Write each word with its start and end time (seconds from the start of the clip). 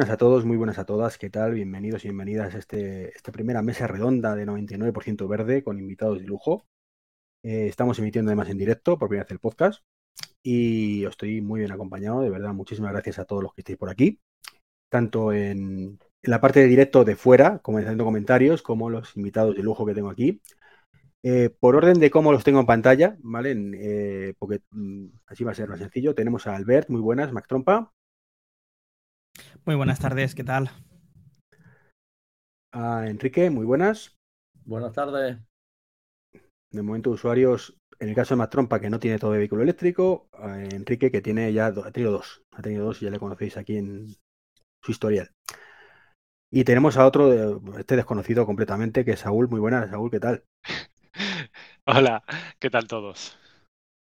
Buenas 0.00 0.14
a 0.14 0.16
todos, 0.16 0.46
muy 0.46 0.56
buenas 0.56 0.78
a 0.78 0.86
todas. 0.86 1.18
¿Qué 1.18 1.28
tal? 1.28 1.52
Bienvenidos 1.52 2.06
y 2.06 2.08
bienvenidas 2.08 2.54
a 2.54 2.58
este, 2.58 3.14
esta 3.14 3.32
primera 3.32 3.60
mesa 3.60 3.86
redonda 3.86 4.34
de 4.34 4.46
99% 4.46 5.28
verde 5.28 5.62
con 5.62 5.78
invitados 5.78 6.18
de 6.18 6.24
lujo. 6.24 6.64
Eh, 7.42 7.66
estamos 7.68 7.98
emitiendo 7.98 8.30
además 8.30 8.48
en 8.48 8.56
directo 8.56 8.98
por 8.98 9.08
primera 9.08 9.24
vez 9.24 9.32
el 9.32 9.40
podcast 9.40 9.82
y 10.42 11.04
os 11.04 11.10
estoy 11.10 11.42
muy 11.42 11.60
bien 11.60 11.70
acompañado. 11.70 12.22
De 12.22 12.30
verdad, 12.30 12.54
muchísimas 12.54 12.92
gracias 12.92 13.18
a 13.18 13.26
todos 13.26 13.42
los 13.42 13.52
que 13.52 13.60
estéis 13.60 13.76
por 13.76 13.90
aquí, 13.90 14.18
tanto 14.88 15.34
en, 15.34 15.98
en 16.22 16.30
la 16.30 16.40
parte 16.40 16.60
de 16.60 16.66
directo 16.66 17.04
de 17.04 17.14
fuera, 17.14 17.58
como 17.58 17.76
haciendo 17.76 18.06
comentarios, 18.06 18.62
como 18.62 18.88
los 18.88 19.14
invitados 19.18 19.54
de 19.54 19.62
lujo 19.62 19.84
que 19.84 19.92
tengo 19.92 20.08
aquí. 20.08 20.40
Eh, 21.22 21.50
por 21.60 21.76
orden 21.76 22.00
de 22.00 22.10
cómo 22.10 22.32
los 22.32 22.42
tengo 22.42 22.60
en 22.60 22.66
pantalla, 22.66 23.18
¿vale? 23.20 23.54
Eh, 23.74 24.32
porque 24.38 24.62
mm, 24.70 25.08
así 25.26 25.44
va 25.44 25.52
a 25.52 25.54
ser 25.54 25.68
más 25.68 25.78
sencillo. 25.78 26.14
Tenemos 26.14 26.46
a 26.46 26.56
Albert, 26.56 26.88
muy 26.88 27.02
buenas, 27.02 27.34
Mac 27.34 27.46
Trompa. 27.46 27.92
Muy 29.66 29.76
buenas 29.76 30.00
tardes, 30.00 30.34
¿qué 30.34 30.42
tal? 30.42 30.70
A 32.72 33.06
Enrique, 33.06 33.50
muy 33.50 33.66
buenas. 33.66 34.16
Buenas 34.64 34.92
tardes. 34.92 35.38
De 36.70 36.82
momento, 36.82 37.10
usuarios, 37.10 37.76
en 37.98 38.08
el 38.08 38.14
caso 38.14 38.34
de 38.34 38.38
Mac 38.38 38.50
Trompa, 38.50 38.80
que 38.80 38.88
no 38.88 38.98
tiene 38.98 39.18
todo 39.18 39.32
de 39.32 39.38
vehículo 39.38 39.62
eléctrico, 39.62 40.28
a 40.32 40.62
Enrique, 40.62 41.10
que 41.10 41.20
tiene 41.20 41.52
ya, 41.52 41.66
ha 41.66 41.92
tenido 41.92 42.12
dos, 42.12 42.42
ha 42.52 42.62
tenido 42.62 42.86
dos 42.86 43.02
y 43.02 43.04
ya 43.04 43.10
le 43.10 43.18
conocéis 43.18 43.56
aquí 43.58 43.76
en 43.76 44.06
su 44.82 44.92
historial. 44.92 45.30
Y 46.50 46.64
tenemos 46.64 46.96
a 46.96 47.06
otro, 47.06 47.28
de, 47.28 47.78
este 47.78 47.96
desconocido 47.96 48.46
completamente, 48.46 49.04
que 49.04 49.12
es 49.12 49.20
Saúl. 49.20 49.48
Muy 49.48 49.60
buenas, 49.60 49.90
Saúl, 49.90 50.10
¿qué 50.10 50.20
tal? 50.20 50.44
Hola, 51.86 52.24
¿qué 52.58 52.70
tal 52.70 52.88
todos? 52.88 53.36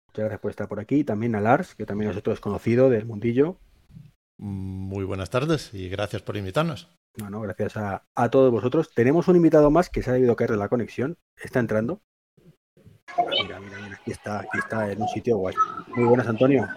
Muchas 0.07 0.25
gracias 0.25 0.39
por 0.39 0.51
estar 0.51 0.67
por 0.67 0.79
aquí. 0.79 1.03
También 1.03 1.35
a 1.35 1.41
Lars, 1.41 1.75
que 1.75 1.85
también 1.85 2.09
es 2.09 2.17
otro 2.17 2.31
desconocido 2.31 2.89
del 2.89 3.05
mundillo. 3.05 3.57
Muy 4.43 5.03
buenas 5.03 5.29
tardes 5.29 5.71
y 5.71 5.87
gracias 5.87 6.23
por 6.23 6.35
invitarnos. 6.35 6.89
Bueno, 7.15 7.41
gracias 7.41 7.77
a, 7.77 8.07
a, 8.15 8.29
todos 8.31 8.51
vosotros. 8.51 8.89
Tenemos 8.91 9.27
un 9.27 9.35
invitado 9.35 9.69
más 9.69 9.91
que 9.91 10.01
se 10.01 10.09
ha 10.09 10.13
debido 10.13 10.35
caer 10.35 10.49
de 10.49 10.57
la 10.57 10.67
conexión. 10.67 11.15
Está 11.37 11.59
entrando. 11.59 12.01
Mira, 13.29 13.59
mira, 13.59 13.77
mira. 13.77 13.99
Aquí 14.01 14.09
está, 14.09 14.39
aquí 14.39 14.57
está 14.57 14.91
en 14.91 14.99
un 14.99 15.07
sitio 15.09 15.37
guay. 15.37 15.53
Muy 15.95 16.05
buenas, 16.05 16.27
Antonio. 16.27 16.67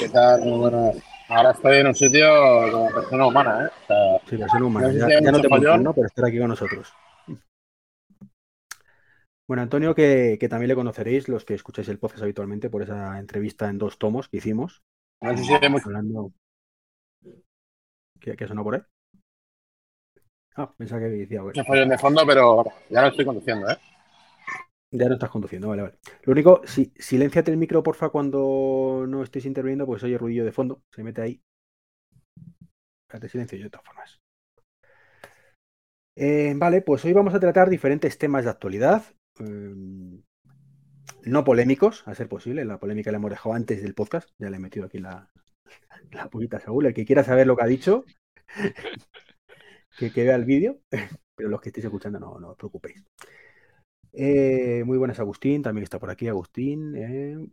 ¿Qué 0.00 0.08
tal? 0.08 0.40
Muy 0.40 0.58
buenas. 0.58 0.96
Ahora 1.28 1.52
estoy 1.52 1.76
en 1.76 1.86
un 1.86 1.94
sitio 1.94 2.26
como 2.72 2.90
persona 2.90 3.26
humana, 3.28 3.66
¿eh? 3.66 3.68
O 3.68 3.86
sea, 3.86 4.18
sí, 4.28 4.36
persona 4.36 4.64
humana. 4.66 4.88
No 4.88 5.08
ya, 5.08 5.20
ya 5.20 5.30
no 5.30 5.40
te 5.40 5.48
puedo, 5.48 5.78
¿no? 5.78 5.94
Pero 5.94 6.08
estar 6.08 6.24
aquí 6.24 6.40
con 6.40 6.48
nosotros. 6.48 6.92
Bueno, 9.46 9.62
Antonio, 9.62 9.94
que, 9.94 10.38
que, 10.40 10.48
también 10.48 10.70
le 10.70 10.74
conoceréis 10.74 11.28
los 11.28 11.44
que 11.44 11.54
escucháis 11.54 11.88
el 11.88 12.00
podcast 12.00 12.24
habitualmente 12.24 12.68
por 12.68 12.82
esa 12.82 13.16
entrevista 13.20 13.68
en 13.70 13.78
dos 13.78 13.96
tomos 13.96 14.28
que 14.28 14.38
hicimos. 14.38 14.82
No 15.20 15.36
sé 15.36 15.44
si 15.44 15.52
hay 15.54 15.68
mucho... 15.68 15.86
Hablando... 15.86 16.32
¿Qué, 18.20 18.36
¿Qué 18.36 18.46
sonó 18.46 18.64
por 18.64 18.76
ahí? 18.76 18.82
Ah, 20.56 20.72
pensaba 20.76 21.00
que 21.00 21.08
decía. 21.08 21.42
Mucho 21.42 21.64
follón 21.64 21.88
de 21.88 21.98
fondo, 21.98 22.24
pero 22.26 22.64
ya 22.88 23.00
no 23.00 23.08
estoy 23.08 23.24
conduciendo, 23.24 23.68
¿eh? 23.68 23.76
Ya 24.92 25.08
no 25.08 25.14
estás 25.14 25.30
conduciendo, 25.30 25.68
vale, 25.68 25.82
vale. 25.82 25.98
Lo 26.22 26.32
único, 26.32 26.62
si, 26.64 26.92
silenciate 26.96 27.50
el 27.50 27.56
micro, 27.56 27.82
porfa, 27.82 28.10
cuando 28.10 29.04
no 29.08 29.24
estéis 29.24 29.46
interviniendo, 29.46 29.86
pues 29.86 30.04
oye 30.04 30.16
ruido 30.16 30.44
de 30.44 30.52
fondo. 30.52 30.82
Se 30.94 31.02
mete 31.02 31.22
ahí. 31.22 31.42
Espérate, 33.02 33.28
silencio 33.28 33.58
yo 33.58 33.64
de 33.64 33.70
todas 33.70 33.86
formas. 33.86 34.20
Eh, 36.16 36.54
vale, 36.56 36.82
pues 36.82 37.04
hoy 37.04 37.12
vamos 37.12 37.34
a 37.34 37.40
tratar 37.40 37.68
diferentes 37.68 38.16
temas 38.18 38.44
de 38.44 38.50
actualidad. 38.50 39.02
Eh, 39.40 39.74
no 41.24 41.42
polémicos, 41.42 42.06
a 42.06 42.14
ser 42.14 42.28
posible. 42.28 42.64
La 42.64 42.78
polémica 42.78 43.10
la 43.10 43.16
hemos 43.16 43.30
dejado 43.30 43.56
antes 43.56 43.82
del 43.82 43.94
podcast. 43.94 44.28
Ya 44.38 44.48
le 44.48 44.58
he 44.58 44.60
metido 44.60 44.86
aquí 44.86 44.98
la, 44.98 45.28
la 46.10 46.28
puñita 46.28 46.58
a 46.58 46.60
Saúl. 46.60 46.86
El 46.86 46.94
que 46.94 47.04
quiera 47.04 47.24
saber 47.24 47.46
lo 47.46 47.56
que 47.56 47.62
ha 47.62 47.66
dicho, 47.66 48.04
que, 49.98 50.12
que 50.12 50.24
vea 50.24 50.36
el 50.36 50.44
vídeo. 50.44 50.80
Pero 51.36 51.48
los 51.48 51.60
que 51.60 51.70
estéis 51.70 51.86
escuchando, 51.86 52.20
no, 52.20 52.38
no 52.38 52.50
os 52.50 52.56
preocupéis. 52.56 53.02
Eh, 54.12 54.84
muy 54.84 54.98
buenas, 54.98 55.18
Agustín. 55.18 55.62
También 55.62 55.82
está 55.82 55.98
por 55.98 56.10
aquí 56.10 56.28
Agustín. 56.28 56.94
Eh, 56.96 57.48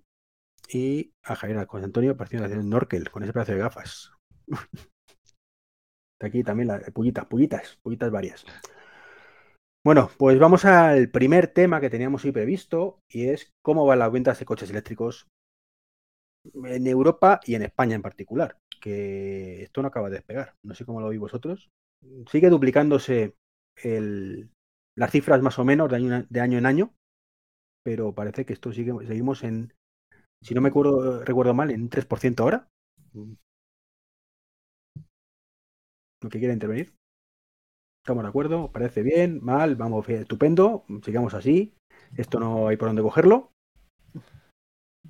y 0.70 1.14
a 1.24 1.36
Javier 1.36 1.66
José 1.66 1.86
Antonio, 1.86 2.16
partiendo 2.16 2.48
de 2.48 2.64
Norkel, 2.64 3.10
con 3.10 3.24
ese 3.24 3.34
pedazo 3.34 3.54
de 3.54 3.58
gafas. 3.58 4.12
está 6.14 6.28
aquí 6.28 6.44
también 6.44 6.68
las 6.68 6.90
pullitas, 6.92 7.26
pullitas, 7.26 7.80
pullitas 7.82 8.12
varias. 8.12 8.46
Bueno, 9.84 10.12
pues 10.18 10.38
vamos 10.38 10.64
al 10.66 11.10
primer 11.10 11.48
tema 11.48 11.82
que 11.82 11.90
teníamos 11.90 12.24
hoy 12.24 12.32
previsto 12.32 13.00
y 13.10 13.30
es 13.30 13.52
cómo 13.64 13.86
van 13.86 13.98
las 14.00 14.12
ventas 14.12 14.38
de 14.38 14.46
coches 14.46 14.70
eléctricos 14.70 15.28
en 16.66 16.88
Europa 16.88 17.40
y 17.46 17.56
en 17.56 17.64
España 17.64 17.96
en 17.96 18.02
particular, 18.02 18.58
que 18.82 19.64
esto 19.64 19.82
no 19.82 19.88
acaba 19.90 20.10
de 20.10 20.18
despegar. 20.18 20.56
No 20.64 20.76
sé 20.76 20.86
cómo 20.86 21.02
lo 21.02 21.10
veis 21.10 21.20
vosotros. 21.22 21.70
Sigue 22.32 22.50
duplicándose 22.50 23.36
el, 23.84 24.50
las 24.96 25.12
cifras 25.12 25.42
más 25.42 25.60
o 25.60 25.66
menos 25.66 25.90
de 25.90 25.96
año, 25.98 26.26
de 26.30 26.42
año 26.42 26.58
en 26.58 26.66
año, 26.66 26.94
pero 27.84 28.14
parece 28.14 28.46
que 28.46 28.54
esto 28.54 28.74
sigue, 28.74 28.94
seguimos 29.08 29.44
en, 29.44 29.74
si 30.42 30.56
no 30.56 30.62
me 30.62 30.70
acuerdo, 30.70 31.24
recuerdo 31.26 31.54
mal, 31.54 31.72
en 31.72 31.90
3% 31.90 32.44
ahora. 32.44 32.70
¿Lo 36.22 36.30
que 36.30 36.40
quiera 36.40 36.54
intervenir? 36.54 36.94
¿Estamos 38.04 38.24
de 38.24 38.30
acuerdo? 38.30 38.72
¿Parece 38.72 39.02
bien? 39.04 39.40
¿Mal? 39.44 39.76
Vamos, 39.76 40.08
estupendo. 40.10 40.86
Sigamos 41.04 41.34
así. 41.34 41.74
Esto 42.16 42.40
no 42.40 42.68
hay 42.68 42.78
por 42.78 42.90
dónde 42.90 43.02
cogerlo. 43.02 43.52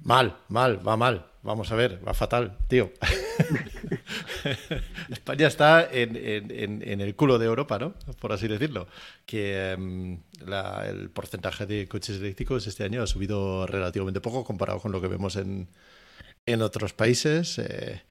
Mal, 0.04 0.38
mal, 0.50 0.88
va 0.88 0.98
mal. 0.98 1.32
Vamos 1.44 1.72
a 1.72 1.76
ver, 1.76 2.00
va 2.08 2.14
fatal, 2.14 2.58
tío. 2.68 2.92
España 5.10 5.48
está 5.48 5.88
en, 5.92 6.16
en, 6.16 6.88
en, 6.88 7.02
el 7.02 7.16
culo 7.16 7.40
de 7.40 7.48
Europa, 7.48 7.80
¿no? 7.80 7.96
Por 8.20 8.32
así 8.32 8.48
decirlo. 8.48 8.88
Que 9.26 9.76
um, 9.78 10.22
la, 10.46 10.88
el 10.88 11.10
porcentaje 11.10 11.66
de 11.66 11.88
coches 11.88 12.18
eléctricos 12.18 12.68
este 12.68 12.84
año 12.84 13.02
ha 13.02 13.08
subido 13.08 13.66
relativamente 13.66 14.22
poco 14.22 14.44
comparado 14.44 14.80
con 14.80 14.92
lo 14.92 15.02
que 15.02 15.08
vemos 15.08 15.36
en, 15.36 15.68
en 16.46 16.62
otros 16.62 16.94
países. 16.94 17.58
Eh, 17.58 18.04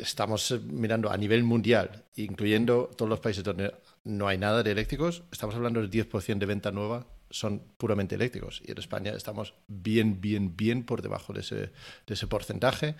estamos 0.00 0.54
mirando 0.64 1.10
a 1.10 1.16
nivel 1.16 1.42
mundial, 1.42 2.04
incluyendo 2.16 2.90
todos 2.96 3.08
los 3.08 3.20
países 3.20 3.42
donde 3.42 3.74
no 4.04 4.28
hay 4.28 4.38
nada 4.38 4.62
de 4.62 4.72
eléctricos, 4.72 5.24
estamos 5.32 5.54
hablando 5.54 5.80
del 5.80 5.90
10% 5.90 6.38
de 6.38 6.46
venta 6.46 6.70
nueva 6.70 7.06
son 7.38 7.62
puramente 7.76 8.14
eléctricos. 8.14 8.62
Y 8.64 8.72
en 8.72 8.78
España 8.78 9.12
estamos 9.12 9.54
bien, 9.68 10.20
bien, 10.20 10.56
bien 10.56 10.84
por 10.84 11.02
debajo 11.02 11.32
de 11.32 11.40
ese, 11.40 11.56
de 11.56 12.14
ese 12.14 12.26
porcentaje 12.26 12.96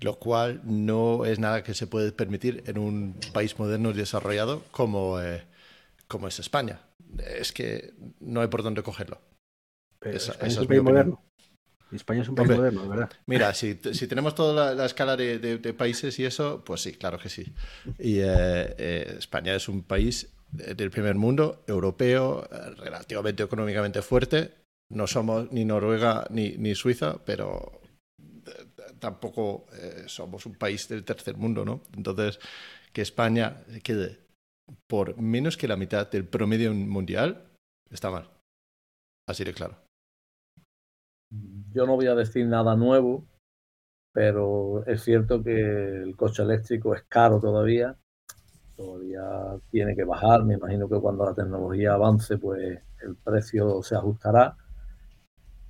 lo 0.00 0.18
cual 0.18 0.60
no 0.64 1.24
es 1.24 1.38
nada 1.38 1.62
que 1.62 1.74
se 1.74 1.86
puede 1.86 2.12
permitir 2.12 2.62
en 2.66 2.78
un 2.78 3.16
país 3.32 3.58
moderno 3.58 3.90
y 3.90 3.94
desarrollado 3.94 4.62
como, 4.70 5.20
eh, 5.20 5.44
como 6.08 6.28
es 6.28 6.38
España. 6.38 6.80
Es 7.18 7.52
que 7.52 7.94
no 8.20 8.40
hay 8.40 8.48
por 8.48 8.62
dónde 8.62 8.82
cogerlo. 8.82 9.20
Pero 10.00 10.16
esa, 10.16 10.32
España 10.32 10.48
esa 10.48 10.60
es 10.60 10.62
un 10.62 10.68
país 10.68 10.82
moderno. 10.82 11.24
España 11.92 12.22
es 12.22 12.28
un 12.28 12.34
país 12.34 12.50
Hombre, 12.50 12.56
moderno, 12.56 12.88
¿verdad? 12.88 13.10
Mira, 13.26 13.54
si, 13.54 13.78
si 13.92 14.08
tenemos 14.08 14.34
toda 14.34 14.52
la, 14.52 14.74
la 14.74 14.86
escala 14.86 15.16
de, 15.16 15.38
de, 15.38 15.58
de, 15.58 15.74
países 15.74 16.18
y 16.18 16.24
eso, 16.24 16.64
pues 16.64 16.80
sí, 16.80 16.92
claro 16.94 17.18
que 17.18 17.28
sí. 17.28 17.54
Y 17.98 18.18
eh, 18.18 18.74
eh, 18.78 19.14
España 19.18 19.54
es 19.54 19.68
un 19.68 19.84
país 19.84 20.33
del 20.54 20.90
primer 20.90 21.16
mundo, 21.16 21.64
europeo, 21.66 22.48
relativamente 22.76 23.42
económicamente 23.42 24.02
fuerte. 24.02 24.52
No 24.90 25.06
somos 25.06 25.50
ni 25.52 25.64
Noruega 25.64 26.26
ni, 26.30 26.56
ni 26.56 26.74
Suiza, 26.74 27.18
pero 27.24 27.80
tampoco 28.98 29.66
eh, 29.72 30.04
somos 30.06 30.46
un 30.46 30.54
país 30.54 30.88
del 30.88 31.04
tercer 31.04 31.36
mundo, 31.36 31.64
¿no? 31.64 31.82
Entonces, 31.96 32.38
que 32.92 33.02
España 33.02 33.64
quede 33.82 34.20
por 34.88 35.20
menos 35.20 35.56
que 35.56 35.68
la 35.68 35.76
mitad 35.76 36.10
del 36.10 36.26
promedio 36.26 36.72
mundial 36.72 37.44
está 37.90 38.10
mal. 38.10 38.30
Así 39.28 39.44
de 39.44 39.52
claro. 39.52 39.76
Yo 41.72 41.86
no 41.86 41.96
voy 41.96 42.06
a 42.06 42.14
decir 42.14 42.46
nada 42.46 42.76
nuevo, 42.76 43.26
pero 44.14 44.84
es 44.86 45.02
cierto 45.02 45.42
que 45.42 46.02
el 46.02 46.16
coche 46.16 46.42
eléctrico 46.42 46.94
es 46.94 47.02
caro 47.02 47.40
todavía. 47.40 47.98
Todavía 48.76 49.22
tiene 49.70 49.94
que 49.94 50.04
bajar. 50.04 50.44
Me 50.44 50.54
imagino 50.54 50.88
que 50.88 51.00
cuando 51.00 51.24
la 51.24 51.34
tecnología 51.34 51.94
avance, 51.94 52.38
pues 52.38 52.78
el 53.02 53.16
precio 53.16 53.82
se 53.82 53.96
ajustará 53.96 54.56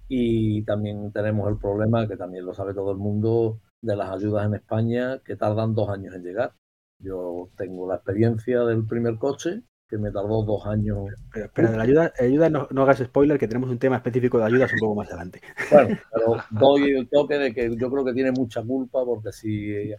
y 0.09 0.63
también 0.65 1.13
tenemos 1.13 1.49
el 1.49 1.59
problema, 1.59 2.07
que 2.07 2.17
también 2.17 2.45
lo 2.45 2.55
sabe 2.55 2.75
todo 2.75 2.93
el 2.93 2.99
mundo, 2.99 3.61
de 3.81 3.97
las 3.97 4.11
ayudas 4.11 4.47
en 4.47 4.55
España 4.55 5.21
que 5.25 5.37
tardan 5.37 5.75
dos 5.75 5.89
años 5.89 6.15
en 6.15 6.23
llegar. 6.23 6.55
Yo 6.99 7.51
tengo 7.57 7.89
la 7.89 7.97
experiencia 7.97 8.61
del 8.65 8.87
primer 8.87 9.17
coche, 9.19 9.63
que 9.89 9.99
me 9.99 10.11
tardó 10.11 10.43
dos 10.43 10.67
años. 10.67 11.09
Pero, 11.33 11.51
pero 11.55 11.71
de 11.71 11.77
la 11.77 11.83
ayuda, 11.83 12.13
ayuda 12.19 12.49
no, 12.49 12.69
no, 12.71 12.83
hagas 12.83 12.99
spoiler, 12.99 13.39
que 13.39 13.49
tenemos 13.49 13.71
un 13.71 13.79
tema 13.79 13.97
específico 13.97 14.39
de 14.39 14.45
ayudas 14.45 14.73
un 14.73 14.79
poco 14.79 14.95
más 14.95 15.09
adelante. 15.09 15.41
Bueno, 15.71 15.99
pero 16.13 16.37
doy 16.51 16.91
el 16.93 17.09
toque 17.09 17.39
de 17.39 17.53
que 17.53 17.77
yo 17.77 17.91
creo 17.91 18.05
que 18.05 18.15
tiene 18.15 18.33
mucha 18.33 18.63
culpa, 18.63 19.05
porque 19.05 19.33
si 19.33 19.93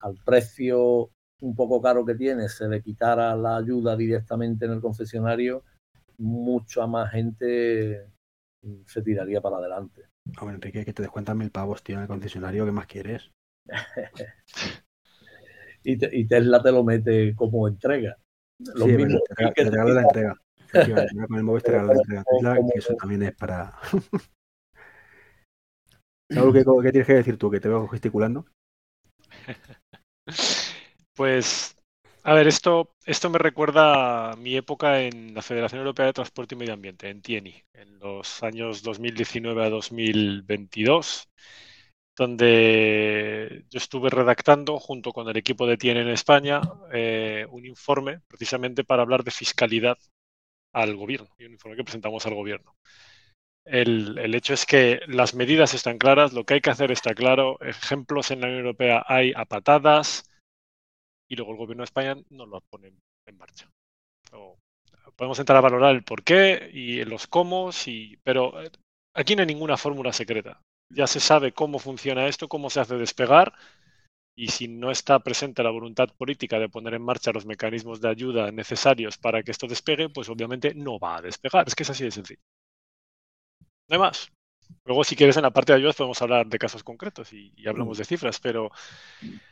al 0.00 0.14
precio 0.24 1.10
un 1.42 1.54
poco 1.54 1.82
caro 1.82 2.04
que 2.04 2.14
tiene 2.14 2.48
se 2.48 2.68
le 2.68 2.82
quitara 2.82 3.34
la 3.36 3.56
ayuda 3.56 3.96
directamente 3.96 4.64
en 4.64 4.72
el 4.72 4.80
concesionario, 4.80 5.62
mucha 6.18 6.86
más 6.86 7.12
gente 7.12 8.06
se 8.86 9.02
tiraría 9.02 9.40
para 9.40 9.56
adelante. 9.56 10.02
Hombre, 10.40 10.54
Enrique, 10.54 10.84
que 10.84 10.92
te 10.92 11.02
descuentan 11.02 11.38
mil 11.38 11.50
pavos, 11.50 11.82
tío, 11.82 11.96
en 11.96 12.02
el 12.02 12.08
concesionario, 12.08 12.64
¿qué 12.64 12.72
más 12.72 12.86
quieres? 12.86 13.30
y, 15.84 15.98
te- 15.98 16.16
y 16.16 16.26
Tesla 16.26 16.62
te 16.62 16.72
lo 16.72 16.84
mete 16.84 17.34
como 17.34 17.68
entrega. 17.68 18.16
Lo 18.58 18.86
Sí, 18.86 18.96
mismo 18.96 19.00
bueno, 19.00 19.20
te, 19.28 19.34
te 19.34 19.64
te 19.64 19.70
regalo 19.70 19.94
la 19.94 20.02
entrega. 20.02 20.36
Con 21.28 21.38
el 21.38 21.44
móvil 21.44 21.62
te 21.62 21.70
regalo 21.72 21.88
la 21.88 21.94
entrega 21.94 22.24
Tesla, 22.24 22.54
que 22.72 22.78
eso 22.78 22.94
también 22.94 23.22
es 23.24 23.34
para. 23.34 23.72
¿qué, 26.28 26.64
qué 26.82 26.92
tienes 26.92 27.06
que 27.06 27.14
decir 27.14 27.36
tú? 27.36 27.50
Que 27.50 27.60
te 27.60 27.68
veo 27.68 27.88
gesticulando. 27.88 28.46
Pues, 31.14 31.76
a 32.22 32.34
ver, 32.34 32.46
esto, 32.48 32.94
esto 33.04 33.28
me 33.30 33.38
recuerda 33.38 34.32
a 34.32 34.36
mi 34.36 34.56
época 34.56 35.02
en 35.02 35.34
la 35.34 35.42
Federación 35.42 35.80
Europea 35.80 36.06
de 36.06 36.12
Transporte 36.14 36.54
y 36.54 36.58
Medio 36.58 36.72
Ambiente, 36.74 37.08
en 37.10 37.20
TIENI, 37.22 37.62
en 37.74 37.98
los 37.98 38.42
años 38.42 38.82
2019 38.82 39.64
a 39.64 39.70
2022, 39.70 41.28
donde 42.16 43.64
yo 43.70 43.78
estuve 43.78 44.10
redactando 44.10 44.78
junto 44.78 45.12
con 45.12 45.28
el 45.28 45.36
equipo 45.36 45.66
de 45.66 45.76
TIENI 45.78 46.00
en 46.00 46.08
España 46.08 46.60
eh, 46.92 47.46
un 47.50 47.66
informe 47.66 48.20
precisamente 48.28 48.84
para 48.84 49.02
hablar 49.02 49.24
de 49.24 49.30
fiscalidad 49.32 49.98
al 50.72 50.96
gobierno, 50.96 51.28
y 51.38 51.44
un 51.46 51.52
informe 51.52 51.76
que 51.76 51.84
presentamos 51.84 52.26
al 52.26 52.34
gobierno. 52.34 52.76
El, 53.64 54.18
el 54.18 54.34
hecho 54.34 54.54
es 54.54 54.66
que 54.66 55.00
las 55.08 55.34
medidas 55.34 55.74
están 55.74 55.98
claras, 55.98 56.32
lo 56.32 56.44
que 56.44 56.54
hay 56.54 56.60
que 56.60 56.70
hacer 56.70 56.92
está 56.92 57.14
claro, 57.14 57.60
ejemplos 57.60 58.30
en 58.30 58.40
la 58.40 58.46
Unión 58.48 58.60
Europea 58.60 59.04
hay 59.06 59.32
a 59.36 59.44
patadas, 59.44 60.24
y 61.32 61.34
luego 61.34 61.52
el 61.52 61.58
gobierno 61.58 61.80
de 61.80 61.86
España 61.86 62.14
no 62.28 62.44
lo 62.44 62.60
pone 62.60 62.92
en 63.26 63.38
marcha. 63.38 63.66
Podemos 65.16 65.38
entrar 65.38 65.56
a 65.56 65.62
valorar 65.62 65.94
el 65.94 66.04
por 66.04 66.22
qué 66.22 66.70
y 66.70 67.02
los 67.06 67.26
cómo, 67.26 67.70
y, 67.86 68.18
pero 68.18 68.62
eh, 68.62 68.70
aquí 69.14 69.34
no 69.34 69.40
hay 69.40 69.46
ninguna 69.46 69.78
fórmula 69.78 70.12
secreta. 70.12 70.60
Ya 70.90 71.06
se 71.06 71.20
sabe 71.20 71.52
cómo 71.52 71.78
funciona 71.78 72.26
esto, 72.26 72.48
cómo 72.48 72.68
se 72.68 72.80
hace 72.80 72.96
despegar, 72.96 73.54
y 74.36 74.48
si 74.48 74.68
no 74.68 74.90
está 74.90 75.20
presente 75.20 75.62
la 75.62 75.70
voluntad 75.70 76.10
política 76.18 76.58
de 76.58 76.68
poner 76.68 76.92
en 76.92 77.02
marcha 77.02 77.32
los 77.32 77.46
mecanismos 77.46 78.02
de 78.02 78.10
ayuda 78.10 78.52
necesarios 78.52 79.16
para 79.16 79.42
que 79.42 79.52
esto 79.52 79.66
despegue, 79.66 80.10
pues 80.10 80.28
obviamente 80.28 80.74
no 80.74 80.98
va 80.98 81.16
a 81.16 81.22
despegar. 81.22 81.66
Es 81.66 81.74
que 81.74 81.84
es 81.84 81.90
así 81.90 82.04
de 82.04 82.10
sencillo. 82.10 82.42
No 83.88 83.94
hay 83.94 83.98
más. 84.00 84.30
Luego, 84.84 85.04
si 85.04 85.14
quieres, 85.14 85.36
en 85.36 85.42
la 85.44 85.52
parte 85.52 85.72
de 85.72 85.78
ayudas 85.78 85.96
podemos 85.96 86.20
hablar 86.22 86.46
de 86.46 86.58
casos 86.58 86.82
concretos 86.82 87.32
y, 87.32 87.52
y 87.56 87.68
hablamos 87.68 87.98
de 87.98 88.04
cifras, 88.04 88.40
pero 88.40 88.70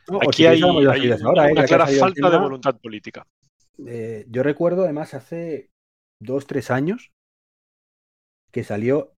No, 0.09 0.17
o 0.17 0.29
aquí 0.29 0.43
si 0.43 0.45
hay, 0.45 0.63
una, 0.63 0.93
¿eh? 0.95 1.51
una 1.51 1.63
clara 1.63 1.87
falta 1.87 2.29
de 2.29 2.37
voluntad 2.37 2.75
política. 2.79 3.25
eh, 3.87 4.25
yo 4.29 4.43
recuerdo, 4.43 4.83
además, 4.83 5.13
hace 5.13 5.69
dos, 6.19 6.47
tres 6.47 6.71
años 6.71 7.11
que 8.51 8.63
salió. 8.63 9.13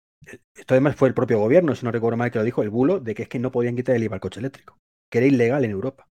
Esto 0.55 0.73
además 0.73 0.95
fue 0.95 1.09
el 1.09 1.13
propio 1.13 1.39
gobierno, 1.39 1.75
si 1.75 1.85
no 1.85 1.91
recuerdo 1.91 2.17
mal, 2.17 2.31
que 2.31 2.39
lo 2.39 2.45
dijo, 2.45 2.61
el 2.63 2.69
bulo, 2.69 2.99
de 2.99 3.13
que 3.13 3.23
es 3.23 3.29
que 3.29 3.39
no 3.39 3.51
podían 3.51 3.75
quitar 3.75 3.95
el 3.95 4.03
IVA 4.03 4.15
al 4.15 4.21
coche 4.21 4.39
eléctrico, 4.39 4.77
que 5.11 5.17
era 5.17 5.27
ilegal 5.27 5.65
en 5.65 5.71
Europa. 5.71 6.07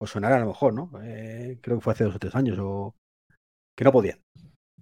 Os 0.00 0.10
sonará 0.10 0.36
a 0.36 0.40
lo 0.40 0.46
mejor, 0.48 0.74
¿no? 0.74 0.90
Eh, 1.02 1.58
creo 1.62 1.78
que 1.78 1.84
fue 1.84 1.92
hace 1.92 2.04
dos 2.04 2.16
o 2.16 2.18
tres 2.18 2.34
años, 2.34 2.58
o 2.60 2.94
que 3.76 3.84
no 3.84 3.92
podían. 3.92 4.20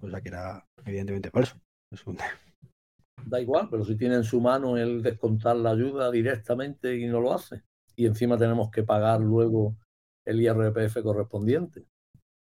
O 0.02 0.08
sea 0.10 0.20
que 0.20 0.28
era 0.28 0.66
evidentemente 0.86 1.30
falso. 1.30 1.56
Es 1.92 2.06
un- 2.06 2.18
Da 3.26 3.40
igual, 3.40 3.68
pero 3.70 3.84
si 3.84 3.96
tiene 3.96 4.16
en 4.16 4.24
su 4.24 4.40
mano 4.40 4.76
el 4.76 5.02
descontar 5.02 5.56
la 5.56 5.70
ayuda 5.70 6.10
directamente 6.10 6.96
y 6.96 7.06
no 7.06 7.20
lo 7.20 7.34
hace. 7.34 7.62
Y 7.96 8.06
encima 8.06 8.38
tenemos 8.38 8.70
que 8.70 8.82
pagar 8.82 9.20
luego 9.20 9.76
el 10.24 10.40
IRPF 10.40 11.02
correspondiente. 11.02 11.86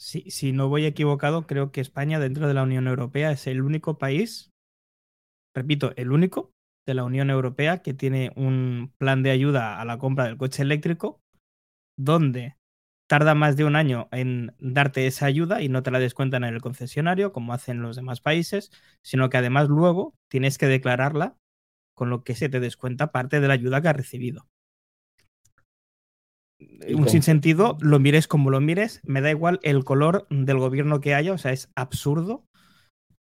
Si, 0.01 0.53
no 0.53 0.69
voy 0.69 0.85
equivocado, 0.85 1.47
creo 1.47 1.73
que 1.73 1.81
España 1.81 2.21
dentro 2.21 2.47
de 2.47 2.55
la 2.55 2.63
Unión 2.63 2.87
Europea 2.87 3.33
es 3.33 3.47
el 3.49 3.63
único 3.63 3.99
país, 3.99 4.53
repito, 5.55 5.93
el 5.97 6.13
único 6.13 6.53
de 6.87 6.95
la 6.95 7.05
Unión 7.05 7.31
Europea 7.31 7.83
que 7.83 7.95
tiene 7.95 8.33
un 8.37 8.93
plan 8.99 9.23
de 9.23 9.31
ayuda 9.31 9.81
a 9.81 9.85
la 9.85 9.99
compra 9.99 10.27
del 10.27 10.37
coche 10.37 10.63
eléctrico 10.63 11.21
donde 11.97 12.58
tarda 13.09 13.35
más 13.35 13.57
de 13.57 13.65
un 13.65 13.77
año 13.77 14.09
en 14.13 14.55
darte 14.61 15.07
esa 15.07 15.27
ayuda 15.27 15.63
y 15.63 15.69
no 15.71 15.83
te 15.83 15.91
la 15.91 15.99
descuentan 16.01 16.45
en 16.45 16.55
el 16.55 16.63
concesionario 16.63 17.33
como 17.33 17.55
hacen 17.55 17.83
los 17.83 17.97
demás 17.97 18.21
países, 18.21 18.71
sino 19.03 19.31
que 19.31 19.39
además 19.39 19.69
luego 19.69 20.15
tienes 20.31 20.59
que 20.59 20.67
declararla 20.67 21.37
con 21.95 22.11
lo 22.11 22.25
que 22.25 22.35
se 22.37 22.49
te 22.49 22.61
descuenta 22.61 23.13
parte 23.13 23.41
de 23.41 23.49
la 23.49 23.55
ayuda 23.55 23.83
que 23.83 23.89
has 23.89 23.97
recibido. 23.97 24.47
Y 26.61 26.95
Un 26.95 27.01
con- 27.05 27.09
sinsentido, 27.09 27.79
lo 27.81 27.99
mires 28.01 28.29
como 28.29 28.51
lo 28.51 28.61
mires, 28.61 29.01
me 29.05 29.21
da 29.21 29.31
igual 29.31 29.61
el 29.63 29.85
color 29.85 30.27
del 30.31 30.59
gobierno 30.59 31.01
que 31.01 31.15
haya, 31.15 31.33
o 31.33 31.39
sea, 31.39 31.53
es 31.53 31.71
absurdo 31.77 32.45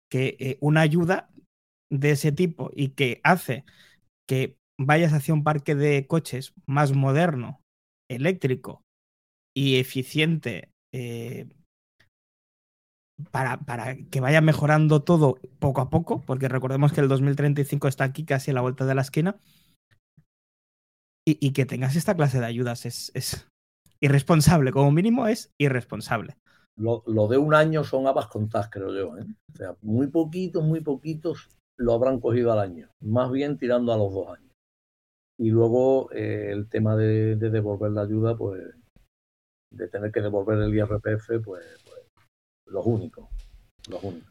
que 0.10 0.36
eh, 0.39 0.57
una 0.62 0.81
ayuda 0.81 1.30
de 1.89 2.12
ese 2.12 2.31
tipo 2.31 2.72
y 2.75 2.89
que 2.89 3.22
hace 3.24 3.66
que 4.28 4.57
vayas 4.80 5.13
hacia 5.13 5.33
un 5.33 5.44
parque 5.44 5.75
de 5.75 6.07
coches 6.07 6.54
más 6.68 6.94
moderno, 6.94 7.62
eléctrico 8.10 8.83
y 9.56 9.77
eficiente 9.77 10.69
eh, 10.94 11.48
para, 13.31 13.59
para 13.59 13.98
que 13.98 14.19
vaya 14.19 14.42
mejorando 14.42 15.03
todo 15.03 15.38
poco 15.59 15.81
a 15.81 15.89
poco, 15.89 16.21
porque 16.21 16.48
recordemos 16.48 16.94
que 16.94 17.01
el 17.01 17.07
2035 17.07 17.88
está 17.88 18.03
aquí 18.03 18.25
casi 18.25 18.51
a 18.51 18.53
la 18.53 18.62
vuelta 18.62 18.86
de 18.86 18.95
la 18.95 19.01
esquina, 19.01 19.38
y, 21.27 21.38
y 21.45 21.53
que 21.53 21.65
tengas 21.65 21.95
esta 21.95 22.15
clase 22.15 22.39
de 22.39 22.45
ayudas 22.45 22.86
es, 22.86 23.12
es 23.13 23.48
irresponsable, 24.00 24.71
como 24.71 24.92
mínimo 24.92 25.27
es 25.27 25.51
irresponsable. 25.59 26.38
Lo, 26.77 27.04
lo 27.06 27.27
de 27.27 27.38
un 27.38 27.54
año 27.54 27.83
son 27.83 28.07
habas 28.07 28.27
contadas, 28.27 28.69
creo 28.71 28.94
yo. 28.94 29.18
¿eh? 29.18 29.25
O 29.54 29.57
sea, 29.57 29.75
muy 29.81 30.07
poquitos, 30.07 30.63
muy 30.63 30.81
poquitos 30.81 31.50
lo 31.77 31.94
habrán 31.94 32.19
cogido 32.19 32.51
al 32.51 32.59
año. 32.59 32.89
Más 33.01 33.31
bien 33.31 33.57
tirando 33.57 33.94
a 33.94 33.97
los 33.97 34.13
dos 34.13 34.30
años. 34.30 34.51
Y 35.38 35.50
luego 35.50 36.12
eh, 36.12 36.50
el 36.51 36.69
tema 36.69 36.95
de, 36.95 37.36
de 37.36 37.50
devolver 37.50 37.92
la 37.92 38.01
ayuda, 38.01 38.38
pues 38.38 38.62
de 39.71 39.87
tener 39.87 40.11
que 40.11 40.21
devolver 40.21 40.59
el 40.59 40.73
IRPF, 40.75 41.40
pues, 41.44 41.63
pues 41.85 42.01
los 42.68 42.85
únicos. 42.85 43.28
Los 43.90 44.04
únicos. 44.04 44.30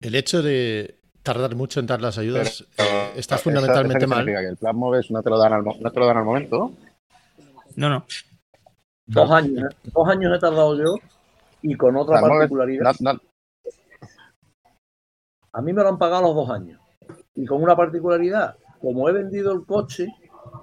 El 0.00 0.14
hecho 0.14 0.42
de 0.42 1.00
tardar 1.22 1.54
mucho 1.54 1.80
en 1.80 1.86
dar 1.86 2.02
las 2.02 2.18
ayudas 2.18 2.66
Pero, 2.76 2.88
eh, 2.88 3.12
está 3.16 3.36
¿eso- 3.36 3.44
fundamentalmente 3.44 3.98
qué 4.00 4.06
mal. 4.06 4.26
Que 4.26 4.32
el 4.48 4.56
plan 4.56 4.76
MOVES 4.76 5.10
no 5.10 5.22
te 5.22 5.30
lo 5.30 5.38
dan 5.38 5.52
al, 5.54 5.64
no 5.64 5.90
te 5.90 5.98
lo 6.00 6.06
dan 6.06 6.18
al 6.18 6.24
momento. 6.24 6.72
No, 7.76 7.88
no. 7.88 8.06
Dos 9.06 9.30
años, 9.30 9.72
¿eh? 9.72 9.76
dos 9.92 10.08
años 10.08 10.36
he 10.36 10.38
tardado 10.40 10.76
yo 10.78 10.94
y 11.62 11.74
con 11.76 11.96
otra 11.96 12.20
particularidad. 12.20 12.94
no- 13.00 13.14
no- 13.14 13.20
A 15.52 15.62
mí 15.62 15.72
me 15.72 15.82
lo 15.82 15.88
han 15.88 15.98
pagado 15.98 16.22
los 16.22 16.34
dos 16.34 16.50
años. 16.50 16.80
Y 17.34 17.46
con 17.46 17.62
una 17.62 17.76
particularidad, 17.76 18.56
como 18.80 19.08
he 19.08 19.12
vendido 19.12 19.52
el 19.52 19.64
coche 19.64 20.08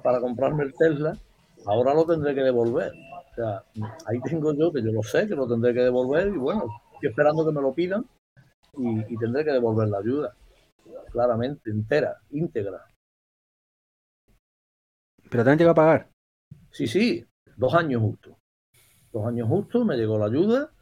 para 0.03 0.19
comprarme 0.19 0.63
el 0.65 0.73
Tesla, 0.73 1.17
ahora 1.65 1.93
lo 1.93 2.05
tendré 2.05 2.35
que 2.35 2.41
devolver. 2.41 2.91
O 3.31 3.35
sea, 3.35 3.63
ahí 4.05 4.19
tengo 4.21 4.53
yo, 4.53 4.71
que 4.71 4.81
yo 4.81 4.91
lo 4.91 5.03
sé, 5.03 5.27
que 5.27 5.35
lo 5.35 5.47
tendré 5.47 5.73
que 5.73 5.81
devolver 5.81 6.27
y 6.27 6.37
bueno, 6.37 6.65
estoy 6.93 7.09
esperando 7.09 7.45
que 7.45 7.51
me 7.51 7.61
lo 7.61 7.73
pidan 7.73 8.05
y, 8.77 9.13
y 9.13 9.17
tendré 9.17 9.45
que 9.45 9.51
devolver 9.51 9.87
la 9.87 9.99
ayuda. 9.99 10.35
Claramente, 11.11 11.69
entera, 11.69 12.17
íntegra. 12.31 12.85
Pero 15.29 15.43
también 15.43 15.57
te 15.59 15.65
va 15.65 15.71
a 15.71 15.75
pagar. 15.75 16.09
Sí, 16.71 16.87
sí, 16.87 17.25
dos 17.55 17.73
años 17.73 18.01
justo. 18.01 18.37
Dos 19.13 19.25
años 19.25 19.47
justo, 19.47 19.85
me 19.85 19.97
llegó 19.97 20.17
la 20.17 20.25
ayuda, 20.25 20.73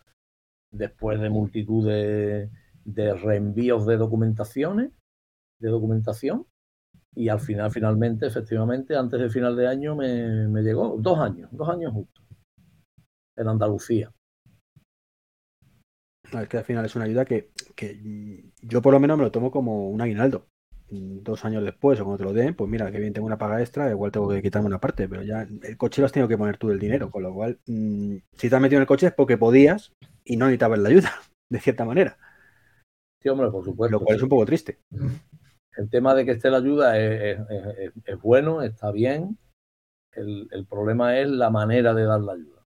después 0.71 1.19
de 1.19 1.29
multitud 1.29 1.87
de, 1.87 2.49
de 2.85 3.13
reenvíos 3.13 3.85
de 3.85 3.97
documentaciones, 3.97 4.91
de 5.59 5.69
documentación, 5.69 6.45
y 7.15 7.29
al 7.29 7.39
final, 7.39 7.71
finalmente, 7.71 8.27
efectivamente, 8.27 8.95
antes 8.95 9.19
del 9.19 9.31
final 9.31 9.55
de 9.55 9.67
año 9.67 9.95
me, 9.95 10.47
me 10.47 10.61
llegó. 10.61 10.97
Dos 10.99 11.19
años, 11.19 11.49
dos 11.51 11.67
años 11.69 11.93
justo. 11.93 12.21
En 13.35 13.47
Andalucía. 13.47 14.11
Es 16.31 16.47
que 16.47 16.57
al 16.57 16.63
final 16.63 16.85
es 16.85 16.95
una 16.95 17.05
ayuda 17.05 17.25
que, 17.25 17.49
que, 17.75 18.43
yo 18.61 18.81
por 18.81 18.93
lo 18.93 18.99
menos 18.99 19.17
me 19.17 19.23
lo 19.23 19.31
tomo 19.31 19.51
como 19.51 19.89
un 19.89 20.01
aguinaldo. 20.01 20.47
Dos 20.91 21.45
años 21.45 21.63
después, 21.63 21.99
o 21.99 22.03
cuando 22.03 22.17
te 22.17 22.23
lo 22.23 22.33
den, 22.33 22.55
pues 22.55 22.69
mira, 22.69 22.91
que 22.91 22.99
bien 22.99 23.13
tengo 23.13 23.27
una 23.27 23.37
paga 23.37 23.61
extra, 23.61 23.89
igual 23.91 24.11
tengo 24.11 24.27
que 24.29 24.41
quitarme 24.41 24.67
una 24.67 24.79
parte, 24.79 25.07
pero 25.07 25.21
ya 25.21 25.43
el 25.43 25.77
coche 25.77 26.01
lo 26.01 26.05
has 26.05 26.11
tenido 26.11 26.27
que 26.27 26.37
poner 26.37 26.57
tú 26.57 26.71
el 26.71 26.79
dinero, 26.79 27.11
con 27.11 27.21
lo 27.21 27.33
cual, 27.33 27.59
mm, 27.67 28.15
si 28.33 28.49
te 28.49 28.55
has 28.55 28.61
metido 28.61 28.77
en 28.77 28.81
el 28.83 28.87
coche 28.87 29.07
es 29.07 29.13
porque 29.13 29.37
podías 29.37 29.93
y 30.25 30.37
no 30.37 30.45
necesitabas 30.45 30.79
la 30.79 30.89
ayuda, 30.89 31.11
de 31.51 31.59
cierta 31.59 31.85
manera, 31.85 32.17
Sí, 33.21 33.29
hombre, 33.29 33.49
por 33.51 33.63
supuesto. 33.63 33.97
lo 33.97 34.01
cual 34.01 34.17
sí. 34.17 34.17
es 34.17 34.23
un 34.23 34.29
poco 34.29 34.45
triste. 34.45 34.79
El 35.79 35.89
tema 35.89 36.13
de 36.13 36.25
que 36.25 36.31
esté 36.31 36.49
la 36.49 36.57
ayuda 36.57 36.99
es, 36.99 37.39
es- 37.39 37.49
es- 37.49 37.77
es- 37.77 37.93
es 38.05 38.21
bueno, 38.21 38.61
está 38.61 38.91
bien. 38.91 39.37
El, 40.11 40.49
el 40.51 40.65
problema 40.65 41.17
es 41.17 41.29
la 41.29 41.49
manera 41.49 41.93
de 41.93 42.03
dar 42.03 42.19
la 42.19 42.33
ayuda. 42.33 42.65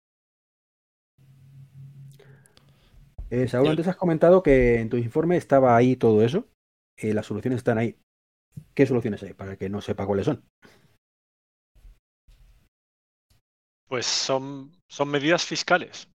Eh, 3.30 3.48
Saúl, 3.48 3.70
antes 3.70 3.88
has 3.88 3.96
comentado 3.96 4.44
que 4.44 4.80
en 4.80 4.88
tu 4.90 4.96
informe 4.96 5.36
estaba 5.36 5.76
ahí 5.76 5.96
todo 5.96 6.22
eso, 6.22 6.46
eh, 6.96 7.12
las 7.12 7.26
soluciones 7.26 7.58
están 7.58 7.78
ahí. 7.78 7.96
¿Qué 8.74 8.86
soluciones 8.86 9.22
hay 9.24 9.34
para 9.34 9.52
el 9.52 9.58
que 9.58 9.68
no 9.68 9.80
sepa 9.80 10.06
cuáles 10.06 10.26
son? 10.26 10.44
Pues 13.88 14.06
son, 14.06 14.70
son 14.88 15.08
medidas 15.08 15.44
fiscales. 15.44 16.08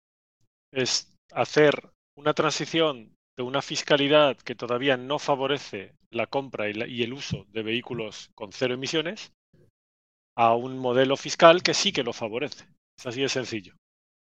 Es 0.73 1.17
hacer 1.33 1.91
una 2.19 2.35
transición 2.35 3.17
de 3.39 3.43
una 3.45 3.63
fiscalidad 3.63 4.37
que 4.37 4.55
todavía 4.55 4.99
no 4.99 5.19
favorece 5.19 5.95
la 6.13 6.27
compra 6.27 6.69
y, 6.71 6.75
la- 6.75 6.87
y 6.89 7.03
el 7.03 7.13
uso 7.15 7.45
de 7.49 7.63
vehículos 7.63 8.31
con 8.35 8.53
cero 8.53 8.75
emisiones 8.75 9.33
a 10.37 10.55
un 10.55 10.79
modelo 10.79 11.17
fiscal 11.17 11.63
que 11.63 11.75
sí 11.75 11.93
que 11.93 12.03
lo 12.03 12.13
favorece. 12.13 12.65
Es 12.99 13.07
así 13.07 13.21
de 13.23 13.29
sencillo. 13.29 13.75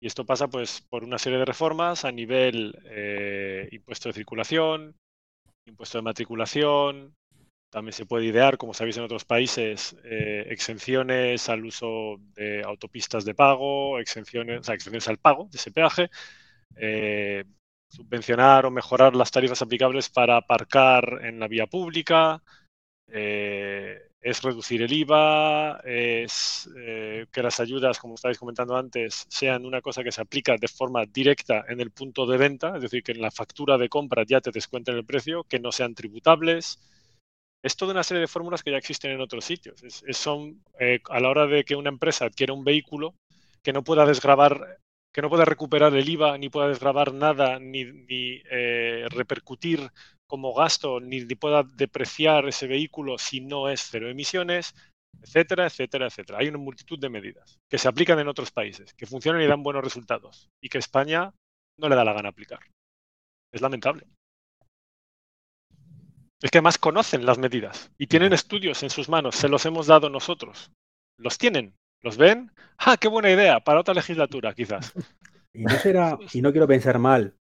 Y 0.01 0.07
esto 0.07 0.25
pasa 0.25 0.47
pues 0.47 0.81
por 0.89 1.03
una 1.03 1.17
serie 1.17 1.39
de 1.39 1.45
reformas 1.45 2.05
a 2.05 2.11
nivel 2.11 2.77
eh, 2.85 3.67
impuesto 3.71 4.09
de 4.09 4.13
circulación, 4.13 4.95
impuesto 5.65 5.97
de 5.99 6.03
matriculación. 6.03 7.15
También 7.71 7.93
se 7.93 8.05
puede 8.05 8.25
idear, 8.25 8.57
como 8.57 8.73
sabéis 8.73 8.97
en 8.97 9.03
otros 9.05 9.25
países, 9.25 9.97
eh, 10.05 10.45
exenciones 10.49 11.49
al 11.49 11.65
uso 11.65 12.17
de 12.35 12.63
autopistas 12.63 13.25
de 13.25 13.35
pago, 13.35 13.99
exenciones, 13.99 14.61
o 14.61 14.63
sea, 14.63 14.75
exenciones 14.75 15.07
al 15.09 15.17
pago 15.19 15.49
de 15.51 15.57
ese 15.57 15.71
peaje, 15.71 16.09
eh, 16.77 17.43
subvencionar 17.95 18.65
o 18.65 18.71
mejorar 18.71 19.15
las 19.15 19.31
tarifas 19.31 19.61
aplicables 19.61 20.09
para 20.09 20.37
aparcar 20.37 21.21
en 21.23 21.39
la 21.39 21.47
vía 21.47 21.67
pública, 21.67 22.41
eh, 23.07 23.99
es 24.21 24.41
reducir 24.41 24.81
el 24.81 24.91
IVA, 24.91 25.81
es 25.85 26.67
eh, 26.75 27.27
que 27.31 27.43
las 27.43 27.59
ayudas, 27.59 27.99
como 27.99 28.15
estabais 28.15 28.39
comentando 28.39 28.75
antes, 28.75 29.25
sean 29.29 29.65
una 29.65 29.81
cosa 29.81 30.03
que 30.03 30.11
se 30.11 30.21
aplica 30.21 30.55
de 30.57 30.67
forma 30.67 31.05
directa 31.05 31.63
en 31.69 31.79
el 31.79 31.91
punto 31.91 32.25
de 32.25 32.37
venta, 32.37 32.75
es 32.75 32.81
decir, 32.81 33.03
que 33.03 33.11
en 33.11 33.21
la 33.21 33.29
factura 33.29 33.77
de 33.77 33.87
compra 33.87 34.23
ya 34.27 34.41
te 34.41 34.51
descuenten 34.51 34.95
el 34.95 35.05
precio, 35.05 35.43
que 35.43 35.59
no 35.59 35.71
sean 35.71 35.93
tributables. 35.93 36.79
Es 37.63 37.75
toda 37.75 37.93
una 37.93 38.03
serie 38.03 38.21
de 38.21 38.27
fórmulas 38.27 38.63
que 38.63 38.71
ya 38.71 38.77
existen 38.77 39.11
en 39.11 39.21
otros 39.21 39.45
sitios. 39.45 39.83
Es, 39.83 40.03
es 40.07 40.17
son 40.17 40.63
eh, 40.79 40.99
a 41.09 41.19
la 41.19 41.29
hora 41.29 41.45
de 41.45 41.63
que 41.63 41.75
una 41.75 41.89
empresa 41.89 42.25
adquiera 42.25 42.53
un 42.53 42.63
vehículo 42.63 43.15
que 43.61 43.73
no 43.73 43.83
pueda 43.83 44.05
desgravar 44.05 44.79
que 45.15 45.21
no 45.21 45.29
pueda 45.29 45.45
recuperar 45.45 45.95
el 45.95 46.09
IVA, 46.09 46.37
ni 46.37 46.49
pueda 46.49 46.67
desgravar 46.67 47.13
nada, 47.13 47.57
ni, 47.57 47.85
ni 47.85 48.41
eh, 48.51 49.07
repercutir 49.09 49.89
como 50.27 50.53
gasto, 50.53 50.99
ni, 50.99 51.21
ni, 51.21 51.35
pueda 51.35 51.63
depreciar 51.63 52.45
ese 52.49 52.67
vehículo 52.67 53.17
si 53.17 53.39
no 53.39 53.69
es 53.69 53.87
cero 53.89 54.09
emisiones, 54.09 54.75
etcétera, 55.21 55.67
etcétera, 55.67 56.07
etcétera. 56.07 56.39
Hay 56.39 56.49
una 56.49 56.57
multitud 56.57 56.99
de 56.99 57.07
medidas 57.07 57.61
que 57.69 57.77
se 57.77 57.87
aplican 57.87 58.19
en 58.19 58.27
otros 58.27 58.51
países, 58.51 58.93
que 58.93 59.05
funcionan 59.05 59.41
y 59.41 59.47
dan 59.47 59.63
buenos 59.63 59.85
resultados, 59.85 60.49
y 60.61 60.67
que 60.67 60.79
España 60.79 61.31
no 61.79 61.87
le 61.87 61.95
da 61.95 62.03
la 62.03 62.11
gana 62.11 62.27
aplicar. 62.27 62.59
Es 63.53 63.61
lamentable. 63.61 64.05
Es 66.41 66.51
que 66.51 66.57
además 66.57 66.77
conocen 66.77 67.25
las 67.25 67.37
medidas 67.37 67.89
y 67.97 68.07
tienen 68.07 68.33
estudios 68.33 68.83
en 68.83 68.89
sus 68.89 69.07
manos, 69.07 69.37
se 69.37 69.47
los 69.47 69.65
hemos 69.65 69.87
dado 69.87 70.09
nosotros. 70.09 70.73
Los 71.17 71.37
tienen, 71.37 71.73
¿Los 72.03 72.17
ven? 72.17 72.51
¡Ah, 72.77 72.97
qué 72.97 73.07
buena 73.07 73.31
idea! 73.31 73.59
Para 73.59 73.79
otra 73.79 73.93
legislatura, 73.93 74.53
quizás. 74.53 74.93
Y 75.53 75.63
no 75.63 75.75
será, 75.75 76.17
y 76.33 76.41
no 76.41 76.51
quiero 76.51 76.67
pensar 76.67 76.99
mal, 76.99 77.35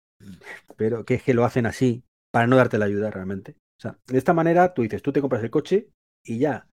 pero 0.78 1.04
que 1.04 1.16
es 1.16 1.24
que 1.24 1.34
lo 1.34 1.46
hacen 1.46 1.66
así 1.66 2.04
para 2.32 2.48
no 2.48 2.56
darte 2.56 2.78
la 2.78 2.86
ayuda 2.86 3.10
realmente. 3.10 3.56
O 3.80 3.82
sea, 3.82 3.98
de 4.06 4.18
esta 4.18 4.34
manera 4.34 4.74
tú 4.74 4.84
dices, 4.84 5.02
tú 5.02 5.12
te 5.12 5.20
compras 5.20 5.44
el 5.44 5.50
coche 5.50 5.88
y 6.26 6.38
ya. 6.38 6.68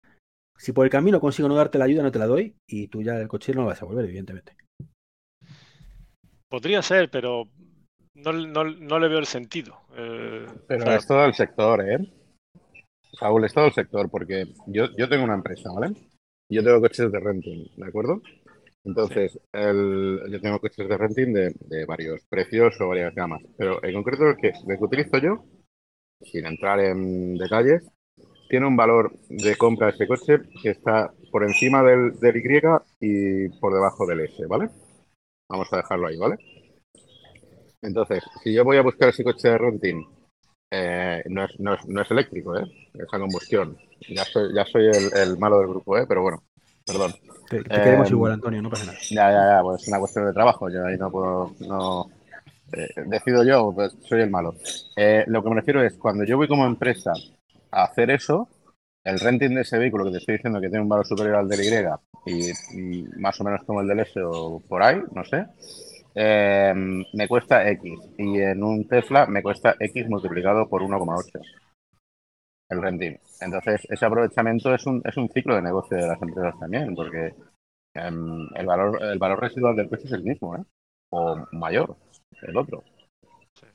Si 0.59 0.73
por 0.73 0.85
el 0.85 0.91
camino 0.91 1.21
consigo 1.21 1.49
no 1.49 1.55
darte 1.55 1.79
la 1.79 1.87
ayuda, 1.87 2.03
no 2.03 2.13
te 2.13 2.19
la 2.19 2.27
doy 2.27 2.55
y 2.69 2.89
tú 2.89 3.03
ya 3.03 3.17
el 3.17 3.29
coche 3.29 3.55
no 3.55 3.63
lo 3.63 3.69
vas 3.69 3.81
a 3.81 3.87
volver, 3.87 4.05
evidentemente. 4.05 4.55
Podría 6.49 6.83
ser, 6.83 7.11
pero 7.11 7.49
no, 8.15 8.33
no, 8.33 8.65
no 8.65 8.99
le 8.99 9.09
veo 9.09 9.19
el 9.19 9.27
sentido. 9.27 9.81
Eh, 9.97 10.47
pero 10.67 10.83
o 10.83 10.87
sea, 10.87 10.97
es 10.97 11.07
todo 11.07 11.25
el 11.25 11.35
sector, 11.35 11.89
¿eh? 11.89 12.13
Saúl, 13.19 13.45
es 13.45 13.55
todo 13.55 13.67
el 13.67 13.73
sector, 13.73 14.11
porque 14.11 14.47
yo, 14.67 14.95
yo 14.97 15.09
tengo 15.09 15.25
una 15.25 15.35
empresa, 15.35 15.71
¿vale? 15.73 15.95
Yo 16.51 16.65
tengo 16.65 16.81
coches 16.81 17.11
de 17.11 17.21
renting, 17.21 17.67
¿de 17.77 17.87
acuerdo? 17.87 18.23
Entonces, 18.85 19.39
el, 19.53 20.21
yo 20.31 20.41
tengo 20.41 20.59
coches 20.59 20.89
de 20.89 20.97
renting 20.97 21.33
de, 21.33 21.55
de, 21.61 21.85
varios 21.85 22.23
precios 22.29 22.81
o 22.81 22.89
varias 22.89 23.15
gamas, 23.15 23.43
pero 23.57 23.83
en 23.85 23.95
concreto 23.95 24.29
el 24.29 24.37
que, 24.37 24.49
el 24.49 24.79
que 24.79 24.85
utilizo 24.85 25.19
yo, 25.19 25.45
sin 26.23 26.47
entrar 26.47 26.81
en 26.81 27.37
detalles, 27.37 27.87
tiene 28.49 28.67
un 28.67 28.77
valor 28.77 29.13
de 29.29 29.57
compra 29.57 29.87
de 29.87 29.93
este 29.93 30.09
coche 30.09 30.41
que 30.63 30.71
está 30.71 31.13
por 31.31 31.45
encima 31.45 31.83
del, 31.83 32.19
del 32.19 32.37
Y 32.37 33.47
y 33.47 33.49
por 33.61 33.73
debajo 33.73 34.07
del 34.07 34.21
S, 34.21 34.45
¿vale? 34.47 34.71
Vamos 35.49 35.73
a 35.73 35.79
dejarlo 35.79 36.09
ahí, 36.09 36.17
¿vale? 36.17 36.37
Entonces, 37.83 38.23
si 38.43 38.53
yo 38.53 38.65
voy 38.65 38.77
a 38.77 38.83
buscar 38.83 39.11
ese 39.11 39.25
coche 39.25 39.49
de 39.49 39.59
renting, 39.59 40.05
eh, 40.71 41.23
no, 41.27 41.45
es, 41.45 41.59
no, 41.59 41.75
es, 41.75 41.87
no, 41.87 42.03
es, 42.03 42.11
eléctrico, 42.11 42.57
¿eh? 42.57 42.65
es 42.95 43.13
a 43.13 43.19
combustión. 43.19 43.77
Ya 44.09 44.25
soy, 44.25 44.55
ya 44.55 44.65
soy 44.65 44.87
el, 44.87 45.17
el, 45.17 45.39
malo 45.39 45.59
del 45.59 45.69
grupo, 45.69 45.99
¿eh? 45.99 46.05
pero 46.07 46.23
bueno, 46.23 46.43
perdón. 46.87 47.13
Te, 47.49 47.63
te 47.63 47.69
queremos 47.69 48.09
eh, 48.09 48.13
igual, 48.13 48.33
Antonio, 48.33 48.63
no 48.63 48.71
pasa 48.71 48.87
nada. 48.87 48.99
Ya, 49.11 49.31
ya, 49.31 49.57
ya, 49.57 49.63
pues 49.63 49.83
es 49.83 49.89
una 49.89 49.99
cuestión 49.99 50.27
de 50.27 50.33
trabajo. 50.33 50.71
Yo 50.71 50.87
ahí 50.87 50.97
no 50.97 51.11
puedo. 51.11 51.55
No, 51.61 52.11
eh, 52.73 52.89
decido 53.07 53.43
yo, 53.43 53.73
pues 53.75 53.97
soy 54.09 54.21
el 54.21 54.31
malo. 54.31 54.55
Eh, 54.97 55.25
lo 55.27 55.43
que 55.43 55.49
me 55.51 55.57
refiero 55.57 55.83
es 55.83 55.97
cuando 55.97 56.25
yo 56.25 56.37
voy 56.37 56.47
como 56.47 56.65
empresa 56.67 57.13
a 57.73 57.85
hacer 57.85 58.11
eso, 58.11 58.49
el 59.03 59.19
renting 59.19 59.55
de 59.55 59.63
ese 59.63 59.79
vehículo 59.79 60.05
que 60.05 60.13
te 60.13 60.19
estoy 60.19 60.37
diciendo 60.37 60.61
que 60.61 60.69
tiene 60.69 60.83
un 60.83 60.89
valor 60.89 61.07
superior 61.07 61.37
al 61.37 61.49
del 61.49 61.65
Y 61.65 61.71
y, 62.27 62.51
y 62.51 63.03
más 63.17 63.41
o 63.41 63.45
menos 63.45 63.63
como 63.65 63.81
el 63.81 63.89
del 63.89 64.01
S 64.01 64.21
o 64.23 64.61
por 64.69 64.83
ahí, 64.83 65.01
no 65.13 65.25
sé 65.25 65.47
eh, 66.15 66.75
me 67.13 67.29
cuesta 67.29 67.69
X 67.71 67.93
y 68.19 68.41
en 68.41 68.63
un 68.63 68.87
Tesla 68.89 69.27
me 69.27 69.43
cuesta 69.43 69.77
X 69.79 70.09
multiplicado 70.09 70.69
por 70.69 70.83
1,8 70.83 71.41
el 72.71 72.81
renting. 72.81 73.17
Entonces, 73.41 73.87
ese 73.91 74.07
aprovechamiento 74.07 74.75
es 74.75 74.87
un, 74.87 75.03
es 75.05 75.17
un 75.17 75.29
ciclo 75.29 75.57
de 75.57 75.63
negocio 75.63 75.97
de 75.97 76.07
las 76.07 76.23
empresas 76.23 76.59
también, 76.59 76.95
porque 76.95 77.27
eh, 77.27 78.11
el, 78.55 78.67
valor, 78.67 79.03
el 79.03 79.19
valor 79.19 79.41
residual 79.41 79.77
del 79.77 79.89
coche 79.89 80.05
es 80.07 80.13
el 80.13 80.23
mismo, 80.23 80.57
¿eh? 80.57 80.65
o 81.11 81.45
mayor, 81.53 81.97
el 82.43 82.57
otro. 82.57 82.85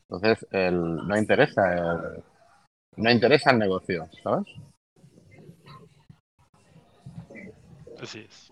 Entonces, 0.09 0.47
el, 0.51 0.75
no 1.07 1.17
interesa 1.17 1.73
el, 1.73 2.23
no 2.97 3.11
interesa 3.11 3.51
el 3.51 3.59
negocio, 3.59 4.07
¿sabes? 4.23 4.47
Así 8.01 8.19
es. 8.19 8.49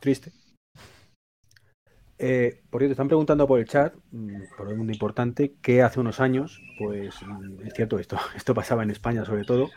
Triste. 0.00 0.32
Eh, 2.24 2.60
por 2.70 2.80
cierto, 2.80 2.92
están 2.92 3.08
preguntando 3.08 3.48
por 3.48 3.58
el 3.58 3.66
chat, 3.66 3.96
mm, 4.12 4.42
por 4.56 4.70
el 4.70 4.76
mundo 4.76 4.92
importante, 4.92 5.56
que 5.60 5.82
hace 5.82 5.98
unos 5.98 6.20
años, 6.20 6.62
pues 6.78 7.16
mm, 7.20 7.66
es 7.66 7.74
cierto, 7.74 7.98
esto, 7.98 8.16
esto 8.36 8.54
pasaba 8.54 8.84
en 8.84 8.92
España 8.92 9.24
sobre 9.24 9.44
todo, 9.44 9.70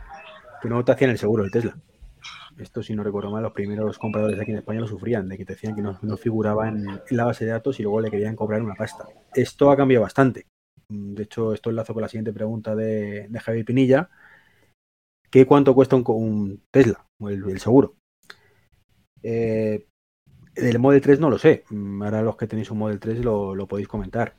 que 0.62 0.70
no 0.70 0.86
te 0.86 0.92
hacían 0.92 1.10
el 1.10 1.18
seguro 1.18 1.42
del 1.42 1.52
Tesla. 1.52 1.76
Esto, 2.60 2.84
si 2.84 2.96
no 2.96 3.04
recuerdo 3.04 3.32
mal, 3.32 3.42
los 3.42 3.52
primeros 3.52 3.98
compradores 3.98 4.40
aquí 4.40 4.52
en 4.52 4.58
España 4.58 4.80
lo 4.80 4.88
sufrían, 4.88 5.28
de 5.28 5.38
que 5.38 5.46
te 5.46 5.54
decían 5.54 5.76
que 5.76 5.82
no, 5.82 5.98
no 6.04 6.18
figuraba 6.18 6.70
en, 6.70 7.02
la 7.10 7.26
base 7.26 7.46
de 7.46 7.52
datos 7.52 7.80
y 7.80 7.84
luego 7.84 8.00
le 8.00 8.12
querían 8.12 8.36
cobrar 8.36 8.62
una 8.62 8.76
pasta. 8.76 9.08
Esto 9.34 9.72
ha 9.72 9.76
cambiado 9.76 10.04
bastante. 10.04 10.46
Mm, 10.90 11.16
de 11.16 11.24
hecho, 11.24 11.52
esto 11.52 11.72
enlazo 11.72 11.94
con 11.96 12.04
la 12.04 12.10
siguiente 12.10 12.32
pregunta 12.32 12.76
de, 12.76 13.28
de 13.28 13.40
Javier 13.40 13.66
Pinilla, 13.66 14.10
que 15.32 15.48
cuánto 15.48 15.74
cuesta 15.74 15.96
un, 15.96 16.04
un 16.06 16.64
Tesla, 16.70 17.08
el, 17.22 17.50
el 17.50 17.60
seguro. 17.60 17.96
Eh, 19.24 19.88
el 20.56 20.80
Model 20.80 21.02
3 21.02 21.20
no 21.20 21.30
lo 21.30 21.38
sé. 21.38 21.64
Ahora 22.02 22.22
los 22.22 22.38
que 22.38 22.48
tenéis 22.48 22.72
un 22.72 22.80
Model 22.80 23.00
3 23.00 23.24
lo, 23.24 23.56
lo 23.56 23.68
podéis 23.68 23.88
comentar. 23.88 24.36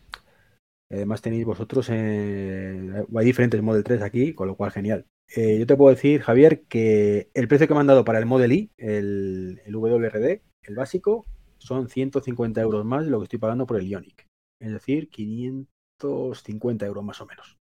Además 0.90 1.20
tenéis 1.20 1.44
vosotros, 1.44 1.88
eh, 1.90 3.04
hay 3.16 3.24
diferentes 3.24 3.60
Model 3.60 3.82
3 3.82 4.02
aquí, 4.02 4.34
con 4.34 4.46
lo 4.46 4.56
cual 4.56 4.70
genial. 4.70 5.04
Eh, 5.34 5.58
yo 5.58 5.66
te 5.66 5.76
puedo 5.76 5.94
decir, 5.94 6.22
Javier, 6.22 6.62
que 6.68 7.28
el 7.34 7.48
precio 7.48 7.66
que 7.66 7.74
me 7.74 7.80
han 7.80 7.88
dado 7.88 8.04
para 8.04 8.20
el 8.20 8.26
Model 8.26 8.52
I, 8.52 8.70
el, 8.76 9.60
el 9.64 9.74
WRD, 9.74 10.42
el 10.62 10.74
básico, 10.76 11.26
son 11.58 11.88
150 11.88 12.60
euros 12.60 12.84
más 12.84 13.04
de 13.04 13.10
lo 13.10 13.18
que 13.18 13.24
estoy 13.24 13.40
pagando 13.40 13.66
por 13.66 13.78
el 13.78 13.88
Ionic. 13.88 14.26
Es 14.60 14.72
decir, 14.72 15.10
550 15.10 16.86
euros 16.86 17.04
más 17.04 17.20
o 17.20 17.26
menos. 17.26 17.58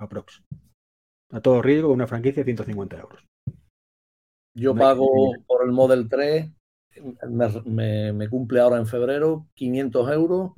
Aprox. 0.00 0.42
A 1.30 1.40
todo 1.40 1.60
riesgo, 1.60 1.92
una 1.92 2.06
franquicia, 2.06 2.44
150 2.44 2.98
euros. 2.98 3.26
Yo 4.56 4.74
pago 4.74 5.34
por 5.46 5.64
el 5.64 5.72
Model 5.72 6.08
3 6.08 6.50
me, 7.26 8.28
cumple 8.28 8.60
ahora 8.60 8.78
en 8.78 8.86
febrero 8.86 9.46
500 9.54 10.12
euros 10.12 10.52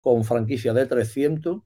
con 0.00 0.24
franquicia 0.24 0.72
de 0.72 0.86
300. 0.86 1.62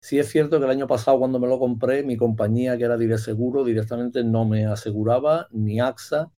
Sí 0.00 0.18
es 0.18 0.28
cierto 0.28 0.58
que 0.58 0.64
el 0.64 0.70
año 0.70 0.86
pasado 0.86 1.18
cuando 1.18 1.38
me 1.38 1.48
lo 1.48 1.58
compré, 1.58 2.02
mi 2.02 2.16
compañía 2.16 2.76
que 2.76 2.84
era 2.84 2.96
Direct 2.96 3.20
Seguro 3.20 3.64
directamente 3.64 4.24
no 4.24 4.44
me 4.44 4.66
aseguraba, 4.66 5.46
ni 5.52 5.80
AXA, 5.80 6.32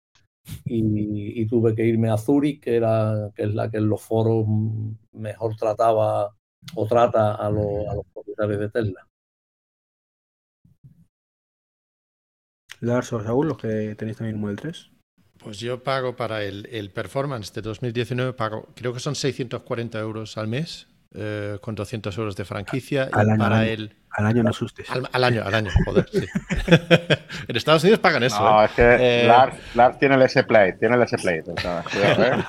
y, 0.65 1.47
tuve 1.47 1.75
que 1.75 1.87
irme 1.87 2.11
a 2.11 2.19
Zurich, 2.19 2.61
que, 2.61 2.77
era, 2.77 3.31
que 3.35 3.45
es 3.45 3.55
la 3.55 3.71
que 3.71 3.79
en 3.79 3.89
los 3.89 4.03
foros 4.03 4.47
mejor 5.13 5.57
trataba 5.57 6.35
o 6.75 6.87
trata 6.87 7.35
a, 7.35 7.51
lo, 7.51 7.91
a 7.91 7.95
los 7.95 8.07
propietarios 8.13 8.61
de 8.61 8.69
Tesla. 8.71 9.09
Lars 12.81 13.13
o 13.13 13.23
Saúl, 13.23 13.47
los 13.47 13.59
que 13.59 13.95
tenéis 13.95 14.17
también 14.17 14.41
Model 14.41 14.57
3. 14.57 14.91
Pues 15.45 15.59
yo 15.59 15.83
pago 15.83 16.15
para 16.15 16.45
el, 16.45 16.69
el, 16.71 16.91
performance 16.91 17.53
de 17.53 17.63
2019, 17.63 18.33
pago, 18.33 18.69
creo 18.75 18.93
que 18.93 19.01
son 19.01 19.15
640 19.15 19.99
euros 19.99 20.39
al 20.39 20.47
mes, 20.47 20.87
eh, 21.15 21.59
con 21.61 21.75
200 21.75 22.17
euros 22.17 22.37
de 22.37 22.45
franquicia. 22.45 23.09
Al, 23.13 23.31
año, 23.31 23.39
para 23.39 23.59
al, 23.59 23.69
el, 23.69 23.97
al 24.11 24.27
año 24.27 24.43
no 24.43 24.51
asustes. 24.51 24.89
Al, 24.89 25.09
al, 25.13 25.25
año, 25.25 25.43
al 25.45 25.55
año, 25.55 25.71
joder, 25.85 26.09
sí. 26.11 26.25
en 27.49 27.57
Estados 27.57 27.83
Unidos 27.83 28.01
pagan 28.01 28.23
eso. 28.23 28.43
No, 28.43 28.63
¿eh? 28.63 28.67
es 28.67 28.71
que 28.73 28.83
eh, 28.83 29.27
Lars, 29.27 29.57
Lars, 29.75 29.99
tiene 29.99 30.15
el 30.15 30.23
S-Plate, 30.23 30.75
tiene 30.75 30.97
el 30.97 31.09
sea, 31.09 31.85
¿eh? 31.97 32.45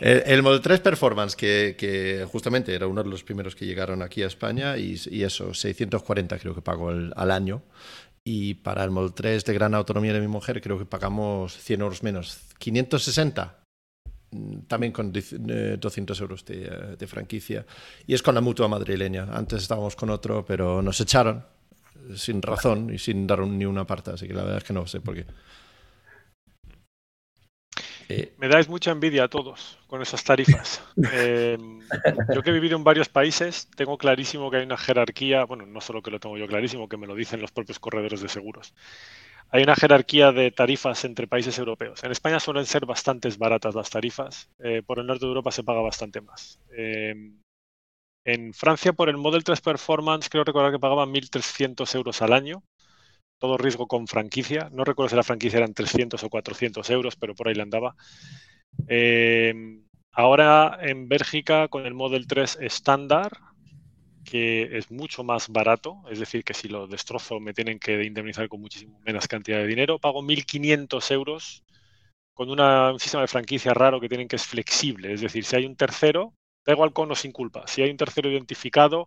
el, 0.00 0.22
el, 0.26 0.42
Model 0.42 0.60
3 0.60 0.80
Performance, 0.80 1.36
que, 1.36 1.76
que, 1.78 2.26
justamente 2.30 2.74
era 2.74 2.86
uno 2.86 3.02
de 3.02 3.08
los 3.08 3.22
primeros 3.24 3.54
que 3.54 3.64
llegaron 3.64 4.02
aquí 4.02 4.22
a 4.22 4.26
España, 4.26 4.76
y, 4.76 5.00
y 5.10 5.22
eso, 5.22 5.54
640 5.54 6.38
creo 6.38 6.54
que 6.54 6.60
pago 6.60 6.90
al 6.90 7.30
año. 7.30 7.62
Y 8.26 8.54
para 8.54 8.82
el 8.84 8.90
Model 8.90 9.12
3 9.12 9.44
de 9.44 9.52
gran 9.52 9.74
autonomía 9.74 10.14
de 10.14 10.20
mi 10.20 10.28
mujer 10.28 10.62
creo 10.62 10.78
que 10.78 10.86
pagamos 10.86 11.56
100 11.58 11.80
euros 11.82 12.02
menos. 12.02 12.40
560. 12.58 13.60
mm, 14.30 14.60
también 14.66 14.92
con 14.92 15.12
200 15.12 16.20
euros 16.20 16.44
de, 16.46 16.96
de, 16.96 17.06
franquicia. 17.06 17.66
Y 18.06 18.14
es 18.14 18.22
con 18.22 18.34
la 18.34 18.40
mutua 18.40 18.66
madrileña. 18.66 19.28
Antes 19.30 19.62
estábamos 19.62 19.94
con 19.94 20.10
otro, 20.10 20.44
pero 20.44 20.80
nos 20.80 21.00
echaron 21.00 21.44
sin 22.16 22.42
razón 22.42 22.92
y 22.92 22.98
sin 22.98 23.26
dar 23.26 23.40
ni 23.46 23.64
una 23.64 23.86
parte, 23.86 24.10
así 24.12 24.26
que 24.26 24.34
la 24.34 24.42
verdad 24.42 24.58
es 24.58 24.64
que 24.64 24.72
no 24.72 24.86
sé 24.86 25.00
por 25.00 25.14
qué. 25.14 25.26
Eh, 28.08 28.32
Me 28.38 28.48
dais 28.48 28.68
mucha 28.68 28.90
envidia 28.90 29.24
a 29.24 29.28
todos 29.28 29.78
con 29.86 30.02
esas 30.02 30.24
tarifas. 30.24 30.82
Eh, 31.12 31.58
yo 32.34 32.42
que 32.42 32.50
he 32.50 32.52
vivido 32.52 32.76
en 32.76 32.84
varios 32.84 33.08
países, 33.08 33.68
tengo 33.76 33.98
clarísimo 33.98 34.50
que 34.50 34.58
hay 34.58 34.64
una 34.64 34.76
jerarquía, 34.76 35.44
bueno, 35.44 35.66
no 35.66 35.80
solo 35.80 36.02
que 36.02 36.10
lo 36.10 36.18
tengo 36.20 36.36
yo 36.38 36.46
clarísimo, 36.46 36.88
que 36.88 36.96
me 36.96 37.06
lo 37.06 37.14
dicen 37.14 37.40
los 37.40 37.52
propios 37.52 37.78
corredores 37.78 38.20
de 38.20 38.28
seguros. 38.28 38.74
Hay 39.50 39.62
una 39.62 39.76
jerarquía 39.76 40.32
de 40.32 40.50
tarifas 40.50 41.04
entre 41.04 41.26
países 41.26 41.58
europeos. 41.58 42.02
En 42.02 42.10
España 42.10 42.40
suelen 42.40 42.66
ser 42.66 42.86
bastante 42.86 43.28
baratas 43.36 43.74
las 43.74 43.90
tarifas. 43.90 44.50
Eh, 44.58 44.82
por 44.84 44.98
el 44.98 45.06
norte 45.06 45.24
de 45.26 45.28
Europa 45.28 45.50
se 45.52 45.64
paga 45.64 45.80
bastante 45.80 46.20
más. 46.20 46.58
en 48.26 48.54
Francia, 48.54 48.92
por 48.92 49.08
el 49.08 49.18
Model 49.18 49.44
3 49.44 49.60
Performance, 49.60 50.28
creo 50.30 50.44
recordar 50.44 50.72
que 50.72 50.78
pagaban 50.78 51.12
1.300 51.12 51.94
euros 51.94 52.22
al 52.22 52.32
año 52.32 52.62
todo 53.44 53.58
riesgo 53.58 53.86
con 53.86 54.06
franquicia. 54.06 54.70
No 54.72 54.84
recuerdo 54.84 55.10
si 55.10 55.16
la 55.16 55.22
franquicia 55.22 55.58
eran 55.58 55.74
300 55.74 56.24
o 56.24 56.30
400 56.30 56.88
euros, 56.88 57.14
pero 57.14 57.34
por 57.34 57.46
ahí 57.46 57.54
le 57.54 57.60
andaba. 57.60 57.94
Eh, 58.88 59.52
ahora 60.12 60.78
en 60.80 61.08
Bélgica 61.08 61.68
con 61.68 61.84
el 61.84 61.92
Model 61.92 62.26
3 62.26 62.56
estándar, 62.62 63.32
que 64.24 64.78
es 64.78 64.90
mucho 64.90 65.24
más 65.24 65.50
barato, 65.50 66.00
es 66.10 66.20
decir, 66.20 66.42
que 66.42 66.54
si 66.54 66.68
lo 66.68 66.86
destrozo 66.86 67.38
me 67.38 67.52
tienen 67.52 67.78
que 67.78 68.04
indemnizar 68.04 68.48
con 68.48 68.62
muchísimo 68.62 68.98
menos 69.04 69.28
cantidad 69.28 69.58
de 69.58 69.66
dinero, 69.66 69.98
pago 69.98 70.22
1.500 70.22 71.10
euros 71.10 71.64
con 72.32 72.48
un 72.48 72.98
sistema 72.98 73.20
de 73.20 73.28
franquicia 73.28 73.74
raro 73.74 74.00
que 74.00 74.08
tienen 74.08 74.26
que 74.26 74.36
es 74.36 74.46
flexible, 74.46 75.12
es 75.12 75.20
decir, 75.20 75.44
si 75.44 75.54
hay 75.54 75.66
un 75.66 75.76
tercero, 75.76 76.32
da 76.64 76.72
igual 76.72 76.94
con 76.94 77.10
o 77.10 77.14
sin 77.14 77.30
culpa, 77.30 77.66
si 77.66 77.82
hay 77.82 77.90
un 77.90 77.98
tercero 77.98 78.30
identificado, 78.30 79.06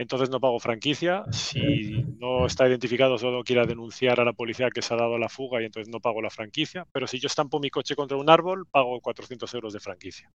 entonces 0.00 0.30
no 0.30 0.40
pago 0.40 0.58
franquicia. 0.58 1.24
Si 1.30 2.04
no 2.18 2.46
está 2.46 2.66
identificado, 2.66 3.18
solo 3.18 3.44
quiera 3.44 3.66
denunciar 3.66 4.18
a 4.18 4.24
la 4.24 4.32
policía 4.32 4.70
que 4.70 4.80
se 4.80 4.94
ha 4.94 4.96
dado 4.96 5.18
la 5.18 5.28
fuga 5.28 5.60
y 5.60 5.66
entonces 5.66 5.92
no 5.92 6.00
pago 6.00 6.22
la 6.22 6.30
franquicia. 6.30 6.86
Pero 6.90 7.06
si 7.06 7.18
yo 7.18 7.26
estampo 7.26 7.60
mi 7.60 7.68
coche 7.68 7.94
contra 7.94 8.16
un 8.16 8.30
árbol, 8.30 8.66
pago 8.70 8.98
400 9.00 9.52
euros 9.52 9.74
de 9.74 9.80
franquicia. 9.80 10.32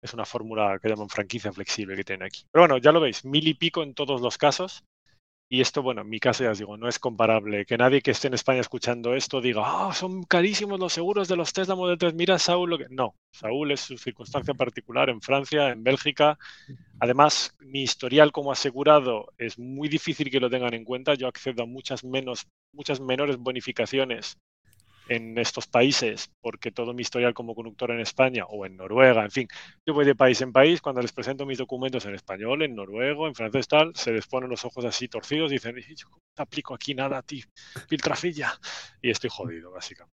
Es 0.00 0.14
una 0.14 0.24
fórmula 0.24 0.78
que 0.80 0.88
llaman 0.88 1.08
franquicia 1.08 1.52
flexible 1.52 1.96
que 1.96 2.04
tiene 2.04 2.26
aquí. 2.26 2.44
Pero 2.52 2.62
bueno, 2.62 2.78
ya 2.78 2.92
lo 2.92 3.00
veis, 3.00 3.24
mil 3.24 3.48
y 3.48 3.54
pico 3.54 3.82
en 3.82 3.92
todos 3.92 4.20
los 4.20 4.38
casos. 4.38 4.84
Y 5.52 5.60
esto, 5.60 5.82
bueno, 5.82 6.02
en 6.02 6.08
mi 6.08 6.20
caso 6.20 6.44
ya 6.44 6.52
os 6.52 6.58
digo, 6.58 6.76
no 6.76 6.86
es 6.86 7.00
comparable. 7.00 7.66
Que 7.66 7.76
nadie 7.76 8.02
que 8.02 8.12
esté 8.12 8.28
en 8.28 8.34
España 8.34 8.60
escuchando 8.60 9.16
esto 9.16 9.40
diga, 9.40 9.62
ah, 9.64 9.92
son 9.92 10.22
carísimos 10.22 10.78
los 10.78 10.92
seguros 10.92 11.26
de 11.26 11.34
los 11.34 11.52
Tesla 11.52 11.74
Model 11.74 11.98
3. 11.98 12.14
Mira, 12.14 12.38
Saúl, 12.38 12.70
lo 12.70 12.78
que. 12.78 12.86
No, 12.88 13.16
Saúl 13.32 13.72
es 13.72 13.80
su 13.80 13.98
circunstancia 13.98 14.54
particular 14.54 15.10
en 15.10 15.20
Francia, 15.20 15.70
en 15.70 15.82
Bélgica. 15.82 16.38
Además, 17.00 17.56
mi 17.58 17.82
historial 17.82 18.30
como 18.30 18.52
asegurado 18.52 19.32
es 19.38 19.58
muy 19.58 19.88
difícil 19.88 20.30
que 20.30 20.38
lo 20.38 20.48
tengan 20.48 20.72
en 20.72 20.84
cuenta. 20.84 21.14
Yo 21.14 21.26
accedo 21.26 21.64
a 21.64 21.66
muchas, 21.66 22.04
menos, 22.04 22.46
muchas 22.72 23.00
menores 23.00 23.36
bonificaciones 23.36 24.38
en 25.10 25.36
estos 25.38 25.66
países, 25.66 26.30
porque 26.40 26.70
todo 26.70 26.94
mi 26.94 27.02
historial 27.02 27.34
como 27.34 27.56
conductor 27.56 27.90
en 27.90 27.98
España 27.98 28.44
o 28.48 28.64
en 28.64 28.76
Noruega, 28.76 29.24
en 29.24 29.30
fin, 29.32 29.48
yo 29.84 29.92
voy 29.92 30.04
de 30.04 30.14
país 30.14 30.40
en 30.40 30.52
país, 30.52 30.80
cuando 30.80 31.02
les 31.02 31.12
presento 31.12 31.44
mis 31.44 31.58
documentos 31.58 32.06
en 32.06 32.14
español, 32.14 32.62
en 32.62 32.76
noruego, 32.76 33.26
en 33.26 33.34
francés, 33.34 33.66
tal, 33.66 33.90
se 33.96 34.12
les 34.12 34.28
ponen 34.28 34.48
los 34.48 34.64
ojos 34.64 34.84
así 34.84 35.08
torcidos 35.08 35.50
y 35.50 35.54
dicen, 35.54 35.74
yo 35.96 36.08
no 36.10 36.18
te 36.36 36.42
aplico 36.42 36.74
aquí 36.74 36.94
nada 36.94 37.18
a 37.18 37.22
ti, 37.22 37.42
filtrafilla, 37.88 38.52
y 39.02 39.10
estoy 39.10 39.30
jodido, 39.30 39.72
básicamente. 39.72 40.14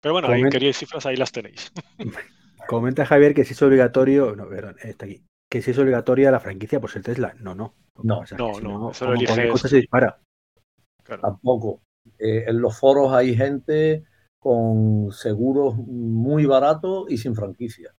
Pero 0.00 0.12
bueno, 0.12 0.28
ahí 0.28 0.48
queríais 0.48 0.78
cifras, 0.78 1.04
ahí 1.04 1.16
las 1.16 1.32
tenéis. 1.32 1.72
Comenta 2.68 3.04
Javier 3.06 3.34
que 3.34 3.44
si 3.44 3.54
es 3.54 3.62
obligatorio, 3.62 4.36
no, 4.36 4.48
está 4.82 5.06
aquí, 5.06 5.24
que 5.50 5.62
si 5.62 5.72
es 5.72 5.78
obligatoria 5.78 6.30
la 6.30 6.38
franquicia, 6.38 6.80
pues 6.80 6.94
el 6.94 7.02
Tesla, 7.02 7.34
no, 7.40 7.56
no. 7.56 7.74
No, 8.04 8.22
no, 8.38 8.60
no, 8.60 8.94
solo 8.94 9.14
eliges... 9.14 9.60
se 9.62 9.76
dispara. 9.76 10.20
Tampoco. 11.02 11.80
Eh, 12.18 12.44
en 12.46 12.60
los 12.60 12.78
foros 12.78 13.12
hay 13.12 13.34
gente 13.34 14.04
con 14.38 15.10
seguros 15.10 15.74
muy 15.76 16.46
baratos 16.46 17.06
y 17.10 17.18
sin 17.18 17.34
franquicia. 17.34 17.92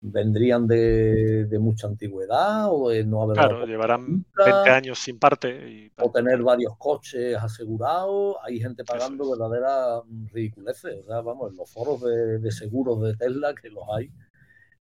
Vendrían 0.00 0.66
de, 0.66 1.46
mucha 1.60 1.86
antigüedad 1.86 2.66
o 2.72 2.88
de 2.88 3.04
no 3.04 3.22
haber. 3.22 3.36
Claro, 3.36 3.64
llevarán 3.66 4.26
20 4.36 4.70
años 4.70 4.98
sin 4.98 5.20
parte. 5.20 5.92
O 6.00 6.10
tener 6.10 6.42
varios 6.42 6.76
coches 6.76 7.36
asegurados. 7.36 8.34
Hay 8.42 8.58
gente 8.58 8.82
pagando 8.82 9.30
verdaderas 9.30 10.02
ridiculeces. 10.32 11.04
O 11.04 11.06
sea, 11.06 11.20
vamos, 11.20 11.52
en 11.52 11.56
los 11.56 11.72
foros 11.72 12.00
de, 12.02 12.50
seguros 12.50 13.00
de 13.02 13.14
Tesla, 13.14 13.54
que 13.54 13.70
los 13.70 13.84
hay, 13.96 14.10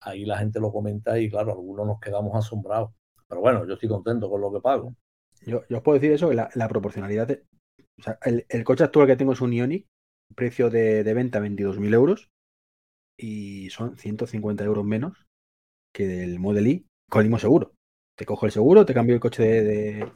ahí 0.01 0.23
la 0.23 0.37
gente 0.37 0.59
lo 0.59 0.71
comenta 0.71 1.17
y, 1.17 1.31
claro, 1.31 1.53
algunos 1.53 1.87
nos 1.87 1.99
quedamos 1.99 2.35
asombrados. 2.35 2.91
Pero 3.27 3.41
bueno, 3.41 3.65
yo 3.65 3.73
estoy 3.73 3.89
contento 3.89 4.29
con 4.29 4.39
lo 4.39 4.53
que 4.53 4.61
pago. 4.61 4.93
Yo, 5.47 5.63
os 5.67 5.81
puedo 5.81 5.97
decir 5.97 6.11
eso, 6.11 6.29
que 6.29 6.35
la, 6.35 6.49
la 6.53 6.67
proporcionalidad 6.67 7.25
de, 7.25 7.43
o 7.99 8.03
sea, 8.03 8.19
el, 8.23 8.63
coche 8.63 8.83
actual 8.83 9.07
que 9.07 9.15
tengo 9.15 9.33
es 9.33 9.41
un 9.41 9.53
Ioniq, 9.53 9.87
precio 10.35 10.69
de, 10.69 11.03
venta 11.13 11.39
22.000 11.39 11.93
euros 11.93 12.29
y 13.17 13.69
son 13.71 13.97
150 13.97 14.63
euros 14.63 14.85
menos 14.85 15.25
que 15.93 16.07
del 16.07 16.39
Model 16.39 16.67
I 16.67 16.87
con 17.09 17.21
el 17.21 17.27
mismo 17.27 17.39
seguro. 17.39 17.73
Te 18.15 18.25
cojo 18.25 18.45
el 18.45 18.51
seguro, 18.51 18.85
te 18.85 18.93
cambio 18.93 19.15
el 19.15 19.21
coche 19.21 19.43
de, 19.43 20.11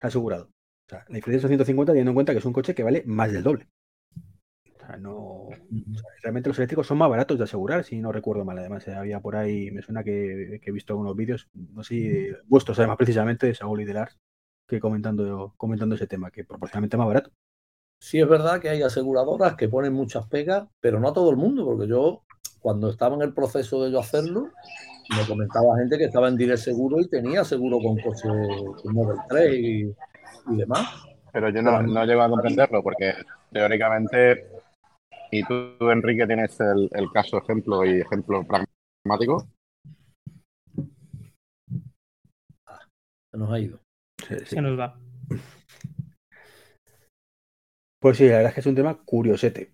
asegurado. 0.00 0.46
O 0.46 0.88
sea, 0.88 1.04
la 1.08 1.16
diferencia 1.16 1.42
son 1.42 1.50
150 1.50 1.92
teniendo 1.92 2.10
en 2.10 2.14
cuenta 2.14 2.32
que 2.32 2.38
es 2.38 2.44
un 2.44 2.52
coche 2.52 2.74
que 2.74 2.82
vale 2.82 3.02
más 3.06 3.32
del 3.32 3.42
doble. 3.42 3.68
O 4.76 4.78
sea, 4.78 4.96
no. 4.96 5.48
realmente 6.22 6.48
los 6.48 6.58
eléctricos 6.58 6.86
son 6.86 6.96
más 6.96 7.10
baratos 7.10 7.36
de 7.36 7.44
asegurar, 7.44 7.84
si 7.84 8.00
no 8.00 8.12
recuerdo 8.12 8.44
mal. 8.44 8.58
Además, 8.58 8.88
eh, 8.88 8.94
había 8.94 9.20
por 9.20 9.36
ahí, 9.36 9.70
me 9.70 9.82
suena 9.82 10.02
que, 10.02 10.60
he 10.64 10.72
visto 10.72 10.94
algunos 10.94 11.14
vídeos, 11.14 11.50
no 11.52 11.82
sé 11.82 12.36
vuestros, 12.46 12.78
además, 12.78 12.96
precisamente, 12.96 13.46
de 13.46 13.54
Saúl 13.54 13.82
y 13.82 13.84
de 13.84 13.94
Lars, 13.94 14.18
que 14.68 14.78
comentando, 14.78 15.54
comentando 15.56 15.94
ese 15.94 16.06
tema, 16.06 16.30
que 16.30 16.44
proporcionalmente 16.44 16.96
más 16.96 17.06
barato. 17.06 17.30
Sí, 18.00 18.20
es 18.20 18.28
verdad 18.28 18.60
que 18.60 18.68
hay 18.68 18.82
aseguradoras 18.82 19.56
que 19.56 19.68
ponen 19.68 19.92
muchas 19.92 20.26
pegas, 20.28 20.68
pero 20.80 21.00
no 21.00 21.08
a 21.08 21.12
todo 21.12 21.30
el 21.30 21.36
mundo, 21.36 21.64
porque 21.64 21.88
yo, 21.88 22.22
cuando 22.60 22.90
estaba 22.90 23.16
en 23.16 23.22
el 23.22 23.34
proceso 23.34 23.82
de 23.82 23.90
yo 23.90 23.98
hacerlo, 23.98 24.50
me 25.16 25.26
comentaba 25.26 25.78
gente 25.78 25.96
que 25.96 26.04
estaba 26.04 26.28
en 26.28 26.36
Direct 26.36 26.60
Seguro 26.60 27.00
y 27.00 27.08
tenía 27.08 27.42
seguro 27.42 27.78
con 27.78 27.98
coche 27.98 28.28
Model 28.84 29.18
3 29.28 29.54
y, 29.54 30.56
demás. 30.56 31.02
Pero 31.32 31.48
yo 31.48 31.62
no, 31.62 31.82
no, 31.82 32.04
llego 32.04 32.22
a 32.22 32.28
comprenderlo, 32.28 32.82
porque 32.82 33.14
teóricamente, 33.50 34.48
y 35.30 35.42
tú, 35.44 35.90
Enrique, 35.90 36.26
tienes 36.26 36.60
el, 36.60 36.88
el 36.92 37.10
caso 37.10 37.38
ejemplo 37.38 37.84
y 37.84 38.00
ejemplo 38.00 38.44
pragmático. 38.46 39.48
Ah, 42.66 42.80
se 43.32 43.38
nos 43.38 43.50
ha 43.50 43.58
ido. 43.58 43.87
Se 44.44 44.60
nos 44.60 44.78
va. 44.78 44.98
Pues 48.00 48.16
sí, 48.16 48.24
la 48.28 48.36
verdad 48.36 48.48
es 48.50 48.54
que 48.54 48.60
es 48.60 48.66
un 48.66 48.74
tema 48.74 48.98
curiosete. 49.04 49.72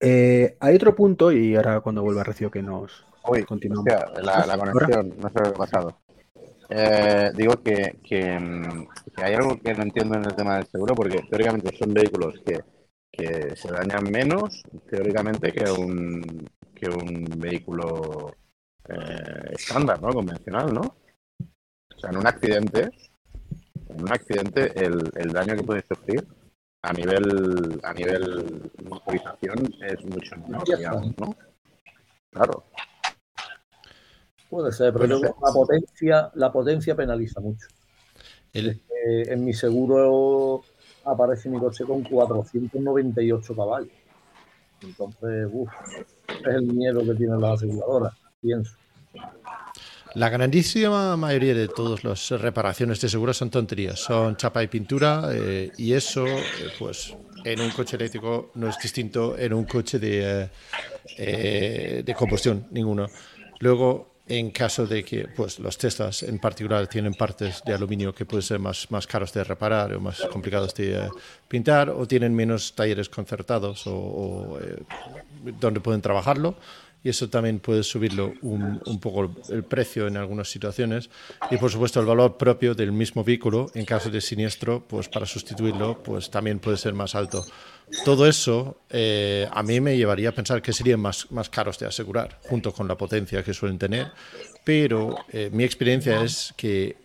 Eh, 0.00 0.56
hay 0.60 0.74
otro 0.76 0.94
punto, 0.94 1.30
y 1.30 1.54
ahora 1.54 1.80
cuando 1.80 2.02
vuelva 2.02 2.24
Recio 2.24 2.50
que 2.50 2.62
nos 2.62 3.06
Uy, 3.28 3.44
continuamos. 3.44 3.84
la, 4.22 4.56
conexión, 4.56 5.14
no 5.18 5.28
sé 5.28 5.38
lo 5.38 5.42
que 5.42 5.48
ha 5.48 5.52
pasado. 5.52 6.00
Eh, 6.70 7.32
digo 7.36 7.62
que, 7.62 7.98
que, 8.02 8.22
hay 9.16 9.34
algo 9.34 9.60
que 9.60 9.74
no 9.74 9.82
entiendo 9.82 10.16
en 10.16 10.24
el 10.24 10.34
tema 10.34 10.56
del 10.56 10.66
seguro, 10.66 10.94
porque 10.94 11.22
teóricamente 11.28 11.76
son 11.76 11.92
vehículos 11.92 12.34
que, 12.46 12.60
que 13.10 13.56
se 13.56 13.70
dañan 13.72 14.04
menos, 14.10 14.62
teóricamente, 14.88 15.52
que 15.52 15.70
un, 15.70 16.48
que 16.74 16.88
un 16.88 17.24
vehículo 17.38 18.34
eh, 18.88 19.52
estándar, 19.52 20.00
¿no? 20.00 20.10
Convencional, 20.10 20.72
¿no? 20.72 20.99
O 22.00 22.02
sea, 22.02 22.10
en 22.10 22.16
un 22.16 22.26
accidente, 22.26 22.90
en 23.90 24.00
un 24.00 24.10
accidente, 24.10 24.72
el, 24.74 25.10
el 25.16 25.32
daño 25.32 25.54
que 25.54 25.62
puede 25.62 25.84
sufrir 25.86 26.26
a 26.80 26.94
nivel 26.94 27.78
a 27.82 27.92
nivel 27.92 28.70
motorización 28.88 29.74
es 29.82 30.02
mucho 30.06 30.36
menor, 30.36 30.64
digamos, 30.64 31.18
¿no? 31.18 31.36
Claro. 32.30 32.64
Puede 34.48 34.72
ser, 34.72 34.94
pero 34.94 35.18
la 35.18 35.52
potencia, 35.52 36.30
la 36.36 36.50
potencia 36.50 36.96
penaliza 36.96 37.38
mucho. 37.38 37.66
en 38.54 39.44
mi 39.44 39.52
seguro 39.52 40.62
aparece 41.04 41.50
mi 41.50 41.58
coche 41.58 41.84
con 41.84 42.02
498 42.02 43.54
caballos. 43.54 43.92
Entonces, 44.80 45.50
uff, 45.52 45.70
es 46.28 46.46
el 46.46 46.62
miedo 46.62 47.00
que 47.04 47.14
tienen 47.14 47.42
las 47.42 47.56
aseguradoras, 47.56 48.14
pienso. 48.40 48.74
La 50.14 50.28
grandísima 50.28 51.16
mayoría 51.16 51.54
de 51.54 51.68
todas 51.68 52.02
las 52.04 52.30
reparaciones 52.30 53.00
de 53.00 53.08
seguros 53.08 53.36
son 53.36 53.50
tonterías, 53.50 54.00
son 54.00 54.36
chapa 54.36 54.62
y 54.62 54.66
pintura 54.66 55.30
eh, 55.32 55.70
y 55.78 55.92
eso, 55.92 56.26
eh, 56.26 56.42
pues 56.78 57.14
en 57.44 57.60
un 57.60 57.70
coche 57.70 57.96
eléctrico 57.96 58.50
no 58.54 58.68
es 58.68 58.78
distinto 58.78 59.36
en 59.38 59.52
un 59.52 59.64
coche 59.64 59.98
de, 59.98 60.50
eh, 61.16 62.02
de 62.04 62.14
combustión, 62.14 62.66
ninguno. 62.70 63.08
Luego, 63.60 64.10
en 64.30 64.50
caso 64.50 64.86
de 64.86 65.04
que 65.04 65.26
pues, 65.26 65.58
los 65.58 65.76
Teslas 65.76 66.22
en 66.22 66.38
particular 66.38 66.86
tienen 66.86 67.14
partes 67.14 67.62
de 67.64 67.74
aluminio 67.74 68.14
que 68.14 68.24
pueden 68.24 68.42
ser 68.42 68.60
más, 68.60 68.90
más 68.90 69.06
caros 69.06 69.32
de 69.32 69.42
reparar 69.42 69.92
o 69.94 70.00
más 70.00 70.20
complicados 70.30 70.74
de 70.74 70.96
eh, 70.96 71.08
pintar 71.48 71.90
o 71.90 72.06
tienen 72.06 72.34
menos 72.34 72.72
talleres 72.74 73.08
concertados 73.08 73.82
o, 73.86 74.58
eh, 74.62 74.82
donde 75.58 75.80
pueden 75.80 76.00
trabajarlo 76.00 76.54
y 77.02 77.08
eso 77.08 77.28
también 77.28 77.60
puede 77.60 77.82
subirlo 77.82 78.34
un, 78.42 78.80
un, 78.84 79.00
poco 79.00 79.34
el 79.48 79.64
precio 79.64 80.06
en 80.06 80.16
algunas 80.16 80.48
situaciones. 80.48 81.08
Y 81.50 81.56
por 81.56 81.70
supuesto 81.70 82.00
el 82.00 82.06
valor 82.06 82.36
propio 82.36 82.74
del 82.74 82.92
mismo 82.92 83.24
vehículo 83.24 83.70
en 83.74 83.84
caso 83.84 84.10
de 84.10 84.20
siniestro 84.20 84.84
pues 84.86 85.08
para 85.08 85.26
sustituirlo 85.26 86.02
pues 86.02 86.30
también 86.30 86.58
puede 86.58 86.76
ser 86.76 86.92
más 86.92 87.14
alto. 87.14 87.44
Todo 88.04 88.26
eso 88.26 88.82
eh, 88.90 89.48
a 89.50 89.62
mí 89.62 89.80
me 89.80 89.96
llevaría 89.96 90.28
a 90.28 90.32
pensar 90.32 90.62
que 90.62 90.72
serían 90.72 91.00
más, 91.00 91.30
más 91.30 91.48
caros 91.48 91.78
de 91.78 91.86
asegurar 91.86 92.38
junto 92.48 92.72
con 92.72 92.86
la 92.86 92.96
potencia 92.96 93.42
que 93.42 93.54
suelen 93.54 93.78
tener. 93.78 94.12
Pero 94.64 95.16
eh, 95.32 95.50
mi 95.52 95.64
experiencia 95.64 96.22
es 96.22 96.54
que 96.56 96.96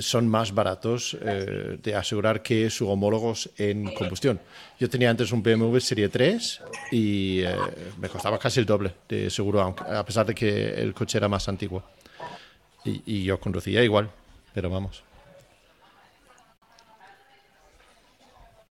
son 0.00 0.28
más 0.28 0.54
baratos 0.54 1.16
eh, 1.20 1.78
de 1.82 1.94
asegurar 1.94 2.42
que 2.42 2.70
sus 2.70 2.88
homólogos 2.88 3.50
en 3.56 3.92
combustión. 3.94 4.40
Yo 4.78 4.88
tenía 4.88 5.10
antes 5.10 5.32
un 5.32 5.42
BMW 5.42 5.78
Serie 5.78 6.08
3 6.08 6.62
y 6.90 7.40
eh, 7.40 7.54
me 7.98 8.08
costaba 8.08 8.38
casi 8.38 8.60
el 8.60 8.66
doble 8.66 8.92
de 9.08 9.30
seguro, 9.30 9.60
aunque, 9.60 9.84
a 9.84 10.04
pesar 10.04 10.26
de 10.26 10.34
que 10.34 10.74
el 10.74 10.94
coche 10.94 11.18
era 11.18 11.28
más 11.28 11.48
antiguo. 11.48 11.82
Y, 12.84 13.02
y 13.04 13.24
yo 13.24 13.38
conducía 13.38 13.82
igual, 13.82 14.10
pero 14.54 14.70
vamos. 14.70 15.02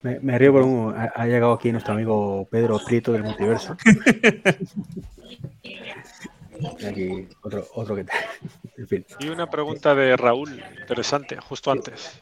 Me, 0.01 0.19
me 0.19 0.37
río 0.37 0.51
por 0.51 0.63
un. 0.63 0.93
Ha, 0.95 1.13
ha, 1.15 1.25
llegado 1.25 1.53
aquí 1.53 1.71
nuestro 1.71 1.93
amigo 1.93 2.45
Pedro 2.51 2.79
Prieto 2.85 3.13
del 3.13 3.23
multiverso. 3.23 3.77
y 6.79 6.85
aquí 6.85 7.27
otro, 7.41 7.67
otro 7.73 7.95
que 7.95 8.03
tal. 8.03 8.17
En 8.77 8.87
fin. 8.87 9.05
Y 9.19 9.29
una 9.29 9.49
pregunta 9.49 9.93
de 9.93 10.17
Raúl, 10.17 10.61
interesante, 10.79 11.37
justo 11.37 11.71
antes. 11.71 12.21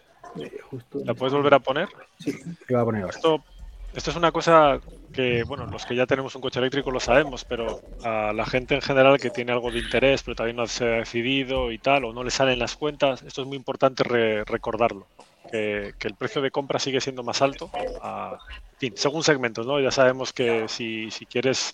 Justo... 0.70 1.00
¿La 1.06 1.14
puedes 1.14 1.34
volver 1.34 1.54
a 1.54 1.60
poner? 1.60 1.88
Sí, 2.20 2.34
lo 2.68 2.78
voy 2.78 2.82
a 2.82 2.86
poner 2.86 3.02
ahora. 3.04 3.16
Esto, 3.16 3.44
esto 3.94 4.12
es 4.12 4.16
una 4.16 4.32
cosa 4.32 4.80
que, 5.12 5.44
bueno, 5.44 5.66
los 5.66 5.86
que 5.86 5.96
ya 5.96 6.06
tenemos 6.06 6.36
un 6.36 6.42
coche 6.42 6.60
eléctrico 6.60 6.92
lo 6.92 7.00
sabemos, 7.00 7.46
pero 7.46 7.82
a 8.04 8.32
la 8.34 8.46
gente 8.46 8.76
en 8.76 8.82
general 8.82 9.20
que 9.20 9.30
tiene 9.30 9.52
algo 9.52 9.72
de 9.72 9.80
interés, 9.80 10.24
pero 10.24 10.36
todavía 10.36 10.56
no 10.56 10.68
se 10.68 10.86
ha 10.86 10.98
decidido 11.00 11.72
y 11.72 11.78
tal, 11.78 12.06
o 12.06 12.14
no 12.14 12.24
le 12.24 12.32
salen 12.32 12.60
las 12.60 12.76
cuentas, 12.76 13.22
esto 13.24 13.42
es 13.42 13.48
muy 13.48 13.58
importante 13.58 14.04
re 14.04 14.44
recordarlo. 14.46 15.08
Que, 15.52 15.94
que, 16.00 16.08
el 16.08 16.16
precio 16.16 16.42
de 16.42 16.52
compra 16.52 16.80
sigue 16.80 17.02
siendo 17.02 17.24
más 17.24 17.42
alto, 17.42 17.70
a, 18.02 18.38
en 18.74 18.78
fin, 18.78 18.94
según 18.96 19.24
segmentos, 19.24 19.68
¿no? 19.68 19.82
Ya 19.82 19.92
sabemos 19.92 20.32
que 20.32 20.70
si, 20.70 21.12
si 21.12 21.26
quieres 21.26 21.74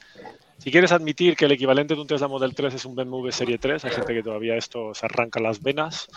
si 0.68 0.72
quieres 0.72 0.92
admitir 0.92 1.38
que 1.38 1.46
el 1.46 1.54
equivalente 1.54 1.96
de 1.96 2.02
un 2.02 2.08
Tesla 2.08 2.28
Model 2.28 2.54
3 2.54 2.74
es 2.74 2.84
un 2.84 2.94
BMW 2.94 3.30
Serie 3.30 3.58
3, 3.58 3.86
hay 3.86 3.92
gente 3.92 4.14
que 4.14 4.22
todavía 4.22 4.58
esto 4.58 4.94
se 4.94 5.06
arranca 5.06 5.40
las 5.40 5.62
venas 5.62 6.10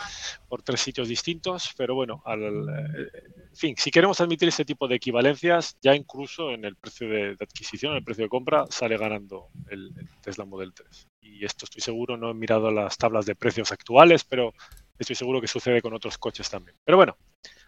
por 0.48 0.60
tres 0.60 0.80
sitios 0.80 1.06
distintos, 1.06 1.72
pero 1.76 1.94
bueno, 1.94 2.20
al, 2.24 2.42
en 2.42 3.54
fin, 3.54 3.76
si 3.78 3.92
queremos 3.92 4.20
admitir 4.20 4.48
este 4.48 4.64
tipo 4.64 4.88
de 4.88 4.96
equivalencias, 4.96 5.78
ya 5.80 5.94
incluso 5.94 6.50
en 6.50 6.64
el 6.64 6.74
precio 6.74 7.08
de, 7.08 7.36
de 7.36 7.44
adquisición, 7.44 7.92
en 7.92 7.98
el 7.98 8.02
precio 8.02 8.24
de 8.24 8.28
compra, 8.28 8.64
sale 8.70 8.98
ganando 8.98 9.50
el, 9.68 9.92
el, 9.96 10.08
Tesla 10.20 10.44
Model 10.44 10.74
3. 10.74 11.08
Y 11.20 11.44
esto 11.44 11.66
estoy 11.66 11.82
seguro, 11.82 12.16
no 12.16 12.30
he 12.30 12.34
mirado 12.34 12.72
las 12.72 12.98
tablas 12.98 13.26
de 13.26 13.36
precios 13.36 13.70
actuales, 13.70 14.24
pero 14.24 14.52
estoy 14.98 15.14
seguro 15.14 15.40
que 15.40 15.46
sucede 15.46 15.80
con 15.80 15.94
otros 15.94 16.18
coches 16.18 16.50
también. 16.50 16.76
Pero 16.84 16.96
bueno, 16.96 17.16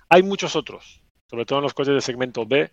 hay 0.09 0.25
muchos 0.25 0.57
otros, 0.57 1.01
sobre 1.31 1.47
todo 1.47 1.61
en 1.61 1.63
los 1.63 1.75
coches 1.75 1.95
de 1.95 2.01
segmento 2.01 2.45
B, 2.45 2.73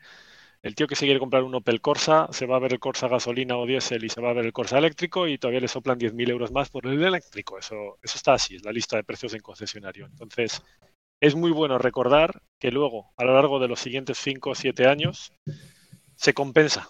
el 0.61 0.75
tío 0.75 0.87
que 0.87 0.95
se 0.95 1.05
quiere 1.05 1.19
comprar 1.19 1.43
un 1.43 1.55
Opel 1.55 1.79
Corsa 1.79 2.27
se 2.31 2.45
va 2.45 2.57
a 2.57 2.59
ver 2.59 2.73
el 2.73 2.79
Corsa 2.79 3.07
gasolina 3.07 3.57
o 3.57 3.65
diésel 3.65 4.03
y 4.03 4.09
se 4.09 4.21
va 4.21 4.31
a 4.31 4.33
ver 4.33 4.45
el 4.45 4.53
Corsa 4.53 4.77
eléctrico 4.77 5.27
y 5.27 5.37
todavía 5.37 5.61
le 5.61 5.67
soplan 5.67 5.97
10.000 5.97 6.29
euros 6.29 6.51
más 6.51 6.69
por 6.69 6.85
el 6.85 7.01
eléctrico. 7.01 7.57
Eso, 7.57 7.97
eso 8.01 8.17
está 8.17 8.33
así, 8.33 8.55
es 8.55 8.65
la 8.65 8.73
lista 8.73 8.97
de 8.97 9.03
precios 9.03 9.33
en 9.33 9.41
concesionario. 9.41 10.05
Entonces, 10.05 10.61
es 11.21 11.35
muy 11.35 11.51
bueno 11.51 11.77
recordar 11.77 12.41
que 12.59 12.71
luego, 12.71 13.13
a 13.15 13.23
lo 13.23 13.33
largo 13.33 13.59
de 13.59 13.67
los 13.67 13.79
siguientes 13.79 14.17
5 14.17 14.49
o 14.49 14.55
7 14.55 14.87
años, 14.87 15.33
se 16.15 16.33
compensa. 16.33 16.89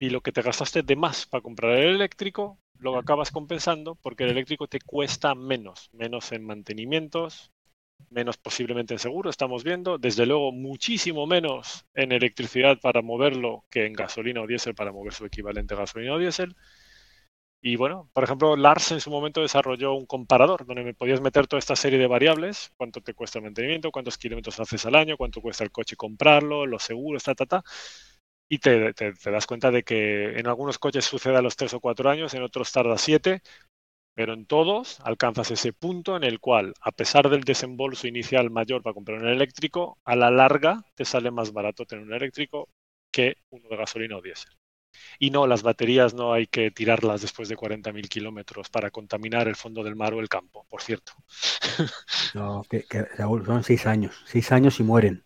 Y 0.00 0.10
lo 0.10 0.20
que 0.20 0.32
te 0.32 0.42
gastaste 0.42 0.82
de 0.82 0.96
más 0.96 1.26
para 1.26 1.42
comprar 1.42 1.78
el 1.78 1.94
eléctrico, 1.94 2.58
lo 2.78 2.98
acabas 2.98 3.30
compensando 3.30 3.94
porque 3.94 4.24
el 4.24 4.30
eléctrico 4.30 4.66
te 4.66 4.80
cuesta 4.80 5.34
menos, 5.36 5.88
menos 5.92 6.32
en 6.32 6.44
mantenimientos, 6.44 7.52
menos 8.10 8.36
posiblemente 8.38 8.94
en 8.94 8.98
seguro, 8.98 9.30
estamos 9.30 9.64
viendo, 9.64 9.98
desde 9.98 10.26
luego 10.26 10.52
muchísimo 10.52 11.26
menos 11.26 11.86
en 11.94 12.12
electricidad 12.12 12.78
para 12.80 13.02
moverlo 13.02 13.64
que 13.70 13.86
en 13.86 13.92
gasolina 13.94 14.42
o 14.42 14.46
diésel 14.46 14.74
para 14.74 14.92
mover 14.92 15.12
su 15.12 15.24
equivalente 15.26 15.74
a 15.74 15.78
gasolina 15.78 16.14
o 16.14 16.18
diésel. 16.18 16.54
Y 17.60 17.76
bueno, 17.76 18.10
por 18.12 18.24
ejemplo, 18.24 18.56
Lars 18.56 18.92
en 18.92 19.00
su 19.00 19.10
momento 19.10 19.40
desarrolló 19.40 19.94
un 19.94 20.04
comparador 20.04 20.66
donde 20.66 20.84
me 20.84 20.92
podías 20.94 21.22
meter 21.22 21.46
toda 21.46 21.58
esta 21.58 21.74
serie 21.76 21.98
de 21.98 22.06
variables, 22.06 22.72
cuánto 22.76 23.00
te 23.00 23.14
cuesta 23.14 23.38
el 23.38 23.44
mantenimiento, 23.44 23.90
cuántos 23.90 24.18
kilómetros 24.18 24.60
haces 24.60 24.84
al 24.84 24.94
año, 24.94 25.16
cuánto 25.16 25.40
cuesta 25.40 25.64
el 25.64 25.70
coche 25.72 25.96
comprarlo, 25.96 26.66
los 26.66 26.82
seguros, 26.82 27.24
ta, 27.24 27.34
ta, 27.34 27.46
ta. 27.46 27.62
Y 28.48 28.58
te, 28.58 28.92
te, 28.94 29.12
te 29.14 29.30
das 29.30 29.46
cuenta 29.46 29.70
de 29.70 29.82
que 29.82 30.38
en 30.38 30.46
algunos 30.46 30.78
coches 30.78 31.04
sucede 31.06 31.36
a 31.36 31.42
los 31.42 31.56
tres 31.56 31.72
o 31.74 31.80
cuatro 31.80 32.10
años, 32.10 32.34
en 32.34 32.42
otros 32.42 32.70
tarda 32.72 32.98
siete, 32.98 33.40
pero 34.14 34.32
en 34.34 34.46
todos 34.46 35.00
alcanzas 35.00 35.50
ese 35.50 35.72
punto 35.72 36.16
en 36.16 36.24
el 36.24 36.40
cual, 36.40 36.74
a 36.80 36.92
pesar 36.92 37.28
del 37.28 37.42
desembolso 37.42 38.06
inicial 38.06 38.50
mayor 38.50 38.82
para 38.82 38.94
comprar 38.94 39.18
un 39.20 39.28
eléctrico, 39.28 39.98
a 40.04 40.16
la 40.16 40.30
larga 40.30 40.84
te 40.94 41.04
sale 41.04 41.30
más 41.30 41.52
barato 41.52 41.84
tener 41.86 42.04
un 42.04 42.12
eléctrico 42.14 42.68
que 43.12 43.36
uno 43.50 43.68
de 43.68 43.76
gasolina 43.76 44.16
o 44.16 44.22
diésel. 44.22 44.52
Y 45.18 45.30
no, 45.30 45.46
las 45.46 45.62
baterías 45.62 46.14
no 46.14 46.32
hay 46.32 46.46
que 46.46 46.70
tirarlas 46.70 47.22
después 47.22 47.48
de 47.48 47.56
40.000 47.56 48.08
kilómetros 48.08 48.70
para 48.70 48.90
contaminar 48.90 49.48
el 49.48 49.56
fondo 49.56 49.82
del 49.82 49.96
mar 49.96 50.14
o 50.14 50.20
el 50.20 50.28
campo, 50.28 50.66
por 50.68 50.82
cierto. 50.82 51.12
No, 52.34 52.62
que, 52.68 52.82
que 52.84 53.02
Raúl, 53.02 53.46
son 53.46 53.62
seis 53.62 53.86
años. 53.86 54.14
Seis 54.26 54.50
años 54.52 54.78
y 54.80 54.82
mueren. 54.82 55.24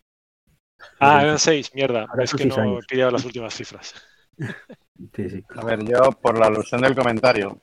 Ah, 0.99 1.21
eran 1.23 1.39
seis, 1.39 1.73
mierda. 1.73 2.05
Ahora 2.09 2.23
es 2.23 2.33
que 2.33 2.45
no 2.45 2.55
años. 2.55 2.85
he 2.85 2.87
pillado 2.87 3.11
las 3.11 3.25
últimas 3.25 3.53
cifras. 3.53 3.93
Sí, 5.15 5.29
sí. 5.29 5.45
A 5.55 5.63
ver, 5.63 5.83
yo, 5.85 6.11
por 6.21 6.37
la 6.37 6.47
alusión 6.47 6.81
del 6.81 6.95
comentario, 6.95 7.61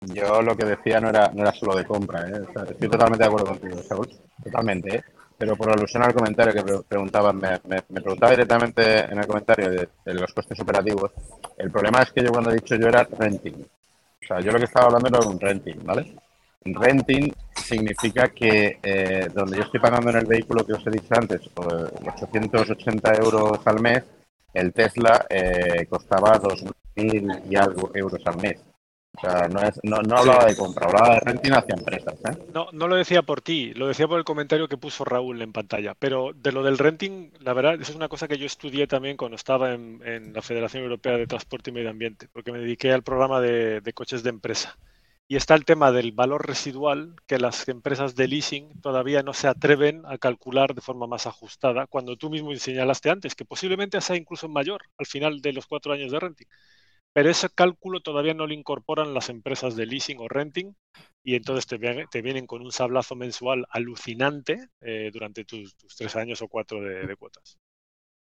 yo 0.00 0.42
lo 0.42 0.56
que 0.56 0.64
decía 0.64 1.00
no 1.00 1.10
era, 1.10 1.30
no 1.34 1.42
era 1.42 1.52
solo 1.52 1.76
de 1.76 1.84
compra, 1.84 2.28
¿eh? 2.28 2.40
o 2.48 2.52
sea, 2.52 2.62
estoy 2.64 2.88
totalmente 2.88 3.24
de 3.24 3.28
acuerdo 3.28 3.46
contigo, 3.46 3.82
Saúl, 3.82 4.08
totalmente, 4.42 4.96
¿eh? 4.96 5.04
pero 5.36 5.56
por 5.56 5.70
alusión 5.70 6.02
al 6.02 6.14
comentario 6.14 6.52
que 6.52 6.62
pre 6.62 6.78
preguntaban, 6.88 7.38
me, 7.38 7.60
me, 7.68 7.82
preguntaba 8.00 8.30
directamente 8.30 9.04
en 9.04 9.18
el 9.18 9.26
comentario 9.26 9.70
de, 9.70 10.14
los 10.14 10.32
costes 10.32 10.58
operativos, 10.60 11.12
el 11.56 11.70
problema 11.70 12.02
es 12.02 12.12
que 12.12 12.22
yo 12.22 12.30
cuando 12.30 12.50
he 12.50 12.54
dicho 12.54 12.76
yo 12.76 12.88
era 12.88 13.04
renting, 13.04 13.54
o 14.22 14.26
sea, 14.26 14.40
yo 14.40 14.52
lo 14.52 14.58
que 14.58 14.64
estaba 14.64 14.86
hablando 14.86 15.08
era 15.08 15.28
un 15.28 15.40
renting, 15.40 15.84
¿vale? 15.84 16.14
Renting 16.64 17.32
significa 17.54 18.28
que 18.28 18.78
eh, 18.82 19.28
donde 19.32 19.56
yo 19.56 19.62
estoy 19.62 19.80
pagando 19.80 20.10
en 20.10 20.16
el 20.16 20.26
vehículo 20.26 20.66
que 20.66 20.74
os 20.74 20.86
he 20.86 20.90
dicho 20.90 21.14
antes, 21.14 21.40
880 21.54 23.14
euros 23.22 23.58
al 23.64 23.80
mes, 23.80 24.04
el 24.52 24.72
Tesla 24.72 25.26
eh, 25.30 25.86
costaba 25.88 26.38
2.000 26.38 27.42
y 27.48 27.56
algo 27.56 27.90
euros 27.94 28.20
al 28.26 28.36
mes. 28.38 28.67
O 29.18 29.20
sea, 29.20 29.48
no, 29.48 29.60
es, 29.60 29.80
no, 29.82 30.00
no 30.00 30.16
hablaba 30.16 30.44
de 30.44 30.54
compra, 30.54 30.86
hablaba 30.86 31.14
de 31.14 31.20
renting 31.20 31.50
hacia 31.50 31.74
empresas. 31.74 32.14
¿eh? 32.14 32.38
No, 32.54 32.68
no 32.70 32.86
lo 32.86 32.94
decía 32.94 33.22
por 33.22 33.40
ti, 33.40 33.74
lo 33.74 33.88
decía 33.88 34.06
por 34.06 34.16
el 34.16 34.24
comentario 34.24 34.68
que 34.68 34.76
puso 34.76 35.04
Raúl 35.04 35.42
en 35.42 35.52
pantalla. 35.52 35.94
Pero 35.98 36.32
de 36.36 36.52
lo 36.52 36.62
del 36.62 36.78
renting, 36.78 37.32
la 37.40 37.52
verdad, 37.52 37.74
eso 37.74 37.90
es 37.90 37.96
una 37.96 38.08
cosa 38.08 38.28
que 38.28 38.38
yo 38.38 38.46
estudié 38.46 38.86
también 38.86 39.16
cuando 39.16 39.34
estaba 39.34 39.74
en, 39.74 40.00
en 40.04 40.32
la 40.32 40.40
Federación 40.40 40.84
Europea 40.84 41.16
de 41.16 41.26
Transporte 41.26 41.70
y 41.70 41.72
Medio 41.72 41.90
Ambiente, 41.90 42.28
porque 42.32 42.52
me 42.52 42.60
dediqué 42.60 42.92
al 42.92 43.02
programa 43.02 43.40
de, 43.40 43.80
de 43.80 43.92
coches 43.92 44.22
de 44.22 44.30
empresa. 44.30 44.78
Y 45.26 45.34
está 45.34 45.56
el 45.56 45.64
tema 45.64 45.90
del 45.90 46.12
valor 46.12 46.46
residual 46.46 47.16
que 47.26 47.38
las 47.38 47.68
empresas 47.68 48.14
de 48.14 48.28
leasing 48.28 48.80
todavía 48.80 49.24
no 49.24 49.34
se 49.34 49.48
atreven 49.48 50.02
a 50.06 50.16
calcular 50.18 50.74
de 50.74 50.80
forma 50.80 51.08
más 51.08 51.26
ajustada, 51.26 51.88
cuando 51.88 52.16
tú 52.16 52.30
mismo 52.30 52.54
señalaste 52.54 53.10
antes, 53.10 53.34
que 53.34 53.44
posiblemente 53.44 54.00
sea 54.00 54.16
incluso 54.16 54.48
mayor 54.48 54.82
al 54.96 55.06
final 55.06 55.40
de 55.40 55.52
los 55.52 55.66
cuatro 55.66 55.92
años 55.92 56.12
de 56.12 56.20
renting 56.20 56.46
pero 57.18 57.30
ese 57.30 57.48
cálculo 57.50 57.98
todavía 57.98 58.32
no 58.32 58.46
lo 58.46 58.54
incorporan 58.54 59.12
las 59.12 59.28
empresas 59.28 59.74
de 59.74 59.86
leasing 59.86 60.20
o 60.20 60.28
renting 60.28 60.76
y 61.24 61.34
entonces 61.34 61.66
te, 61.66 62.22
vienen 62.22 62.46
con 62.46 62.62
un 62.62 62.70
sablazo 62.70 63.16
mensual 63.16 63.66
alucinante 63.70 64.68
eh, 64.80 65.10
durante 65.12 65.44
tus, 65.44 65.74
tres 65.96 66.14
años 66.14 66.42
o 66.42 66.46
cuatro 66.46 66.80
de, 66.80 67.08
de 67.08 67.16
cuotas. 67.16 67.58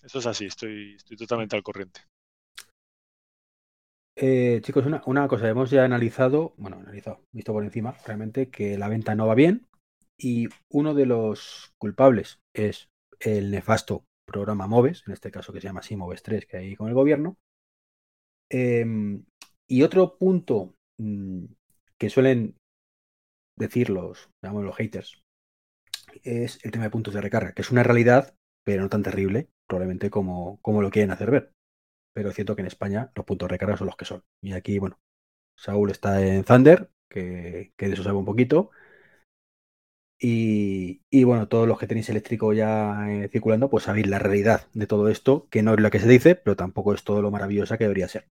Eso 0.04 0.20
es 0.20 0.28
así, 0.28 0.46
estoy, 0.46 0.98
estoy 0.98 1.18
totalmente 1.18 1.56
al 1.56 1.64
corriente. 1.64 2.02
Eh, 4.16 4.60
chicos, 4.62 4.86
una, 4.86 5.02
una, 5.08 5.28
cosa, 5.28 5.50
hemos 5.50 5.72
ya 5.72 5.84
analizado, 5.84 6.54
bueno, 6.58 6.78
analizado, 6.78 7.24
visto 7.34 7.54
por 7.54 7.64
encima, 7.64 7.98
realmente 8.06 8.52
que 8.52 8.78
la 8.78 8.88
venta 8.88 9.16
no 9.16 9.26
va 9.26 9.34
bien 9.34 9.66
y 10.16 10.48
uno 10.70 10.94
de 10.94 11.08
los 11.08 11.74
culpables 11.80 12.38
es 12.54 12.88
el 13.20 13.50
nefasto 13.50 14.06
programa 14.28 14.68
MOVES, 14.68 15.06
en 15.08 15.14
este 15.14 15.32
caso 15.32 15.52
que 15.54 15.60
se 15.60 15.70
llama 15.70 15.80
así 15.80 15.96
MOVES 15.96 16.22
3, 16.22 16.46
que 16.46 16.58
hay 16.58 16.76
con 16.76 16.88
el 16.88 16.94
gobierno, 16.94 17.40
eh, 18.50 18.86
y 19.68 19.84
otro 19.84 20.18
punto 20.18 20.76
mmm, 20.98 21.46
que 21.98 22.10
suelen 22.10 22.56
decir 23.58 23.90
los, 23.90 24.30
digamos, 24.42 24.64
los 24.64 24.76
haters 24.76 25.24
es 26.24 26.64
el 26.64 26.72
tema 26.72 26.86
de 26.86 26.90
puntos 26.92 27.14
de 27.14 27.22
recarga, 27.22 27.54
que 27.54 27.62
es 27.62 27.72
una 27.72 27.84
realidad, 27.84 28.36
pero 28.64 28.84
no 28.84 28.90
tan 28.90 29.04
terrible, 29.04 29.50
probablemente 29.68 30.10
como, 30.10 30.60
como 30.62 30.82
lo 30.82 30.92
quieren 30.92 31.12
hacer 31.12 31.32
ver. 31.32 31.52
Pero 32.14 32.30
es 32.30 32.36
cierto 32.36 32.56
que 32.56 32.62
en 32.62 32.68
España 32.68 33.12
los 33.16 33.26
puntos 33.26 33.48
de 33.48 33.54
recarga 33.54 33.78
son 33.78 33.88
los 33.88 33.98
que 33.98 34.06
son. 34.06 34.24
Y 34.42 34.54
aquí, 34.54 34.80
bueno, 34.80 35.00
Saúl 35.58 35.92
está 35.92 36.26
en 36.26 36.44
Thunder, 36.44 36.90
que 37.10 37.74
de 37.78 37.94
eso 37.94 38.04
sabe 38.04 38.18
un 38.18 38.26
poquito. 38.26 38.72
Y, 40.20 41.02
y, 41.12 41.24
bueno, 41.26 41.48
todos 41.48 41.68
los 41.68 41.78
que 41.78 41.88
tenéis 41.88 42.10
eléctrico 42.10 42.54
ya 42.54 43.10
eh, 43.10 43.30
circulando, 43.30 43.70
pues 43.70 43.84
sabéis 43.84 44.08
la 44.08 44.20
realidad 44.20 44.68
de 44.74 44.88
todo 44.88 45.10
esto, 45.10 45.48
que 45.50 45.62
no 45.62 45.74
es 45.74 45.80
lo 45.80 45.92
que 45.92 46.00
se 46.00 46.08
dice, 46.08 46.36
pero 46.36 46.56
tampoco 46.56 46.94
es 46.94 47.04
todo 47.04 47.22
lo 47.22 47.32
maravillosa 47.32 47.78
que 47.78 47.84
debería 47.84 48.08
ser. 48.08 48.28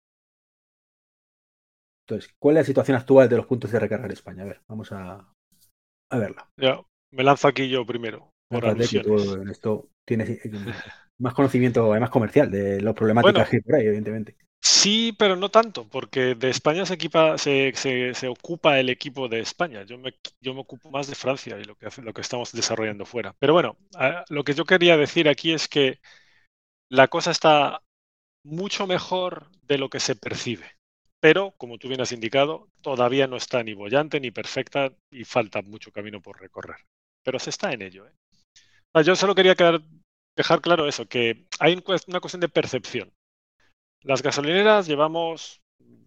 Entonces, 2.06 2.34
¿cuál 2.38 2.56
es 2.56 2.62
la 2.62 2.66
situación 2.66 2.96
actual 2.96 3.28
de 3.28 3.36
los 3.36 3.46
puntos 3.46 3.70
de 3.70 3.78
recarga 3.78 4.06
en 4.06 4.12
España? 4.12 4.42
A 4.42 4.46
ver, 4.46 4.60
vamos 4.68 4.92
a, 4.92 5.32
a 6.10 6.18
verla. 6.18 6.48
Ya, 6.58 6.80
me 7.12 7.24
lanzo 7.24 7.48
aquí 7.48 7.68
yo 7.68 7.86
primero. 7.86 8.30
Por 8.50 8.64
en 8.66 9.48
esto 9.48 9.88
tienes 10.06 10.30
eh, 10.30 10.50
más 11.18 11.34
conocimiento, 11.34 11.90
además 11.90 12.10
comercial, 12.10 12.50
de 12.50 12.80
las 12.80 12.94
problemáticas 12.94 13.34
Bueno. 13.34 13.50
que 13.50 13.56
hay 13.56 13.62
por 13.62 13.74
ahí, 13.74 13.86
evidentemente. 13.86 14.36
Sí, 14.66 15.12
pero 15.18 15.36
no 15.36 15.50
tanto, 15.50 15.86
porque 15.88 16.34
de 16.34 16.48
España 16.48 16.86
se, 16.86 16.94
equipa, 16.94 17.36
se, 17.38 17.72
se- 17.74 18.28
ocupa 18.28 18.80
el 18.80 18.88
equipo 18.88 19.28
de 19.28 19.40
España. 19.40 19.82
Yo 19.84 19.98
me, 19.98 20.14
yo 20.40 20.54
me 20.54 20.60
ocupo 20.60 20.90
más 20.90 21.06
de 21.06 21.14
Francia 21.14 21.58
y 21.58 21.64
lo 21.64 21.76
que, 21.76 21.88
lo 22.02 22.12
que 22.14 22.20
estamos 22.22 22.50
desarrollando 22.52 23.04
fuera. 23.04 23.34
Pero 23.38 23.52
bueno, 23.52 23.76
a- 23.94 24.24
lo 24.28 24.42
que 24.44 24.54
yo 24.54 24.64
quería 24.64 24.96
decir 24.96 25.28
aquí 25.28 25.52
es 25.52 25.68
que 25.68 26.00
la 26.90 27.08
cosa 27.08 27.30
está 27.32 27.82
mucho 28.44 28.86
mejor 28.86 29.50
de 29.62 29.78
lo 29.78 29.90
que 29.90 30.00
se 30.00 30.16
percibe. 30.16 30.66
Pero, 31.20 31.52
como 31.58 31.78
tú 31.78 31.88
bien 31.88 32.00
has 32.02 32.12
indicado, 32.12 32.68
todavía 32.82 33.26
no 33.28 33.36
está 33.36 33.62
ni 33.64 33.74
bollante 33.74 34.20
ni 34.20 34.30
perfecta 34.32 34.92
y 35.10 35.24
falta 35.24 35.62
mucho 35.62 35.92
camino 35.92 36.22
por 36.22 36.40
recorrer. 36.40 36.78
Pero 37.24 37.38
se 37.40 37.50
está 37.50 37.72
en 37.72 37.82
ello. 37.82 38.06
¿eh? 38.08 38.12
Ah, 38.94 39.02
Yo 39.02 39.16
solo 39.16 39.34
quería 39.34 39.54
quedar- 39.54 39.82
dejar 40.36 40.60
claro 40.60 40.88
eso, 40.88 41.06
que 41.06 41.46
hay 41.60 41.74
una 42.08 42.20
cuestión 42.20 42.40
de 42.40 42.48
percepción. 42.48 43.12
Las 44.04 44.22
gasolineras 44.22 44.86
llevamos 44.86 45.62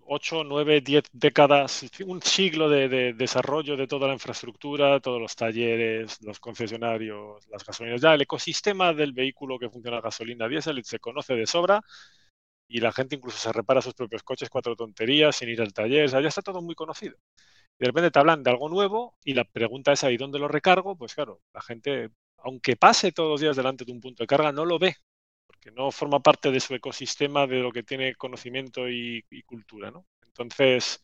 8, 0.05 0.43
9, 0.43 0.81
10 0.81 1.03
décadas, 1.11 1.83
un 2.05 2.21
siglo 2.21 2.69
de, 2.69 2.87
de 2.89 3.13
desarrollo 3.13 3.75
de 3.75 3.87
toda 3.87 4.07
la 4.07 4.13
infraestructura, 4.13 4.99
todos 4.99 5.19
los 5.19 5.35
talleres, 5.35 6.21
los 6.21 6.39
concesionarios, 6.39 7.47
las 7.49 7.65
gasolineras. 7.65 8.01
Ya 8.01 8.13
el 8.13 8.21
ecosistema 8.21 8.93
del 8.93 9.13
vehículo 9.13 9.57
que 9.57 9.69
funciona 9.71 9.97
a 9.97 10.01
gasolina 10.01 10.47
diésel 10.47 10.83
se 10.85 10.99
conoce 10.99 11.33
de 11.33 11.47
sobra 11.47 11.81
y 12.67 12.81
la 12.81 12.91
gente 12.91 13.15
incluso 13.15 13.39
se 13.39 13.51
repara 13.53 13.81
sus 13.81 13.95
propios 13.95 14.23
coches, 14.23 14.49
cuatro 14.49 14.75
tonterías, 14.75 15.35
sin 15.35 15.49
ir 15.49 15.61
al 15.61 15.73
taller. 15.73 16.05
O 16.05 16.09
sea, 16.09 16.21
ya 16.21 16.29
está 16.29 16.43
todo 16.43 16.61
muy 16.61 16.75
conocido. 16.75 17.17
Y 17.79 17.85
de 17.85 17.87
repente 17.87 18.11
te 18.11 18.19
hablan 18.19 18.43
de 18.43 18.51
algo 18.51 18.69
nuevo 18.69 19.17
y 19.23 19.33
la 19.33 19.45
pregunta 19.45 19.93
es 19.93 20.03
ahí, 20.03 20.17
¿dónde 20.17 20.39
lo 20.39 20.47
recargo? 20.47 20.97
Pues 20.97 21.15
claro, 21.15 21.41
la 21.53 21.61
gente, 21.61 22.11
aunque 22.37 22.75
pase 22.77 23.11
todos 23.11 23.31
los 23.31 23.41
días 23.41 23.55
delante 23.57 23.85
de 23.85 23.91
un 23.93 24.01
punto 24.01 24.23
de 24.23 24.27
carga, 24.27 24.51
no 24.51 24.65
lo 24.65 24.79
ve 24.79 24.97
no 25.71 25.91
forma 25.91 26.19
parte 26.21 26.51
de 26.51 26.59
su 26.59 26.75
ecosistema 26.75 27.47
de 27.47 27.59
lo 27.59 27.71
que 27.71 27.83
tiene 27.83 28.15
conocimiento 28.15 28.89
y, 28.89 29.23
y 29.29 29.43
cultura, 29.43 29.91
¿no? 29.91 30.05
Entonces, 30.25 31.03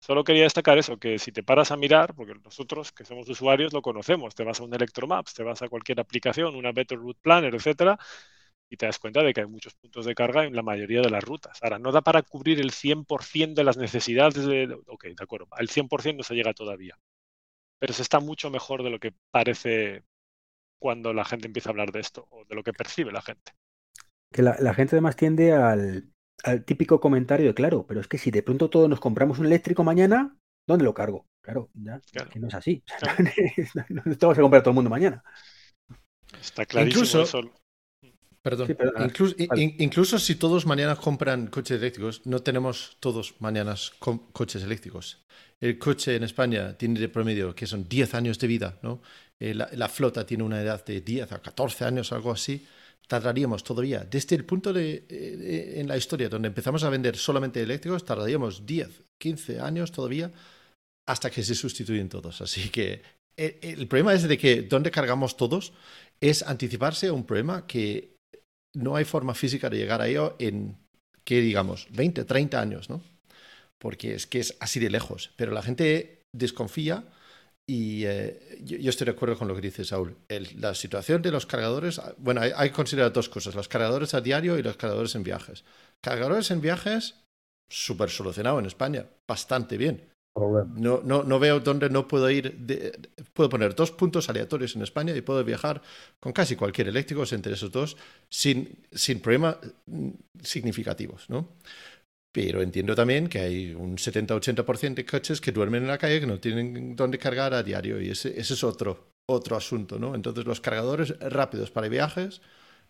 solo 0.00 0.24
quería 0.24 0.44
destacar 0.44 0.78
eso, 0.78 0.98
que 0.98 1.18
si 1.18 1.32
te 1.32 1.42
paras 1.42 1.70
a 1.72 1.76
mirar, 1.76 2.14
porque 2.14 2.34
nosotros 2.44 2.92
que 2.92 3.04
somos 3.04 3.28
usuarios 3.28 3.72
lo 3.72 3.82
conocemos, 3.82 4.34
te 4.34 4.44
vas 4.44 4.60
a 4.60 4.64
un 4.64 4.74
Electromaps, 4.74 5.34
te 5.34 5.42
vas 5.44 5.62
a 5.62 5.68
cualquier 5.68 6.00
aplicación, 6.00 6.56
una 6.56 6.72
Better 6.72 6.98
Route 6.98 7.20
Planner, 7.22 7.54
etcétera, 7.54 7.98
y 8.70 8.76
te 8.76 8.86
das 8.86 8.98
cuenta 8.98 9.22
de 9.22 9.34
que 9.34 9.40
hay 9.42 9.46
muchos 9.46 9.74
puntos 9.74 10.06
de 10.06 10.14
carga 10.14 10.44
en 10.44 10.56
la 10.56 10.62
mayoría 10.62 11.02
de 11.02 11.10
las 11.10 11.22
rutas. 11.24 11.58
Ahora, 11.62 11.78
no 11.78 11.92
da 11.92 12.00
para 12.02 12.22
cubrir 12.22 12.60
el 12.60 12.70
100% 12.72 13.60
de 13.60 13.64
las 13.64 13.76
necesidades 13.76 14.46
de... 14.46 14.78
Ok, 14.86 15.04
de 15.04 15.14
acuerdo, 15.24 15.48
al 15.52 15.68
100% 15.68 16.18
no 16.18 16.24
se 16.24 16.34
llega 16.34 16.54
todavía, 16.54 16.98
pero 17.78 17.92
se 17.92 18.02
está 18.02 18.20
mucho 18.20 18.50
mejor 18.50 18.82
de 18.82 18.90
lo 18.90 18.98
que 19.00 19.12
parece 19.30 20.04
cuando 20.78 21.14
la 21.14 21.24
gente 21.24 21.46
empieza 21.48 21.70
a 21.70 21.72
hablar 21.72 21.92
de 21.92 22.00
esto, 22.00 22.26
o 22.30 22.44
de 22.44 22.54
lo 22.54 22.62
que 22.64 22.72
percibe 22.74 23.12
la 23.12 23.22
gente. 23.22 23.52
Que 24.32 24.42
la, 24.42 24.56
la 24.60 24.74
gente 24.74 24.96
además 24.96 25.16
tiende 25.16 25.52
al, 25.52 26.10
al 26.44 26.64
típico 26.64 27.00
comentario 27.00 27.46
de, 27.48 27.54
claro, 27.54 27.86
pero 27.86 28.00
es 28.00 28.08
que 28.08 28.18
si 28.18 28.30
de 28.30 28.42
pronto 28.42 28.70
todos 28.70 28.88
nos 28.88 29.00
compramos 29.00 29.38
un 29.38 29.46
eléctrico 29.46 29.84
mañana, 29.84 30.36
¿dónde 30.66 30.84
lo 30.84 30.94
cargo? 30.94 31.26
Claro, 31.42 31.70
ya, 31.74 32.00
Claro. 32.12 32.30
que 32.30 32.38
no 32.40 32.48
es 32.48 32.54
así. 32.54 32.82
Claro. 32.98 33.16
no 34.06 34.16
te 34.16 34.26
vas 34.26 34.38
a 34.38 34.42
comprar 34.42 34.62
todo 34.62 34.70
el 34.70 34.76
mundo 34.76 34.90
mañana. 34.90 35.22
Está 36.40 36.66
clarísimo 36.66 37.04
Incluso-. 37.04 37.50
Perdón. 38.42 38.66
Sí. 38.66 38.74
Incluso, 39.04 39.34
in- 39.38 39.46
Vale. 39.48 39.62
in- 39.62 39.76
incluso 39.78 40.18
si 40.18 40.34
todos 40.34 40.66
mañana 40.66 40.96
compran 40.96 41.46
coches 41.46 41.78
eléctricos, 41.78 42.26
no 42.26 42.40
tenemos 42.42 42.96
todos 42.98 43.34
mañanas 43.40 43.92
com- 44.00 44.32
coches 44.32 44.62
eléctricos. 44.64 45.24
El 45.60 45.78
coche 45.78 46.16
en 46.16 46.24
España 46.24 46.76
tiene 46.76 46.98
de 46.98 47.08
promedio 47.08 47.54
que 47.54 47.66
son 47.66 47.88
10 47.88 48.14
años 48.14 48.38
de 48.40 48.46
vida, 48.48 48.80
¿no? 48.82 49.00
Eh, 49.38 49.54
la, 49.54 49.68
la 49.72 49.88
flota 49.88 50.26
tiene 50.26 50.42
una 50.42 50.60
edad 50.60 50.84
de 50.84 51.00
10 51.02 51.30
a 51.30 51.40
14 51.40 51.84
años, 51.84 52.10
algo 52.12 52.32
así. 52.32 52.66
Tardaríamos 53.06 53.62
todavía, 53.64 54.06
desde 54.10 54.36
el 54.36 54.44
punto 54.44 54.72
de, 54.72 55.04
eh, 55.08 55.74
en 55.76 55.88
la 55.88 55.96
historia 55.96 56.28
donde 56.28 56.48
empezamos 56.48 56.82
a 56.84 56.90
vender 56.90 57.16
solamente 57.16 57.60
eléctricos, 57.60 58.04
tardaríamos 58.04 58.64
10, 58.64 59.02
15 59.20 59.60
años 59.60 59.92
todavía 59.92 60.32
hasta 61.06 61.30
que 61.30 61.42
se 61.42 61.54
sustituyen 61.54 62.08
todos. 62.08 62.40
Así 62.40 62.70
que 62.70 63.02
el, 63.36 63.58
el 63.60 63.88
problema 63.88 64.14
es 64.14 64.26
de 64.26 64.38
que 64.38 64.62
donde 64.62 64.90
cargamos 64.90 65.36
todos 65.36 65.72
es 66.20 66.42
anticiparse 66.42 67.08
a 67.08 67.12
un 67.12 67.26
problema 67.26 67.66
que 67.66 68.16
no 68.74 68.96
hay 68.96 69.04
forma 69.04 69.34
física 69.34 69.68
de 69.68 69.78
llegar 69.78 70.00
a 70.00 70.08
ello 70.08 70.36
en, 70.38 70.78
que 71.24 71.40
digamos, 71.40 71.88
20, 71.90 72.24
30 72.24 72.60
años, 72.60 72.90
¿no? 72.90 73.02
Porque 73.78 74.14
es 74.14 74.26
que 74.26 74.40
es 74.40 74.56
así 74.60 74.80
de 74.80 74.90
lejos. 74.90 75.32
Pero 75.36 75.52
la 75.52 75.62
gente 75.62 76.22
desconfía 76.32 77.04
y 77.66 78.04
eh, 78.04 78.58
yo, 78.62 78.76
yo 78.76 78.90
estoy 78.90 79.04
de 79.06 79.12
acuerdo 79.12 79.38
con 79.38 79.48
lo 79.48 79.54
que 79.54 79.60
dice 79.60 79.84
Saúl. 79.84 80.16
El- 80.28 80.60
la 80.60 80.74
situación 80.74 81.22
de 81.22 81.30
los 81.30 81.46
cargadores, 81.46 82.00
bueno, 82.18 82.40
hay, 82.40 82.52
hay 82.56 82.70
que 82.70 82.74
considerar 82.76 83.12
dos 83.12 83.28
cosas, 83.28 83.54
los 83.54 83.68
cargadores 83.68 84.14
a 84.14 84.20
diario 84.20 84.58
y 84.58 84.62
los 84.62 84.76
cargadores 84.76 85.14
en 85.14 85.22
viajes. 85.22 85.64
Cargadores 86.00 86.50
en 86.50 86.60
viajes, 86.60 87.14
súper 87.70 88.10
solucionado 88.10 88.58
en 88.58 88.66
España, 88.66 89.06
bastante 89.28 89.76
bien. 89.76 90.08
No, 90.74 91.02
no, 91.04 91.22
no 91.22 91.38
veo 91.38 91.60
dónde 91.60 91.90
no 91.90 92.08
puedo 92.08 92.28
ir. 92.30 92.56
de- 92.58 92.98
puedo 93.32 93.48
poner 93.50 93.74
dos 93.74 93.90
puntos 93.92 94.28
aleatorios 94.28 94.74
en 94.76 94.82
España 94.82 95.14
y 95.14 95.20
puedo 95.20 95.44
viajar 95.44 95.82
con 96.20 96.32
casi 96.32 96.56
cualquier 96.56 96.88
eléctrico 96.88 97.22
entre 97.30 97.52
esos 97.52 97.70
dos 97.70 97.96
sin, 98.28 98.78
sin 98.90 99.20
problemas 99.20 99.56
mm, 99.86 100.10
significativos, 100.42 101.28
¿no? 101.28 101.48
Pero 102.32 102.62
entiendo 102.62 102.94
también 102.94 103.28
que 103.28 103.40
hay 103.40 103.74
un 103.74 103.96
70-80% 103.96 104.94
de 104.94 105.06
coches 105.06 105.40
que 105.40 105.52
duermen 105.52 105.82
en 105.82 105.88
la 105.88 105.98
calle 105.98 106.20
que 106.20 106.26
no 106.26 106.40
tienen 106.40 106.96
dónde 106.96 107.18
cargar 107.18 107.52
a 107.52 107.62
diario 107.62 108.00
y 108.00 108.10
ese, 108.10 108.38
es 108.40 108.64
otro, 108.64 109.12
otro 109.28 109.56
asunto, 109.56 109.98
¿no? 109.98 110.14
Entonces 110.14 110.46
los 110.46 110.60
cargadores 110.60 111.18
rápidos 111.20 111.70
para 111.70 111.88
viajes 111.88 112.40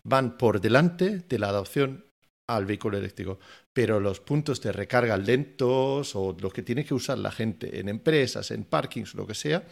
van 0.03 0.37
por 0.37 0.61
delante 0.61 1.19
de 1.27 1.39
la 1.39 1.49
adopción 1.49 2.05
al 2.47 2.65
vehículo 2.65 2.97
eléctrico 2.97 3.39
pero 3.73 3.99
los 3.99 4.19
puntos 4.19 4.61
de 4.61 4.71
recarga 4.71 5.17
lentos 5.17 6.15
o 6.15 6.37
lo 6.39 6.51
que 6.51 6.61
tiene 6.61 6.85
que 6.85 6.93
usar 6.93 7.17
la 7.17 7.31
gente 7.31 7.79
en 7.79 7.89
empresas, 7.89 8.51
en 8.51 8.63
parkings, 8.63 9.15
lo 9.15 9.25
que 9.25 9.33
sea, 9.33 9.63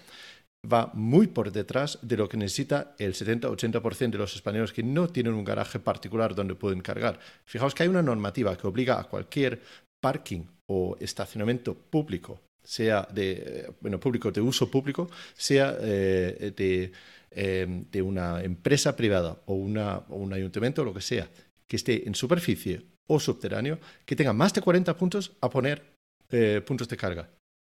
va 0.65 0.91
muy 0.93 1.27
por 1.27 1.51
detrás 1.51 1.97
de 2.01 2.17
lo 2.17 2.29
que 2.29 2.37
necesita 2.37 2.95
el 2.99 3.13
70-80% 3.13 4.11
de 4.11 4.17
los 4.17 4.35
españoles 4.35 4.71
que 4.71 4.83
no 4.83 5.07
tienen 5.07 5.33
un 5.33 5.43
garaje 5.43 5.79
particular 5.79 6.35
donde 6.35 6.55
pueden 6.55 6.81
cargar. 6.81 7.19
Fijaos 7.45 7.73
que 7.73 7.83
hay 7.83 7.89
una 7.89 8.03
normativa 8.03 8.55
que 8.57 8.67
obliga 8.67 8.99
a 8.99 9.05
cualquier 9.05 9.61
parking 10.01 10.43
o 10.67 10.95
estacionamiento 10.99 11.75
público, 11.75 12.41
sea 12.63 13.07
de, 13.11 13.73
bueno, 13.81 13.99
público 13.99 14.31
de 14.31 14.41
uso 14.41 14.69
público, 14.69 15.09
sea 15.33 15.75
eh, 15.79 16.53
de, 16.55 16.91
eh, 17.31 17.85
de 17.91 18.01
una 18.01 18.43
empresa 18.43 18.95
privada 18.95 19.41
o, 19.45 19.55
una, 19.55 20.03
un 20.09 20.33
ayuntamiento 20.33 20.83
o 20.83 20.85
lo 20.85 20.93
que 20.93 21.01
sea, 21.01 21.29
que 21.67 21.75
esté 21.75 22.07
en 22.07 22.15
superficie 22.15 22.85
o 23.07 23.19
subterráneo, 23.19 23.79
que 24.05 24.15
tenga 24.15 24.33
más 24.33 24.53
de 24.53 24.61
40 24.61 24.95
puntos 24.95 25.33
a 25.41 25.49
poner 25.49 25.83
eh, 26.29 26.61
puntos 26.65 26.87
de 26.87 26.97
carga. 26.97 27.29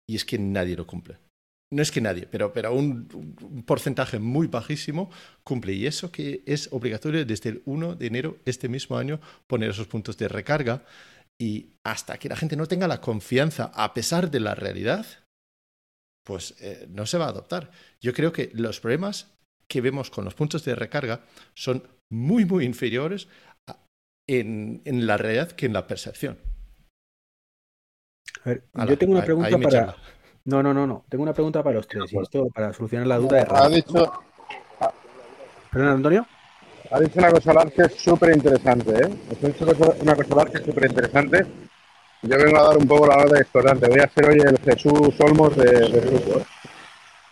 Y 0.07 0.15
es 0.15 0.25
que 0.25 0.39
nadie 0.39 0.75
lo 0.75 0.87
cumple. 0.87 1.17
No 1.71 1.83
es 1.83 1.91
que 1.91 2.01
nadie, 2.01 2.25
pero, 2.25 2.51
pero 2.51 2.73
un, 2.73 3.07
un 3.41 3.63
porcentaje 3.63 4.17
muy 4.17 4.47
bajísimo 4.47 5.11
cumple. 5.43 5.73
Y 5.73 5.85
eso 5.85 6.11
que 6.11 6.41
es 6.47 6.69
obligatorio 6.71 7.23
desde 7.25 7.49
el 7.49 7.61
1 7.65 7.95
de 7.95 8.07
enero 8.07 8.37
este 8.45 8.67
mismo 8.69 8.97
año 8.97 9.19
poner 9.47 9.69
esos 9.69 9.87
puntos 9.87 10.17
de 10.17 10.27
recarga. 10.27 10.83
Y 11.39 11.73
hasta 11.85 12.17
que 12.17 12.27
la 12.27 12.35
gente 12.35 12.55
no 12.55 12.65
tenga 12.65 12.87
la 12.87 12.99
confianza, 13.01 13.71
a 13.75 13.93
pesar 13.93 14.31
de 14.31 14.39
la 14.39 14.55
realidad, 14.55 15.05
pues 16.25 16.55
eh, 16.59 16.87
no 16.89 17.05
se 17.05 17.17
va 17.17 17.25
a 17.25 17.29
adoptar. 17.29 17.71
Yo 18.01 18.13
creo 18.13 18.31
que 18.33 18.49
los 18.53 18.79
problemas 18.79 19.31
que 19.67 19.81
vemos 19.81 20.09
con 20.09 20.25
los 20.25 20.33
puntos 20.33 20.65
de 20.65 20.73
recarga 20.75 21.21
son 21.53 21.83
muy, 22.11 22.45
muy 22.45 22.65
inferiores 22.65 23.27
a- 23.69 23.77
en, 24.27 24.81
en 24.85 25.05
la 25.05 25.17
realidad 25.17 25.51
que 25.51 25.67
en 25.67 25.73
la 25.73 25.85
percepción. 25.87 26.37
A 28.43 28.49
ver, 28.49 28.63
yo 28.89 28.97
tengo 28.97 29.11
una 29.13 29.21
pregunta 29.25 29.49
para. 29.63 29.69
charla. 29.87 29.97
No, 30.49 30.63
no, 30.63 30.73
no, 30.73 30.87
no. 30.87 31.03
Tengo 31.09 31.21
una 31.23 31.33
pregunta 31.33 31.61
para 31.61 31.75
los 31.75 31.87
tres. 31.87 32.11
Esto 32.11 32.47
para 32.49 32.73
solucionar 32.73 33.05
la 33.07 33.17
duda 33.17 33.37
de 33.37 33.41
Ha 33.43 33.45
Rafa. 33.45 33.69
dicho, 33.69 34.11
Perdón, 35.71 35.89
Antonio. 35.89 36.25
ha 36.91 36.99
dicho 36.99 37.19
una 37.19 37.31
cosa 37.31 37.53
Lar 37.53 37.71
que 37.71 37.83
es 37.83 37.93
súper 37.93 38.35
interesante, 38.35 38.91
¿eh? 38.91 39.09
Ha 39.43 39.47
dicho 39.47 39.63
una 39.63 39.73
cosa- 39.75 39.95
una 40.01 40.15
cosa 40.15 40.35
Lar 40.35 40.49
que 40.51 40.57
es 40.57 40.65
súper 40.65 40.85
interesante. 40.89 41.45
Yo 42.23 42.37
vengo 42.37 42.57
a 42.57 42.63
dar 42.63 42.77
un 42.77 42.87
poco 42.87 43.05
la 43.05 43.17
nota 43.17 43.37
discordante. 43.37 43.87
Voy 43.87 43.99
a 43.99 44.09
ser 44.09 44.25
hoy 44.29 44.39
el 44.39 44.57
Jesús 44.57 45.19
Olmos 45.19 45.55
de- 45.55 45.65
del 45.65 46.01
grupo. 46.01 46.39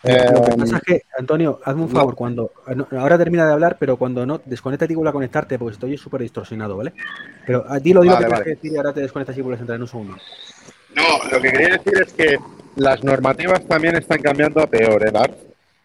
¿eh? 0.04 0.28
Lo 0.32 0.42
que 0.44 0.52
Eh, 0.52 0.56
pasa 0.60 0.78
es 0.78 0.82
que, 0.84 1.02
Antonio, 1.18 1.60
hazme 1.66 1.82
un 1.82 1.90
no. 1.92 2.00
favor, 2.00 2.16
cuando 2.16 2.52
no, 2.76 2.88
ahora 3.00 3.18
termina 3.18 3.48
de 3.48 3.54
hablar, 3.54 3.78
pero 3.80 3.98
cuando 3.98 4.26
no, 4.28 4.40
desconectate 4.46 4.94
y 4.94 4.96
vuelve 4.96 5.10
a 5.10 5.14
conectarte, 5.14 5.58
porque 5.58 5.74
estoy 5.74 5.98
súper 5.98 6.22
distorsionado, 6.22 6.78
¿vale? 6.78 6.94
Pero 7.48 7.66
ah, 7.68 7.80
dilo, 7.80 8.02
dilo 8.02 8.14
Vale, 8.14 8.26
que 8.28 8.32
vale. 8.32 8.44
que 8.44 8.50
decir 8.52 8.72
y 8.74 8.78
ahora 8.78 8.94
te 8.94 9.02
desconectas 9.02 9.36
y 9.36 9.42
vuelves 9.42 9.60
a 9.60 9.64
entrar 9.64 9.76
en 9.78 9.82
un 9.82 9.88
segundo. 9.88 10.16
No, 10.96 11.04
lo 11.32 11.42
que 11.42 11.52
quería 11.52 11.70
decir 11.70 11.94
es 12.06 12.14
que 12.14 12.38
las 12.78 13.04
normativas 13.04 13.66
también 13.68 13.96
están 13.96 14.22
cambiando 14.22 14.62
a 14.62 14.68
peor, 14.68 15.08
¿eh? 15.08 15.12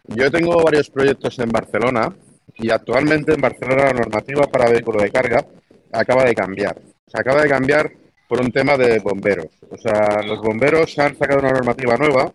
Yo 0.07 0.29
tengo 0.29 0.61
varios 0.63 0.89
proyectos 0.89 1.37
en 1.39 1.49
Barcelona 1.49 2.13
y 2.55 2.69
actualmente 2.69 3.33
en 3.33 3.41
Barcelona 3.41 3.85
la 3.85 3.93
normativa 3.93 4.47
para 4.47 4.69
vehículo 4.69 5.01
de 5.01 5.11
carga 5.11 5.45
acaba 5.91 6.23
de 6.23 6.35
cambiar. 6.35 6.79
Se 7.07 7.19
acaba 7.19 7.41
de 7.41 7.49
cambiar 7.49 7.91
por 8.27 8.41
un 8.41 8.51
tema 8.51 8.77
de 8.77 8.99
bomberos. 8.99 9.47
O 9.69 9.77
sea, 9.77 10.21
los 10.23 10.39
bomberos 10.41 10.97
han 10.99 11.17
sacado 11.17 11.39
una 11.39 11.51
normativa 11.51 11.97
nueva 11.97 12.31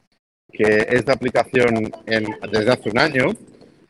que 0.51 0.87
es 0.89 1.05
de 1.05 1.13
aplicación 1.13 1.91
desde 2.51 2.73
hace 2.73 2.91
un 2.91 2.99
año, 2.99 3.27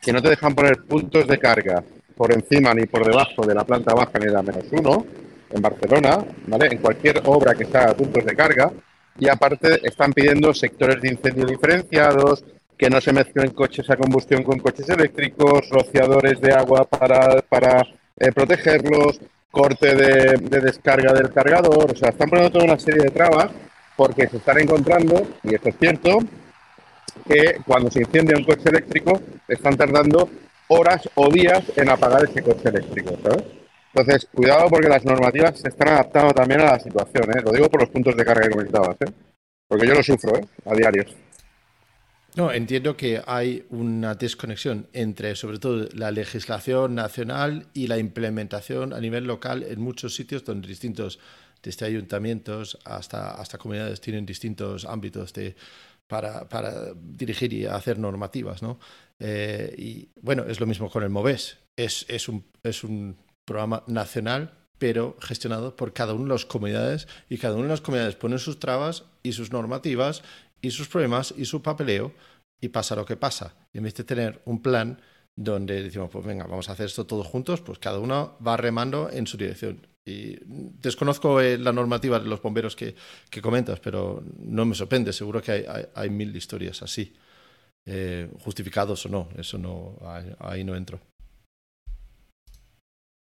que 0.02 0.12
no 0.12 0.20
te 0.20 0.30
dejan 0.30 0.54
poner 0.54 0.82
puntos 0.84 1.26
de 1.26 1.38
carga 1.38 1.82
por 2.16 2.32
encima 2.32 2.74
ni 2.74 2.84
por 2.86 3.06
debajo 3.06 3.46
de 3.46 3.54
la 3.54 3.64
planta 3.64 3.94
baja 3.94 4.18
ni 4.18 4.26
de 4.26 4.32
la 4.32 4.42
menos 4.42 4.64
uno 4.72 5.06
en 5.50 5.62
Barcelona, 5.62 6.18
¿vale? 6.46 6.66
En 6.72 6.78
cualquier 6.78 7.22
obra 7.24 7.54
que 7.54 7.62
está 7.62 7.90
a 7.90 7.94
puntos 7.94 8.24
de 8.24 8.34
carga. 8.34 8.72
Y 9.18 9.28
aparte 9.28 9.80
están 9.86 10.12
pidiendo 10.12 10.54
sectores 10.54 11.00
de 11.02 11.08
incendio 11.08 11.46
diferenciados, 11.46 12.44
que 12.76 12.88
no 12.88 13.00
se 13.00 13.12
mezclen 13.12 13.50
coches 13.50 13.90
a 13.90 13.96
combustión 13.96 14.44
con 14.44 14.60
coches 14.60 14.88
eléctricos, 14.88 15.68
rociadores 15.68 16.40
de 16.40 16.52
agua 16.52 16.84
para, 16.84 17.42
para 17.42 17.82
eh, 18.16 18.30
protegerlos, 18.32 19.20
corte 19.50 19.94
de, 19.94 20.60
descarga 20.60 21.12
del 21.12 21.32
cargador. 21.32 21.90
O 21.92 21.96
sea, 21.96 22.10
están 22.10 22.30
poniendo 22.30 22.52
toda 22.52 22.64
una 22.64 22.78
serie 22.78 23.02
de 23.02 23.10
trabas 23.10 23.50
porque 23.96 24.28
se 24.28 24.36
están 24.36 24.60
encontrando, 24.60 25.26
y 25.42 25.56
esto 25.56 25.70
es 25.70 25.76
cierto, 25.80 26.18
que 27.26 27.56
cuando 27.66 27.90
se 27.90 27.98
incendia 27.98 28.36
un 28.36 28.44
coche 28.44 28.68
eléctrico 28.68 29.20
están 29.48 29.76
tardando 29.76 30.30
horas 30.68 31.08
o 31.16 31.28
días 31.28 31.64
en 31.74 31.90
apagar 31.90 32.24
ese 32.24 32.42
coche 32.42 32.68
eléctrico, 32.68 33.18
¿sabes? 33.22 33.57
Entonces, 33.94 34.28
cuidado 34.32 34.68
porque 34.68 34.88
las 34.88 35.04
normativas 35.04 35.58
se 35.58 35.68
están 35.68 35.88
adaptando 35.88 36.32
también 36.32 36.60
a 36.60 36.72
la 36.72 36.78
situación, 36.78 37.30
¿eh? 37.30 37.42
Lo 37.42 37.52
digo 37.52 37.68
por 37.68 37.80
los 37.80 37.90
puntos 37.90 38.16
de 38.16 38.24
carga 38.24 38.42
que 38.42 38.50
comentabas, 38.50 38.96
¿eh? 39.00 39.12
Porque 39.66 39.86
yo 39.86 39.94
lo 39.94 40.02
sufro, 40.02 40.36
¿eh? 40.36 40.46
A 40.66 40.74
diario. 40.74 41.04
No, 42.34 42.52
entiendo 42.52 42.96
que 42.96 43.20
hay 43.26 43.66
una 43.70 44.14
desconexión 44.14 44.86
entre, 44.92 45.34
sobre 45.34 45.58
todo, 45.58 45.88
la 45.92 46.10
legislación 46.10 46.94
nacional 46.94 47.66
y 47.72 47.86
la 47.86 47.98
implementación 47.98 48.92
a 48.92 49.00
nivel 49.00 49.24
local 49.24 49.64
en 49.64 49.80
muchos 49.80 50.14
sitios 50.14 50.44
donde 50.44 50.68
distintos, 50.68 51.18
desde 51.62 51.86
ayuntamientos 51.86 52.78
hasta, 52.84 53.32
hasta 53.32 53.58
comunidades, 53.58 54.00
tienen 54.00 54.24
distintos 54.24 54.84
ámbitos 54.84 55.32
de, 55.32 55.56
para, 56.06 56.48
para 56.48 56.92
dirigir 56.94 57.52
y 57.52 57.66
hacer 57.66 57.98
normativas, 57.98 58.62
¿no? 58.62 58.78
Eh, 59.18 59.74
y 59.76 60.08
bueno, 60.20 60.44
es 60.46 60.60
lo 60.60 60.66
mismo 60.66 60.90
con 60.90 61.02
el 61.02 61.10
MOVES. 61.10 61.58
Es, 61.76 62.06
es, 62.08 62.28
un, 62.28 62.44
es 62.62 62.84
un 62.84 63.16
programa 63.48 63.82
nacional, 63.86 64.52
pero 64.78 65.16
gestionado 65.20 65.74
por 65.74 65.92
cada 65.92 66.14
una 66.14 66.24
de 66.24 66.30
las 66.34 66.46
comunidades 66.46 67.08
y 67.28 67.38
cada 67.38 67.54
una 67.54 67.64
de 67.64 67.70
las 67.70 67.80
comunidades 67.80 68.14
pone 68.14 68.38
sus 68.38 68.60
trabas 68.60 69.04
y 69.22 69.32
sus 69.32 69.50
normativas 69.50 70.22
y 70.60 70.70
sus 70.70 70.88
problemas 70.88 71.34
y 71.36 71.44
su 71.44 71.62
papeleo 71.62 72.12
y 72.60 72.68
pasa 72.68 72.96
lo 72.96 73.04
que 73.04 73.16
pasa. 73.16 73.54
Y 73.72 73.78
en 73.78 73.84
vez 73.84 73.94
de 73.94 74.04
tener 74.04 74.40
un 74.44 74.62
plan 74.62 75.00
donde 75.34 75.82
decimos, 75.82 76.10
pues 76.10 76.24
venga, 76.24 76.46
vamos 76.46 76.68
a 76.68 76.72
hacer 76.72 76.86
esto 76.86 77.06
todos 77.06 77.26
juntos, 77.26 77.60
pues 77.60 77.78
cada 77.78 78.00
uno 78.00 78.36
va 78.44 78.56
remando 78.56 79.08
en 79.10 79.26
su 79.26 79.36
dirección. 79.36 79.86
Y 80.04 80.38
desconozco 80.42 81.40
eh, 81.40 81.58
la 81.58 81.72
normativa 81.72 82.18
de 82.18 82.26
los 82.26 82.42
bomberos 82.42 82.74
que, 82.74 82.94
que 83.30 83.42
comentas, 83.42 83.78
pero 83.78 84.24
no 84.38 84.64
me 84.64 84.74
sorprende, 84.74 85.12
seguro 85.12 85.42
que 85.42 85.52
hay, 85.52 85.64
hay, 85.94 86.10
mil 86.10 86.34
historias 86.34 86.82
así, 86.82 87.14
eh, 87.84 88.28
justificados 88.40 89.04
o 89.06 89.08
no, 89.10 89.28
eso 89.36 89.58
no, 89.58 89.98
ahí, 90.40 90.64
no 90.64 90.74
entro. 90.74 90.98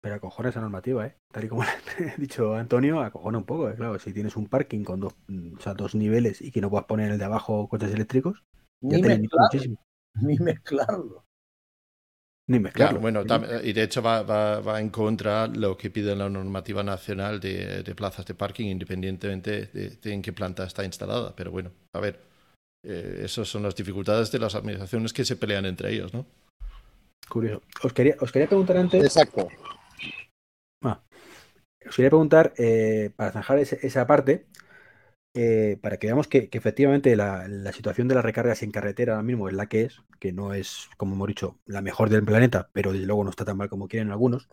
Pero 0.02 0.16
acojona 0.16 0.50
esa 0.50 0.62
normativa, 0.62 1.06
¿eh? 1.06 1.16
Tal 1.32 1.46
y 1.46 1.48
como 1.48 1.64
le 2.00 2.10
ha 2.10 2.18
dicho 2.18 2.56
Antonio, 2.56 3.02
acojona 3.02 3.38
un 3.38 3.46
poco, 3.46 3.70
¿eh? 3.70 3.76
Claro, 3.76 4.00
si 4.00 4.12
tienes 4.14 4.36
un 4.36 4.48
parking 4.48 4.84
con 4.84 5.00
dos, 5.00 5.14
o 5.14 5.62
sea, 5.62 5.76
dos 5.76 5.94
niveles 5.94 6.42
y 6.42 6.52
que 6.52 6.60
no 6.60 6.70
puedas 6.70 6.88
poner 6.88 7.12
el 7.12 7.20
de 7.20 7.26
abajo 7.26 7.70
coches 7.70 7.94
eléctricos, 7.94 8.44
ni 8.82 9.02
mezclarlo, 9.02 9.78
ni 10.16 10.38
mezclarlo. 10.40 11.26
Ni 12.48 12.60
mezclarlo. 12.60 13.00
bueno, 13.00 13.24
y 13.64 13.72
de 13.72 13.84
hecho 13.84 14.02
va, 14.02 14.24
va, 14.24 14.82
en 14.82 14.90
contra 14.90 15.48
lo 15.48 15.78
que 15.78 15.92
pide 15.92 16.16
la 16.16 16.28
normativa 16.28 16.84
nacional 16.84 17.40
de, 17.40 17.94
plazas 17.96 18.26
de 18.26 18.34
parking, 18.34 18.66
independientemente 18.66 19.68
de, 19.68 19.98
en 20.04 20.22
qué 20.22 20.34
planta 20.34 20.66
está 20.66 20.84
instalada. 20.84 21.34
Pero 21.36 21.52
bueno, 21.52 21.72
a 21.94 22.00
ver, 22.00 22.20
eh, 22.84 23.22
esas 23.24 23.48
son 23.48 23.64
las 23.64 23.76
dificultades 23.76 24.32
de 24.32 24.40
las 24.40 24.56
administraciones 24.56 25.14
que 25.14 25.24
se 25.24 25.38
pelean 25.38 25.66
entre 25.66 25.94
ellos, 25.94 26.14
¿no? 26.14 26.26
Curioso. 27.30 27.62
Os 27.84 27.94
quería, 27.94 28.16
os 28.20 28.32
quería 28.32 28.48
preguntar 28.48 28.76
antes. 28.76 29.02
Exacto. 29.02 29.48
Os 31.88 31.96
quería 31.96 32.10
preguntar, 32.10 32.54
eh, 32.58 33.12
para 33.16 33.32
zanjar 33.32 33.60
esa 33.60 34.08
parte, 34.08 34.46
eh, 35.34 35.78
para 35.82 35.98
que 35.98 36.08
veamos 36.08 36.28
que, 36.28 36.50
efectivamente 36.52 37.16
la, 37.16 37.48
situación 37.74 38.08
de 38.08 38.16
las 38.16 38.26
recargas 38.26 38.64
en 38.64 38.72
carretera 38.72 39.14
ahora 39.14 39.24
mismo 39.24 39.48
es 39.48 39.56
la 39.56 39.68
que 39.68 39.84
es, 39.84 40.02
que 40.20 40.32
no 40.34 40.54
es, 40.54 40.90
como 40.98 41.16
hemos 41.16 41.28
dicho, 41.28 41.60
la 41.66 41.82
mejor 41.82 42.10
del 42.10 42.24
planeta, 42.26 42.70
pero 42.74 42.92
desde 42.94 43.06
luego 43.08 43.24
no 43.24 43.30
está 43.32 43.46
tan 43.46 43.58
mal 43.58 43.70
como 43.70 43.88
quieren 43.88 44.12
algunos. 44.12 44.48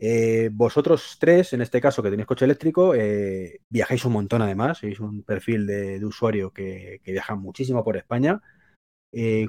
Eh, 0.00 0.50
vosotros 0.52 1.16
tres, 1.18 1.52
en 1.52 1.60
este 1.60 1.80
caso 1.80 2.02
que 2.02 2.10
tenéis 2.10 2.26
coche 2.26 2.44
eléctrico, 2.44 2.92
viajáis 3.68 4.04
un 4.04 4.12
montón 4.12 4.42
además, 4.42 4.78
sois 4.78 5.00
un 5.00 5.22
perfil 5.24 5.66
de, 5.66 6.04
usuario 6.04 6.52
que, 6.52 7.00
viaja 7.04 7.34
muchísimo 7.34 7.84
por 7.84 7.96
España. 7.96 8.40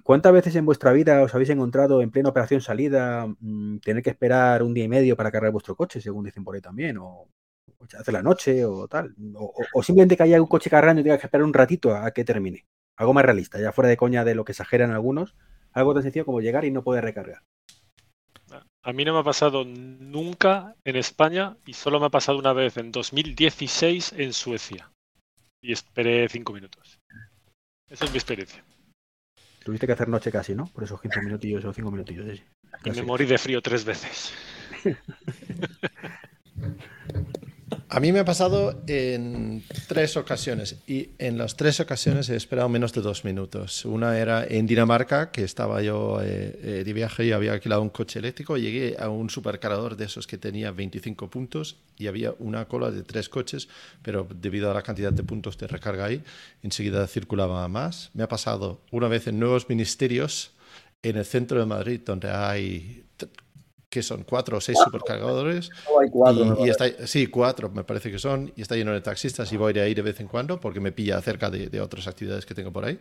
¿Cuántas 0.04 0.32
veces 0.34 0.56
en 0.56 0.66
vuestra 0.66 0.94
vida 0.94 1.22
os 1.22 1.36
habéis 1.36 1.50
encontrado 1.50 2.02
en 2.02 2.12
plena 2.12 2.30
operación 2.30 2.62
salida 2.62 3.28
mm, 3.40 3.80
tener 3.80 4.02
que 4.02 4.10
esperar 4.10 4.64
un 4.64 4.74
día 4.74 4.86
y 4.86 4.88
medio 4.88 5.18
para 5.18 5.32
cargar 5.32 5.52
vuestro 5.52 5.76
coche, 5.76 6.00
según 6.02 6.24
dicen 6.24 6.44
por 6.44 6.56
ahí 6.56 6.62
también? 6.62 6.98
O, 6.98 7.28
hace 7.98 8.12
la 8.12 8.22
noche 8.22 8.66
o 8.66 8.88
tal. 8.88 9.16
O, 9.36 9.84
simplemente 9.84 10.18
que 10.18 10.24
haya 10.24 10.42
un 10.42 10.48
coche 10.48 10.70
cargando 10.70 11.02
y 11.02 11.04
tenga 11.04 11.18
que 11.18 11.28
esperar 11.28 11.46
un 11.46 11.54
ratito 11.54 11.96
a, 11.96 12.12
que 12.12 12.26
termine. 12.26 12.66
Algo 12.98 13.14
más 13.14 13.26
realista, 13.26 13.60
ya 13.60 13.72
fuera 13.72 13.90
de 13.90 13.98
coña 13.98 14.26
de 14.26 14.36
lo 14.36 14.44
que 14.46 14.52
exageran 14.52 14.92
algunos. 14.92 15.36
Algo 15.72 15.94
tan 15.94 16.04
sencillo 16.04 16.26
como 16.26 16.42
llegar 16.42 16.66
y 16.66 16.72
no 16.72 16.84
poder 16.84 17.04
recargar. 17.04 17.44
A 18.82 18.94
mí 18.94 19.06
no 19.06 19.14
me 19.14 19.20
ha 19.20 19.24
pasado 19.24 19.66
nunca 19.66 20.76
en 20.84 20.96
España 20.96 21.58
y 21.66 21.74
solo 21.74 22.00
me 22.00 22.08
ha 22.08 22.10
pasado 22.10 22.40
una 22.40 22.54
vez 22.54 22.78
en 22.78 22.92
2016 22.92 24.14
en 24.18 24.34
Suecia. 24.34 24.92
Y 25.62 25.74
esperé 25.74 26.28
cinco 26.30 26.54
minutos. 26.54 27.00
Esa 27.90 28.06
es 28.06 28.12
mi 28.12 28.18
experiencia. 28.18 28.64
Tuviste 29.70 29.86
que 29.86 29.94
hacer 29.94 30.08
noche 30.08 30.32
casi, 30.32 30.56
¿no? 30.56 30.66
Por 30.66 30.84
esos 30.84 31.00
15 31.00 31.22
minutillos 31.22 31.64
o 31.64 31.72
5 31.72 31.92
minutillos. 31.92 32.42
Y 32.84 32.90
me 32.90 33.04
morí 33.04 33.28
de 33.28 33.38
frío 33.38 33.62
tres 33.62 33.86
veces. 33.86 34.34
A 37.92 38.00
mí 38.00 38.12
me 38.12 38.20
ha 38.20 38.26
pasado 38.26 38.84
en 38.86 39.64
tres 39.88 40.16
ocasiones 40.16 40.76
y 40.86 41.10
en 41.18 41.40
las 41.40 41.56
tres 41.56 41.80
ocasiones 41.80 42.30
he 42.30 42.36
esperado 42.36 42.70
menos 42.70 42.94
de 42.94 43.02
dos 43.02 43.26
minutos. 43.26 43.84
Una 43.84 44.20
era 44.20 44.46
en 44.46 44.68
Dinamarca, 44.68 45.32
que 45.32 45.44
estaba 45.44 45.82
yo 45.82 46.22
eh, 46.22 46.60
eh, 46.62 46.84
de 46.86 46.94
viaje 46.94 47.26
y 47.26 47.32
había 47.32 47.54
alquilado 47.54 47.82
un 47.82 47.90
coche 47.90 48.20
eléctrico. 48.20 48.58
Llegué 48.58 48.96
a 49.00 49.10
un 49.10 49.32
supercargador 49.32 49.98
de 49.98 50.06
esos 50.06 50.28
que 50.28 50.38
tenía 50.38 50.70
25 50.70 51.32
puntos 51.32 51.78
y 51.98 52.06
había 52.06 52.36
una 52.38 52.68
cola 52.68 52.92
de 52.92 53.02
tres 53.02 53.28
coches, 53.28 53.68
pero 54.04 54.28
debido 54.36 54.70
a 54.70 54.76
la 54.76 54.84
cantidad 54.84 55.12
de 55.12 55.24
puntos 55.24 55.58
de 55.58 55.66
recarga 55.66 56.06
ahí, 56.06 56.24
enseguida 56.62 57.08
circulaba 57.08 57.68
más. 57.70 58.12
Me 58.14 58.22
ha 58.22 58.28
pasado 58.28 58.82
una 58.92 59.08
vez 59.08 59.26
en 59.26 59.40
Nuevos 59.40 59.68
Ministerios, 59.68 60.52
en 61.02 61.18
el 61.18 61.26
centro 61.26 61.60
de 61.60 61.66
Madrid, 61.66 62.02
donde 62.06 62.30
hay 62.30 63.04
que 63.90 64.04
son 64.04 64.24
cuatro 64.24 64.58
o 64.58 64.62
seis 64.62 64.78
supercargadores. 64.84 65.72
hay 66.00 66.10
cuatro. 66.10 66.66
Y, 66.66 66.70
está, 66.70 67.08
sí, 67.08 67.28
cuatro 67.28 67.70
me 67.70 67.84
parece 67.84 68.12
que 68.12 68.20
son. 68.20 68.54
Y 68.56 68.62
está 68.62 68.76
lleno 68.76 68.94
de 68.94 69.02
taxistas 69.02 69.52
y 69.52 69.58
voy 69.58 69.74
de 69.74 69.82
ahí 69.82 69.94
de 69.94 70.02
vez 70.02 70.20
en 70.20 70.28
cuando 70.28 70.60
porque 70.60 70.80
me 70.80 70.92
pilla 70.92 71.22
cerca 71.22 71.50
de, 71.50 71.82
otras 71.82 72.08
actividades 72.08 72.46
que 72.46 72.54
tengo 72.54 72.72
por 72.72 72.86
ahí. 72.86 73.00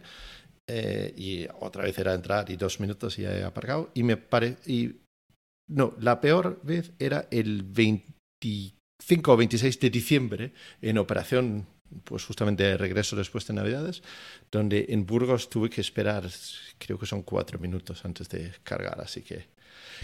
Eh, 0.67 1.15
y 1.17 1.47
otra 1.61 1.83
vez 1.85 1.99
era 1.99 2.15
entrar 2.15 2.51
y 2.51 2.57
dos 2.57 2.81
minutos 2.81 3.19
y 3.19 3.23
ya 3.23 3.33
he 3.33 3.45
aparcado. 3.45 3.91
Y 3.95 4.03
me 4.03 4.17
pare, 4.17 4.57
y 4.67 4.97
No, 5.69 5.95
la 6.01 6.21
peor 6.21 6.61
vez 6.63 6.93
era 6.99 7.29
el 7.31 7.63
25 7.63 9.33
o 9.33 9.37
26 9.37 9.81
de 9.81 9.91
diciembre 9.91 10.53
en 10.81 10.99
operación 10.99 11.67
pues 12.05 12.25
justamente 12.25 12.65
de 12.65 12.77
regreso 12.77 13.17
después 13.17 13.47
de 13.47 13.55
Navidades, 13.55 14.03
donde 14.51 14.87
en 14.91 15.07
Burgos 15.07 15.49
tuve 15.49 15.71
que 15.71 15.81
esperar, 15.81 16.29
creo 16.77 16.99
que 16.99 17.07
son 17.07 17.23
cuatro 17.23 17.59
minutos 17.59 18.05
antes 18.05 18.29
de 18.29 18.53
cargar, 18.63 19.01
así 19.01 19.23
que 19.23 19.47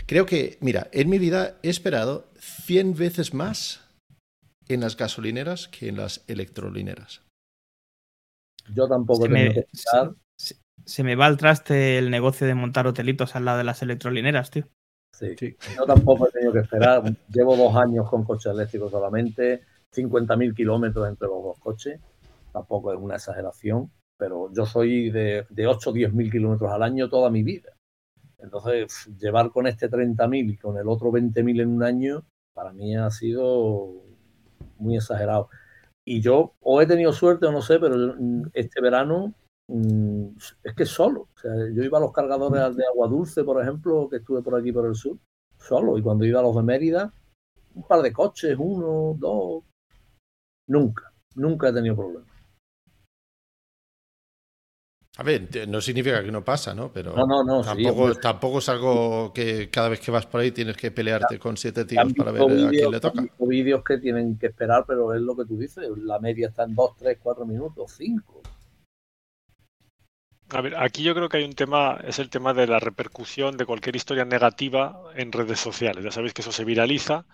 Creo 0.06 0.26
que, 0.26 0.58
mira, 0.60 0.88
en 0.92 1.08
mi 1.08 1.18
vida 1.18 1.58
he 1.62 1.70
esperado 1.70 2.28
100 2.38 2.94
veces 2.94 3.34
más 3.34 3.84
en 4.68 4.80
las 4.80 4.96
gasolineras 4.96 5.68
que 5.68 5.88
en 5.88 5.96
las 5.96 6.24
electrolineras. 6.28 7.22
Yo 8.74 8.88
tampoco 8.88 9.24
se 9.24 9.28
me, 9.28 9.66
se, 10.84 11.04
me 11.04 11.16
va 11.16 11.26
al 11.26 11.36
traste 11.36 11.98
el 11.98 12.10
negocio 12.10 12.46
de 12.46 12.54
montar 12.54 12.86
hotelitos 12.86 13.36
al 13.36 13.44
lado 13.44 13.58
de 13.58 13.64
las 13.64 13.82
electrolineras, 13.82 14.50
tío. 14.50 14.66
Sí. 15.12 15.56
Yo 15.76 15.84
tampoco 15.86 16.28
he 16.28 16.32
tenido 16.32 16.52
que 16.52 16.60
esperar. 16.60 17.04
Llevo 17.28 17.56
dos 17.56 17.76
años 17.76 18.08
con 18.08 18.24
coches 18.24 18.52
eléctricos 18.52 18.90
solamente, 18.90 19.62
50.000 19.94 20.54
kilómetros 20.54 21.08
entre 21.08 21.28
los 21.28 21.42
dos 21.42 21.58
coches. 21.60 22.00
Tampoco 22.52 22.92
es 22.92 22.98
una 22.98 23.16
exageración, 23.16 23.90
pero 24.16 24.50
yo 24.52 24.66
soy 24.66 25.10
de, 25.10 25.46
de 25.50 25.66
8 25.66 25.90
o 25.90 25.92
10.000 25.92 26.32
kilómetros 26.32 26.72
al 26.72 26.82
año 26.82 27.08
toda 27.08 27.30
mi 27.30 27.42
vida. 27.42 27.73
Entonces, 28.44 29.08
llevar 29.18 29.50
con 29.50 29.66
este 29.66 29.90
30.000 29.90 30.50
y 30.52 30.56
con 30.58 30.76
el 30.76 30.86
otro 30.88 31.10
20.000 31.10 31.62
en 31.62 31.68
un 31.70 31.82
año, 31.82 32.24
para 32.54 32.72
mí 32.72 32.94
ha 32.96 33.10
sido 33.10 34.04
muy 34.78 34.96
exagerado. 34.96 35.48
y 36.06 36.20
yo 36.20 36.54
o 36.60 36.82
he 36.82 36.86
tenido 36.86 37.12
suerte 37.12 37.46
o 37.46 37.52
no 37.52 37.62
sé, 37.62 37.78
pero 37.80 37.96
mm, 38.18 38.50
este 38.52 38.80
verano 38.82 39.34
mm, 39.68 40.28
es 40.64 40.74
que 40.74 40.86
solo. 40.86 41.28
O 41.34 41.38
sea, 41.38 41.52
yo 41.74 41.82
iba 41.82 41.98
a 41.98 42.00
los 42.02 42.12
cargadores 42.12 42.76
de 42.76 42.84
agua 42.86 43.08
dulce, 43.08 43.44
por 43.44 43.62
ejemplo, 43.62 44.08
que 44.10 44.16
estuve 44.18 44.42
por 44.42 44.56
aquí 44.56 44.72
por 44.72 44.86
el 44.86 44.94
sur, 44.94 45.18
solo. 45.58 45.98
Y 45.98 46.02
cuando 46.02 46.24
iba 46.26 46.40
a 46.40 46.42
los 46.42 46.56
de 46.56 46.62
Mérida, 46.62 47.12
un 47.74 47.84
par 47.84 48.02
de 48.02 48.12
coches, 48.12 48.56
uno, 48.58 49.16
dos. 49.18 49.64
Nunca, 50.68 51.12
nunca 51.36 51.68
he 51.68 51.72
tenido 51.72 51.96
problemas. 51.96 52.33
A 55.16 55.22
ver, 55.22 55.48
no 55.68 55.80
significa 55.80 56.24
que 56.24 56.32
no 56.32 56.44
pasa, 56.44 56.74
¿no? 56.74 56.92
Pero 56.92 57.14
No, 57.14 57.24
no, 57.24 57.44
no, 57.44 57.62
tampoco, 57.62 58.14
tampoco 58.16 58.58
es 58.58 58.68
algo 58.68 59.32
que 59.32 59.70
cada 59.70 59.88
vez 59.88 60.00
que 60.00 60.10
vas 60.10 60.26
por 60.26 60.40
ahí 60.40 60.50
tienes 60.50 60.76
que 60.76 60.90
pelearte 60.90 61.38
con 61.38 61.56
siete 61.56 61.84
tíos 61.84 62.12
para 62.14 62.32
ver 62.32 62.42
a 62.42 62.68
quién 62.70 62.90
le 62.90 63.00
toca. 63.00 63.22
visto 63.22 63.46
vídeos 63.46 63.84
que 63.84 63.98
tienen 63.98 64.36
que 64.38 64.46
esperar, 64.46 64.84
pero 64.86 65.14
es 65.14 65.20
lo 65.20 65.36
que 65.36 65.44
tú 65.44 65.56
dices. 65.56 65.88
La 65.98 66.18
media 66.18 66.48
está 66.48 66.64
en 66.64 66.74
2, 66.74 66.96
3, 66.96 67.18
4 67.22 67.46
minutos, 67.46 67.92
5. 67.96 68.42
A 70.50 70.60
ver, 70.60 70.76
aquí 70.76 71.04
yo 71.04 71.14
creo 71.14 71.28
que 71.28 71.36
hay 71.36 71.44
un 71.44 71.54
tema, 71.54 72.00
es 72.04 72.18
el 72.18 72.28
tema 72.28 72.52
de 72.52 72.66
la 72.66 72.80
repercusión 72.80 73.56
de 73.56 73.66
cualquier 73.66 73.94
historia 73.94 74.24
negativa 74.24 75.00
en 75.14 75.30
redes 75.30 75.60
sociales. 75.60 76.04
Ya 76.04 76.10
sabéis 76.10 76.34
que 76.34 76.42
eso 76.42 76.52
se 76.52 76.64
viraliza 76.64 77.24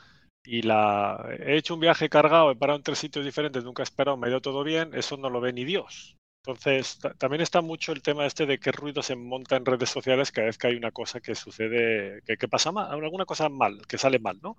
y 0.45 0.63
la 0.63 1.27
he 1.39 1.57
hecho 1.57 1.75
un 1.75 1.81
viaje 1.81 2.11
cargado, 2.11 2.51
he 2.51 2.57
parado 2.57 2.77
en 2.77 2.83
tres 2.83 2.99
sitios 2.99 3.25
diferentes, 3.25 3.65
nunca 3.65 3.83
he 3.83 3.85
esperado, 3.85 4.17
me 4.19 4.27
ha 4.27 4.31
ido 4.31 4.41
todo 4.41 4.63
bien, 4.65 4.95
eso 4.95 5.17
no 5.17 5.31
lo 5.31 5.41
ve 5.41 5.53
ni 5.53 5.65
Dios. 5.65 6.20
Entonces, 6.45 6.99
ta- 6.99 7.13
también 7.15 7.43
está 7.43 7.61
mucho 7.61 7.93
el 7.93 8.03
tema 8.03 8.25
este 8.25 8.47
de 8.47 8.59
qué 8.59 8.73
ruido 8.73 9.03
se 9.03 9.15
monta 9.15 9.57
en 9.57 9.67
redes 9.67 9.91
sociales 9.91 10.33
cada 10.33 10.47
vez 10.47 10.57
que 10.57 10.69
hay 10.69 10.75
una 10.77 10.91
cosa 10.91 11.21
que 11.21 11.35
sucede, 11.35 12.23
que, 12.27 12.37
que 12.39 12.49
pasa 12.49 12.73
mal, 12.73 12.91
alguna 12.91 13.27
cosa 13.27 13.49
mal, 13.51 13.87
que 13.87 13.99
sale 13.99 14.19
mal, 14.19 14.39
¿no? 14.43 14.57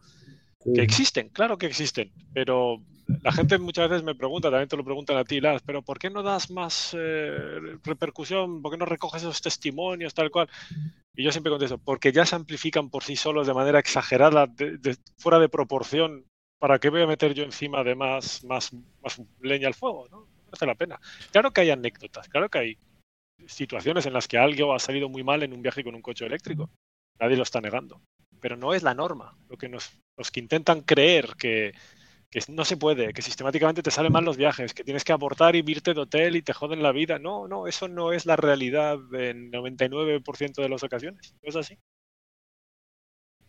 Que 0.75 0.83
existen, 0.83 1.29
claro 1.29 1.57
que 1.57 1.65
existen, 1.65 2.11
pero 2.33 2.83
la 3.23 3.31
gente 3.31 3.57
muchas 3.57 3.89
veces 3.89 4.03
me 4.03 4.13
pregunta, 4.13 4.51
también 4.51 4.69
te 4.69 4.77
lo 4.77 4.83
preguntan 4.85 5.17
a 5.17 5.23
ti, 5.23 5.41
Lars, 5.41 5.63
pero 5.65 5.81
¿por 5.81 5.97
qué 5.97 6.11
no 6.11 6.21
das 6.21 6.51
más 6.51 6.95
eh, 6.97 7.59
repercusión? 7.83 8.61
¿Por 8.61 8.71
qué 8.71 8.77
no 8.77 8.85
recoges 8.85 9.23
esos 9.23 9.41
testimonios, 9.41 10.13
tal 10.13 10.29
cual? 10.29 10.47
Y 11.15 11.23
yo 11.23 11.31
siempre 11.31 11.49
contesto, 11.49 11.79
porque 11.79 12.11
ya 12.11 12.27
se 12.27 12.35
amplifican 12.35 12.91
por 12.91 13.03
sí 13.03 13.15
solos 13.15 13.47
de 13.47 13.55
manera 13.55 13.79
exagerada, 13.79 14.45
de- 14.45 14.77
de- 14.77 14.97
fuera 15.17 15.39
de 15.39 15.49
proporción. 15.49 16.25
¿Para 16.59 16.77
qué 16.77 16.89
voy 16.89 17.01
a 17.01 17.07
meter 17.07 17.33
yo 17.33 17.43
encima 17.43 17.83
de 17.83 17.95
más, 17.95 18.43
más, 18.43 18.71
más 19.01 19.19
leña 19.39 19.67
al 19.67 19.73
fuego? 19.73 20.07
¿no? 20.09 20.27
No 20.51 20.57
merece 20.57 20.65
la 20.65 20.75
pena. 20.75 20.99
Claro 21.31 21.51
que 21.51 21.61
hay 21.61 21.69
anécdotas, 21.69 22.27
claro 22.27 22.49
que 22.49 22.59
hay 22.59 22.77
situaciones 23.47 24.05
en 24.05 24.13
las 24.13 24.27
que 24.27 24.37
algo 24.37 24.73
ha 24.73 24.79
salido 24.79 25.09
muy 25.09 25.23
mal 25.23 25.43
en 25.43 25.53
un 25.53 25.61
viaje 25.61 25.83
con 25.83 25.95
un 25.95 26.01
coche 26.01 26.25
eléctrico. 26.25 26.69
Nadie 27.19 27.37
lo 27.37 27.43
está 27.43 27.61
negando. 27.61 28.01
Pero 28.39 28.57
no 28.57 28.73
es 28.73 28.83
la 28.83 28.93
norma. 28.93 29.37
Lo 29.49 29.57
que 29.57 29.69
nos, 29.69 29.91
los 30.17 30.31
que 30.31 30.39
intentan 30.39 30.81
creer 30.81 31.35
que, 31.37 31.73
que 32.29 32.41
no 32.49 32.65
se 32.65 32.77
puede, 32.77 33.13
que 33.13 33.21
sistemáticamente 33.21 33.83
te 33.83 33.91
salen 33.91 34.11
mal 34.11 34.25
los 34.25 34.37
viajes, 34.37 34.73
que 34.73 34.83
tienes 34.83 35.03
que 35.03 35.11
abortar 35.11 35.55
y 35.55 35.63
irte 35.65 35.93
de 35.93 36.01
hotel 36.01 36.35
y 36.35 36.41
te 36.41 36.53
joden 36.53 36.81
la 36.81 36.91
vida. 36.91 37.19
No, 37.19 37.47
no, 37.47 37.67
eso 37.67 37.87
no 37.87 38.13
es 38.13 38.25
la 38.25 38.35
realidad 38.35 38.97
en 39.13 39.51
99% 39.51 40.61
de 40.61 40.69
las 40.69 40.83
ocasiones. 40.83 41.35
No 41.41 41.49
es 41.49 41.55
así. 41.55 41.77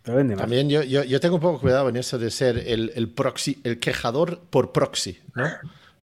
También 0.02 0.68
yo, 0.68 0.82
yo, 0.82 1.04
yo 1.04 1.20
tengo 1.20 1.36
un 1.36 1.40
poco 1.40 1.60
cuidado 1.60 1.88
en 1.88 1.96
eso 1.96 2.18
de 2.18 2.30
ser 2.30 2.58
el, 2.58 2.90
el 2.96 3.08
proxy, 3.08 3.60
el 3.62 3.78
quejador 3.78 4.40
por 4.50 4.72
proxy, 4.72 5.20
¿no? 5.36 5.44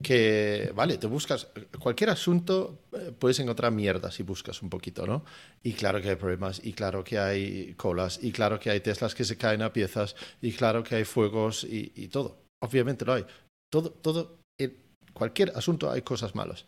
Que, 0.01 0.71
vale, 0.75 0.97
te 0.97 1.07
buscas 1.07 1.47
cualquier 1.79 2.11
asunto, 2.11 2.83
eh, 2.93 3.11
puedes 3.17 3.39
encontrar 3.39 3.71
mierda 3.71 4.11
si 4.11 4.21
buscas 4.21 4.61
un 4.61 4.69
poquito, 4.69 5.07
¿no? 5.07 5.25
Y 5.63 5.73
claro 5.73 5.99
que 6.01 6.09
hay 6.09 6.15
problemas, 6.15 6.61
y 6.63 6.73
claro 6.73 7.03
que 7.03 7.17
hay 7.17 7.73
colas, 7.73 8.19
y 8.21 8.31
claro 8.31 8.59
que 8.59 8.69
hay 8.69 8.79
Teslas 8.79 9.15
que 9.15 9.25
se 9.25 9.37
caen 9.37 9.63
a 9.63 9.73
piezas, 9.73 10.15
y 10.39 10.51
claro 10.51 10.83
que 10.83 10.95
hay 10.95 11.03
fuegos 11.03 11.63
y, 11.63 12.07
todo. 12.09 12.43
Obviamente 12.61 13.05
lo 13.05 13.13
hay. 13.13 13.25
Todo, 13.71 13.89
todo, 13.89 14.39
en 14.59 14.77
cualquier 15.13 15.51
asunto 15.55 15.89
hay 15.89 16.03
cosas 16.03 16.35
malas. 16.35 16.65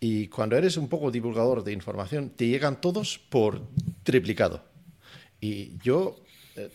Y 0.00 0.26
cuando 0.28 0.56
eres 0.56 0.76
un 0.76 0.88
poco 0.88 1.10
divulgador 1.10 1.62
de 1.62 1.72
información, 1.72 2.30
te 2.30 2.48
llegan 2.48 2.80
todos 2.80 3.18
por 3.18 3.62
triplicado. 4.02 4.64
Y 5.40 5.78
yo 5.78 6.16
eh, 6.56 6.70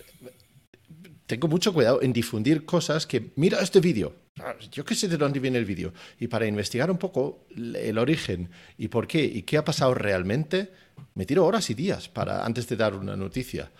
tengo 1.26 1.48
mucho 1.48 1.74
cuidado 1.74 2.02
en 2.02 2.12
difundir 2.12 2.66
cosas 2.66 3.06
que, 3.06 3.32
mira 3.36 3.60
este 3.62 3.80
vídeo, 3.80 4.16
yo 4.72 4.86
qué 4.86 4.96
sé 4.96 5.08
de 5.08 5.18
dónde 5.18 5.40
viene 5.40 5.58
el 5.58 5.66
vídeo. 5.66 5.94
Y 6.20 6.28
para 6.28 6.46
investigar 6.46 6.90
un 6.90 6.98
poco 6.98 7.46
el 7.56 7.98
origen 7.98 8.50
y 8.78 8.88
por 8.88 9.08
qué 9.08 9.24
y 9.24 9.44
qué 9.44 9.58
ha 9.58 9.66
pasado 9.66 9.94
realmente, 9.94 10.72
me 11.16 11.26
tiro 11.26 11.46
horas 11.46 11.70
y 11.70 11.74
días 11.74 12.10
para, 12.10 12.46
antes 12.46 12.68
de 12.68 12.76
dar 12.76 12.96
una 12.96 13.16
noticia. 13.16 13.72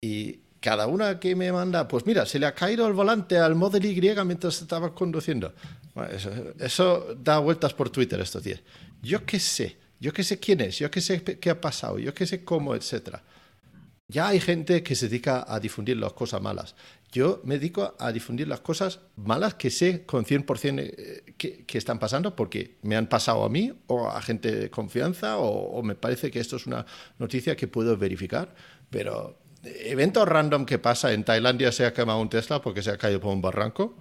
Y 0.00 0.40
cada 0.60 0.86
una 0.86 1.18
que 1.18 1.34
me 1.34 1.50
manda, 1.52 1.88
pues 1.88 2.06
mira, 2.06 2.26
se 2.26 2.38
le 2.38 2.46
ha 2.46 2.54
caído 2.54 2.86
el 2.86 2.92
volante 2.92 3.38
al 3.38 3.54
Model 3.54 3.84
Y 3.84 4.00
mientras 4.24 4.60
estaba 4.60 4.94
conduciendo. 4.94 5.54
Eso, 6.10 6.30
eso 6.58 7.16
da 7.18 7.38
vueltas 7.38 7.74
por 7.74 7.90
Twitter 7.90 8.20
estos 8.20 8.42
días. 8.42 8.60
Yo 9.02 9.24
qué 9.24 9.40
sé, 9.40 9.76
yo 9.98 10.12
qué 10.12 10.22
sé 10.22 10.38
quién 10.38 10.60
es, 10.60 10.78
yo 10.78 10.90
qué 10.90 11.00
sé 11.00 11.22
qué 11.22 11.50
ha 11.50 11.60
pasado, 11.60 11.98
yo 11.98 12.12
qué 12.14 12.26
sé 12.26 12.44
cómo, 12.44 12.74
etcétera. 12.74 13.22
Ya 14.10 14.26
hay 14.26 14.40
gente 14.40 14.82
que 14.82 14.96
se 14.96 15.08
dedica 15.08 15.44
a 15.46 15.60
difundir 15.60 15.96
las 15.96 16.12
cosas 16.14 16.42
malas. 16.42 16.74
Yo 17.12 17.40
me 17.44 17.58
dedico 17.58 17.94
a 17.96 18.10
difundir 18.10 18.48
las 18.48 18.60
cosas 18.60 18.98
malas 19.14 19.54
que 19.54 19.70
sé 19.70 20.04
con 20.04 20.24
100% 20.24 20.80
eh, 20.80 21.34
que, 21.38 21.78
están 21.78 22.00
pasando 22.00 22.34
porque 22.34 22.78
me 22.82 22.96
han 22.96 23.08
pasado 23.08 23.44
a 23.44 23.48
mí 23.48 23.72
o 23.86 24.08
a 24.08 24.20
gente 24.20 24.50
de 24.50 24.68
confianza 24.70 25.38
o, 25.38 25.80
me 25.84 25.94
parece 25.94 26.30
que 26.32 26.40
esto 26.40 26.56
es 26.56 26.66
una 26.66 26.84
noticia 27.20 27.54
que 27.54 27.68
puedo 27.68 27.96
verificar. 27.96 28.52
Pero 28.90 29.38
eventos 29.62 30.26
random 30.26 30.66
que 30.66 30.80
pasa 30.80 31.12
en 31.12 31.22
Tailandia 31.22 31.70
se 31.70 31.86
ha 31.86 31.92
quemado 31.92 32.20
un 32.20 32.28
Tesla 32.28 32.60
porque 32.60 32.82
se 32.82 32.90
ha 32.90 32.98
caído 32.98 33.20
por 33.20 33.32
un 33.32 33.40
barranco. 33.40 33.94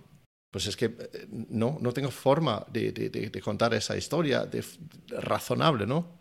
Pues 0.51 0.65
es 0.65 0.75
que 0.75 0.85
eh, 0.85 1.27
no, 1.29 1.77
no 1.79 1.93
tengo 1.93 2.09
forma 2.09 2.65
de 2.71 3.41
contar 3.43 3.75
esa 3.75 3.95
historia 3.95 4.45
de, 4.47 4.65
razonable, 5.09 5.85
¿no? 5.85 6.17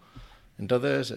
Entonces, 0.58 1.14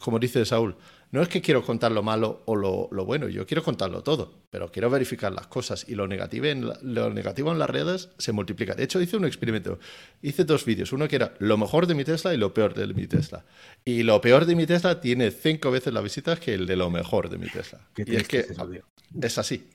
como 0.00 0.18
dice 0.18 0.44
Saúl, 0.44 0.76
no 1.10 1.22
es 1.22 1.28
que 1.28 1.40
quiero 1.40 1.64
contar 1.64 1.90
lo 1.92 2.02
malo 2.02 2.42
o 2.44 2.54
lo, 2.54 2.88
lo 2.92 3.04
bueno, 3.06 3.28
yo 3.28 3.46
quiero 3.46 3.62
contarlo 3.64 4.02
todo, 4.02 4.42
pero 4.50 4.70
quiero 4.70 4.90
verificar 4.90 5.32
las 5.32 5.46
cosas 5.46 5.88
y 5.88 5.94
lo 5.94 6.06
negativo, 6.06 6.46
en 6.46 6.68
la- 6.68 6.78
lo 6.82 7.10
negativo 7.12 7.50
en 7.50 7.58
las 7.58 7.70
redes 7.70 8.10
se 8.18 8.32
multiplica. 8.32 8.74
De 8.74 8.84
hecho, 8.84 9.00
hice 9.00 9.16
un 9.16 9.24
experimento. 9.24 9.78
Hice 10.20 10.44
dos 10.44 10.64
vídeos, 10.66 10.92
uno 10.92 11.08
que 11.08 11.16
era 11.16 11.34
lo 11.38 11.56
mejor 11.56 11.86
de 11.86 11.94
mi 11.94 12.04
Tesla 12.04 12.34
y 12.34 12.36
lo 12.36 12.52
peor 12.52 12.74
de 12.74 12.86
mi 12.92 13.06
Tesla. 13.06 13.44
Y 13.84 14.02
lo 14.02 14.20
peor 14.20 14.44
de 14.44 14.54
mi 14.54 14.66
Tesla 14.66 15.00
tiene 15.00 15.30
cinco 15.30 15.70
veces 15.70 15.92
las 15.94 16.02
visitas 16.02 16.40
que 16.40 16.52
el 16.54 16.66
de 16.66 16.76
lo 16.76 16.90
mejor 16.90 17.30
de 17.30 17.38
mi 17.38 17.48
Tesla. 17.48 17.80
Y 17.96 18.14
es 18.14 18.28
que 18.28 18.44
es 19.20 19.38
así. 19.38 19.68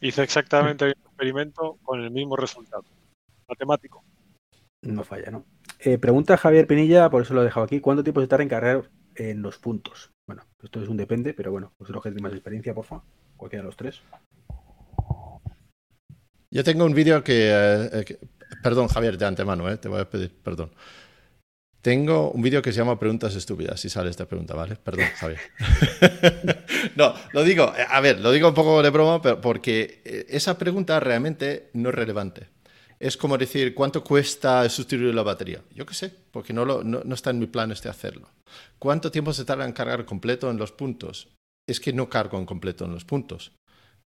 Hice 0.00 0.22
exactamente 0.22 0.84
el 0.86 0.94
mismo 0.94 1.08
experimento 1.10 1.78
con 1.82 2.00
el 2.00 2.10
mismo 2.10 2.36
resultado. 2.36 2.84
Matemático. 3.48 4.02
No 4.82 5.04
falla, 5.04 5.30
¿no? 5.30 5.44
Eh, 5.80 5.98
pregunta 5.98 6.36
Javier 6.36 6.66
Pinilla, 6.66 7.10
por 7.10 7.22
eso 7.22 7.34
lo 7.34 7.42
he 7.42 7.44
dejado 7.44 7.64
aquí. 7.66 7.80
¿Cuánto 7.80 8.02
tiempo 8.02 8.20
se 8.20 8.28
tarda 8.28 8.42
en 8.44 8.48
cargar 8.48 8.90
en 9.28 9.42
los 9.42 9.58
puntos? 9.58 10.10
Bueno, 10.26 10.44
esto 10.62 10.82
es 10.82 10.88
un 10.88 10.96
depende, 10.96 11.34
pero 11.34 11.50
bueno, 11.52 11.72
vosotros 11.78 12.02
que 12.02 12.08
tenéis 12.10 12.22
más 12.22 12.32
experiencia, 12.32 12.72
por 12.74 12.84
favor. 12.84 13.04
Cualquiera 13.36 13.62
de 13.62 13.66
los 13.66 13.76
tres. 13.76 14.00
Yo 16.50 16.64
tengo 16.64 16.84
un 16.84 16.94
vídeo 16.94 17.22
que, 17.22 17.50
eh, 17.50 17.90
eh, 17.92 18.04
que- 18.04 18.18
Perdón, 18.62 18.88
Javier, 18.88 19.16
de 19.16 19.26
antemano, 19.26 19.70
eh, 19.70 19.76
te 19.76 19.88
voy 19.88 20.00
a 20.00 20.10
pedir 20.10 20.36
perdón. 20.42 20.72
Tengo 21.82 22.30
un 22.32 22.42
vídeo 22.42 22.60
que 22.60 22.72
se 22.72 22.78
llama 22.78 22.98
Preguntas 22.98 23.34
estúpidas, 23.36 23.80
si 23.80 23.88
sale 23.88 24.10
esta 24.10 24.26
pregunta, 24.26 24.54
¿vale? 24.54 24.76
Perdón, 24.76 25.06
Javier. 25.18 25.40
no, 26.96 27.14
lo 27.32 27.44
digo, 27.44 27.72
eh, 27.78 27.86
a 27.88 28.00
ver, 28.00 28.20
lo 28.20 28.32
digo 28.32 28.48
un 28.48 28.54
poco 28.54 28.82
de 28.82 28.90
broma, 28.90 29.22
pero 29.22 29.40
porque 29.40 30.26
esa 30.28 30.58
pregunta 30.58 30.98
realmente 31.00 31.70
no 31.74 31.90
es 31.90 31.94
relevante. 31.94 32.48
Es 33.00 33.16
como 33.16 33.38
decir, 33.38 33.74
¿cuánto 33.74 34.04
cuesta 34.04 34.68
sustituir 34.68 35.14
la 35.14 35.22
batería? 35.22 35.62
Yo 35.74 35.86
qué 35.86 35.94
sé, 35.94 36.12
porque 36.30 36.52
no, 36.52 36.66
lo- 36.66 36.84
no, 36.84 37.14
está 37.14 37.30
en 37.30 37.38
mi 37.38 37.46
plan 37.46 37.72
este 37.72 37.88
hacerlo. 37.88 38.28
¿Cuánto 38.78 39.10
tiempo 39.10 39.32
se 39.32 39.44
tarda 39.46 39.64
en 39.64 39.72
cargar 39.72 40.04
completo 40.04 40.50
en 40.50 40.58
los 40.58 40.70
puntos? 40.72 41.28
Es 41.66 41.80
que 41.80 41.92
no 41.94 42.10
cargo 42.10 42.38
en 42.38 42.44
completo 42.44 42.84
en 42.84 42.92
los 42.92 43.04
puntos. 43.06 43.52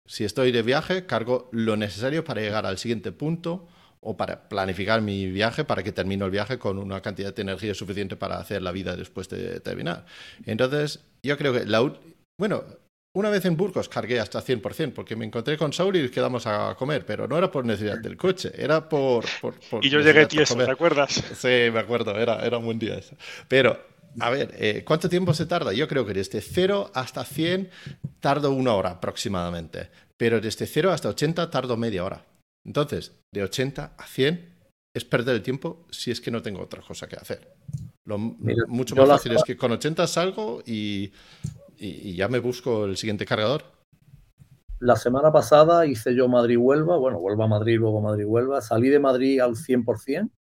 Si 0.06 0.24
estoy 0.24 0.52
de 0.52 0.62
viaje, 0.62 1.06
cargo 1.06 1.48
lo 1.52 1.76
necesario 1.76 2.24
para 2.24 2.42
llegar 2.42 2.66
al 2.66 2.76
siguiente 2.78 3.12
punto 3.12 3.66
o 4.00 4.16
para 4.16 4.48
planificar 4.48 5.00
mi 5.00 5.26
viaje 5.30 5.64
para 5.64 5.82
que 5.82 5.92
termine 5.92 6.24
el 6.24 6.30
viaje 6.30 6.58
con 6.58 6.76
una 6.78 7.00
cantidad 7.00 7.34
de 7.34 7.42
energía 7.42 7.74
suficiente 7.74 8.16
para 8.16 8.38
hacer 8.38 8.60
la 8.62 8.72
vida 8.72 8.96
después 8.96 9.28
de 9.28 9.60
terminar. 9.60 10.04
Entonces, 10.44 11.00
yo 11.22 11.38
creo 11.38 11.52
que 11.52 11.64
la... 11.64 11.80
Bueno, 12.38 12.64
una 13.14 13.28
vez 13.30 13.44
en 13.44 13.56
Burgos 13.56 13.88
cargué 13.88 14.18
hasta 14.20 14.40
100% 14.42 14.92
porque 14.94 15.16
me 15.16 15.24
encontré 15.26 15.56
con 15.58 15.72
Saúl 15.72 15.96
y 15.96 16.08
quedamos 16.08 16.46
a 16.46 16.74
comer, 16.76 17.04
pero 17.04 17.28
no 17.28 17.36
era 17.36 17.50
por 17.50 17.64
necesidad 17.64 17.98
del 17.98 18.16
coche, 18.16 18.50
era 18.56 18.88
por... 18.88 19.24
por- 19.40 19.58
por 19.68 19.84
Y 19.84 19.90
yo 19.90 20.00
llegué 20.00 20.26
tieso. 20.26 20.56
¿te 20.56 20.70
acuerdas? 20.70 21.12
Sí, 21.34 21.48
me 21.72 21.80
acuerdo, 21.80 22.18
era, 22.18 22.44
era 22.44 22.58
un 22.58 22.64
buen 22.64 22.78
día 22.78 22.94
ese. 22.94 23.16
Pero, 23.48 23.78
a 24.20 24.30
ver, 24.30 24.54
eh, 24.58 24.82
¿cuánto 24.84 25.08
tiempo 25.08 25.34
se 25.34 25.46
tarda? 25.46 25.72
Yo 25.72 25.86
creo 25.88 26.06
que 26.06 26.14
desde 26.14 26.40
0 26.40 26.90
hasta 26.94 27.24
100 27.24 27.70
tardo 28.20 28.50
una 28.52 28.74
hora 28.74 28.90
aproximadamente, 28.92 29.90
pero 30.16 30.40
desde 30.40 30.66
0 30.66 30.90
hasta 30.92 31.08
80 31.10 31.50
tardo 31.50 31.76
media 31.76 32.04
hora. 32.04 32.24
Entonces, 32.64 33.12
de 33.34 33.42
80 33.42 33.92
a 33.98 34.06
100 34.06 34.52
es 34.94 35.04
perder 35.04 35.34
el 35.36 35.42
tiempo 35.42 35.86
si 35.90 36.10
es 36.10 36.20
que 36.20 36.30
no 36.30 36.40
tengo 36.42 36.60
otra 36.62 36.80
cosa 36.82 37.06
que 37.08 37.16
hacer. 37.16 37.48
Lo 38.06 38.18
Mira, 38.18 38.64
mucho 38.68 38.94
más 38.96 39.08
la- 39.08 39.14
fácil 39.14 39.32
es 39.32 39.42
que 39.44 39.56
con 39.56 39.72
80 39.72 40.06
salgo 40.06 40.62
y, 40.66 41.12
y- 41.86 42.10
y 42.10 42.16
ya 42.16 42.28
me 42.28 42.38
busco 42.38 42.84
el 42.84 42.96
siguiente 42.96 43.26
cargador. 43.26 43.62
la 44.80 44.96
semana 44.96 45.30
pasada 45.30 45.86
hice 45.86 46.14
yo 46.14 46.28
Madrid-Huelva, 46.28 46.96
bueno, 46.96 47.18
Huelva-Madrid, 47.18 47.78
luego 47.78 48.00
Madrid-Huelva, 48.00 48.60
salí 48.60 48.88
de 48.88 48.98
Madrid 48.98 49.38
al 49.40 49.54
100% 49.54 50.32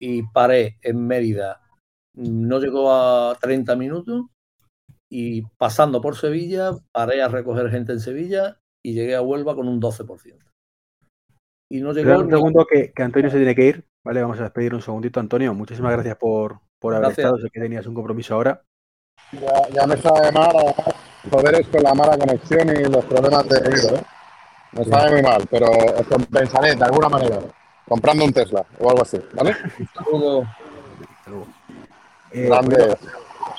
y 0.00 0.22
paré 0.32 0.78
en 0.82 1.06
Mérida, 1.06 1.60
no 2.16 2.58
llegó 2.58 2.92
a 2.92 3.36
30 3.40 3.76
minutos 3.76 4.24
y 5.08 5.42
pasando 5.56 6.00
por 6.00 6.16
Sevilla, 6.16 6.72
paré 6.92 7.22
a 7.22 7.28
recoger 7.28 7.70
gente 7.70 7.92
en 7.92 8.00
Sevilla 8.00 8.58
y 8.84 8.94
llegué 8.94 9.14
a 9.14 9.22
Huelva 9.22 9.54
con 9.54 9.68
un 9.68 9.78
12%. 9.80 10.44
Y 11.70 11.80
no 11.80 11.92
llegó... 11.92 12.18
Un 12.18 12.30
segundo 12.30 12.66
que, 12.66 12.92
que, 12.92 13.02
Antonio 13.02 13.30
se 13.30 13.36
tiene 13.36 13.54
que 13.54 13.66
ir, 13.66 13.84
¿vale? 14.04 14.20
Vamos 14.20 14.40
a 14.40 14.44
despedir 14.44 14.74
un 14.74 14.82
segundito. 14.82 15.20
Antonio, 15.20 15.54
muchísimas 15.54 15.92
gracias 15.92 16.16
por, 16.16 16.60
por 16.80 16.94
haber 16.94 17.12
estado, 17.12 17.38
sé 17.38 17.48
que 17.50 17.60
tenías 17.60 17.86
un 17.86 17.94
compromiso 17.94 18.34
ahora. 18.34 18.64
Ya, 19.32 19.68
ya 19.72 19.86
me 19.86 19.96
sabe 19.96 20.30
mal, 20.32 20.74
poderes 21.30 21.66
con 21.68 21.82
la 21.82 21.94
mala 21.94 22.16
conexión 22.16 22.68
y 22.68 22.84
los 22.84 23.04
problemas 23.04 23.48
de 23.48 23.56
oído, 23.58 23.96
¿eh? 23.96 24.02
Me 24.72 24.84
sabe 24.84 25.10
muy 25.12 25.22
mal, 25.22 25.42
pero 25.50 25.66
os 25.70 26.06
compensaré 26.06 26.74
de 26.74 26.84
alguna 26.84 27.08
manera, 27.08 27.38
comprando 27.88 28.24
un 28.24 28.32
Tesla 28.32 28.64
o 28.78 28.90
algo 28.90 29.02
así, 29.02 29.20
¿vale? 29.34 29.54
Saludos. 29.94 30.46
Eh, 32.32 32.46
Grande. 32.48 32.96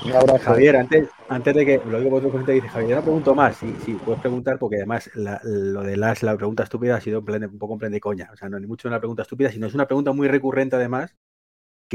bueno, 0.04 0.34
Un. 0.34 0.40
Javier, 0.40 0.76
antes, 0.76 1.10
antes 1.30 1.56
de 1.56 1.66
que 1.66 1.82
lo 1.86 1.98
digo 2.00 2.10
por 2.12 2.20
otro 2.20 2.32
gente 2.34 2.52
dice, 2.52 2.68
Javier, 2.68 2.94
una 2.94 3.02
pregunto 3.02 3.34
más. 3.34 3.56
Sí, 3.56 3.74
sí, 3.86 3.94
puedes 4.04 4.20
preguntar 4.22 4.60
porque 4.60 4.76
además 4.78 5.10
la- 5.16 5.40
lo 5.44 5.84
de 5.84 5.96
las, 5.96 6.22
la 6.24 6.36
pregunta 6.36 6.64
estúpida 6.64 6.98
ha 6.98 7.02
sido 7.02 7.20
en 7.20 7.26
plan 7.26 7.40
de- 7.42 7.48
un 7.48 7.58
poco 7.58 7.74
en 7.74 7.80
plan 7.80 7.92
de 7.94 8.02
coña. 8.02 8.30
O 8.34 8.36
sea, 8.36 8.50
no 8.50 8.58
es 8.58 8.62
ni 8.62 8.68
mucho 8.68 8.88
una 8.90 9.00
pregunta 9.00 9.22
estúpida, 9.24 9.50
sino 9.52 9.68
es 9.68 9.74
una 9.74 9.88
pregunta 9.88 10.12
muy 10.12 10.28
recurrente 10.28 10.76
además 10.76 11.16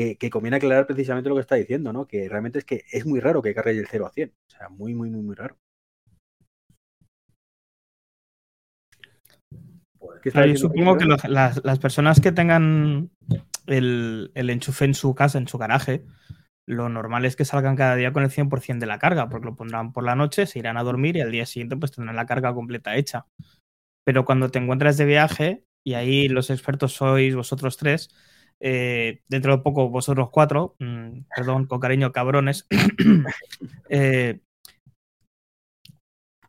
que, 0.01 0.17
que 0.17 0.31
conviene 0.31 0.57
aclarar 0.57 0.87
precisamente 0.87 1.29
lo 1.29 1.35
que 1.37 1.43
está 1.43 1.57
diciendo, 1.57 1.93
¿no? 1.93 2.07
Que 2.07 2.29
realmente 2.29 2.59
es 2.61 2.65
que 2.65 2.85
es 2.93 3.07
muy 3.07 3.21
raro 3.21 3.43
que 3.43 3.55
cargue 3.55 3.73
el 3.79 3.87
0 3.89 4.07
a 4.07 4.13
100. 4.13 4.33
O 4.49 4.51
sea, 4.51 4.69
muy, 4.71 4.95
muy, 4.95 5.11
muy, 5.11 5.23
muy 5.23 5.35
raro. 5.37 5.57
¿Qué 10.23 10.29
está 10.31 10.41
Claro, 10.41 10.49
yo 10.49 10.57
diciendo 10.57 10.69
supongo 10.69 10.97
que 10.97 11.05
Pedro? 11.05 11.11
los- 11.11 11.25
las, 11.25 11.61
las 11.65 11.79
personas 11.79 12.21
que 12.21 12.33
tengan 12.33 13.11
el, 13.67 14.31
el 14.35 14.51
enchufe 14.51 14.85
en 14.85 14.95
su 14.95 15.15
casa, 15.15 15.39
en 15.39 15.49
su 15.49 15.59
garaje, 15.59 16.05
lo 16.67 16.89
normal 16.89 17.25
es 17.25 17.37
que 17.37 17.45
salgan 17.45 17.77
cada 17.77 17.97
día 17.97 18.13
con 18.13 18.23
el 18.23 18.31
100% 18.31 18.83
de 18.85 18.89
la 18.89 18.99
carga, 18.99 19.29
porque 19.29 19.47
lo 19.47 19.57
pondrán 19.57 19.93
por 19.93 20.05
la 20.05 20.15
noche, 20.17 20.47
se 20.47 20.59
irán 20.61 20.77
a 20.77 20.83
dormir 20.85 21.17
y 21.17 21.21
al 21.23 21.33
día 21.33 21.47
siguiente 21.47 21.77
pues 21.77 21.93
tendrán 21.93 22.17
la 22.17 22.27
carga 22.27 22.55
completa 22.55 22.97
hecha. 22.97 23.27
Pero 24.05 24.25
cuando 24.25 24.51
te 24.51 24.59
encuentras 24.59 24.97
de 24.97 25.05
viaje, 25.07 25.65
y 25.85 25.95
ahí 25.95 26.29
los 26.29 26.51
expertos 26.51 26.93
sois 26.95 27.35
vosotros 27.37 27.77
tres, 27.77 28.11
eh, 28.61 29.23
dentro 29.29 29.57
de 29.57 29.63
poco 29.63 29.89
vosotros 29.89 30.31
cuatro, 30.31 30.77
mm, 30.79 31.21
perdón, 31.35 31.67
con 31.67 31.81
cariño, 31.81 32.13
cabrones, 32.13 32.67
eh, 33.89 34.41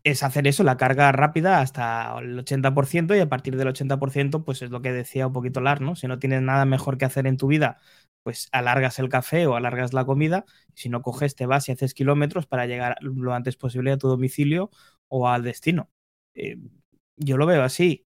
es 0.03 0.23
hacer 0.23 0.47
eso, 0.47 0.63
la 0.63 0.77
carga 0.77 1.11
rápida 1.11 1.61
hasta 1.61 2.17
el 2.19 2.37
80% 2.39 3.15
y 3.15 3.19
a 3.19 3.29
partir 3.29 3.55
del 3.55 3.67
80% 3.67 4.43
pues 4.43 4.61
es 4.61 4.71
lo 4.71 4.81
que 4.81 4.91
decía 4.91 5.27
un 5.27 5.33
poquito 5.33 5.61
Lar, 5.61 5.81
¿no? 5.81 5.95
Si 5.95 6.07
no 6.07 6.19
tienes 6.19 6.41
nada 6.41 6.65
mejor 6.65 6.97
que 6.97 7.05
hacer 7.05 7.27
en 7.27 7.37
tu 7.37 7.47
vida, 7.47 7.77
pues 8.23 8.49
alargas 8.51 8.99
el 8.99 9.09
café 9.09 9.47
o 9.47 9.55
alargas 9.55 9.93
la 9.93 10.05
comida, 10.05 10.45
si 10.75 10.89
no 10.89 11.01
coges 11.01 11.35
te 11.35 11.45
vas 11.45 11.69
y 11.69 11.71
haces 11.73 11.93
kilómetros 11.93 12.47
para 12.47 12.65
llegar 12.65 12.97
lo 13.01 13.33
antes 13.33 13.57
posible 13.57 13.91
a 13.91 13.97
tu 13.97 14.07
domicilio 14.07 14.71
o 15.07 15.27
al 15.27 15.43
destino. 15.43 15.89
Eh, 16.35 16.57
yo 17.17 17.37
lo 17.37 17.45
veo 17.45 17.63
así. 17.63 18.05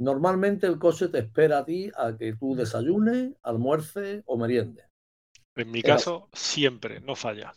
Normalmente 0.00 0.66
el 0.66 0.78
coche 0.78 1.08
te 1.08 1.18
espera 1.18 1.58
a 1.58 1.64
ti 1.64 1.90
a 1.96 2.16
que 2.16 2.34
tú 2.34 2.54
desayunes, 2.56 3.34
almuerces 3.42 4.22
o 4.26 4.36
meriendes. 4.36 4.86
En 5.56 5.70
mi 5.70 5.82
caso, 5.82 6.28
siempre, 6.32 7.00
no 7.00 7.14
falla. 7.14 7.54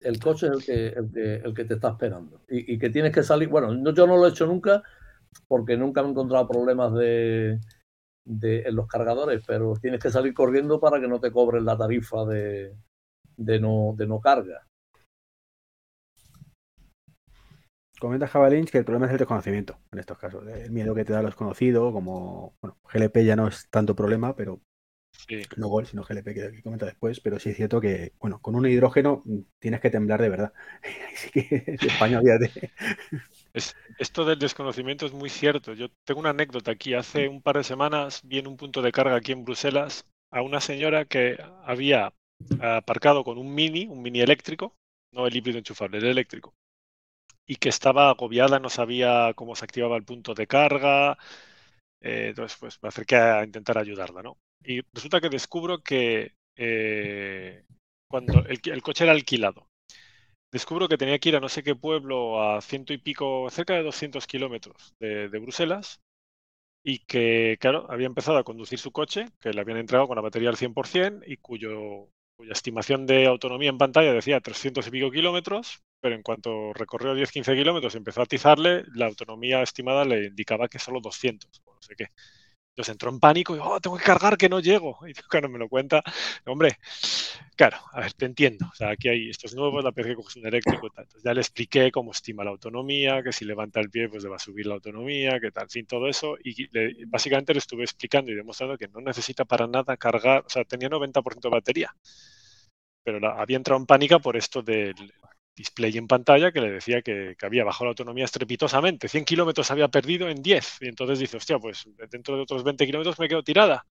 El 0.00 0.20
coche 0.20 0.46
es 0.46 0.52
el 0.52 0.64
que, 0.64 0.86
el 0.88 1.12
que, 1.12 1.34
el 1.36 1.54
que 1.54 1.64
te 1.64 1.74
está 1.74 1.88
esperando. 1.90 2.42
Y, 2.48 2.74
y 2.74 2.78
que 2.78 2.90
tienes 2.90 3.12
que 3.12 3.22
salir. 3.22 3.48
Bueno, 3.48 3.74
no- 3.74 3.92
yo 3.94 4.06
no 4.06 4.16
lo 4.16 4.26
he 4.26 4.30
hecho 4.30 4.46
nunca 4.46 4.82
porque 5.48 5.76
nunca 5.76 6.02
me 6.02 6.08
he 6.08 6.10
encontrado 6.12 6.46
problemas 6.46 6.94
de, 6.94 7.58
de- 8.24 8.62
en 8.62 8.76
los 8.76 8.86
cargadores, 8.86 9.42
pero 9.46 9.74
tienes 9.80 10.00
que 10.00 10.10
salir 10.10 10.34
corriendo 10.34 10.78
para 10.78 11.00
que 11.00 11.08
no 11.08 11.18
te 11.18 11.32
cobren 11.32 11.64
la 11.64 11.76
tarifa 11.76 12.24
de, 12.26 12.76
de, 13.36 13.60
no, 13.60 13.94
de 13.96 14.06
no 14.06 14.20
carga. 14.20 14.66
Comenta 17.98 18.28
Jabalins 18.28 18.70
que 18.70 18.78
el 18.78 18.84
problema 18.84 19.06
es 19.06 19.12
el 19.12 19.18
desconocimiento 19.18 19.78
en 19.92 19.98
estos 19.98 20.18
casos. 20.18 20.46
El 20.46 20.70
miedo 20.70 20.94
que 20.94 21.04
te 21.04 21.12
da 21.12 21.22
lo 21.22 21.28
desconocido, 21.28 21.92
como 21.92 22.54
bueno, 22.60 22.76
GLP 22.92 23.24
ya 23.24 23.36
no 23.36 23.48
es 23.48 23.68
tanto 23.70 23.96
problema, 23.96 24.36
pero 24.36 24.60
Sí. 25.28 25.42
no 25.56 25.68
Gol, 25.68 25.86
sino 25.86 26.04
GLP 26.04 26.34
que, 26.34 26.62
comenta 26.62 26.86
después, 26.86 27.20
pero 27.20 27.38
sí 27.38 27.50
es 27.50 27.56
cierto 27.56 27.80
que, 27.80 28.12
bueno, 28.20 28.38
con 28.40 28.54
un 28.54 28.66
hidrógeno 28.66 29.24
tienes 29.58 29.80
que 29.80 29.90
temblar 29.90 30.20
de 30.20 30.28
verdad. 30.28 30.52
Así 31.14 31.30
que 31.30 31.76
España, 31.80 32.18
olvídate. 32.18 32.70
Esto 33.98 34.24
del 34.24 34.38
desconocimiento 34.38 35.06
es 35.06 35.12
muy 35.12 35.30
cierto. 35.30 35.72
Yo 35.72 35.88
tengo 36.04 36.20
una 36.20 36.30
anécdota 36.30 36.70
aquí. 36.70 36.94
Hace 36.94 37.28
un 37.28 37.40
par 37.40 37.56
de 37.56 37.64
semanas 37.64 38.20
vi 38.24 38.38
en 38.38 38.46
un 38.46 38.56
punto 38.56 38.82
de 38.82 38.92
carga 38.92 39.16
aquí 39.16 39.32
en 39.32 39.44
Bruselas 39.44 40.04
a 40.30 40.42
una 40.42 40.60
señora 40.60 41.06
que 41.06 41.38
había 41.64 42.12
aparcado 42.60 43.24
con 43.24 43.38
un 43.38 43.54
mini, 43.54 43.86
un 43.86 44.02
mini 44.02 44.20
eléctrico, 44.20 44.76
no 45.12 45.26
el 45.26 45.34
híbrido 45.34 45.58
enchufable, 45.58 45.98
el 45.98 46.04
eléctrico, 46.04 46.54
y 47.46 47.56
que 47.56 47.68
estaba 47.68 48.10
agobiada, 48.10 48.58
no 48.58 48.70
sabía 48.70 49.32
cómo 49.34 49.54
se 49.56 49.64
activaba 49.64 49.96
el 49.96 50.04
punto 50.04 50.34
de 50.34 50.46
carga. 50.46 51.18
eh, 52.00 52.28
entonces, 52.30 52.58
pues 52.60 52.78
me 52.82 52.88
acerqué 52.88 53.16
a 53.16 53.44
intentar 53.44 53.78
ayudarla, 53.78 54.22
¿no? 54.22 54.38
Y 54.64 54.82
resulta 54.92 55.20
que 55.20 55.28
descubro 55.30 55.82
que 55.82 56.34
eh, 56.56 57.64
cuando 58.08 58.44
el, 58.46 58.82
coche 58.82 59.04
era 59.04 59.12
alquilado, 59.12 59.68
descubro 60.52 60.88
que 60.88 60.98
tenía 60.98 61.18
que 61.18 61.30
ir 61.30 61.36
a 61.36 61.40
no 61.40 61.48
sé 61.48 61.62
qué 61.62 61.74
pueblo 61.76 62.42
a 62.42 62.60
ciento 62.62 62.92
y 62.92 62.98
pico, 62.98 63.48
cerca 63.50 63.74
de 63.74 63.82
200 63.84 64.26
kilómetros 64.26 64.94
de, 65.00 65.28
de 65.28 65.38
Bruselas, 65.38 66.00
y 66.84 67.00
que, 67.00 67.58
claro, 67.60 67.86
había 67.90 68.06
empezado 68.06 68.38
a 68.38 68.44
conducir 68.44 68.78
su 68.78 68.92
coche, 68.92 69.26
que 69.40 69.52
le 69.52 69.60
habían 69.60 69.78
entregado 69.78 70.06
con 70.08 70.16
la 70.16 70.22
batería 70.22 70.50
al 70.50 70.56
100% 70.56 71.24
y 71.26 71.36
cuyo, 71.38 72.08
cuya 72.36 72.52
estimación 72.52 73.06
de 73.06 73.26
autonomía 73.26 73.70
en 73.70 73.78
pantalla 73.78 74.12
decía 74.12 74.40
300 74.40 74.86
y 74.86 74.90
pico 74.92 75.10
kilómetros, 75.10 75.82
pero 76.00 76.14
en 76.14 76.22
cuanto 76.22 76.72
recorrió 76.74 77.14
10-15 77.14 77.54
kilómetros 77.54 77.94
y 77.94 77.98
empezó 77.98 78.20
a 78.20 78.24
atizarle, 78.24 78.84
la 78.94 79.06
autonomía 79.06 79.62
estimada 79.62 80.04
le 80.04 80.26
indicaba 80.26 80.68
que 80.68 80.78
solo 80.78 81.00
200, 81.00 81.62
o 81.64 81.74
no 81.74 81.82
sé 81.82 81.94
qué. 81.96 82.06
Entonces 82.70 82.92
entró 82.92 83.10
en 83.10 83.20
pánico 83.20 83.56
y, 83.56 83.60
oh, 83.62 83.80
tengo 83.80 83.96
que 83.98 84.04
cargar 84.04 84.36
que 84.38 84.48
no 84.50 84.60
llego. 84.60 84.98
Y 85.08 85.14
cuando 85.30 85.48
me 85.48 85.58
lo 85.58 85.68
cuenta, 85.68 86.02
hombre, 86.46 86.76
claro, 87.56 87.78
a 87.92 88.00
ver, 88.00 88.12
te 88.14 88.26
entiendo. 88.26 88.66
O 88.72 88.74
sea, 88.74 88.90
aquí 88.90 89.08
hay, 89.08 89.30
esto 89.30 89.46
es 89.46 89.54
nuevo, 89.54 89.80
la 89.82 89.90
vez 89.90 90.06
que 90.06 90.14
coges 90.14 90.36
un 90.36 90.46
eléctrico 90.46 90.86
y 90.86 90.90
tal. 90.90 91.04
Entonces 91.04 91.22
ya 91.24 91.34
le 91.34 91.40
expliqué 91.40 91.90
cómo 91.92 92.12
estima 92.12 92.44
la 92.44 92.50
autonomía, 92.50 93.22
que 93.22 93.32
si 93.32 93.44
levanta 93.44 93.80
el 93.80 93.90
pie, 93.90 94.08
pues 94.08 94.22
le 94.24 94.28
va 94.30 94.36
a 94.36 94.38
subir 94.38 94.66
la 94.66 94.74
autonomía, 94.74 95.40
que 95.40 95.50
tal, 95.50 95.64
en 95.64 95.70
fin, 95.70 95.86
todo 95.86 96.08
eso. 96.08 96.36
Y 96.44 96.68
le- 96.72 97.04
básicamente 97.06 97.52
le 97.54 97.58
estuve 97.60 97.84
explicando 97.84 98.30
y 98.32 98.34
demostrando 98.34 98.76
que 98.78 98.88
no 98.88 99.00
necesita 99.00 99.44
para 99.44 99.66
nada 99.66 99.96
cargar, 99.96 100.44
o 100.46 100.48
sea, 100.50 100.64
tenía 100.64 100.88
90% 100.88 101.48
de 101.48 101.54
batería. 101.56 101.90
Pero 103.04 103.20
la- 103.20 103.40
había 103.40 103.56
entrado 103.56 103.80
en 103.80 103.86
pánica 103.86 104.18
por 104.18 104.36
esto 104.36 104.62
del 104.62 104.94
display 105.56 105.96
en 105.96 106.06
pantalla 106.06 106.52
que 106.52 106.60
le 106.60 106.70
decía 106.70 107.02
que, 107.02 107.34
había 107.42 107.64
bajado 107.64 107.86
la 107.86 107.90
autonomía 107.90 108.26
estrepitosamente. 108.26 109.08
100 109.08 109.24
kilómetros 109.24 109.70
había 109.70 109.88
perdido 109.88 110.28
en 110.28 110.42
10. 110.42 110.78
Y 110.82 110.88
entonces 110.88 111.18
dice, 111.18 111.38
hostia, 111.38 111.58
pues 111.58 111.88
dentro 112.10 112.36
de 112.36 112.42
otros 112.42 112.62
20 112.62 112.84
kilómetros 112.86 113.18
me 113.18 113.28
quedo 113.28 113.42
tirada. 113.42 113.86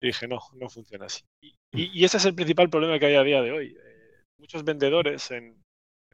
Y 0.00 0.08
dije, 0.08 0.28
no, 0.28 0.40
no 0.54 0.68
funciona 0.68 1.06
así. 1.06 1.24
Y, 1.72 2.04
ese 2.04 2.18
es 2.18 2.24
el 2.26 2.34
principal 2.34 2.68
problema 2.68 2.98
que 2.98 3.06
hay 3.06 3.14
a 3.14 3.22
día 3.22 3.40
de 3.40 3.52
hoy. 3.52 3.66
Eh, 3.68 4.24
muchos 4.38 4.62
vendedores 4.62 5.30
en, 5.30 5.56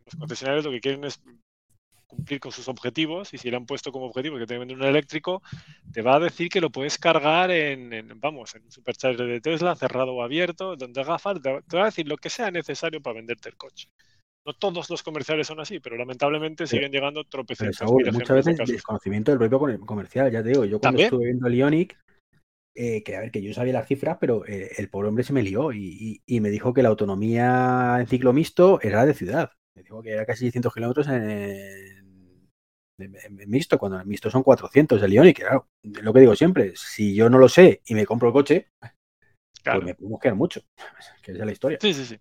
los 0.04 0.14
concesionarios 0.16 0.64
lo 0.64 0.70
que 0.70 0.80
quieren 0.80 1.04
es 1.04 1.20
cumplir 2.06 2.40
con 2.40 2.52
sus 2.52 2.68
objetivos 2.68 3.32
y 3.32 3.38
si 3.38 3.50
le 3.50 3.56
han 3.56 3.64
puesto 3.64 3.90
como 3.90 4.06
objetivo 4.06 4.38
que 4.38 4.46
te 4.46 4.58
vender 4.58 4.76
un 4.76 4.84
eléctrico, 4.84 5.42
te 5.92 6.02
va 6.02 6.16
a 6.16 6.20
decir 6.20 6.50
que 6.50 6.60
lo 6.60 6.70
puedes 6.70 6.98
cargar 6.98 7.50
en, 7.50 7.92
en, 7.92 8.20
vamos, 8.20 8.54
en 8.54 8.64
un 8.64 8.70
supercharger 8.70 9.26
de 9.26 9.40
Tesla, 9.40 9.74
cerrado 9.74 10.12
o 10.12 10.22
abierto, 10.22 10.76
donde 10.76 11.00
haga 11.00 11.18
falta. 11.18 11.62
Te 11.62 11.76
va 11.76 11.84
a 11.84 11.86
decir 11.86 12.06
lo 12.06 12.18
que 12.18 12.28
sea 12.28 12.50
necesario 12.50 13.00
para 13.00 13.14
venderte 13.14 13.48
el 13.48 13.56
coche. 13.56 13.88
No 14.44 14.52
todos 14.54 14.90
los 14.90 15.02
comerciales 15.04 15.46
son 15.46 15.60
así, 15.60 15.78
pero 15.78 15.96
lamentablemente 15.96 16.66
siguen 16.66 16.90
llegando 16.90 17.20
Pero 17.22 17.30
tropecientos 17.30 17.76
Saúl, 17.78 18.02
mil 18.02 18.12
muchas 18.12 18.28
de 18.28 18.34
veces 18.34 18.56
casos. 18.58 18.72
desconocimiento 18.74 19.30
del 19.30 19.38
propio 19.38 19.58
comer- 19.60 19.80
comercial, 19.80 20.32
ya 20.32 20.42
te 20.42 20.48
digo. 20.50 20.64
Yo 20.64 20.80
cuando 20.80 20.96
También. 20.98 21.06
estuve 21.06 21.24
viendo 21.26 21.46
el 21.46 21.54
Ionic, 21.54 21.98
eh, 22.76 23.02
que 23.04 23.16
a 23.16 23.20
ver, 23.20 23.30
que 23.30 23.40
yo 23.42 23.52
sabía 23.54 23.74
las 23.74 23.86
cifras, 23.86 24.16
pero 24.20 24.44
eh, 24.46 24.72
el 24.78 24.88
pobre 24.88 25.08
hombre 25.08 25.22
se 25.24 25.32
me 25.32 25.42
lió 25.42 25.72
y, 25.72 25.78
y- 26.00 26.22
y 26.26 26.40
me 26.40 26.50
dijo 26.50 26.74
que 26.74 26.82
la 26.82 26.88
autonomía 26.88 27.98
en 28.00 28.06
ciclo 28.08 28.32
mixto 28.32 28.80
era 28.82 29.06
de 29.06 29.14
ciudad. 29.14 29.52
Me 29.76 29.82
dijo 29.84 30.02
que 30.02 30.10
era 30.10 30.26
casi 30.26 30.40
600 30.46 30.74
kilómetros 30.74 31.06
en, 31.06 31.22
en- 31.22 32.36
en- 32.98 33.40
en 33.40 33.50
mixto, 33.50 33.78
cuando 33.78 34.00
en 34.00 34.08
mixto 34.08 34.28
son 34.30 34.42
400 34.42 35.00
el 35.02 35.12
Ionic. 35.12 35.38
Claro, 35.38 35.68
es 35.82 36.02
lo 36.02 36.12
que 36.12 36.20
digo 36.20 36.34
siempre, 36.34 36.72
si 36.74 37.14
yo 37.14 37.30
no 37.30 37.38
lo 37.38 37.48
sé 37.48 37.80
y 37.86 37.94
me 37.94 38.06
compro 38.06 38.28
el 38.28 38.32
coche, 38.34 38.68
Claro. 39.62 39.80
pues 39.80 39.86
me 39.86 39.94
podemos 39.94 40.20
quedar 40.20 40.34
mucho. 40.36 40.62
Que 41.22 41.30
esa 41.32 41.40
es 41.42 41.46
la 41.46 41.52
historia. 41.52 41.78
Sí, 41.80 41.94
sí, 41.94 42.04
sí. 42.04 42.18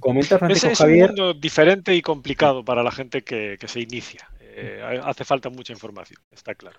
Comenta 0.00 0.38
Francisco 0.38 0.66
Ese 0.68 0.72
es 0.72 0.80
un 0.80 0.86
Javier. 0.86 1.06
mundo 1.08 1.34
diferente 1.34 1.94
y 1.94 2.02
complicado 2.02 2.64
para 2.64 2.82
la 2.82 2.90
gente 2.92 3.22
que, 3.22 3.56
que 3.58 3.68
se 3.68 3.80
inicia. 3.80 4.28
Eh, 4.40 4.80
hace 5.02 5.24
falta 5.24 5.50
mucha 5.50 5.72
información, 5.72 6.20
está 6.30 6.54
claro. 6.54 6.78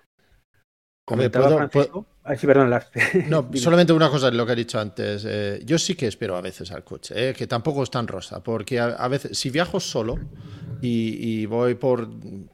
Comentaba 1.04 1.46
¿puedo- 1.46 1.68
Francisco. 1.70 2.06
Ah, 2.24 2.36
sí, 2.36 2.46
perdón, 2.46 2.70
Lars. 2.70 2.88
No, 3.28 3.48
solamente 3.54 3.92
una 3.92 4.10
cosa 4.10 4.30
de 4.30 4.36
lo 4.36 4.44
que 4.44 4.52
he 4.52 4.56
dicho 4.56 4.78
antes. 4.78 5.24
Eh, 5.26 5.60
yo 5.64 5.78
sí 5.78 5.94
que 5.94 6.06
espero 6.06 6.36
a 6.36 6.40
veces 6.42 6.70
al 6.72 6.84
coche, 6.84 7.30
eh, 7.30 7.34
que 7.34 7.46
tampoco 7.46 7.82
es 7.82 7.90
tan 7.90 8.06
rosa, 8.06 8.42
porque 8.42 8.78
a, 8.78 8.86
a 8.88 9.08
veces, 9.08 9.38
si 9.38 9.48
viajo 9.50 9.80
solo 9.80 10.18
y, 10.82 11.40
y 11.42 11.46
voy 11.46 11.74
por, 11.76 12.08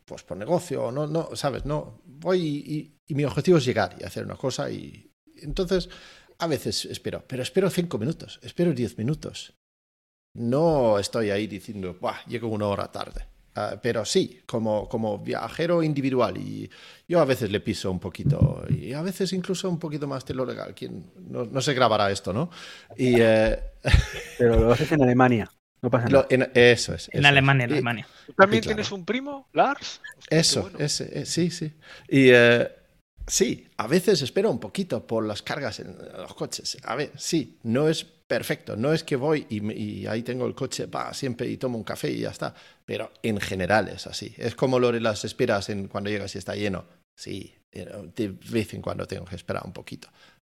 pues 0.05 0.23
por 0.23 0.37
negocio, 0.37 0.93
no, 0.93 1.07
no, 1.07 1.31
sabes, 1.35 1.65
no, 1.65 2.01
voy 2.05 2.41
y, 2.41 2.75
y- 2.77 2.95
y 3.07 3.15
mi 3.15 3.25
objetivo 3.25 3.59
es 3.59 3.65
llegar 3.65 3.97
y 4.01 4.05
hacer 4.05 4.25
una 4.25 4.37
cosa 4.37 4.71
y 4.71 5.11
entonces 5.43 5.91
a 6.39 6.47
veces 6.47 6.85
espero, 6.87 7.25
pero 7.27 7.43
espero 7.43 7.69
cinco 7.71 7.99
minutos, 7.99 8.39
espero 8.43 8.73
diez 8.73 8.97
minutos. 8.99 9.55
No 10.35 10.99
estoy 10.99 11.31
ahí 11.31 11.47
diciendo, 11.47 11.97
Buah, 12.01 12.25
llego 12.27 12.49
una 12.49 12.67
hora 12.67 12.91
tarde. 12.91 13.27
Ah, 13.57 13.79
pero 13.81 14.05
sí, 14.05 14.41
como, 14.47 14.89
como 14.89 15.19
viajero 15.21 15.81
individual 15.85 16.37
y 16.39 16.69
yo 17.07 17.21
a 17.21 17.25
veces 17.25 17.53
le 17.53 17.61
piso 17.61 17.89
un 17.89 18.01
poquito 18.01 18.65
y 18.69 18.93
a 18.93 19.01
veces 19.03 19.33
incluso 19.33 19.69
un 19.71 19.79
poquito 19.79 20.09
más 20.09 20.25
de 20.27 20.35
lo 20.35 20.45
legal. 20.45 20.75
¿Quién? 20.75 21.13
No, 21.31 21.45
no 21.45 21.61
se 21.61 21.73
grabará 21.73 22.11
esto, 22.11 22.33
¿no? 22.33 22.51
Y 22.97 23.21
eh, 23.21 23.57
Pero 24.37 24.59
lo 24.59 24.73
haces 24.73 24.91
en 24.93 25.03
Alemania. 25.03 25.49
No 25.83 25.91
pasa 25.91 26.09
nada. 26.09 26.23
lo- 26.23 26.27
en- 26.31 26.51
eso 26.55 26.95
es. 26.95 27.11
En 27.13 27.25
eso 27.25 27.29
Alemania, 27.29 27.65
es. 27.65 27.67
en 27.67 27.73
Alemania. 27.73 28.09
¿Tú 28.27 28.33
también 28.35 28.63
claro. 28.63 28.77
tienes 28.77 28.91
un 28.93 29.05
primo, 29.05 29.49
Lars? 29.53 30.03
Hostia, 30.19 30.41
Eso, 30.41 30.63
bueno. 30.63 30.79
ese, 30.79 31.21
eh, 31.21 31.27
sí, 31.27 31.51
sí. 31.51 31.73
Y 32.09 32.31
eh, 32.31 32.69
sí, 33.27 33.69
a 33.77 33.87
veces 33.87 34.23
espero 34.23 34.51
un 34.51 34.59
poquito 34.61 35.07
por 35.07 35.25
las 35.27 35.43
cargas 35.43 35.81
en 35.81 35.97
los 36.17 36.35
coches. 36.35 36.79
A 36.85 36.97
ver, 36.97 37.13
sí, 37.17 37.59
no 37.63 37.89
es 37.89 38.05
perfecto. 38.37 38.77
No 38.77 38.93
es 38.93 39.05
que 39.05 39.17
voy 39.17 39.47
y, 39.49 39.61
me- 39.61 39.75
y 39.75 40.07
ahí 40.07 40.23
tengo 40.23 40.47
el 40.47 40.55
coche, 40.55 40.87
va, 40.87 41.15
siempre 41.15 41.47
y 41.47 41.57
tomo 41.57 41.79
un 41.79 41.85
café 41.85 42.11
y 42.11 42.21
ya 42.21 42.31
está. 42.31 42.55
Pero 42.85 43.13
en 43.23 43.41
general 43.41 43.89
es 43.89 44.07
así. 44.07 44.35
Es 44.39 44.55
como 44.55 44.79
lo 44.79 44.91
de 44.93 45.01
las 45.01 45.25
esperas 45.25 45.69
en, 45.69 45.89
cuando 45.89 46.11
llegas 46.11 46.35
y 46.35 46.39
está 46.39 46.55
lleno. 46.57 46.85
Sí, 47.17 47.55
de 47.73 48.35
vez 48.51 48.75
en 48.75 48.83
cuando 48.83 49.07
tengo 49.07 49.25
que 49.25 49.37
esperar 49.37 49.63
un 49.65 49.73
poquito. 49.73 50.09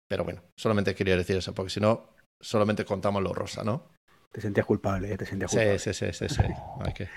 Pero 0.08 0.24
bueno, 0.24 0.42
solamente 0.58 0.96
quería 0.96 1.18
decir 1.18 1.36
eso, 1.38 1.54
porque 1.54 1.70
si 1.72 1.80
no, 1.80 2.10
solamente 2.42 2.86
contamos 2.86 3.22
lo 3.22 3.34
rosa, 3.34 3.64
¿no? 3.64 3.92
Te 4.32 4.42
sentías 4.42 4.66
culpable, 4.66 5.14
eh, 5.14 5.18
te 5.18 5.26
sentías 5.26 5.52
Sí, 5.52 5.58
culpable. 5.58 5.80
sí, 5.80 5.94
sí, 5.94 6.06
sí. 6.14 6.30
sí. 6.30 6.42
Hay, 6.86 6.94
que, 6.94 7.08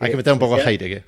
hay 0.00 0.10
que 0.10 0.16
meter 0.16 0.32
un 0.32 0.38
poco 0.38 0.56
de 0.56 0.62
hate. 0.62 0.78
¿qué? 0.80 1.04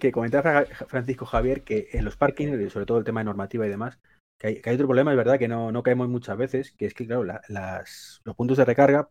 que 0.00 0.12
comentaba 0.12 0.42
Fra- 0.64 0.86
Francisco 0.86 1.26
Javier 1.26 1.62
que 1.62 1.88
en 1.92 2.04
los 2.04 2.16
parkings, 2.16 2.72
sobre 2.72 2.86
todo 2.86 2.98
el 2.98 3.04
tema 3.04 3.20
de 3.20 3.24
normativa 3.24 3.66
y 3.66 3.68
demás, 3.70 3.98
que 4.40 4.48
hay, 4.48 4.62
que 4.62 4.70
hay 4.70 4.76
otro 4.76 4.88
problema, 4.88 5.12
es 5.12 5.18
verdad, 5.18 5.38
que 5.40 5.48
no, 5.48 5.72
no 5.72 5.84
caemos 5.84 6.08
muchas 6.10 6.38
veces, 6.38 6.72
que 6.78 6.86
es 6.86 6.94
que, 6.94 7.06
claro, 7.06 7.24
la- 7.24 7.42
las, 7.50 8.22
los 8.24 8.36
puntos 8.36 8.58
de 8.58 8.66
recarga, 8.66 9.10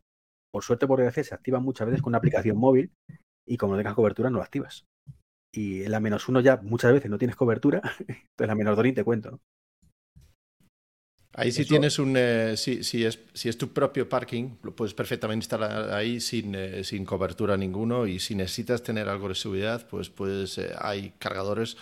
por 0.51 0.63
suerte 0.65 0.87
por 0.87 0.99
desgracia, 0.99 1.25
se 1.25 1.35
activan 1.35 1.63
muchas 1.63 1.87
veces 1.87 2.03
con 2.03 2.11
una 2.11 2.19
aplicación 2.19 2.57
móvil 2.57 2.93
y 3.47 3.57
como 3.57 3.73
no 3.73 3.79
tengas 3.79 3.95
cobertura, 3.95 4.31
no 4.31 4.37
lo 4.39 4.43
activas. 4.43 4.87
Y 5.53 5.83
en 5.83 5.91
la 5.91 5.99
menos 6.01 6.29
uno 6.29 6.41
ya 6.41 6.57
muchas 6.63 6.93
veces 6.93 7.11
no 7.11 7.17
tienes 7.19 7.37
cobertura, 7.37 7.81
entonces 7.99 8.47
la 8.49 8.55
menos 8.55 8.75
dos 8.77 8.85
ni 8.85 8.93
te 8.93 9.03
cuento. 9.05 9.31
¿no? 9.31 9.41
Ahí 11.33 11.51
si 11.51 11.63
Eso- 11.63 11.65
tienes 11.65 11.99
un, 11.99 12.15
eh, 12.17 12.57
si, 12.57 12.83
si 12.83 13.05
es, 13.05 13.19
si 13.33 13.49
es 13.49 13.57
tu 13.57 13.69
propio 13.71 14.09
parking, 14.09 14.57
lo 14.63 14.75
puedes 14.75 14.93
perfectamente 14.95 15.43
instalar 15.45 15.93
ahí 15.93 16.19
sin, 16.19 16.55
eh, 16.55 16.83
sin 16.83 17.05
cobertura 17.05 17.55
ninguno 17.55 18.07
y 18.07 18.19
si 18.19 18.33
necesitas 18.35 18.81
tener 18.83 19.07
algo 19.07 19.29
de 19.29 19.35
seguridad, 19.35 19.87
pues 19.89 20.09
puedes, 20.09 20.57
eh, 20.57 20.71
hay 20.79 21.11
cargadores 21.19 21.77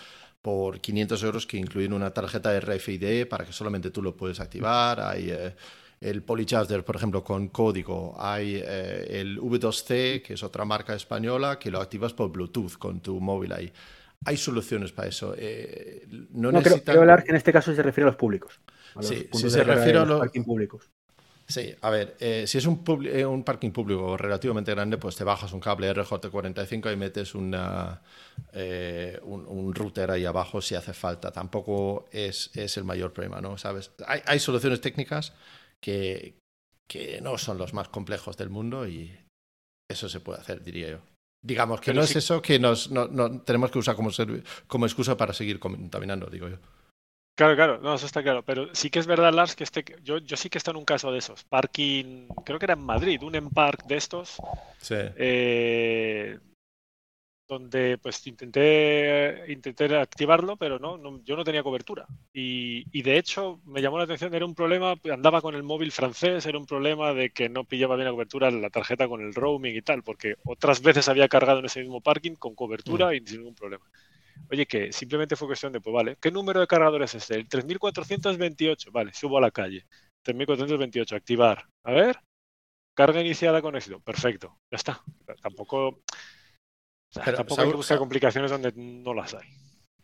por 0.48 0.80
500 0.80 1.22
euros 1.24 1.46
que 1.46 1.58
incluyen 1.58 1.92
una 1.92 2.10
tarjeta 2.10 2.58
RFID 2.58 3.26
para 3.28 3.44
que 3.44 3.52
solamente 3.52 3.90
tú 3.90 4.00
lo 4.00 4.16
puedes 4.16 4.40
activar. 4.40 4.98
Hay 4.98 5.28
eh, 5.30 5.54
el 6.00 6.22
Polycharger, 6.22 6.86
por 6.86 6.96
ejemplo, 6.96 7.22
con 7.22 7.48
código. 7.48 8.16
Hay 8.18 8.54
eh, 8.64 9.20
el 9.20 9.38
V2C, 9.38 10.22
que 10.22 10.32
es 10.32 10.42
otra 10.42 10.64
marca 10.64 10.94
española, 10.94 11.58
que 11.58 11.70
lo 11.70 11.82
activas 11.82 12.14
por 12.14 12.30
Bluetooth 12.32 12.78
con 12.78 13.00
tu 13.02 13.20
móvil 13.20 13.52
ahí. 13.52 13.70
Hay 14.24 14.38
soluciones 14.38 14.90
para 14.90 15.08
eso. 15.08 15.34
eh, 15.36 16.06
no, 16.32 16.50
No, 16.50 16.60
creo, 16.60 16.60
necesitan... 16.60 16.92
creo 16.94 17.00
hablar 17.02 17.24
que 17.24 17.30
en 17.32 17.36
este 17.36 17.52
caso 17.52 17.74
se 17.74 17.82
refiere 17.82 18.04
a 18.08 18.12
los 18.12 18.16
públicos. 18.16 18.58
A 18.94 19.00
los 19.00 19.06
Sí, 19.06 19.28
si 19.34 19.50
se 19.50 19.62
refiere 19.64 19.98
a 19.98 20.00
los 20.00 20.08
lo- 20.08 20.18
parking 20.20 20.44
públicos. 20.44 20.90
Sí, 21.50 21.74
a 21.80 21.88
ver, 21.88 22.14
eh, 22.20 22.44
si 22.46 22.58
es 22.58 22.66
un, 22.66 22.84
eh, 23.06 23.24
un 23.24 23.42
parking 23.42 23.70
público 23.70 24.18
relativamente 24.18 24.70
grande, 24.72 24.98
pues 24.98 25.16
te 25.16 25.24
bajas 25.24 25.52
un 25.54 25.60
cable 25.60 25.88
RJ45 25.88 26.92
y 26.92 26.96
metes 26.96 27.34
una, 27.34 28.02
eh, 28.52 29.18
un, 29.22 29.46
un 29.46 29.74
router 29.74 30.10
ahí 30.10 30.26
abajo 30.26 30.60
si 30.60 30.74
hace 30.74 30.92
falta. 30.92 31.32
Tampoco 31.32 32.04
es, 32.12 32.50
es 32.54 32.76
el 32.76 32.84
mayor 32.84 33.14
problema, 33.14 33.40
¿no? 33.40 33.56
¿Sabes? 33.56 33.92
Hay, 34.06 34.20
hay 34.26 34.38
soluciones 34.40 34.82
técnicas 34.82 35.32
que, 35.80 36.36
que 36.86 37.22
no 37.22 37.38
son 37.38 37.56
los 37.56 37.72
más 37.72 37.88
complejos 37.88 38.36
del 38.36 38.50
mundo 38.50 38.86
y 38.86 39.10
eso 39.88 40.08
se 40.08 40.20
puede 40.20 40.40
hacer, 40.40 40.62
diría 40.62 40.90
yo. 40.90 41.00
Digamos 41.42 41.80
que 41.80 41.92
Pero 41.92 42.00
no 42.00 42.04
es 42.04 42.16
eso 42.16 42.42
que 42.42 42.58
nos 42.58 42.90
no, 42.90 43.08
no- 43.08 43.42
tenemos 43.42 43.70
que 43.70 43.78
usar 43.78 43.96
como, 43.96 44.10
como 44.66 44.86
excusa 44.86 45.16
para 45.16 45.32
seguir 45.32 45.60
contaminando, 45.60 46.26
digo 46.28 46.48
yo. 46.48 46.58
Claro, 47.38 47.54
claro, 47.54 47.78
no, 47.78 47.94
eso 47.94 48.04
está 48.06 48.20
claro. 48.20 48.42
Pero 48.42 48.74
sí 48.74 48.90
que 48.90 48.98
es 48.98 49.06
verdad, 49.06 49.32
Lars, 49.32 49.54
que 49.54 49.62
este, 49.62 49.84
yo, 50.02 50.18
yo 50.18 50.36
sí 50.36 50.50
que 50.50 50.58
estado 50.58 50.76
en 50.76 50.80
un 50.80 50.84
caso 50.84 51.12
de 51.12 51.18
esos. 51.18 51.44
Parking, 51.44 52.26
creo 52.44 52.58
que 52.58 52.64
era 52.66 52.74
en 52.74 52.80
Madrid, 52.82 53.22
un 53.22 53.36
Empark 53.36 53.84
de 53.86 53.96
estos, 53.96 54.38
Sí. 54.80 54.96
eh, 54.98 56.36
donde 57.46 57.96
pues 57.98 58.26
intenté, 58.26 59.44
intenté 59.52 59.96
activarlo, 59.96 60.56
pero 60.56 60.80
no, 60.80 60.98
no- 60.98 61.22
yo 61.22 61.36
no 61.36 61.44
tenía 61.44 61.62
cobertura. 61.62 62.06
Y, 62.32 62.84
y 62.90 63.02
de 63.02 63.16
hecho 63.18 63.60
me 63.64 63.80
llamó 63.80 63.98
la 63.98 64.04
atención, 64.04 64.34
era 64.34 64.44
un 64.44 64.56
problema, 64.56 64.96
andaba 65.10 65.40
con 65.40 65.54
el 65.54 65.62
móvil 65.62 65.92
francés, 65.92 66.44
era 66.44 66.58
un 66.58 66.66
problema 66.66 67.14
de 67.14 67.30
que 67.30 67.48
no 67.48 67.62
pillaba 67.64 67.94
bien 67.94 68.06
la 68.06 68.12
cobertura 68.12 68.50
la 68.50 68.68
tarjeta 68.68 69.06
con 69.06 69.20
el 69.22 69.32
roaming 69.32 69.76
y 69.76 69.82
tal, 69.82 70.02
porque 70.02 70.34
otras 70.44 70.82
veces 70.82 71.08
había 71.08 71.28
cargado 71.28 71.60
en 71.60 71.66
ese 71.66 71.80
mismo 71.80 72.00
parking 72.00 72.34
con 72.34 72.56
cobertura 72.56 73.14
y 73.14 73.20
sin 73.24 73.38
ningún 73.38 73.54
problema. 73.54 73.84
Oye, 74.50 74.66
que 74.66 74.92
simplemente 74.92 75.36
fue 75.36 75.48
cuestión 75.48 75.72
de, 75.72 75.80
pues 75.80 75.92
vale, 75.94 76.16
¿qué 76.20 76.30
número 76.30 76.60
de 76.60 76.66
cargadores 76.66 77.14
es 77.14 77.22
este? 77.22 77.34
El 77.36 77.48
3428, 77.48 78.90
vale, 78.92 79.12
subo 79.12 79.38
a 79.38 79.40
la 79.42 79.50
calle. 79.50 79.86
3428, 80.22 81.16
activar. 81.16 81.64
A 81.84 81.92
ver, 81.92 82.18
carga 82.96 83.20
iniciada 83.20 83.60
con 83.62 83.76
éxito. 83.76 84.00
Perfecto, 84.00 84.58
ya 84.70 84.76
está. 84.76 85.02
Tampoco, 85.42 85.88
o 85.88 86.02
sea, 87.12 87.24
Pero, 87.24 87.36
tampoco 87.38 87.62
hay 87.62 87.70
que 87.70 87.76
buscar 87.76 87.96
Sa- 87.96 88.00
complicaciones 88.00 88.50
donde 88.50 88.72
no 88.74 89.14
las 89.14 89.34
hay. 89.34 89.48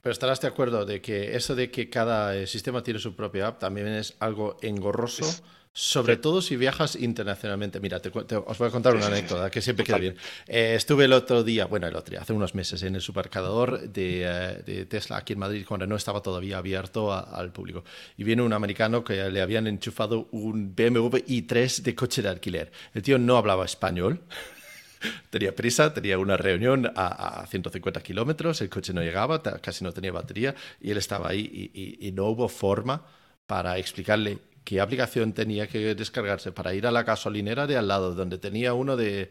Pero 0.00 0.12
estarás 0.12 0.40
de 0.40 0.48
acuerdo 0.48 0.84
de 0.84 1.00
que 1.00 1.34
eso 1.34 1.54
de 1.54 1.70
que 1.70 1.88
cada 1.88 2.36
eh, 2.36 2.46
sistema 2.46 2.82
tiene 2.82 3.00
su 3.00 3.16
propia 3.16 3.46
app 3.46 3.58
también 3.58 3.86
es 3.88 4.16
algo 4.20 4.56
engorroso, 4.60 5.24
Es- 5.24 5.42
sobre 5.76 6.14
sí. 6.14 6.20
todo 6.20 6.40
si 6.40 6.56
viajas 6.56 6.94
internacionalmente. 6.94 7.80
Mira, 7.80 7.98
te, 8.00 8.08
te- 8.10 8.36
os 8.36 8.56
voy 8.58 8.68
a 8.68 8.70
contar 8.70 8.94
una 8.94 9.08
anécdota 9.08 9.50
que 9.50 9.60
siempre 9.60 9.84
queda 9.84 9.98
bien. 9.98 10.16
Eh, 10.46 10.74
estuve 10.76 11.06
el 11.06 11.12
otro 11.12 11.42
día, 11.42 11.66
bueno, 11.66 11.88
el 11.88 11.96
otro 11.96 12.12
día, 12.12 12.20
hace 12.20 12.32
unos 12.32 12.54
meses, 12.54 12.80
en 12.84 12.94
el 12.94 13.00
supercargador 13.00 13.88
de, 13.88 14.22
eh, 14.24 14.62
de 14.64 14.86
Tesla 14.86 15.16
aquí 15.16 15.32
en 15.32 15.40
Madrid, 15.40 15.64
cuando 15.66 15.84
no 15.88 15.96
estaba 15.96 16.22
todavía 16.22 16.58
abierto 16.58 17.12
a- 17.12 17.20
al 17.22 17.50
público. 17.52 17.82
Y 18.16 18.22
viene 18.22 18.42
un 18.42 18.52
americano 18.52 19.02
que 19.02 19.28
le 19.30 19.40
habían 19.42 19.66
enchufado 19.66 20.28
un 20.30 20.76
BMW 20.76 21.18
i3 21.26 21.82
de 21.82 21.94
coche 21.96 22.22
de 22.22 22.28
alquiler. 22.28 22.70
El 22.94 23.02
tío 23.02 23.18
no 23.18 23.36
hablaba 23.36 23.64
español. 23.64 24.20
Tenía 25.30 25.54
prisa, 25.54 25.92
tenía 25.92 26.18
una 26.18 26.36
reunión 26.36 26.90
a, 26.94 27.40
a 27.42 27.46
150 27.46 28.00
kilómetros, 28.00 28.60
el 28.62 28.70
coche 28.70 28.92
no 28.94 29.02
llegaba, 29.02 29.42
casi 29.42 29.84
no 29.84 29.92
tenía 29.92 30.12
batería 30.12 30.54
y 30.80 30.92
él 30.92 30.96
estaba 30.98 31.28
ahí 31.30 31.70
y, 31.74 31.78
y- 31.78 32.08
y 32.08 32.12
no 32.12 32.24
hubo 32.26 32.48
forma 32.48 33.02
para 33.46 33.76
explicarle 33.76 34.38
qué 34.64 34.80
aplicación 34.80 35.32
tenía 35.32 35.66
que 35.66 35.94
descargarse 35.94 36.52
para 36.52 36.74
ir 36.74 36.86
a 36.86 36.90
la 36.90 37.02
gasolinera 37.02 37.66
de 37.66 37.76
al 37.76 37.88
lado, 37.88 38.14
donde 38.14 38.38
tenía 38.38 38.74
uno 38.74 38.96
de, 38.96 39.30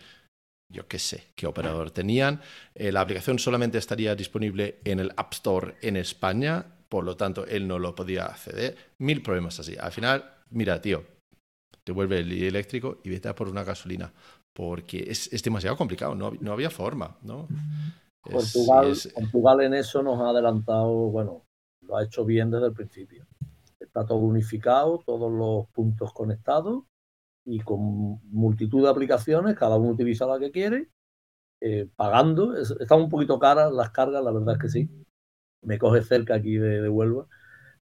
yo 0.71 0.87
qué 0.87 0.99
sé, 0.99 1.25
qué 1.35 1.47
operador 1.47 1.91
tenían. 1.91 2.41
Eh, 2.75 2.91
la 2.91 3.01
aplicación 3.01 3.39
solamente 3.39 3.77
estaría 3.77 4.15
disponible 4.15 4.79
en 4.83 4.99
el 4.99 5.11
App 5.17 5.33
Store 5.33 5.75
en 5.81 5.97
España, 5.97 6.65
por 6.89 7.03
lo 7.03 7.17
tanto 7.17 7.45
él 7.45 7.67
no 7.67 7.79
lo 7.79 7.95
podía 7.95 8.25
acceder. 8.25 8.75
Mil 8.99 9.21
problemas 9.21 9.59
así. 9.59 9.75
Al 9.79 9.91
final, 9.91 10.23
mira, 10.51 10.81
tío, 10.81 11.03
devuelve 11.85 12.19
el 12.19 12.31
eléctrico 12.43 12.99
y 13.03 13.09
vete 13.09 13.27
a 13.29 13.35
por 13.35 13.49
una 13.49 13.63
gasolina 13.63 14.11
porque 14.53 15.05
es, 15.09 15.33
es 15.33 15.41
demasiado 15.41 15.75
complicado, 15.75 16.13
no, 16.13 16.31
no 16.39 16.53
había 16.53 16.69
forma, 16.69 17.17
¿no? 17.23 17.47
Es- 18.29 18.53
Portugal, 18.53 18.91
es- 18.91 19.07
Portugal 19.07 19.61
en 19.61 19.73
eso 19.73 20.03
nos 20.03 20.19
ha 20.21 20.29
adelantado, 20.29 20.89
bueno, 20.91 21.43
lo 21.81 21.97
ha 21.97 22.03
hecho 22.03 22.23
bien 22.23 22.51
desde 22.51 22.67
el 22.67 22.73
principio. 22.73 23.25
Está 23.93 24.05
todo 24.07 24.19
unificado, 24.19 25.03
todos 25.05 25.31
los 25.31 25.67
puntos 25.71 26.13
conectados 26.13 26.83
y 27.45 27.59
con 27.61 28.21
multitud 28.31 28.83
de 28.83 28.89
aplicaciones, 28.89 29.55
cada 29.57 29.77
uno 29.77 29.91
utiliza 29.91 30.25
la 30.27 30.39
que 30.39 30.51
quiere, 30.51 30.89
eh, 31.61 31.89
pagando. 31.95 32.55
Es- 32.57 32.71
están 32.79 33.01
un 33.01 33.09
poquito 33.09 33.39
caras 33.39 33.71
las 33.73 33.91
cargas, 33.91 34.23
la 34.23 34.31
verdad 34.31 34.55
es 34.55 34.61
que 34.61 34.69
sí. 34.69 34.89
Me 35.63 35.79
coge 35.79 36.03
cerca 36.03 36.35
aquí 36.35 36.55
de, 36.57 36.81
de 36.81 36.89
Huelva, 36.89 37.27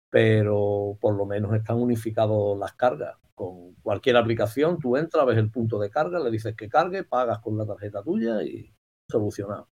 pero 0.09 0.97
por 1.01 1.15
lo 1.15 1.25
menos 1.25 1.53
están 1.55 1.77
unificados 1.77 2.57
las 2.59 2.73
cargas. 2.75 3.17
Con 3.35 3.75
cualquier 3.83 4.17
aplicación, 4.17 4.79
tú 4.79 4.97
entras, 4.97 5.25
ves 5.27 5.37
el 5.37 5.51
punto 5.51 5.79
de 5.79 5.89
carga, 5.91 6.19
le 6.19 6.31
dices 6.31 6.55
que 6.55 6.69
cargue, 6.69 7.03
pagas 7.03 7.39
con 7.39 7.57
la 7.57 7.65
tarjeta 7.67 8.03
tuya 8.03 8.43
y 8.43 8.73
solucionado. 9.09 9.69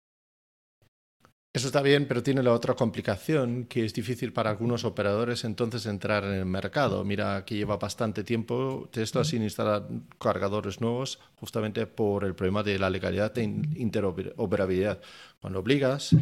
Eso 1.55 1.67
está 1.67 1.81
bien, 1.81 2.05
pero 2.05 2.21
tiene 2.21 2.43
la 2.43 2.51
otra 2.51 2.73
complicación 2.73 3.63
que 3.67 3.85
es 3.85 3.93
difícil 3.93 4.33
para 4.33 4.49
algunos 4.49 4.83
operadores 4.83 5.45
entonces 5.45 5.85
entrar 5.85 6.25
en 6.25 6.33
el 6.33 6.45
mercado. 6.45 7.05
Mira 7.05 7.45
que 7.45 7.55
lleva 7.55 7.77
bastante 7.77 8.25
tiempo 8.25 8.89
Tesla 8.91 9.23
sin 9.23 9.41
instalar 9.41 9.87
cargadores 10.19 10.81
nuevos 10.81 11.17
justamente 11.37 11.87
por 11.87 12.25
el 12.25 12.35
problema 12.35 12.61
de 12.61 12.77
la 12.77 12.89
legalidad 12.89 13.33
de 13.33 13.43
in- 13.43 13.73
interoperabilidad. 13.77 14.99
Cuando 15.39 15.59
obligas, 15.59 16.13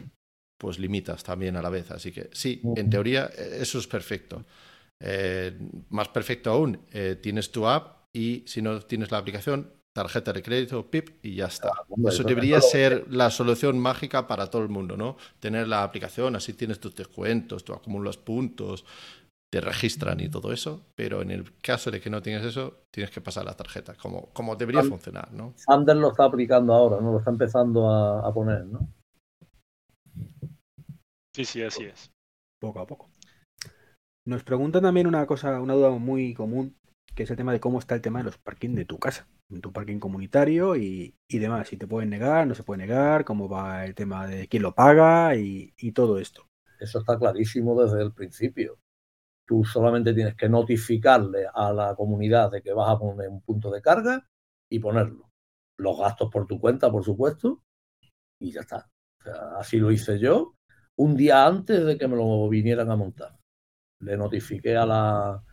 pues 0.60 0.78
limitas 0.78 1.24
también 1.24 1.56
a 1.58 1.64
la 1.64 1.70
vez. 1.72 1.90
Así 1.90 2.12
que 2.12 2.30
sí, 2.34 2.62
en 2.76 2.90
teoría 2.92 3.32
eh, 3.36 3.58
eso 3.62 3.80
es 3.80 3.88
perfecto. 3.88 4.46
Eh, 5.00 5.58
más 5.90 6.10
perfecto 6.10 6.52
aún, 6.52 6.80
eh, 6.94 7.18
tienes 7.22 7.52
tu 7.52 7.68
app 7.68 8.06
y 8.14 8.44
si 8.48 8.62
no 8.62 8.80
tienes 8.82 9.12
la 9.12 9.18
aplicación, 9.20 9.72
tarjeta 9.94 10.34
de 10.34 10.42
crédito, 10.42 10.90
PIP 10.90 11.24
y 11.24 11.36
ya 11.36 11.46
está. 11.46 11.72
hombre, 11.90 12.12
Eso 12.14 12.24
eso 12.24 12.28
debería 12.28 12.60
ser 12.62 13.06
la 13.10 13.30
solución 13.30 13.80
mágica 13.80 14.28
para 14.28 14.50
todo 14.50 14.64
el 14.64 14.70
mundo, 14.70 14.98
¿no? 14.98 15.18
Tener 15.40 15.68
la 15.68 15.84
aplicación, 15.84 16.36
así 16.36 16.54
tienes 16.54 16.80
tus 16.80 16.96
descuentos, 16.96 17.64
tú 17.64 17.74
acumulas 17.74 18.18
puntos, 18.18 18.86
te 19.52 19.62
registran 19.62 20.20
y 20.20 20.30
todo 20.30 20.52
eso, 20.52 20.82
pero 20.96 21.22
en 21.22 21.30
el 21.30 21.56
caso 21.60 21.92
de 21.92 22.02
que 22.02 22.10
no 22.10 22.24
tienes 22.24 22.44
eso, 22.44 22.86
tienes 22.92 23.12
que 23.12 23.22
pasar 23.22 23.46
la 23.46 23.56
tarjeta, 23.56 23.94
como, 23.94 24.30
como 24.34 24.56
debería 24.56 24.84
funcionar, 24.84 25.32
¿no? 25.32 25.54
Sanders 25.56 26.00
lo 26.00 26.10
está 26.10 26.26
aplicando 26.26 26.74
ahora, 26.74 27.00
¿no? 27.00 27.12
Lo 27.12 27.20
está 27.20 27.30
empezando 27.30 27.88
a, 27.88 28.28
a 28.28 28.34
poner, 28.34 28.66
¿no? 28.66 28.88
Sí, 31.36 31.46
sí, 31.46 31.62
así 31.62 31.84
es. 31.86 32.12
Poco 32.60 32.80
a 32.80 32.88
poco. 32.88 33.10
Nos 34.26 34.44
preguntan 34.44 34.84
también 34.84 35.08
una 35.08 35.26
cosa, 35.26 35.60
una 35.60 35.74
duda 35.74 35.92
muy 35.92 36.34
común, 36.34 36.76
que 37.14 37.24
es 37.24 37.30
el 37.30 37.38
tema 37.38 37.52
de 37.52 37.60
cómo 37.60 37.80
está 37.80 37.96
el 37.96 38.02
tema 38.02 38.20
de 38.20 38.26
los 38.26 38.38
parking 38.38 38.74
de 38.76 38.86
tu 38.86 38.98
casa, 38.98 39.28
en 39.50 39.62
tu 39.62 39.72
parking 39.72 40.00
comunitario 40.00 40.76
y, 40.76 41.16
y 41.28 41.40
demás. 41.40 41.68
Si 41.68 41.78
te 41.78 41.88
pueden 41.88 42.10
negar, 42.10 42.48
no 42.48 42.56
se 42.56 42.64
puede 42.64 42.80
negar, 42.80 43.26
cómo 43.26 43.48
va 43.50 43.86
el 43.86 43.96
tema 43.96 44.28
de 44.28 44.48
quién 44.48 44.64
lo 44.64 44.74
paga 44.74 45.36
y, 45.36 45.74
y 45.78 45.92
todo 45.92 46.18
esto. 46.18 46.48
Eso 46.80 47.00
está 47.00 47.18
clarísimo 47.18 47.82
desde 47.82 48.02
el 48.02 48.14
principio. 48.14 48.80
Tú 49.46 49.64
solamente 49.64 50.14
tienes 50.14 50.36
que 50.36 50.50
notificarle 50.50 51.46
a 51.54 51.72
la 51.74 51.96
comunidad 51.96 52.52
de 52.52 52.62
que 52.62 52.74
vas 52.74 52.90
a 52.90 52.98
poner 52.98 53.30
un 53.30 53.42
punto 53.42 53.70
de 53.72 53.82
carga 53.82 54.28
y 54.70 54.80
ponerlo. 54.80 55.30
Los 55.78 56.00
gastos 56.00 56.30
por 56.32 56.48
tu 56.48 56.60
cuenta, 56.60 56.92
por 56.92 57.04
supuesto, 57.04 57.62
y 58.40 58.52
ya 58.52 58.62
está. 58.62 58.90
Así 59.58 59.78
lo 59.78 59.92
hice 59.92 60.20
yo 60.20 60.56
un 60.96 61.16
día 61.16 61.46
antes 61.46 61.86
de 61.86 61.98
que 61.98 62.08
me 62.08 62.16
lo 62.16 62.48
vinieran 62.50 62.92
a 62.92 62.96
montar. 62.96 63.38
Le 64.00 64.18
notifiqué 64.18 64.76
a 64.76 64.86
la, 64.86 65.44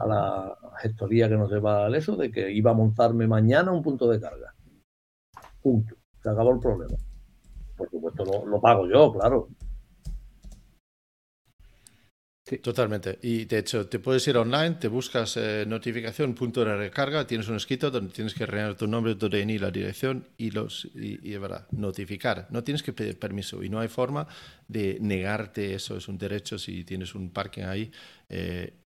a 0.00 0.06
la 0.06 0.58
gestoría 0.78 1.28
que 1.28 1.36
nos 1.36 1.50
lleva 1.50 1.86
al 1.86 1.94
eso 1.94 2.16
de 2.16 2.30
que 2.30 2.50
iba 2.50 2.70
a 2.70 2.74
montarme 2.74 3.26
mañana 3.26 3.70
un 3.70 3.82
punto 3.82 4.08
de 4.08 4.20
carga. 4.20 4.54
Punto. 5.62 5.94
Se 6.22 6.30
acabó 6.30 6.52
el 6.52 6.60
problema. 6.60 6.96
Por 7.76 7.90
supuesto, 7.90 8.24
lo, 8.24 8.60
pago 8.60 8.88
yo, 8.88 9.12
claro. 9.12 9.48
Totalmente. 12.62 13.18
Y 13.22 13.44
de 13.44 13.58
hecho, 13.58 13.86
te 13.88 14.00
puedes 14.00 14.26
ir 14.26 14.36
online, 14.36 14.72
te 14.72 14.88
buscas 14.88 15.36
eh, 15.36 15.64
notificación, 15.68 16.34
punto 16.34 16.64
de 16.64 16.76
recarga, 16.76 17.24
tienes 17.24 17.48
un 17.48 17.56
escrito 17.56 17.92
donde 17.92 18.12
tienes 18.12 18.34
que 18.34 18.44
rellenar 18.44 18.74
tu 18.74 18.88
nombre, 18.88 19.14
tu 19.14 19.28
DNI, 19.28 19.58
la 19.58 19.70
dirección 19.70 20.26
y 20.36 20.50
los 20.50 20.86
y, 20.94 21.30
y, 21.30 21.36
verdad, 21.38 21.68
notificar. 21.70 22.48
No 22.50 22.64
tienes 22.64 22.82
que 22.82 22.92
pedir 22.92 23.18
permiso 23.18 23.62
y 23.62 23.68
no 23.68 23.78
hay 23.78 23.88
forma 23.88 24.26
de 24.66 24.98
negarte 25.00 25.74
eso. 25.74 25.96
Es 25.96 26.08
un 26.08 26.18
derecho 26.18 26.58
si 26.58 26.82
tienes 26.84 27.14
un 27.14 27.30
parking 27.30 27.62
ahí. 27.62 27.92
Eh, 28.28 28.79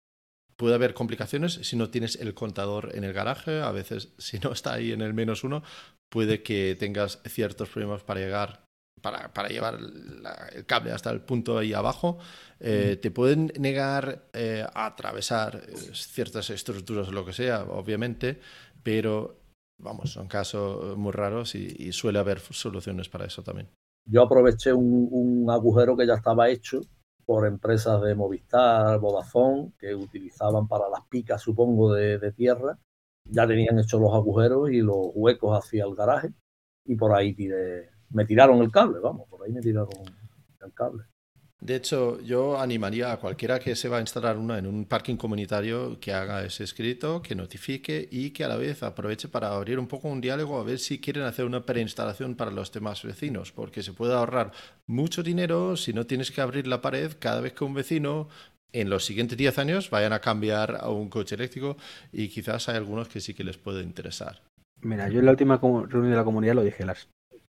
puede 0.62 0.76
haber 0.76 0.94
complicaciones 0.94 1.54
si 1.54 1.74
no 1.74 1.90
tienes 1.90 2.14
el 2.20 2.34
contador 2.34 2.90
en 2.94 3.02
el 3.02 3.12
garaje. 3.12 3.60
A 3.62 3.72
veces, 3.72 4.12
si 4.18 4.38
no 4.38 4.52
está 4.52 4.74
ahí 4.74 4.92
en 4.92 5.00
el 5.00 5.12
menos 5.12 5.42
uno, 5.42 5.64
puede 6.08 6.44
que 6.44 6.76
tengas 6.78 7.20
ciertos 7.26 7.68
problemas 7.68 8.04
para 8.04 8.20
llegar 8.20 8.64
para, 9.00 9.32
para, 9.32 9.48
llevar 9.48 9.80
la, 9.80 10.50
el 10.54 10.64
cable 10.64 10.92
hasta 10.92 11.10
el 11.10 11.22
punto 11.22 11.58
ahí 11.58 11.72
abajo, 11.72 12.18
eh, 12.60 12.96
te 13.02 13.10
pueden 13.10 13.50
negar 13.58 14.28
eh, 14.32 14.64
a 14.72 14.86
atravesar 14.86 15.64
eh, 15.66 15.74
ciertas 15.94 16.50
estructuras 16.50 17.08
o 17.08 17.10
lo 17.10 17.24
que 17.24 17.32
sea, 17.32 17.64
obviamente, 17.64 18.38
pero 18.84 19.40
vamos, 19.82 20.12
son 20.12 20.28
casos 20.28 20.96
muy 20.96 21.10
raros 21.10 21.56
y, 21.56 21.74
y 21.76 21.90
suele 21.90 22.20
haber 22.20 22.38
soluciones 22.38 23.08
para 23.08 23.24
eso 23.24 23.42
también. 23.42 23.68
Yo 24.08 24.22
aproveché 24.22 24.72
un, 24.72 25.08
un, 25.10 25.50
agujero 25.50 25.96
que 25.96 26.06
ya 26.06 26.14
estaba 26.14 26.48
hecho 26.48 26.82
por 27.24 27.46
empresas 27.46 28.00
de 28.02 28.14
Movistar, 28.14 28.98
Vodafone, 28.98 29.72
que 29.78 29.94
utilizaban 29.94 30.68
para 30.68 30.88
las 30.88 31.02
picas, 31.08 31.40
supongo, 31.40 31.94
de, 31.94 32.32
tierra. 32.32 32.78
Ya 33.24 33.46
tenían 33.46 33.78
hechos 33.78 34.00
los 34.00 34.14
agujeros 34.14 34.70
y 34.70 34.80
los 34.80 35.10
huecos 35.14 35.56
hacia 35.56 35.84
el 35.84 35.94
garaje 35.94 36.32
y 36.84 36.96
por 36.96 37.12
ahí 37.14 37.34
tiré, 37.34 37.90
me 38.10 38.24
tiraron 38.24 38.58
el 38.62 38.70
cable, 38.70 38.98
vamos, 38.98 39.28
por 39.28 39.44
ahí 39.44 39.52
me 39.52 39.60
tiraron 39.60 39.90
el 40.60 40.72
cable. 40.74 41.04
De 41.62 41.76
hecho, 41.76 42.20
yo 42.22 42.60
animaría 42.60 43.12
a 43.12 43.18
cualquiera 43.18 43.60
que 43.60 43.76
se 43.76 43.88
va 43.88 43.98
a 43.98 44.00
instalar 44.00 44.36
una 44.36 44.58
en 44.58 44.66
un 44.66 44.84
parking 44.84 45.14
comunitario 45.14 45.96
que 46.00 46.12
haga 46.12 46.44
ese 46.44 46.64
escrito, 46.64 47.22
que 47.22 47.36
notifique 47.36 48.08
y 48.10 48.30
que 48.30 48.42
a 48.42 48.48
la 48.48 48.56
vez 48.56 48.82
aproveche 48.82 49.28
para 49.28 49.54
abrir 49.54 49.78
un 49.78 49.86
poco 49.86 50.08
un 50.08 50.20
diálogo 50.20 50.58
a 50.58 50.64
ver 50.64 50.80
si 50.80 50.98
quieren 50.98 51.22
hacer 51.22 51.44
una 51.44 51.64
preinstalación 51.64 52.34
para 52.34 52.50
los 52.50 52.72
demás 52.72 53.04
vecinos, 53.04 53.52
porque 53.52 53.84
se 53.84 53.92
puede 53.92 54.12
ahorrar 54.12 54.50
mucho 54.88 55.22
dinero 55.22 55.76
si 55.76 55.92
no 55.92 56.04
tienes 56.04 56.32
que 56.32 56.40
abrir 56.40 56.66
la 56.66 56.82
pared 56.82 57.12
cada 57.20 57.40
vez 57.40 57.52
que 57.52 57.62
un 57.62 57.74
vecino 57.74 58.28
en 58.72 58.90
los 58.90 59.04
siguientes 59.04 59.38
10 59.38 59.58
años 59.58 59.88
vayan 59.88 60.14
a 60.14 60.18
cambiar 60.18 60.78
a 60.80 60.90
un 60.90 61.08
coche 61.10 61.36
eléctrico 61.36 61.76
y 62.10 62.26
quizás 62.26 62.68
hay 62.68 62.76
algunos 62.76 63.06
que 63.06 63.20
sí 63.20 63.34
que 63.34 63.44
les 63.44 63.56
puede 63.56 63.84
interesar. 63.84 64.42
Mira, 64.80 65.08
yo 65.08 65.20
en 65.20 65.26
la 65.26 65.30
última 65.30 65.58
reunión 65.58 66.10
de 66.10 66.16
la 66.16 66.24
comunidad 66.24 66.56
lo 66.56 66.64
dije, 66.64 66.84
Lars 66.84 67.06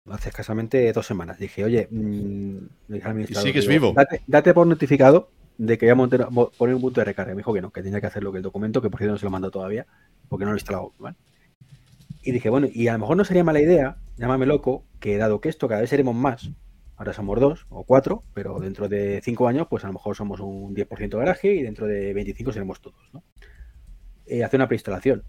hace 0.09 0.29
escasamente 0.29 0.91
dos 0.93 1.05
semanas. 1.05 1.39
Dije, 1.39 1.63
oye, 1.63 1.87
mmm, 1.89 2.57
¿Y 2.89 3.35
sigues 3.35 3.67
digo, 3.67 3.87
vivo? 3.87 3.93
Date, 3.93 4.21
date, 4.27 4.53
por 4.53 4.67
notificado 4.67 5.29
de 5.57 5.77
que 5.77 5.85
voy 5.85 5.91
a 5.91 5.95
montar, 5.95 6.27
poner 6.57 6.75
un 6.75 6.81
punto 6.81 7.01
de 7.01 7.05
recarga. 7.05 7.33
Me 7.33 7.39
dijo 7.39 7.53
que 7.53 7.61
no, 7.61 7.71
que 7.71 7.83
tenía 7.83 8.01
que 8.01 8.07
hacer 8.07 8.23
lo 8.23 8.31
que 8.31 8.37
el 8.37 8.43
documento, 8.43 8.81
que 8.81 8.89
por 8.89 8.99
cierto 8.99 9.13
no 9.13 9.19
se 9.19 9.25
lo 9.25 9.31
mandó 9.31 9.51
todavía, 9.51 9.85
porque 10.29 10.45
no 10.45 10.51
lo 10.51 10.57
he 10.57 10.59
instalado. 10.59 10.93
¿vale? 10.97 11.15
Y 12.21 12.31
dije, 12.31 12.49
bueno, 12.49 12.67
y 12.71 12.87
a 12.87 12.93
lo 12.93 12.99
mejor 12.99 13.17
no 13.17 13.25
sería 13.25 13.43
mala 13.43 13.61
idea, 13.61 13.97
llámame 14.17 14.45
loco, 14.45 14.85
que 14.99 15.17
dado 15.17 15.41
que 15.41 15.49
esto 15.49 15.67
cada 15.67 15.81
vez 15.81 15.89
seremos 15.89 16.15
más, 16.15 16.49
ahora 16.95 17.13
somos 17.13 17.39
dos 17.39 17.65
o 17.69 17.83
cuatro, 17.83 18.23
pero 18.33 18.59
dentro 18.59 18.87
de 18.87 19.21
cinco 19.23 19.47
años, 19.47 19.67
pues 19.69 19.83
a 19.83 19.87
lo 19.87 19.93
mejor 19.93 20.15
somos 20.15 20.39
un 20.39 20.73
10% 20.73 21.09
de 21.09 21.17
garaje 21.17 21.53
y 21.53 21.63
dentro 21.63 21.85
de 21.87 22.13
25 22.13 22.53
seremos 22.53 22.81
todos, 22.81 23.09
¿no? 23.13 23.23
Eh, 24.25 24.43
hacer 24.43 24.57
una 24.57 24.67
preinstalación. 24.67 25.23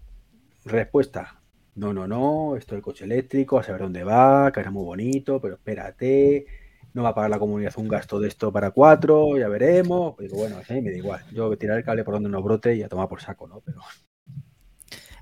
Respuesta, 0.63 1.41
no, 1.75 1.93
no, 1.93 2.07
no, 2.07 2.55
esto 2.55 2.75
del 2.75 2.81
coche 2.81 3.05
eléctrico, 3.05 3.59
a 3.59 3.63
saber 3.63 3.81
dónde 3.81 4.03
va, 4.03 4.51
que 4.51 4.61
era 4.61 4.71
muy 4.71 4.83
bonito, 4.83 5.41
pero 5.41 5.55
espérate, 5.55 6.45
no 6.93 7.03
va 7.03 7.09
a 7.09 7.15
pagar 7.15 7.29
la 7.29 7.39
comunidad 7.39 7.73
un 7.75 7.89
gasto 7.89 8.19
de 8.19 8.29
esto 8.29 8.51
para 8.51 8.71
cuatro, 8.71 9.37
ya 9.37 9.49
veremos. 9.49 10.15
Pues 10.15 10.29
digo, 10.29 10.41
bueno, 10.41 10.55
a 10.57 10.73
me 10.73 10.89
da 10.89 10.97
igual, 10.97 11.21
yo 11.33 11.47
voy 11.47 11.55
a 11.55 11.59
tirar 11.59 11.77
el 11.77 11.83
cable 11.83 12.05
por 12.05 12.13
donde 12.13 12.29
no 12.29 12.41
brote 12.41 12.75
y 12.75 12.83
a 12.83 12.87
tomar 12.87 13.09
por 13.09 13.21
saco, 13.21 13.47
¿no? 13.47 13.61
Pero... 13.65 13.81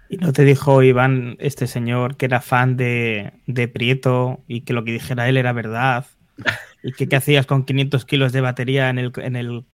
¿Y 0.09 0.17
no 0.17 0.31
te 0.31 0.43
dijo 0.43 0.83
Iván, 0.83 1.37
este 1.39 1.65
señor, 1.65 2.17
que 2.17 2.25
era 2.25 2.39
fan 2.39 2.77
de, 2.77 3.33
de 3.47 3.67
Prieto 3.67 4.43
y 4.47 4.61
que 4.61 4.73
lo 4.73 4.83
que 4.83 4.91
dijera 4.91 5.27
él 5.27 5.37
era 5.37 5.53
verdad? 5.53 6.05
¿Y 6.83 6.91
que 6.91 7.07
qué 7.07 7.15
hacías 7.15 7.47
con 7.47 7.65
500 7.65 8.05
kilos 8.05 8.31
de 8.31 8.41
batería 8.41 8.89
en 8.89 8.99
el, 8.99 9.11
en 9.17 9.35
el 9.35 9.65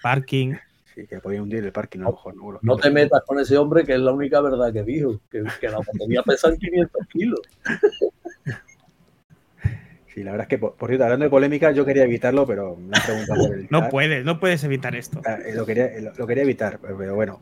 parking? 0.00 0.54
Sí, 0.98 1.06
que 1.06 1.20
podía 1.20 1.40
hundir 1.40 1.64
el 1.64 1.70
parking, 1.70 2.00
a 2.00 2.04
lo 2.04 2.10
mejor. 2.10 2.34
No, 2.34 2.58
no 2.60 2.76
te 2.76 2.90
metas 2.90 3.22
con 3.24 3.38
ese 3.38 3.56
hombre, 3.56 3.84
que 3.84 3.92
es 3.92 4.00
la 4.00 4.10
única 4.10 4.40
verdad 4.40 4.72
que 4.72 4.82
dijo, 4.82 5.20
que, 5.30 5.44
que 5.60 5.68
la 5.68 5.78
batería 5.78 6.24
pesa 6.24 6.52
500 6.56 7.06
kilos. 7.08 7.40
Sí, 10.12 10.24
la 10.24 10.32
verdad 10.32 10.46
es 10.46 10.48
que, 10.48 10.58
por, 10.58 10.74
por 10.74 10.88
cierto, 10.88 11.04
hablando 11.04 11.26
de 11.26 11.30
polémica, 11.30 11.70
yo 11.70 11.84
quería 11.84 12.02
evitarlo, 12.02 12.44
pero 12.44 12.74
me 12.74 12.96
han 12.96 13.04
preguntado 13.04 13.46
por 13.46 13.70
No 13.70 13.88
puedes, 13.88 14.24
no 14.24 14.40
puedes 14.40 14.64
evitar 14.64 14.96
esto. 14.96 15.20
Eh, 15.24 15.54
lo, 15.54 15.64
quería, 15.64 15.92
lo, 16.00 16.12
lo, 16.12 16.26
quería 16.26 16.42
evitar, 16.42 16.80
pero 16.80 17.14
bueno. 17.14 17.40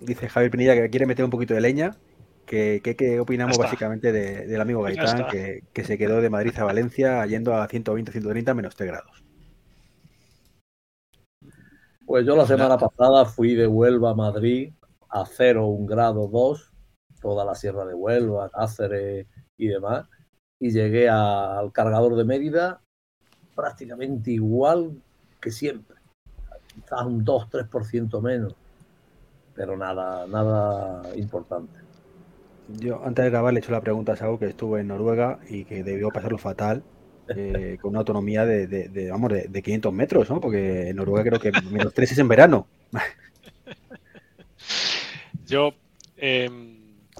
Dice 0.00 0.28
Javier 0.28 0.50
Pinilla 0.50 0.74
que 0.74 0.90
quiere 0.90 1.06
meter 1.06 1.24
un 1.24 1.30
poquito 1.30 1.54
de 1.54 1.62
leña. 1.62 1.96
¿Qué, 2.44 2.82
qué, 2.84 2.96
qué 2.96 3.18
opinamos 3.18 3.56
básicamente 3.56 4.12
de, 4.12 4.46
del 4.46 4.60
amigo 4.60 4.82
Gaitán, 4.82 5.28
que, 5.30 5.62
que, 5.72 5.84
se 5.84 5.96
quedó 5.96 6.20
de 6.20 6.28
Madrid 6.28 6.52
a 6.58 6.64
Valencia 6.64 7.24
yendo 7.24 7.54
a 7.54 7.66
120, 7.66 8.12
130 8.12 8.52
menos 8.52 8.76
3 8.76 8.90
grados? 8.90 9.24
Pues 12.08 12.24
yo 12.24 12.34
la 12.34 12.46
semana 12.46 12.78
pasada 12.78 13.26
fui 13.26 13.54
de 13.54 13.66
Huelva 13.66 14.12
a 14.12 14.14
Madrid 14.14 14.72
a 15.10 15.26
0, 15.26 15.66
1 15.66 15.86
grado 15.86 16.26
2, 16.26 16.72
toda 17.20 17.44
la 17.44 17.54
sierra 17.54 17.84
de 17.84 17.92
Huelva, 17.92 18.48
Cáceres 18.48 19.26
y 19.58 19.66
demás, 19.66 20.08
y 20.58 20.70
llegué 20.70 21.10
a, 21.10 21.58
al 21.58 21.70
cargador 21.70 22.16
de 22.16 22.24
Mérida 22.24 22.80
prácticamente 23.54 24.30
igual 24.30 25.02
que 25.38 25.50
siempre, 25.50 25.98
quizás 26.74 27.04
un 27.04 27.26
2-3% 27.26 28.22
menos, 28.22 28.54
pero 29.54 29.76
nada, 29.76 30.26
nada 30.28 31.14
importante. 31.14 31.78
Yo 32.68 33.04
antes 33.04 33.22
de 33.22 33.30
grabar 33.30 33.52
le 33.52 33.60
he 33.60 33.62
hecho 33.62 33.72
la 33.72 33.82
pregunta 33.82 34.12
a 34.12 34.16
Saúl 34.16 34.38
que 34.38 34.46
estuvo 34.46 34.78
en 34.78 34.88
Noruega 34.88 35.40
y 35.46 35.66
que 35.66 35.84
debió 35.84 36.08
pasarlo 36.08 36.38
fatal 36.38 36.82
eh, 37.34 37.78
con 37.80 37.90
una 37.90 38.00
autonomía 38.00 38.44
de, 38.44 38.66
de, 38.66 39.10
vamos, 39.10 39.32
de, 39.32 39.48
de, 39.48 39.62
500 39.62 39.92
metros, 39.92 40.30
¿no? 40.30 40.40
Porque 40.40 40.88
en 40.88 40.96
Noruega 40.96 41.24
creo 41.24 41.40
que 41.40 41.52
menos 41.62 41.94
3 41.94 42.12
es 42.12 42.18
en 42.18 42.28
verano. 42.28 42.66
Yo, 45.46 45.74
eh, 46.16 46.50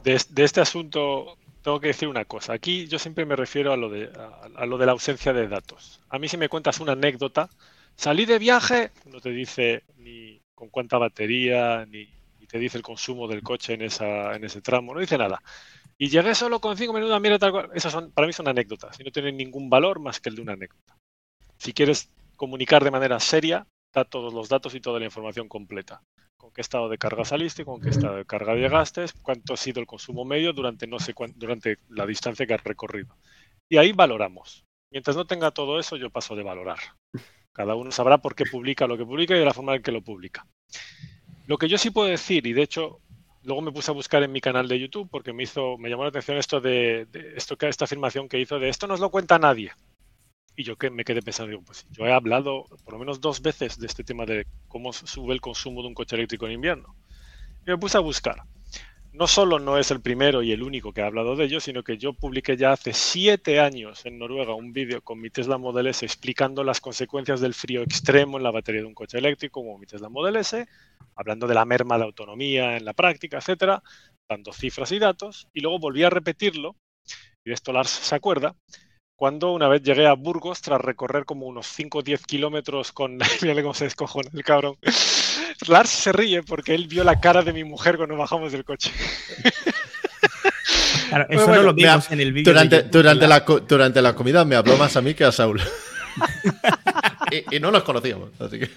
de, 0.03 0.45
este 0.45 0.61
asunto, 0.61 1.39
tengo 1.63 1.81
que 1.81 1.89
decir 1.89 2.09
una 2.09 2.25
cosa. 2.25 2.53
Aquí 2.53 2.87
yo 2.87 2.99
siempre 2.99 3.25
me 3.25 3.37
refiero 3.37 3.73
a 3.73 3.77
lo, 3.77 3.89
de, 3.89 4.11
a, 4.17 4.63
a 4.63 4.67
lo 4.67 4.77
de 4.77 4.87
la 4.87 4.93
ausencia 4.93 5.33
de 5.33 5.49
datos. 5.49 6.01
A 6.09 6.19
mí 6.19 6.29
si 6.29 6.37
me 6.37 6.49
cuentas 6.49 6.81
una 6.81 6.93
anécdota, 6.93 7.49
salí 7.97 8.27
de 8.27 8.39
viaje, 8.39 8.91
no 9.07 9.21
te 9.21 9.31
dice 9.31 9.85
ni 9.97 10.41
con 10.55 10.69
cuánta 10.69 10.99
batería, 10.99 11.87
ni, 11.87 12.09
ni 12.39 12.47
te 12.47 12.59
dice 12.59 12.77
el 12.77 12.83
consumo 12.83 13.29
del 13.29 13.43
coche 13.43 13.75
en, 13.75 13.83
esa, 13.83 14.35
en 14.35 14.45
ese 14.45 14.61
tramo, 14.61 14.93
no 14.93 15.01
dice 15.01 15.17
nada. 15.17 15.41
Y 15.99 16.09
llegué 16.09 16.35
solo 16.35 16.61
con 16.61 16.77
cinco 16.77 16.93
minutos, 16.93 17.21
mira 17.21 17.39
tal 17.39 17.51
cual. 17.51 17.71
Esas 17.75 17.93
son, 17.93 18.13
para 18.13 18.27
mí 18.27 18.33
son 18.33 18.47
anécdotas 18.47 18.99
y 19.01 19.05
no 19.05 19.11
tienen 19.11 19.37
ningún 19.37 19.69
valor 19.69 19.99
más 19.99 20.21
que 20.21 20.29
el 20.29 20.37
de 20.37 20.43
una 20.43 20.53
anécdota. 20.53 20.97
Si 21.57 21.73
quieres 21.73 22.09
comunicar 22.37 22.85
de 22.85 22.93
manera 22.93 23.19
seria, 23.19 23.67
da 23.93 24.05
todos 24.05 24.33
los 24.33 24.49
datos 24.49 24.75
y 24.77 24.81
toda 24.81 25.01
la 25.01 25.07
información 25.07 25.49
completa. 25.49 26.03
Con 26.37 26.53
qué 26.53 26.61
estado 26.61 26.89
de 26.89 26.99
carga 26.99 27.25
saliste, 27.25 27.65
con 27.65 27.81
qué 27.81 27.89
estado 27.89 28.15
de 28.15 28.25
carga 28.25 28.55
llegaste, 28.55 29.07
cuánto 29.23 29.55
ha 29.55 29.57
sido 29.57 29.81
el 29.81 29.87
consumo 29.87 30.25
medio 30.25 30.53
durante 30.53 30.87
no 30.87 31.01
sé 31.01 31.15
durante 31.35 31.79
la 31.89 32.07
distancia 32.07 32.47
que 32.47 32.55
has 32.55 32.63
recorrido. 32.63 33.17
Y 33.69 33.77
ahí 33.77 33.91
valoramos. 33.91 34.65
Mientras 34.93 35.17
no 35.17 35.27
tenga 35.27 35.51
todo 35.51 35.81
eso, 35.81 35.97
yo 35.97 36.11
paso 36.11 36.37
de 36.37 36.45
valorar. 36.45 36.79
Cada 37.53 37.75
uno 37.75 37.91
sabrá 37.91 38.19
por 38.19 38.37
qué 38.37 38.45
publica 38.45 38.87
lo 38.87 38.97
que 38.97 39.05
publica 39.05 39.35
y 39.35 39.41
de 39.41 39.45
la 39.45 39.53
forma 39.53 39.75
en 39.75 39.83
que 39.83 39.91
lo 39.91 40.01
publica. 40.01 40.47
Lo 41.47 41.59
que 41.59 41.69
yo 41.69 41.77
sí 41.77 41.91
puedo 41.91 42.09
decir, 42.09 42.47
y 42.47 42.53
de 42.53 42.63
hecho 42.63 43.01
luego 43.49 43.63
me 43.63 43.73
puse 43.73 43.91
a 43.91 43.95
buscar 43.95 44.23
en 44.23 44.31
mi 44.31 44.43
canal 44.43 44.69
de 44.69 44.79
YouTube 44.79 45.09
porque 45.11 45.33
me 45.33 45.43
hizo, 45.43 45.79
me 45.79 45.89
llamó 45.89 46.03
la 46.03 46.11
atención 46.11 46.37
esto 46.37 46.61
de, 46.61 47.09
esto 47.35 47.57
que 47.57 47.67
esta 47.67 47.87
afirmación 47.87 48.29
que 48.29 48.39
hizo 48.39 48.59
de 48.59 48.69
esto 48.69 48.87
no 48.87 48.93
os 48.93 49.01
lo 49.01 49.11
cuenta 49.11 49.39
nadie. 49.39 49.73
Y 50.55 50.65
yo 50.65 50.77
que 50.77 50.91
me 50.91 51.03
quedé 51.03 51.23
pensando, 51.23 51.51
digo, 51.51 51.63
pues 51.65 51.87
yo 51.91 52.05
he 52.05 52.13
hablado 52.13 52.65
por 52.85 52.93
lo 52.93 52.99
menos 52.99 53.23
dos 53.23 53.41
veces 53.41 53.79
de 53.79 53.87
este 53.87 54.05
tema 54.05 54.27
de 54.27 54.47
cómo 54.69 54.93
sube 54.93 55.33
el 55.33 55.41
consumo 55.41 55.81
de 55.81 55.89
un 55.89 55.95
coche 55.95 56.17
eléctrico 56.17 56.47
en 56.47 56.53
invierno. 56.53 56.95
Y 57.67 57.71
me 57.71 57.79
puse 57.79 57.97
a 57.97 58.01
buscar. 58.01 58.43
No 59.13 59.27
solo 59.27 59.59
no 59.59 59.79
es 59.79 59.91
el 59.91 60.01
primero 60.01 60.43
y 60.43 60.53
el 60.53 60.63
único 60.63 60.93
que 60.93 61.01
ha 61.01 61.07
hablado 61.07 61.35
de 61.35 61.47
ello, 61.47 61.61
sino 61.61 61.83
que 61.83 61.97
yo 61.97 62.13
publiqué 62.13 62.57
ya 62.57 62.73
hace 62.73 62.93
siete 62.93 63.59
años 63.59 64.05
en 64.05 64.19
Noruega 64.19 64.55
un 64.55 64.73
vídeo 64.73 65.03
con 65.03 65.21
mi 65.21 65.31
Tesla 65.31 65.57
Model 65.59 65.87
S 65.89 66.05
explicando 66.05 66.63
las 66.63 66.81
consecuencias 66.81 67.41
del 67.41 67.55
frío 67.55 67.83
extremo 67.83 68.37
en 68.37 68.43
la 68.43 68.51
batería 68.51 68.83
de 68.83 68.87
un 68.87 68.95
coche 68.95 69.19
eléctrico 69.19 69.61
como 69.63 69.79
mi 69.79 69.87
Tesla 69.87 70.09
Model 70.09 70.37
S, 70.37 70.69
hablando 71.17 71.47
de 71.47 71.55
la 71.55 71.65
merma 71.65 71.97
de 71.97 72.05
autonomía 72.05 72.77
en 72.77 72.85
la 72.85 72.93
práctica, 72.93 73.39
etcétera, 73.39 73.83
dando 74.29 74.53
cifras 74.53 74.93
y 74.93 74.99
datos, 74.99 75.49
y 75.55 75.61
luego 75.61 75.79
volví 75.79 76.05
a 76.05 76.11
repetirlo, 76.11 76.77
y 77.45 77.51
de 77.51 77.55
esto 77.55 77.73
Lars 77.73 77.91
se 77.91 78.15
acuerda, 78.15 78.55
cuando 79.19 79.51
una 79.51 79.67
vez 79.67 79.83
llegué 79.83 80.07
a 80.07 80.13
Burgos 80.13 80.63
tras 80.63 80.81
recorrer 80.81 81.25
como 81.25 81.47
unos 81.47 81.67
5 81.67 81.99
o 81.99 82.03
10 82.03 82.25
kilómetros 82.25 82.93
con... 82.93 83.19
Mírale 83.43 83.63
cómo 83.63 83.75
se 83.75 83.83
descojona 83.85 84.31
el 84.33 84.45
cabrón. 84.45 84.77
Lars 85.67 85.91
se 85.91 86.13
ríe 86.13 86.45
porque 86.45 86.73
él 86.73 86.87
vio 86.87 87.03
la 87.03 87.19
cara 87.19 87.43
de 87.43 87.53
mi 87.53 87.65
mujer 87.65 87.97
cuando 87.97 88.17
bajamos 88.17 88.53
del 88.53 88.65
coche. 88.65 88.93
Claro, 91.09 91.25
eso 91.31 91.47
bueno, 91.47 91.63
no 91.63 91.69
lo 91.69 91.75
vimos 91.75 92.11
en 92.11 92.21
el 92.21 92.35
vídeo. 92.35 92.53
Durante, 92.53 92.83
durante, 92.83 93.27
la, 93.27 93.41
durante 93.41 94.03
la 94.03 94.15
comida 94.15 94.45
me 94.45 94.57
habló 94.57 94.77
más 94.77 94.95
a 94.95 95.01
mí 95.01 95.15
que 95.15 95.25
a 95.25 95.33
Saúl. 95.33 95.59
y, 97.31 97.57
y, 97.57 97.61
no 97.61 97.71
nos 97.71 97.83
conocíamos. 97.83 98.29
Así 98.39 98.59
que... 98.59 98.71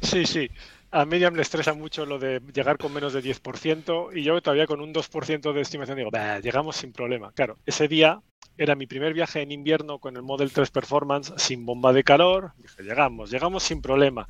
sí, 0.00 0.24
sí. 0.24 0.50
A 0.92 1.04
Miriam 1.04 1.34
le 1.34 1.42
estresa 1.42 1.72
mucho 1.72 2.04
lo 2.04 2.18
de 2.18 2.40
llegar 2.52 2.76
con 2.76 2.92
menos 2.92 3.12
de 3.12 3.22
10% 3.22 4.10
y 4.12 4.24
yo 4.24 4.42
todavía 4.42 4.66
con 4.66 4.80
un 4.80 4.92
2% 4.92 5.52
de 5.52 5.60
estimación 5.60 5.96
digo, 5.96 6.10
llegamos 6.42 6.76
sin 6.76 6.92
problema. 6.92 7.30
Claro, 7.32 7.56
ese 7.64 7.86
día 7.86 8.20
era 8.58 8.74
mi 8.74 8.86
primer 8.86 9.14
viaje 9.14 9.40
en 9.40 9.52
invierno 9.52 10.00
con 10.00 10.16
el 10.16 10.22
Model 10.22 10.52
3 10.52 10.70
Performance 10.70 11.32
sin 11.36 11.64
bomba 11.64 11.92
de 11.92 12.02
calor. 12.02 12.52
Dije, 12.58 12.82
llegamos, 12.82 13.30
llegamos 13.30 13.62
sin 13.62 13.80
problema. 13.80 14.26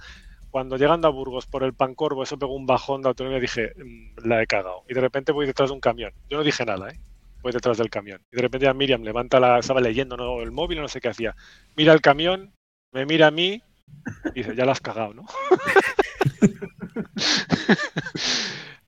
Cuando 0.51 0.77
llegando 0.77 1.09
a 1.09 1.11
Burgos 1.11 1.47
por 1.47 1.63
el 1.63 1.73
Pancorvo, 1.73 2.25
eso 2.25 2.39
pegó 2.39 2.55
un 2.55 2.67
bajón 2.67 3.03
de 3.03 3.09
autonomía, 3.09 3.41
dije, 3.41 3.73
mm, 3.77 4.29
la 4.29 4.43
he 4.43 4.47
cagado. 4.47 4.83
Y 4.89 4.95
de 4.95 5.01
repente 5.01 5.33
voy 5.33 5.47
detrás 5.47 5.71
de 5.71 5.75
un 5.75 5.81
camión. 5.81 6.13
Yo 6.29 6.37
no 6.37 6.45
dije 6.45 6.67
nada, 6.67 6.91
¿eh? 6.91 7.01
Voy 7.43 7.53
detrás 7.53 7.79
del 7.79 7.89
camión. 7.89 8.21
Y 8.31 8.37
de 8.37 8.43
repente 8.43 8.69
a 8.69 8.75
Miriam 8.75 9.03
levanta 9.03 9.41
la, 9.41 9.59
estaba 9.59 9.81
leyendo 9.81 10.17
¿no? 10.17 10.43
el 10.43 10.51
móvil, 10.51 10.81
no 10.81 10.89
sé 10.89 11.01
qué 11.01 11.09
hacía. 11.09 11.35
Mira 11.75 11.95
el 11.95 12.03
camión, 12.03 12.53
me 12.93 13.07
mira 13.07 13.29
a 13.29 13.31
mí 13.31 13.63
y 14.35 14.43
dice, 14.43 14.55
ya 14.55 14.67
la 14.67 14.73
has 14.73 14.81
cagado, 14.81 15.15
¿no? 15.15 15.25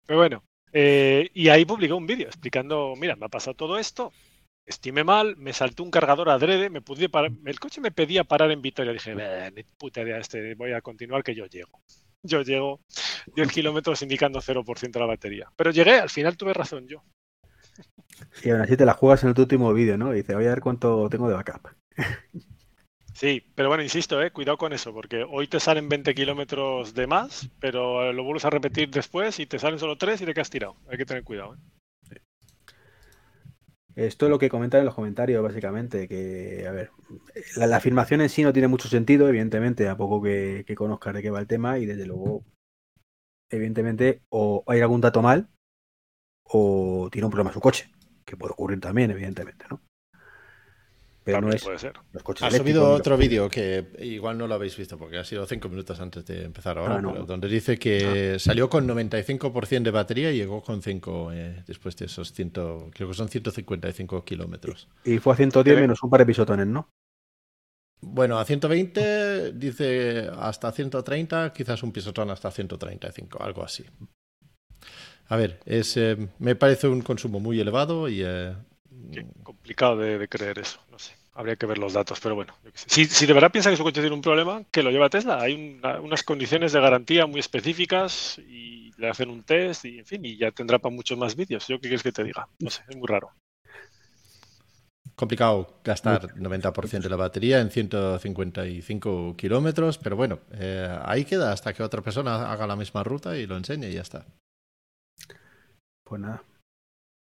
Pero 0.07 0.18
bueno, 0.18 0.45
eh, 0.72 1.30
y 1.35 1.49
ahí 1.49 1.64
publicé 1.64 1.93
un 1.93 2.07
vídeo 2.07 2.26
explicando, 2.26 2.95
mira, 2.97 3.16
me 3.16 3.26
ha 3.26 3.28
pasado 3.28 3.55
todo 3.55 3.78
esto, 3.78 4.12
estime 4.66 5.05
mal, 5.05 5.37
me 5.37 5.53
saltó 5.53 5.83
un 5.83 5.91
cargador 5.91 6.30
adrede, 6.30 6.70
me 6.70 6.80
pude 6.80 7.09
parar, 7.09 7.33
el 7.45 7.61
coche 7.61 7.80
me 7.80 7.91
pedía 7.93 8.24
parar 8.24 8.51
en 8.51 8.62
Vitoria, 8.62 8.93
dije, 8.93 9.14
ni 9.55 9.62
puta 9.78 10.03
idea, 10.03 10.18
este, 10.18 10.55
voy 10.55 10.72
a 10.72 10.80
continuar 10.80 11.22
que 11.22 11.35
yo 11.35 11.47
llego. 11.47 11.80
Yo 12.22 12.43
llego 12.43 12.80
10 13.35 13.51
kilómetros 13.51 14.01
indicando 14.03 14.41
0% 14.41 14.99
la 14.99 15.07
batería. 15.07 15.51
Pero 15.57 15.72
llegué, 15.72 15.99
al 15.99 16.11
final 16.11 16.37
tuve 16.37 16.55
razón 16.55 16.87
yo. 16.87 17.03
Y 18.45 18.51
aún 18.51 18.61
así 18.61 18.76
te 18.76 18.85
la 18.85 18.95
juegas 18.95 19.24
en 19.24 19.30
el 19.30 19.41
último 19.41 19.72
vídeo, 19.72 19.99
¿no? 19.99 20.12
dice, 20.12 20.35
voy 20.35 20.47
a 20.47 20.51
ver 20.51 20.61
cuánto 20.61 21.09
tengo 21.09 21.28
de 21.28 21.35
backup. 21.35 21.68
Sí, 23.23 23.41
pero 23.55 23.68
bueno, 23.68 23.85
insisto, 23.85 24.20
eh, 24.20 24.33
cuidado 24.33 24.59
con 24.59 24.73
eso, 24.73 24.93
porque 24.93 25.23
hoy 25.23 25.47
te 25.47 25.61
salen 25.61 25.89
20 25.89 26.12
kilómetros 26.12 26.93
de 26.93 27.07
más, 27.07 27.49
pero 27.61 28.12
lo 28.12 28.25
vuelves 28.25 28.45
a 28.45 28.51
repetir 28.51 28.91
después 28.91 29.39
y 29.39 29.47
te 29.47 29.61
salen 29.61 29.79
solo 29.79 29.97
3 29.97 30.20
y 30.20 30.27
te 30.27 30.35
quedas 30.35 30.51
tirado. 30.51 30.75
Hay 30.89 30.99
que 30.99 31.07
tener 31.07 31.23
cuidado. 31.23 31.55
¿eh? 32.11 32.18
Esto 33.95 34.27
es 34.27 34.31
lo 34.31 34.41
que 34.41 34.49
comentan 34.49 34.81
en 34.81 34.87
los 34.87 34.97
comentarios, 34.97 35.41
básicamente, 35.41 36.09
que, 36.09 36.66
a 36.66 36.73
ver, 36.73 36.91
la, 37.55 37.77
afirmación 37.77 38.23
en 38.23 38.29
sí 38.29 38.43
no 38.43 38.53
tiene 38.53 38.66
mucho 38.66 38.89
sentido, 38.89 39.29
evidentemente, 39.29 39.89
a 39.89 39.97
poco 39.97 40.20
que, 40.20 40.64
que 40.66 40.75
conozcas 40.75 41.14
de 41.14 41.23
qué 41.23 41.31
va 41.31 41.39
el 41.39 41.47
tema, 41.47 41.79
y 41.79 41.87
desde 41.87 42.07
luego, 42.07 42.43
evidentemente, 43.51 44.23
o 44.31 44.64
hay 44.66 44.81
algún 44.81 45.01
dato 45.01 45.23
mal, 45.23 45.49
o 46.43 47.09
tiene 47.12 47.27
un 47.27 47.31
problema 47.31 47.53
su 47.53 47.61
coche, 47.61 47.89
que 48.25 48.37
puede 48.37 48.51
ocurrir 48.51 48.81
también, 48.81 49.12
evidentemente, 49.12 49.64
¿no? 49.70 49.81
Pero 51.25 51.37
También 51.37 51.51
no 51.51 51.57
es 51.57 51.62
puede 51.62 51.79
ser. 51.79 51.93
Ha 52.41 52.51
subido 52.51 52.91
otro 52.91 53.16
vídeo 53.16 53.49
que 53.49 53.87
igual 54.01 54.39
no 54.39 54.49
lo 54.49 54.55
habéis 54.55 54.77
visto 54.77 54.99
porque 54.99 55.18
ha 55.18 55.25
sido 55.25 55.47
cinco 55.47 55.68
minutos 55.68 56.01
antes 56.01 56.25
de 56.27 56.45
empezar 56.45 56.79
ahora, 56.79 56.97
ah, 56.97 57.01
no. 57.01 57.12
donde 57.25 57.49
dice 57.49 57.79
que 57.79 58.33
ah. 58.35 58.39
salió 58.39 58.68
con 58.68 58.89
95% 58.89 59.83
de 59.83 59.91
batería 59.93 60.33
y 60.33 60.39
llegó 60.39 60.62
con 60.62 60.83
5 60.83 61.33
eh, 61.33 61.62
después 61.66 61.97
de 61.97 62.07
esos 62.07 62.33
100, 62.33 62.51
creo 62.51 63.09
que 63.09 63.14
son 63.14 63.29
155 63.29 64.25
kilómetros. 64.25 64.89
Y 65.05 65.18
fue 65.18 65.33
a 65.33 65.37
110 65.37 65.81
menos 65.81 66.03
un 66.03 66.11
par 66.11 66.20
de 66.20 66.27
pisotones, 66.27 66.66
¿no? 66.66 66.89
Bueno, 68.01 68.39
a 68.39 68.45
120 68.45 69.53
dice 69.53 70.29
hasta 70.37 70.73
130, 70.73 71.53
quizás 71.53 71.85
un 71.85 71.93
pisotón 71.93 72.31
hasta 72.31 72.51
135, 72.51 73.41
algo 73.41 73.62
así. 73.62 73.85
A 75.29 75.37
ver, 75.37 75.61
es, 75.64 75.97
eh, 75.97 76.16
me 76.41 76.57
parece 76.57 76.89
un 76.89 77.03
consumo 77.03 77.39
muy 77.39 77.61
elevado 77.61 78.09
y 78.09 78.23
eh, 78.25 78.55
Qué 79.11 79.26
complicado 79.42 79.96
de, 79.96 80.18
de, 80.18 80.28
creer 80.28 80.59
eso, 80.59 80.80
no 80.90 80.98
sé. 80.98 81.14
Habría 81.34 81.57
que 81.57 81.66
ver 81.66 81.78
los 81.78 81.94
datos, 81.94 82.20
pero 82.20 82.34
bueno. 82.34 82.55
Si, 82.74 83.07
si, 83.07 83.26
de 83.26 83.32
verdad 83.32 83.50
piensa 83.50 83.70
que 83.70 83.76
su 83.76 83.82
coche 83.82 84.00
tiene 84.00 84.14
un 84.14 84.20
problema, 84.20 84.62
que 84.70 84.82
lo 84.82 84.90
lleva 84.90 85.07
a 85.07 85.11
Tesla. 85.11 85.40
Hay 85.40 85.78
una, 85.78 86.00
unas 86.00 86.22
condiciones 86.22 86.72
de 86.72 86.80
garantía 86.80 87.26
muy 87.26 87.40
específicas 87.40 88.38
y 88.38 88.92
le 88.98 89.09
hacen 89.09 89.30
un 89.30 89.42
test 89.42 89.86
y, 89.86 89.98
en 89.98 90.07
fin, 90.07 90.24
y 90.24 90.36
ya 90.36 90.50
tendrá 90.50 90.78
para 90.78 90.94
muchos 90.94 91.18
más 91.18 91.34
vídeos. 91.34 91.66
¿Yo 91.68 91.76
qué 91.76 91.88
quieres 91.88 92.03
que 92.03 92.12
te 92.12 92.22
diga? 92.22 92.48
No 92.59 92.70
sé, 92.70 92.82
es 92.88 92.96
muy 92.96 93.07
raro. 93.07 93.32
Complicado 95.14 95.80
gastar 95.84 96.34
90% 96.34 97.03
de 97.03 97.09
la 97.09 97.16
batería 97.16 97.61
en 97.61 97.70
155 97.70 99.36
kilómetros, 99.36 99.98
pero 99.98 100.16
bueno, 100.16 100.40
eh, 100.53 100.98
ahí 101.05 101.24
queda 101.24 101.53
hasta 101.53 101.72
que 101.72 101.82
otra 101.82 102.03
persona 102.03 102.50
haga 102.50 102.66
la 102.66 102.76
misma 102.76 103.05
ruta 103.05 103.36
y 103.36 103.46
lo 103.46 103.57
enseñe 103.57 103.88
y 103.88 103.94
ya 103.94 104.00
está. 104.00 104.24
Pues 106.03 106.20
nada, 106.20 106.42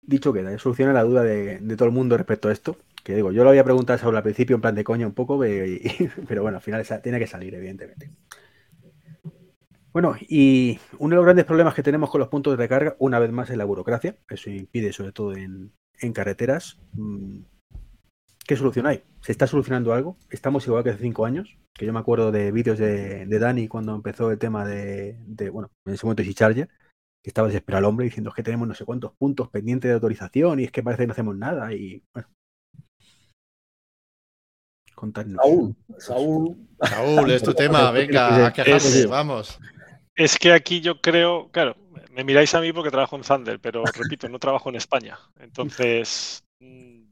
dicho 0.03 0.32
queda, 0.32 0.57
soluciona 0.59 0.92
la 0.92 1.05
duda 1.05 1.22
de, 1.22 1.59
todo 1.76 1.86
el 1.86 1.94
mundo 1.94 2.16
respecto 2.16 2.48
a 2.48 2.53
esto. 2.53 2.76
Que 3.05 3.16
digo, 3.16 3.32
yo 3.32 3.42
lo 3.42 3.50
había 3.50 3.64
preguntado 3.64 3.98
sobre 3.98 4.16
al 4.16 4.22
principio 4.22 4.55
en 4.55 4.62
plan 4.62 4.74
de 4.74 4.84
coña 4.84 5.07
un 5.07 5.14
poco, 5.14 5.38
pero 6.28 6.42
bueno, 6.42 6.59
al 6.59 6.62
final 6.62 6.86
tiene 7.03 7.18
que 7.18 7.26
salir, 7.26 7.55
evidentemente. 7.55 8.11
Bueno, 9.92 10.16
y 10.20 10.78
uno 10.98 11.11
de 11.11 11.16
los 11.16 11.24
grandes 11.24 11.44
problemas 11.44 11.74
que 11.74 11.82
tenemos 11.82 12.11
con 12.11 12.20
los 12.20 12.28
puntos 12.28 12.53
de 12.53 12.57
recarga, 12.57 12.96
una 12.98 13.18
vez 13.18 13.30
más, 13.30 13.50
es 13.50 13.57
la 13.57 13.64
burocracia. 13.64 14.16
Eso 14.28 14.50
impide, 14.50 14.92
sobre 14.92 15.12
todo 15.12 15.34
en, 15.34 15.72
carreteras. 16.14 16.80
Mm, 16.94 17.40
¿Qué 18.46 18.57
solución 18.57 18.86
hay? 18.86 19.03
¿Se 19.20 19.32
está 19.32 19.46
solucionando 19.46 19.92
algo? 19.92 20.16
¿Estamos 20.30 20.66
igual 20.66 20.82
que 20.82 20.90
hace 20.90 21.03
cinco 21.03 21.26
años? 21.26 21.59
Que 21.74 21.86
yo 21.86 21.92
me 21.92 22.00
acuerdo 22.00 22.32
de 22.32 22.50
vídeos 22.53 22.78
de, 22.78 23.26
Dani 23.26 23.68
cuando 23.68 23.94
empezó 23.94 24.30
el 24.30 24.38
tema 24.38 24.64
de, 24.64 25.16
bueno, 25.53 25.70
en 25.84 25.94
ese 25.94 26.07
momento 26.07 26.22
Easy 26.22 26.34
Charger, 26.34 26.68
que 27.22 27.30
estaba 27.30 27.48
desesperado 27.48 27.80
el 27.80 27.84
hombre 27.86 28.04
diciendo 28.04 28.30
es 28.30 28.36
que 28.36 28.42
tenemos 28.42 28.66
no 28.66 28.74
sé 28.74 28.84
cuántos 28.84 29.12
puntos 29.12 29.48
pendientes 29.48 29.88
de 29.88 29.94
autorización 29.94 30.60
y 30.60 30.64
es 30.64 30.72
que 30.72 30.82
parece 30.82 31.04
que 31.04 31.06
no 31.06 31.12
hacemos 31.12 31.36
nada 31.36 31.72
y 31.72 32.02
bueno. 32.12 32.28
Contarnos. 34.94 35.40
Saúl, 35.42 35.76
Saúl. 35.98 36.68
Saúl, 36.80 37.30
es 37.30 37.42
tu 37.42 37.54
tema, 37.54 37.90
venga, 37.90 38.46
a 38.46 38.52
quejarse, 38.52 39.06
vamos. 39.06 39.58
Es 40.14 40.38
que 40.38 40.52
aquí 40.52 40.80
yo 40.80 41.00
creo, 41.00 41.50
claro, 41.50 41.76
me 42.12 42.22
miráis 42.22 42.54
a 42.54 42.60
mí 42.60 42.72
porque 42.72 42.90
trabajo 42.90 43.16
en 43.16 43.22
Thunder, 43.22 43.58
pero 43.58 43.82
repito, 43.84 44.28
no 44.28 44.38
trabajo 44.38 44.68
en 44.68 44.76
España. 44.76 45.18
Entonces, 45.40 46.44
mm, 46.60 47.04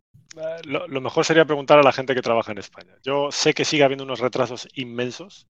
lo, 0.67 0.87
lo, 0.87 1.01
mejor 1.01 1.25
sería 1.25 1.45
preguntar 1.45 1.79
a 1.79 1.83
la 1.83 1.93
gente 1.93 2.15
que 2.15 2.23
trabaja 2.23 2.53
en 2.53 2.59
España. 2.59 2.95
Yo 3.03 3.33
sé 3.33 3.55
que 3.55 3.65
sigue 3.65 3.83
habiendo 3.83 4.05
unos 4.05 4.21
retrasos 4.21 4.69
inmensos 4.75 5.49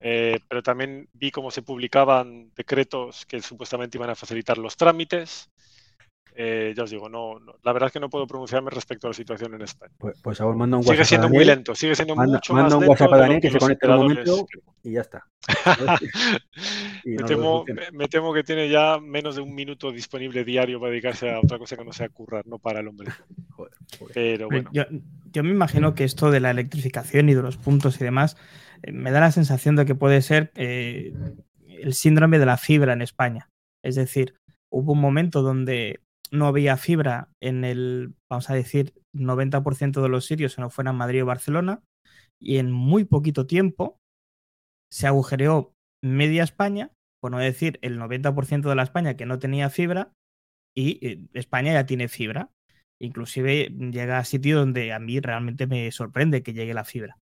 eh, 0.00 0.38
pero 0.48 0.62
también 0.62 1.08
vi 1.12 1.30
cómo 1.30 1.50
se 1.50 1.62
publicaban 1.62 2.52
decretos 2.54 3.26
que 3.26 3.40
supuestamente 3.40 3.98
iban 3.98 4.10
a 4.10 4.14
facilitar 4.14 4.58
los 4.58 4.76
trámites. 4.76 5.50
Eh, 6.36 6.72
ya 6.76 6.84
os 6.84 6.90
digo, 6.90 7.08
no, 7.08 7.38
no, 7.40 7.56
la 7.62 7.72
verdad 7.72 7.88
es 7.88 7.92
que 7.92 8.00
no 8.00 8.08
puedo 8.08 8.26
pronunciarme 8.26 8.70
respecto 8.70 9.06
a 9.06 9.10
la 9.10 9.14
situación 9.14 9.54
en 9.54 9.62
España. 9.62 9.92
Pues, 9.98 10.18
pues 10.22 10.40
ahora 10.40 10.56
manda 10.56 10.76
un 10.76 10.84
sigue 10.84 11.04
siendo 11.04 11.28
muy 11.28 11.44
lento, 11.44 11.74
sigue 11.74 11.94
siendo 11.94 12.14
manda, 12.14 12.36
mucho 12.36 12.54
manda 12.54 12.76
más 12.76 12.82
un 12.82 12.88
WhatsApp 12.88 13.12
a 13.12 13.16
Daniel 13.18 13.40
que 13.40 13.50
se 13.50 13.58
conecte 13.58 13.86
en 13.86 13.92
un 13.92 13.98
momento 13.98 14.46
y 14.82 14.92
ya 14.92 15.00
está. 15.00 15.26
y 17.04 17.10
me, 17.10 17.16
no 17.16 17.26
temo, 17.26 17.64
me, 17.66 17.90
me, 17.92 18.08
temo, 18.08 18.32
que 18.32 18.44
tiene 18.44 18.68
ya 18.68 18.98
menos 19.00 19.36
de 19.36 19.42
un 19.42 19.54
minuto 19.54 19.90
disponible 19.90 20.44
diario 20.44 20.78
para 20.78 20.92
dedicarse 20.92 21.30
a 21.30 21.40
otra 21.40 21.58
cosa 21.58 21.76
que 21.76 21.84
no 21.84 21.92
sea 21.92 22.08
currar, 22.08 22.46
no 22.46 22.58
para 22.58 22.80
el 22.80 22.88
hombre. 22.88 23.10
Joder, 23.50 23.72
joder. 23.98 24.14
Pero 24.14 24.48
bueno. 24.48 24.70
Yo, 24.72 24.84
yo 25.32 25.42
me 25.42 25.50
imagino 25.50 25.94
que 25.94 26.04
esto 26.04 26.30
de 26.30 26.40
la 26.40 26.52
electrificación 26.52 27.28
y 27.28 27.34
de 27.34 27.42
los 27.42 27.56
puntos 27.56 28.00
y 28.00 28.04
demás 28.04 28.36
me 28.92 29.10
da 29.10 29.20
la 29.20 29.32
sensación 29.32 29.76
de 29.76 29.84
que 29.84 29.94
puede 29.94 30.22
ser 30.22 30.52
eh, 30.54 31.12
el 31.66 31.94
síndrome 31.94 32.38
de 32.38 32.46
la 32.46 32.56
fibra 32.56 32.92
en 32.92 33.02
España. 33.02 33.48
Es 33.84 33.96
decir, 33.96 34.36
hubo 34.72 34.92
un 34.92 35.00
momento 35.00 35.42
donde 35.42 36.00
no 36.30 36.46
había 36.46 36.76
fibra 36.76 37.28
en 37.42 37.64
el, 37.64 38.14
vamos 38.30 38.50
a 38.50 38.54
decir, 38.54 38.94
90% 39.14 40.00
de 40.00 40.08
los 40.08 40.26
sitios, 40.26 40.52
si 40.54 40.60
no 40.60 40.70
fueran 40.70 40.96
Madrid 40.96 41.22
o 41.22 41.26
Barcelona, 41.26 41.82
y 42.40 42.58
en 42.58 42.70
muy 42.70 43.04
poquito 43.04 43.46
tiempo 43.46 43.98
se 44.92 45.06
agujereó 45.06 45.72
media 46.02 46.42
España, 46.42 46.92
por 47.20 47.30
no 47.30 47.38
decir 47.38 47.78
el 47.82 47.98
90% 47.98 48.68
de 48.68 48.74
la 48.74 48.82
España 48.82 49.16
que 49.16 49.26
no 49.26 49.38
tenía 49.38 49.70
fibra, 49.70 50.12
y 50.76 51.04
eh, 51.06 51.26
España 51.34 51.72
ya 51.72 51.86
tiene 51.86 52.08
fibra. 52.08 52.50
Inclusive 53.00 53.70
llega 53.90 54.18
a 54.18 54.24
sitios 54.24 54.60
donde 54.60 54.92
a 54.92 54.98
mí 54.98 55.20
realmente 55.20 55.66
me 55.66 55.90
sorprende 55.90 56.42
que 56.42 56.52
llegue 56.52 56.74
la 56.74 56.84
fibra. 56.84 57.18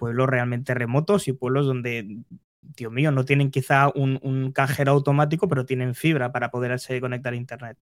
Pueblos 0.00 0.28
realmente 0.28 0.74
remotos 0.74 1.28
y 1.28 1.34
pueblos 1.34 1.66
donde, 1.66 2.24
Dios 2.62 2.90
mío, 2.90 3.12
no 3.12 3.26
tienen 3.26 3.50
quizá 3.50 3.92
un, 3.94 4.52
cajero 4.52 4.92
automático, 4.92 5.46
pero 5.46 5.66
tienen 5.66 5.94
fibra 5.94 6.32
para 6.32 6.50
poderse 6.50 7.00
conectar 7.02 7.34
a 7.34 7.36
Internet. 7.36 7.78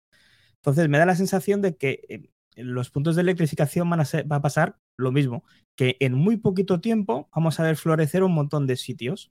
Entonces 0.56 0.88
me 0.88 0.98
da 0.98 1.06
la 1.06 1.14
sensación 1.14 1.62
de 1.62 1.76
que 1.76 2.00
eh, 2.08 2.30
los 2.56 2.90
puntos 2.90 3.14
de 3.14 3.22
electrificación 3.22 3.88
van 3.88 4.00
a 4.00 4.04
va 4.30 4.36
a 4.36 4.42
pasar 4.42 4.78
lo 4.96 5.12
mismo, 5.12 5.44
que 5.76 5.96
en 6.00 6.14
muy 6.14 6.38
poquito 6.38 6.80
tiempo 6.80 7.28
vamos 7.32 7.60
a 7.60 7.62
ver 7.62 7.76
florecer 7.76 8.24
un 8.24 8.32
montón 8.32 8.66
de 8.66 8.76
sitios. 8.76 9.30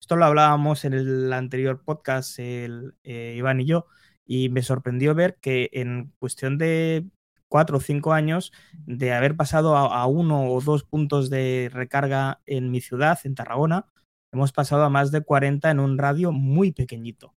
Esto 0.00 0.14
lo 0.16 0.24
hablábamos 0.26 0.84
en 0.84 0.94
el 0.94 1.32
anterior 1.32 1.82
podcast, 1.84 2.36
eh, 2.38 3.34
Iván 3.36 3.60
y 3.60 3.66
yo, 3.66 3.86
y 4.24 4.50
me 4.50 4.62
sorprendió 4.62 5.14
ver 5.16 5.38
que 5.40 5.70
en 5.72 6.12
cuestión 6.20 6.58
de 6.58 7.06
cuatro 7.50 7.78
o 7.78 7.80
cinco 7.80 8.14
años 8.14 8.52
de 8.86 9.12
haber 9.12 9.36
pasado 9.36 9.76
a, 9.76 10.06
uno 10.06 10.50
o 10.50 10.60
dos 10.62 10.84
puntos 10.84 11.28
de 11.28 11.68
recarga 11.70 12.40
en 12.46 12.70
mi 12.70 12.80
ciudad, 12.80 13.18
en 13.24 13.34
Tarragona, 13.34 13.86
hemos 14.32 14.52
pasado 14.52 14.84
a 14.84 14.88
más 14.88 15.10
de 15.10 15.20
40 15.22 15.70
en 15.70 15.80
un 15.80 15.98
radio 15.98 16.32
muy 16.32 16.72
pequeñito. 16.72 17.34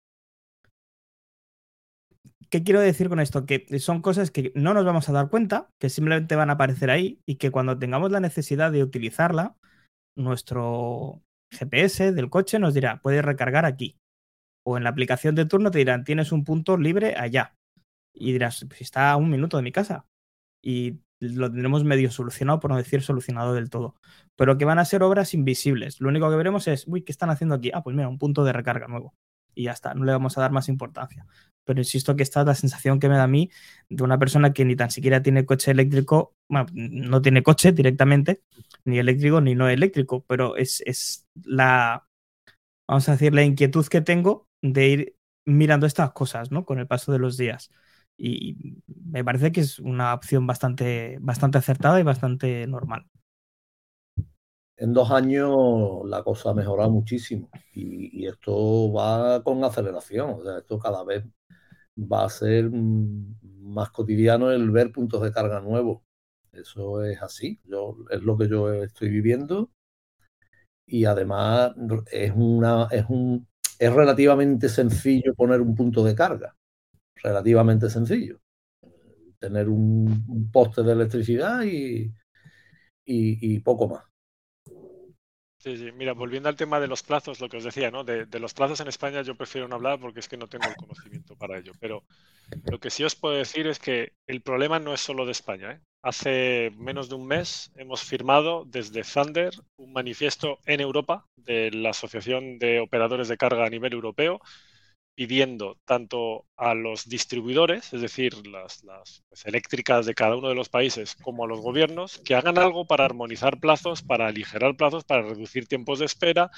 ¿Qué 2.50 2.64
quiero 2.64 2.80
decir 2.80 3.08
con 3.08 3.20
esto? 3.20 3.46
Que 3.46 3.78
son 3.78 4.02
cosas 4.02 4.32
que 4.32 4.52
no 4.56 4.74
nos 4.74 4.84
vamos 4.84 5.08
a 5.08 5.12
dar 5.12 5.30
cuenta, 5.30 5.70
que 5.78 5.88
simplemente 5.88 6.34
van 6.34 6.50
a 6.50 6.54
aparecer 6.54 6.90
ahí 6.90 7.22
y 7.24 7.36
que 7.36 7.52
cuando 7.52 7.78
tengamos 7.78 8.10
la 8.10 8.18
necesidad 8.18 8.72
de 8.72 8.82
utilizarla, 8.82 9.56
nuestro 10.16 11.22
GPS 11.52 12.10
del 12.12 12.28
coche 12.28 12.58
nos 12.58 12.74
dirá, 12.74 13.00
puedes 13.00 13.24
recargar 13.24 13.64
aquí. 13.64 13.96
O 14.66 14.76
en 14.76 14.82
la 14.82 14.90
aplicación 14.90 15.36
de 15.36 15.46
turno 15.46 15.70
te 15.70 15.78
dirán, 15.78 16.02
tienes 16.02 16.32
un 16.32 16.44
punto 16.44 16.76
libre 16.76 17.14
allá. 17.16 17.54
Y 18.14 18.32
dirás, 18.32 18.64
pues 18.68 18.80
está 18.80 19.12
a 19.12 19.16
un 19.16 19.30
minuto 19.30 19.56
de 19.56 19.62
mi 19.62 19.72
casa. 19.72 20.06
Y 20.62 21.00
lo 21.20 21.50
tendremos 21.50 21.84
medio 21.84 22.10
solucionado, 22.10 22.60
por 22.60 22.70
no 22.70 22.76
decir 22.76 23.02
solucionado 23.02 23.54
del 23.54 23.70
todo. 23.70 23.94
Pero 24.36 24.58
que 24.58 24.64
van 24.64 24.78
a 24.78 24.84
ser 24.84 25.02
obras 25.02 25.34
invisibles. 25.34 26.00
Lo 26.00 26.08
único 26.08 26.30
que 26.30 26.36
veremos 26.36 26.66
es, 26.68 26.86
uy, 26.86 27.02
¿qué 27.02 27.12
están 27.12 27.30
haciendo 27.30 27.54
aquí? 27.54 27.70
Ah, 27.74 27.82
pues 27.82 27.94
mira, 27.94 28.08
un 28.08 28.18
punto 28.18 28.44
de 28.44 28.52
recarga 28.52 28.88
nuevo. 28.88 29.14
Y 29.54 29.64
ya 29.64 29.72
está, 29.72 29.94
no 29.94 30.04
le 30.04 30.12
vamos 30.12 30.38
a 30.38 30.40
dar 30.40 30.52
más 30.52 30.68
importancia. 30.68 31.26
Pero 31.64 31.80
insisto 31.80 32.16
que 32.16 32.22
esta 32.22 32.40
es 32.40 32.46
la 32.46 32.54
sensación 32.54 32.98
que 33.00 33.08
me 33.08 33.16
da 33.16 33.24
a 33.24 33.28
mí 33.28 33.50
de 33.88 34.02
una 34.02 34.18
persona 34.18 34.52
que 34.52 34.64
ni 34.64 34.76
tan 34.76 34.90
siquiera 34.90 35.22
tiene 35.22 35.44
coche 35.44 35.70
eléctrico, 35.72 36.34
bueno, 36.48 36.66
no 36.72 37.20
tiene 37.20 37.42
coche 37.42 37.72
directamente, 37.72 38.42
ni 38.84 38.98
eléctrico 38.98 39.40
ni 39.40 39.54
no 39.54 39.68
eléctrico, 39.68 40.24
pero 40.26 40.56
es, 40.56 40.82
es 40.86 41.26
la, 41.44 42.08
vamos 42.88 43.08
a 43.08 43.12
decir, 43.12 43.34
la 43.34 43.42
inquietud 43.42 43.86
que 43.86 44.00
tengo 44.00 44.48
de 44.62 44.88
ir 44.88 45.16
mirando 45.46 45.86
estas 45.86 46.12
cosas, 46.12 46.50
¿no? 46.50 46.64
Con 46.64 46.78
el 46.78 46.86
paso 46.86 47.12
de 47.12 47.18
los 47.18 47.36
días. 47.36 47.70
Y 48.22 48.82
me 48.86 49.24
parece 49.24 49.50
que 49.50 49.60
es 49.60 49.78
una 49.78 50.12
opción 50.12 50.46
bastante, 50.46 51.16
bastante 51.22 51.56
acertada 51.56 51.98
y 51.98 52.02
bastante 52.02 52.66
normal. 52.66 53.06
En 54.76 54.92
dos 54.92 55.10
años 55.10 56.02
la 56.04 56.22
cosa 56.22 56.50
ha 56.50 56.54
mejorado 56.54 56.90
muchísimo 56.90 57.48
y, 57.72 58.26
esto 58.26 58.92
va 58.92 59.42
con 59.42 59.64
aceleración. 59.64 60.30
O 60.38 60.44
sea, 60.44 60.58
esto 60.58 60.78
cada 60.78 61.02
vez 61.02 61.24
va 61.96 62.26
a 62.26 62.28
ser 62.28 62.70
más 62.70 63.90
cotidiano 63.90 64.50
el 64.50 64.70
ver 64.70 64.92
puntos 64.92 65.22
de 65.22 65.32
carga 65.32 65.60
nuevos. 65.60 66.02
Eso 66.52 67.02
es 67.02 67.22
así. 67.22 67.58
Yo, 67.64 67.96
es 68.10 68.22
lo 68.22 68.36
que 68.36 68.48
yo 68.48 68.70
estoy 68.74 69.08
viviendo 69.08 69.70
y 70.86 71.06
además 71.06 71.72
es 72.10 72.32
una 72.34 72.88
es 72.90 73.06
un 73.08 73.46
es 73.78 73.92
relativamente 73.92 74.68
sencillo 74.68 75.34
poner 75.34 75.60
un 75.62 75.74
punto 75.74 76.04
de 76.04 76.14
carga 76.14 76.54
relativamente 77.22 77.90
sencillo 77.90 78.40
tener 79.40 79.68
un, 79.68 80.50
poste 80.52 80.82
de 80.82 80.92
electricidad 80.92 81.64
y, 81.64 82.12
y, 83.04 83.58
poco 83.60 83.88
más 83.88 84.04
Sí, 85.58 85.76
sí, 85.76 85.92
mira, 85.92 86.14
volviendo 86.14 86.48
al 86.48 86.56
tema 86.56 86.80
de 86.80 86.86
los 86.86 87.02
plazos, 87.02 87.38
lo 87.38 87.50
que 87.50 87.58
os 87.58 87.64
decía, 87.64 87.90
¿no? 87.90 88.02
De, 88.02 88.26
los 88.38 88.54
plazos 88.54 88.80
en 88.80 88.88
España 88.88 89.20
yo 89.20 89.34
prefiero 89.34 89.68
no 89.68 89.74
hablar 89.74 90.00
porque 90.00 90.20
es 90.20 90.28
que 90.28 90.38
no 90.38 90.48
tengo 90.48 90.66
el 90.66 90.74
conocimiento 90.74 91.36
para 91.36 91.58
ello. 91.58 91.72
Pero 91.78 92.02
lo 92.64 92.80
que 92.80 92.88
sí 92.88 93.04
os 93.04 93.14
puedo 93.14 93.34
decir 93.34 93.66
es 93.66 93.78
que 93.78 94.14
el 94.26 94.40
problema 94.40 94.78
no 94.78 94.94
es 94.94 95.02
solo 95.02 95.26
de 95.26 95.32
España. 95.32 95.72
¿eh? 95.72 95.80
Hace 96.02 96.72
menos 96.78 97.10
de 97.10 97.16
un 97.16 97.26
mes 97.26 97.70
hemos 97.76 98.02
firmado 98.02 98.64
desde 98.64 99.02
Thunder 99.02 99.52
un 99.76 99.92
manifiesto 99.92 100.60
en 100.64 100.80
Europa 100.80 101.26
de 101.36 101.70
la 101.72 101.90
Asociación 101.90 102.58
de 102.58 102.80
Operadores 102.80 103.28
de 103.28 103.36
Carga 103.36 103.66
a 103.66 103.70
nivel 103.70 103.92
europeo 103.92 104.40
pidiendo 105.14 105.76
tanto 105.84 106.46
a 106.56 106.74
los 106.74 107.08
distribuidores, 107.08 107.92
es 107.92 108.00
decir, 108.00 108.46
las, 108.46 108.82
pues, 109.28 109.44
eléctricas 109.46 110.06
de 110.06 110.14
cada 110.14 110.36
uno 110.36 110.48
de 110.48 110.54
los 110.54 110.68
países, 110.68 111.14
como 111.16 111.44
a 111.44 111.46
los 111.46 111.60
gobiernos, 111.60 112.18
que 112.24 112.34
hagan 112.34 112.58
algo 112.58 112.86
para 112.86 113.04
armonizar 113.04 113.60
plazos, 113.60 114.02
para 114.02 114.28
aligerar 114.28 114.76
plazos, 114.76 115.04
para 115.04 115.22
reducir 115.22 115.66
tiempos 115.66 115.98
de 115.98 116.06
espera 116.06 116.50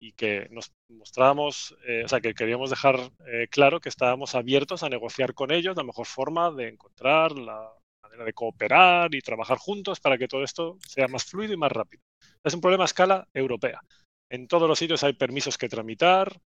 y 0.00 0.12
que 0.12 0.48
nos 0.50 0.72
mostrábamos, 0.88 1.76
eh, 1.86 2.04
o 2.04 2.08
sea, 2.08 2.20
que 2.20 2.34
queríamos 2.34 2.70
dejar 2.70 2.96
eh, 3.26 3.48
claro 3.50 3.80
que 3.80 3.88
estábamos 3.88 4.34
abiertos 4.34 4.82
a 4.82 4.88
negociar 4.88 5.34
con 5.34 5.50
ellos 5.50 5.76
la 5.76 5.84
mejor 5.84 6.06
forma 6.06 6.50
de 6.50 6.68
encontrar 6.68 7.32
la 7.32 7.72
manera 8.02 8.24
de 8.24 8.32
cooperar 8.32 9.14
y 9.14 9.20
trabajar 9.20 9.58
juntos 9.58 10.00
para 10.00 10.18
que 10.18 10.28
todo 10.28 10.44
esto 10.44 10.78
sea 10.86 11.08
más 11.08 11.24
fluido 11.24 11.54
y 11.54 11.56
más 11.56 11.72
rápido. 11.72 12.02
Es 12.44 12.54
un 12.54 12.60
problema 12.60 12.84
a 12.84 12.86
escala 12.86 13.28
europea. 13.34 13.80
En 14.30 14.48
todos 14.48 14.68
los 14.68 14.78
sitios 14.78 15.04
hay 15.04 15.12
permisos 15.14 15.56
que 15.58 15.68
tramitar, 15.68 16.40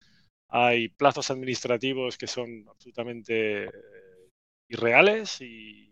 hay 0.49 0.89
plazos 0.89 1.29
administrativos 1.31 2.17
que 2.17 2.27
son 2.27 2.65
absolutamente 2.69 3.65
eh, 3.65 4.29
irreales 4.69 5.41
y, 5.41 5.91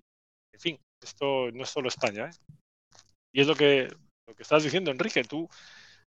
en 0.53 0.59
fin, 0.59 0.79
esto 1.01 1.51
no 1.51 1.63
es 1.63 1.69
solo 1.69 1.89
España. 1.89 2.29
¿eh? 2.29 2.55
Y 3.33 3.41
es 3.41 3.47
lo 3.47 3.55
que, 3.55 3.89
lo 4.27 4.35
que 4.35 4.43
estás 4.43 4.63
diciendo, 4.63 4.91
Enrique. 4.91 5.23
Tú, 5.23 5.47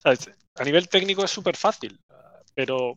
a 0.05 0.65
nivel 0.65 0.89
técnico 0.89 1.25
es 1.25 1.31
súper 1.31 1.57
fácil, 1.57 1.99
pero 2.55 2.97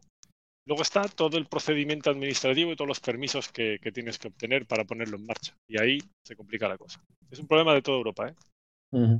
luego 0.68 0.82
está 0.82 1.04
todo 1.04 1.38
el 1.38 1.48
procedimiento 1.48 2.10
administrativo 2.10 2.72
y 2.72 2.76
todos 2.76 2.90
los 2.90 3.00
permisos 3.00 3.50
que, 3.50 3.80
tienes 3.94 4.20
que 4.20 4.28
obtener 4.28 4.68
para 4.68 4.84
ponerlo 4.84 5.18
en 5.18 5.26
marcha. 5.26 5.56
Y 5.68 5.82
ahí 5.82 5.98
se 6.26 6.36
complica 6.36 6.68
la 6.68 6.78
cosa. 6.78 7.02
Es 7.32 7.40
un 7.40 7.48
problema 7.48 7.74
de 7.74 7.82
toda 7.82 7.98
Europa. 7.98 8.28
¿eh? 8.28 9.20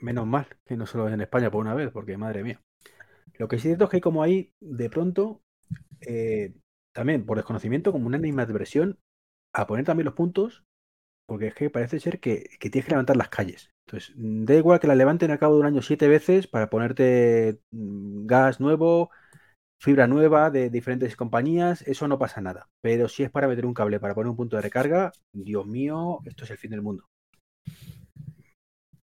Menos 0.00 0.26
mal 0.26 0.46
que 0.66 0.76
no 0.76 0.84
solo 0.84 1.08
en 1.08 1.20
España 1.20 1.50
por 1.50 1.60
una 1.60 1.74
vez, 1.74 1.90
porque 1.92 2.16
madre 2.16 2.42
mía. 2.42 2.60
Lo 3.34 3.48
que 3.48 3.58
sí 3.58 3.70
es 3.70 3.78
que 3.90 4.00
como 4.00 4.22
ahí, 4.22 4.52
de 4.60 4.90
pronto, 4.90 5.42
eh, 6.00 6.54
también 6.92 7.26
por 7.26 7.36
desconocimiento, 7.36 7.92
como 7.92 8.06
una 8.06 8.16
animadversión, 8.18 8.98
a 9.54 9.66
poner 9.66 9.84
también 9.84 10.06
los 10.06 10.14
puntos, 10.14 10.64
porque 11.26 11.48
es 11.48 11.54
que 11.54 11.70
parece 11.70 12.00
ser 12.00 12.20
que, 12.20 12.48
tienes 12.60 12.84
que 12.84 12.90
levantar 12.90 13.16
las 13.16 13.28
calles. 13.28 13.70
Entonces, 13.86 14.14
mm, 14.16 14.44
da 14.44 14.54
igual 14.54 14.80
que 14.80 14.86
la 14.86 14.94
levanten 14.94 15.30
al 15.30 15.38
cabo 15.38 15.54
de 15.54 15.60
un 15.60 15.66
año 15.66 15.82
siete 15.82 16.08
veces 16.08 16.46
para 16.46 16.70
ponerte 16.70 17.60
mm, 17.70 18.26
gas 18.26 18.60
nuevo, 18.60 19.10
fibra 19.80 20.06
nueva 20.06 20.50
de 20.50 20.70
diferentes 20.70 21.16
compañías, 21.16 21.82
eso 21.82 22.08
no 22.08 22.18
pasa 22.18 22.40
nada. 22.40 22.68
Pero 22.82 23.08
si 23.08 23.22
es 23.24 23.30
para 23.30 23.48
meter 23.48 23.66
un 23.66 23.74
cable, 23.74 24.00
para 24.00 24.14
poner 24.14 24.30
un 24.30 24.36
punto 24.36 24.56
de 24.56 24.62
recarga, 24.62 25.12
Dios 25.32 25.66
mío, 25.66 26.20
esto 26.24 26.44
es 26.44 26.50
el 26.50 26.58
fin 26.58 26.70
del 26.70 26.82
mundo. 26.82 27.04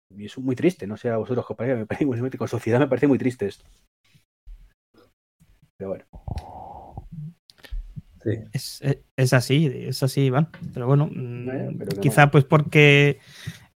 Y 0.09 0.25
es 0.25 0.37
muy 0.37 0.55
triste, 0.55 0.87
no 0.87 0.97
sé 0.97 1.09
a 1.09 1.17
vosotros, 1.17 1.45
compañeros, 1.45 1.79
me 1.81 1.85
parece 1.85 2.37
con 2.37 2.47
sociedad 2.47 2.79
me 2.79 2.87
parece 2.87 3.07
muy 3.07 3.17
triste 3.17 3.47
esto. 3.47 3.65
Pero 5.77 5.89
bueno. 5.89 6.05
Es, 8.53 9.33
así, 9.33 9.67
es 9.67 10.01
así, 10.01 10.21
Iván. 10.21 10.49
Pero 10.73 10.87
bueno, 10.87 11.09
mm, 11.11 11.99
quizá 12.01 12.31
pues 12.31 12.43
porque 12.43 13.19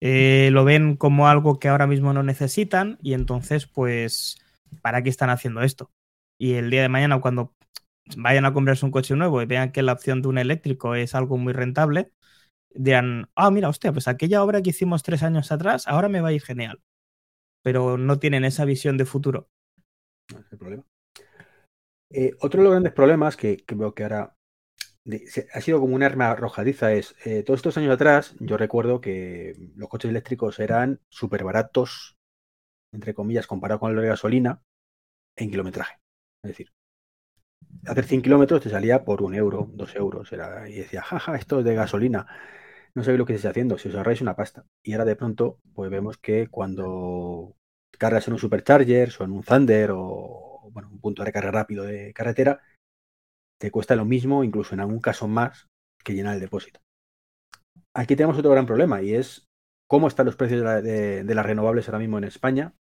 eh, 0.00 0.48
lo 0.52 0.64
ven 0.64 0.96
como 0.96 1.28
algo 1.28 1.58
que 1.58 1.68
ahora 1.68 1.86
mismo 1.86 2.12
no 2.12 2.22
necesitan 2.22 2.98
y 3.00 3.12
entonces 3.12 3.66
pues, 3.66 4.38
¿para 4.82 5.02
qué 5.02 5.10
están 5.10 5.30
haciendo 5.30 5.62
esto? 5.62 5.92
Y 6.38 6.54
el 6.54 6.70
día 6.70 6.82
de 6.82 6.88
mañana 6.88 7.20
cuando 7.20 7.54
vayan 8.16 8.44
a 8.44 8.52
comprarse 8.52 8.84
un 8.84 8.90
coche 8.90 9.14
nuevo 9.14 9.40
y 9.40 9.46
vean 9.46 9.70
que 9.70 9.82
la 9.82 9.92
opción 9.92 10.20
de 10.20 10.28
un 10.28 10.38
eléctrico 10.38 10.96
es 10.96 11.14
algo 11.14 11.36
muy 11.36 11.52
rentable, 11.52 12.12
dirán, 12.74 13.30
ah, 13.36 13.50
mira, 13.50 13.68
hostia, 13.68 13.92
pues 13.92 14.08
aquella 14.08 14.42
obra 14.42 14.62
que 14.62 14.70
hicimos 14.70 15.02
tres 15.02 15.22
años 15.22 15.52
atrás, 15.52 15.86
ahora 15.86 16.08
me 16.08 16.20
va 16.20 16.28
a 16.28 16.32
ir 16.32 16.42
genial. 16.42 16.82
Pero 17.62 17.98
no 17.98 18.18
tienen 18.18 18.44
esa 18.44 18.64
visión 18.64 18.96
de 18.96 19.04
futuro. 19.04 19.48
No 20.32 20.40
es 20.40 20.50
el 20.50 20.58
problema. 20.58 20.84
Eh, 22.10 22.32
otro 22.40 22.60
de 22.60 22.64
los 22.64 22.72
grandes 22.72 22.92
problemas 22.92 23.36
que, 23.36 23.64
veo 23.74 23.94
que 23.94 24.02
ahora 24.02 24.36
ha 25.54 25.60
sido 25.60 25.80
como 25.80 25.94
un 25.94 26.02
arma 26.02 26.30
arrojadiza 26.30 26.92
es, 26.92 27.14
eh, 27.24 27.42
todos 27.42 27.58
estos 27.58 27.76
años 27.78 27.94
atrás, 27.94 28.34
yo 28.38 28.56
recuerdo 28.56 29.00
que 29.00 29.54
los 29.76 29.88
coches 29.88 30.10
eléctricos 30.10 30.58
eran 30.58 31.00
súper 31.08 31.44
baratos 31.44 32.18
entre 32.92 33.14
comillas, 33.14 33.46
comparado 33.46 33.80
con 33.80 33.90
el 33.92 34.00
de 34.00 34.08
gasolina, 34.08 34.62
en 35.36 35.50
kilometraje. 35.50 35.98
Es 36.42 36.50
decir, 36.50 36.72
hacer 37.86 38.04
100 38.04 38.22
kilómetros 38.22 38.62
te 38.62 38.70
salía 38.70 39.04
por 39.04 39.22
un 39.22 39.34
euro, 39.34 39.70
dos 39.72 39.94
euros. 39.96 40.32
Era, 40.32 40.68
y 40.68 40.74
decía, 40.76 41.02
jaja, 41.02 41.36
esto 41.36 41.60
es 41.60 41.64
de 41.64 41.74
gasolina. 41.74 42.26
No 42.94 43.04
sabéis 43.04 43.18
lo 43.18 43.26
que 43.26 43.34
estáis 43.34 43.52
haciendo, 43.52 43.78
si 43.78 43.88
os 43.88 43.94
ahorráis 43.94 44.20
una 44.20 44.36
pasta. 44.36 44.64
Y 44.82 44.92
ahora 44.92 45.04
de 45.04 45.16
pronto, 45.16 45.60
pues 45.74 45.90
vemos 45.90 46.18
que 46.18 46.48
cuando 46.48 47.56
cargas 47.98 48.26
en 48.28 48.34
un 48.34 48.40
supercharger 48.40 49.12
o 49.20 49.24
en 49.24 49.32
un 49.32 49.42
Thunder 49.42 49.90
o 49.94 50.49
bueno, 50.72 50.88
un 50.90 51.00
punto 51.00 51.22
de 51.22 51.26
recarga 51.26 51.50
rápido 51.50 51.84
de 51.84 52.12
carretera, 52.12 52.60
te 53.60 53.70
cuesta 53.70 53.96
lo 53.96 54.04
mismo, 54.04 54.44
incluso 54.44 54.74
en 54.74 54.80
algún 54.80 55.00
caso 55.00 55.28
más, 55.28 55.68
que 56.02 56.14
llenar 56.14 56.34
el 56.34 56.40
depósito. 56.40 56.80
Aquí 57.94 58.16
tenemos 58.16 58.38
otro 58.38 58.50
gran 58.50 58.66
problema 58.66 59.02
y 59.02 59.14
es 59.14 59.46
cómo 59.86 60.08
están 60.08 60.26
los 60.26 60.36
precios 60.36 60.62
de, 60.82 61.24
las 61.24 61.46
renovables 61.46 61.88
ahora 61.88 61.98
mismo 61.98 62.18
en 62.18 62.24
España. 62.24 62.74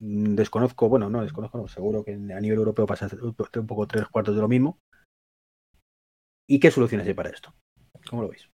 Mm, 0.00 0.34
desconozco, 0.34 0.88
bueno, 0.88 1.10
no 1.10 1.22
desconozco, 1.22 1.68
seguro 1.68 2.04
que 2.04 2.14
a 2.14 2.40
nivel 2.40 2.58
europeo 2.58 2.86
pasa 2.86 3.08
un 3.20 3.66
poco 3.66 3.86
tres 3.86 4.08
cuartos 4.08 4.34
de 4.34 4.40
lo 4.40 4.48
mismo. 4.48 4.78
¿Y 6.48 6.58
qué 6.58 6.70
soluciones 6.70 7.06
hay 7.06 7.14
para 7.14 7.30
esto? 7.30 7.54
¿Cómo 8.08 8.22
lo 8.22 8.28
veis? 8.28 8.50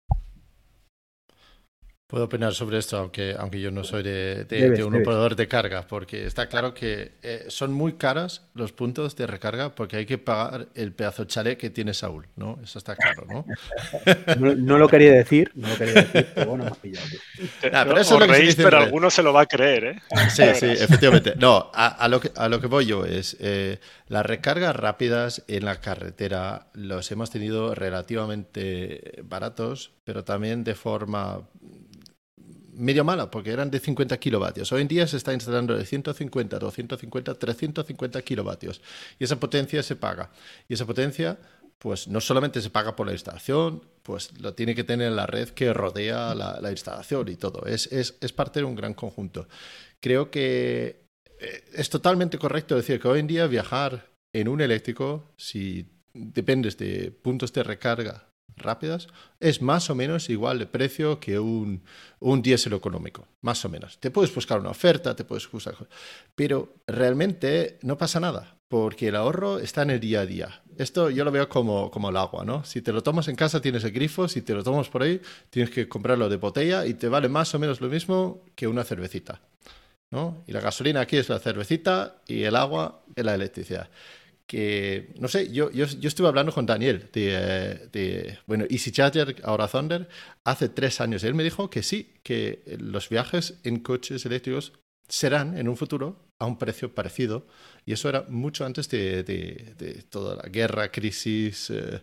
Puedo 2.09 2.25
opinar 2.25 2.55
sobre 2.55 2.79
esto, 2.79 2.97
aunque, 2.97 3.37
aunque 3.39 3.61
yo 3.61 3.71
no 3.71 3.85
soy 3.85 4.03
de, 4.03 4.83
un 4.83 4.95
operador 4.95 5.37
de 5.37 5.47
carga, 5.47 5.87
porque 5.87 6.25
está 6.25 6.47
claro 6.47 6.73
que 6.73 7.13
eh, 7.23 7.45
son 7.49 7.71
muy 7.75 7.99
caras 7.99 8.47
los 8.55 8.73
puntos 8.73 9.15
de 9.15 9.27
recarga 9.27 9.75
porque 9.75 9.97
hay 9.99 10.07
que 10.07 10.17
pagar 10.17 10.69
el 10.75 10.93
pedazo 10.93 11.27
chale 11.27 11.59
que 11.59 11.69
tiene 11.69 11.93
Saúl, 11.93 12.27
¿no? 12.35 12.59
Eso 12.65 12.79
está 12.79 12.97
claro, 12.97 13.27
¿no? 14.41 14.55
no, 14.57 14.79
lo 14.79 14.89
quería 14.89 15.13
decir, 15.13 15.53
no 15.55 15.69
lo 15.69 15.77
quería 15.77 15.93
decir, 15.97 16.29
pero 16.35 16.49
bueno, 16.49 16.65
me 16.65 16.71
has 16.71 16.79
pillado. 16.79 17.07
pero 17.61 17.99
eso 17.99 18.19
pero 18.57 18.79
alguno 18.79 19.11
se 19.11 19.23
lo 19.23 19.35
va 19.35 19.43
a 19.43 19.47
creer, 19.47 19.85
¿eh? 19.85 20.03
Sí, 20.31 20.45
sí, 20.55 20.65
efectivamente. 20.65 21.35
No, 21.37 21.71
a, 21.75 22.09
lo, 22.09 22.21
que, 22.21 22.31
a 22.35 22.49
lo 22.49 22.59
que 22.59 22.69
voy 22.69 22.87
yo 22.87 23.05
es, 23.05 23.37
eh, 23.39 23.81
las 24.07 24.25
recargas 24.25 24.75
rápidas 24.75 25.45
en 25.47 25.67
la 25.67 25.83
carretera 25.83 26.69
los 26.73 27.13
hemos 27.13 27.31
tenido 27.31 27.75
relativamente 27.75 29.21
baratos, 29.25 29.93
pero 30.05 30.25
también 30.25 30.65
de 30.65 30.75
forma 30.75 31.43
medio 32.79 33.05
mala, 33.05 33.31
porque 33.31 33.51
eran 33.51 33.70
de 33.70 33.81
50 33.81 34.16
kilovatios. 34.18 34.72
Hoy 34.72 34.83
en 34.83 34.89
día 34.89 35.07
se 35.07 35.16
está 35.16 35.35
instalando 35.35 35.76
de 35.76 35.85
150, 35.85 36.59
250, 36.59 37.35
350 37.35 38.22
kilovatios. 38.22 38.81
Y 39.18 39.24
esa 39.24 39.39
potencia 39.39 39.83
se 39.83 39.97
paga. 39.97 40.31
Y 40.68 40.74
esa 40.74 40.87
potencia, 40.87 41.39
pues 41.79 42.09
no 42.09 42.20
solamente 42.20 42.61
se 42.62 42.70
paga 42.70 42.97
por 42.97 43.07
la 43.07 43.12
instalación, 43.12 43.83
pues 44.03 44.39
lo 44.41 44.55
tiene 44.55 44.74
que 44.74 44.85
tener 44.85 45.12
la 45.12 45.26
red 45.26 45.51
que 45.51 45.72
rodea 45.72 46.35
la, 46.35 46.70
instalación 46.70 47.29
y 47.29 47.37
todo. 47.37 47.66
Es, 47.66 47.87
es, 47.93 48.16
es, 48.20 48.33
parte 48.33 48.61
de 48.61 48.64
un 48.64 48.74
gran 48.74 48.95
conjunto. 48.95 49.49
Creo 50.01 50.31
que 50.31 51.05
eh, 51.41 51.64
es 51.74 51.91
totalmente 51.91 52.39
correcto 52.39 52.76
decir 52.76 53.01
que 53.01 53.09
hoy 53.09 53.20
en 53.20 53.26
día 53.26 53.47
viajar 53.47 54.07
en 54.33 54.49
un 54.49 54.61
eléctrico, 54.61 55.33
si 55.37 55.87
dependes 56.14 56.76
de 56.79 57.11
puntos 57.11 57.53
de 57.53 57.62
recarga 57.62 58.28
rápidas, 58.57 59.09
es 59.40 59.62
más 59.62 59.90
o 59.90 59.94
menos 59.94 60.30
igual 60.30 60.59
de 60.59 60.66
precio 60.66 61.20
que 61.20 61.38
un, 61.38 61.82
un 62.20 62.42
diésel 62.42 62.72
económico, 62.72 63.26
más 63.40 63.64
o 63.64 63.68
menos. 63.68 63.99
Te 63.99 64.11
puedes 64.11 64.34
buscar 64.34 64.61
una 64.61 64.70
oferta, 64.70 65.14
te 65.14 65.24
puedes 65.24 65.51
buscar... 65.51 65.74
Pero 66.34 66.74
realmente 66.86 67.78
no 67.82 67.96
pasa 67.96 68.20
nada, 68.20 68.57
porque 68.68 69.09
el 69.09 69.16
ahorro 69.16 69.59
está 69.59 69.82
en 69.82 69.90
el 69.90 70.01
día 70.01 70.20
a 70.20 70.26
día. 70.26 70.62
Esto 70.76 71.11
yo 71.11 71.24
lo 71.24 71.32
veo 71.32 71.49
como, 71.49 71.90
como 71.90 72.11
el 72.11 72.16
agua, 72.16 72.44
¿no? 72.44 72.64
Si 72.64 72.82
te 72.82 72.92
lo 72.92 73.03
tomas 73.03 73.28
en 73.28 73.36
casa 73.36 73.61
tienes 73.61 73.84
el 73.84 73.92
grifo, 73.92 74.28
si 74.28 74.42
te 74.42 74.55
lo 74.55 74.62
tomas 74.62 74.88
por 74.88 75.03
ahí 75.03 75.20
tienes 75.51 75.70
que 75.70 75.88
comprarlo 75.88 76.28
de 76.28 76.36
botella 76.36 76.86
y 76.86 76.94
te 76.94 77.09
vale 77.09 77.28
más 77.28 77.55
o 77.55 77.59
menos 77.59 77.80
lo 77.80 77.88
mismo 77.88 78.44
que 78.55 78.66
una 78.66 78.84
cervecita. 78.84 79.40
¿no? 80.11 80.42
Y 80.46 80.53
la 80.53 80.61
gasolina 80.61 81.01
aquí 81.01 81.18
es 81.18 81.28
la 81.28 81.38
cervecita 81.38 82.22
y 82.26 82.44
el 82.44 82.57
agua 82.57 83.03
es 83.14 83.24
la 83.24 83.34
electricidad 83.34 83.90
que, 84.49 85.12
no 85.20 85.28
sé, 85.28 85.53
yo, 85.53 85.70
yo, 85.70 85.84
yo, 85.84 86.09
estuve 86.09 86.26
hablando 86.26 86.53
con 86.53 86.64
Daniel 86.64 87.11
de, 87.12 87.88
de, 87.92 88.38
bueno, 88.46 88.64
Easy 88.70 88.90
Charger, 88.90 89.36
ahora 89.44 89.68
Thunder, 89.68 90.09
hace 90.42 90.70
tres 90.70 91.03
años. 91.03 91.22
Él 91.22 91.34
me 91.34 91.44
dijo 91.44 91.68
que 91.68 91.82
sí, 91.82 92.14
que 92.22 92.62
los 92.80 93.11
viajes 93.11 93.61
en 93.62 93.80
coches 93.80 94.24
eléctricos 94.24 94.72
serán 95.07 95.57
en 95.59 95.68
un 95.68 95.76
futuro 95.76 96.30
a 96.38 96.46
un 96.46 96.57
precio 96.57 96.94
parecido. 96.94 97.46
Y 97.84 97.92
eso 97.92 98.09
era 98.09 98.24
mucho 98.30 98.64
antes 98.64 98.88
de, 98.88 99.22
de, 99.22 100.03
toda 100.09 100.36
la 100.36 100.49
guerra, 100.49 100.90
crisis 100.90 101.68
eh, 101.68 102.01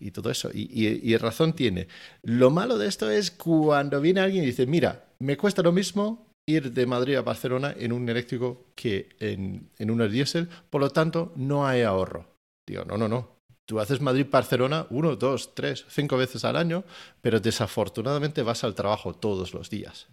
y 0.00 0.12
todo 0.12 0.30
eso. 0.30 0.50
Y, 0.52 0.62
y, 0.72 1.12
y, 1.12 1.16
razón 1.18 1.52
tiene. 1.52 1.88
Lo 2.22 2.50
malo 2.50 2.78
de 2.78 2.88
esto 2.88 3.10
es 3.10 3.30
cuando 3.30 4.00
viene 4.00 4.20
alguien 4.20 4.44
y 4.44 4.46
dice, 4.46 4.66
mira, 4.66 5.10
me 5.18 5.36
cuesta 5.36 5.60
lo 5.62 5.72
mismo 5.72 6.31
ir 6.46 6.72
de 6.72 6.86
Madrid 6.86 7.16
a 7.16 7.22
Barcelona 7.22 7.74
en 7.76 7.92
un 7.92 8.08
eléctrico 8.08 8.66
que 8.74 9.10
en, 9.20 9.70
en 9.78 9.90
un 9.90 10.10
diésel, 10.10 10.48
por 10.70 10.80
lo 10.80 10.90
tanto 10.90 11.32
no 11.36 11.66
hay 11.66 11.82
ahorro. 11.82 12.26
Digo, 12.68 12.84
no, 12.84 12.96
no, 12.96 13.08
no. 13.08 13.32
Tú 13.68 13.78
haces 13.78 14.00
Madrid-Barcelona 14.00 14.86
uno, 14.90 15.16
dos, 15.16 15.54
tres, 15.54 15.84
cinco 15.88 16.16
veces 16.16 16.44
al 16.44 16.56
año, 16.56 16.84
pero 17.20 17.40
desafortunadamente 17.40 18.42
vas 18.42 18.64
al 18.64 18.74
trabajo 18.74 19.14
todos 19.14 19.54
los 19.54 19.70
días. 19.70 20.08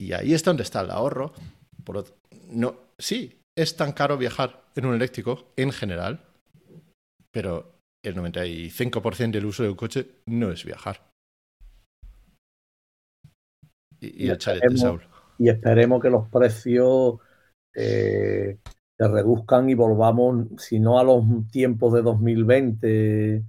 Y 0.00 0.12
ahí 0.14 0.32
es 0.32 0.42
donde 0.42 0.62
está 0.62 0.80
el 0.80 0.90
ahorro. 0.90 1.32
Por 1.84 2.04
no, 2.48 2.76
sí, 2.98 3.40
es 3.56 3.76
tan 3.76 3.92
caro 3.92 4.16
viajar 4.16 4.64
en 4.74 4.86
un 4.86 4.94
eléctrico 4.94 5.52
en 5.56 5.70
general, 5.70 6.24
pero 7.30 7.74
el 8.02 8.16
95% 8.16 9.30
del 9.30 9.46
uso 9.46 9.62
de 9.62 9.68
un 9.68 9.76
coche 9.76 10.06
no 10.26 10.50
es 10.50 10.64
viajar. 10.64 11.08
Y, 14.00 14.26
y 14.26 14.30
el 14.30 14.40
Saúl 14.40 15.11
y 15.42 15.48
esperemos 15.48 16.00
que 16.00 16.08
los 16.08 16.28
precios 16.28 17.16
eh, 17.74 18.58
se 18.96 19.08
reduzcan 19.08 19.68
y 19.68 19.74
volvamos, 19.74 20.46
si 20.56 20.78
no 20.78 21.00
a 21.00 21.04
los 21.04 21.24
tiempos 21.50 21.92
de 21.94 22.02
2020, 22.02 23.44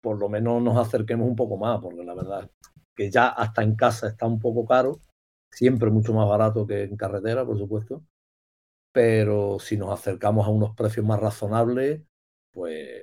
por 0.00 0.18
lo 0.18 0.30
menos 0.30 0.62
nos 0.62 0.78
acerquemos 0.78 1.28
un 1.28 1.36
poco 1.36 1.58
más, 1.58 1.80
porque 1.82 2.02
la 2.02 2.14
verdad 2.14 2.50
que 2.96 3.10
ya 3.10 3.28
hasta 3.28 3.62
en 3.62 3.76
casa 3.76 4.08
está 4.08 4.26
un 4.26 4.38
poco 4.38 4.64
caro, 4.64 5.00
siempre 5.50 5.90
mucho 5.90 6.14
más 6.14 6.26
barato 6.26 6.66
que 6.66 6.84
en 6.84 6.96
carretera, 6.96 7.44
por 7.44 7.58
supuesto, 7.58 8.02
pero 8.90 9.58
si 9.58 9.76
nos 9.76 9.92
acercamos 9.92 10.46
a 10.46 10.50
unos 10.50 10.74
precios 10.74 11.04
más 11.04 11.20
razonables, 11.20 12.00
pues 12.52 13.02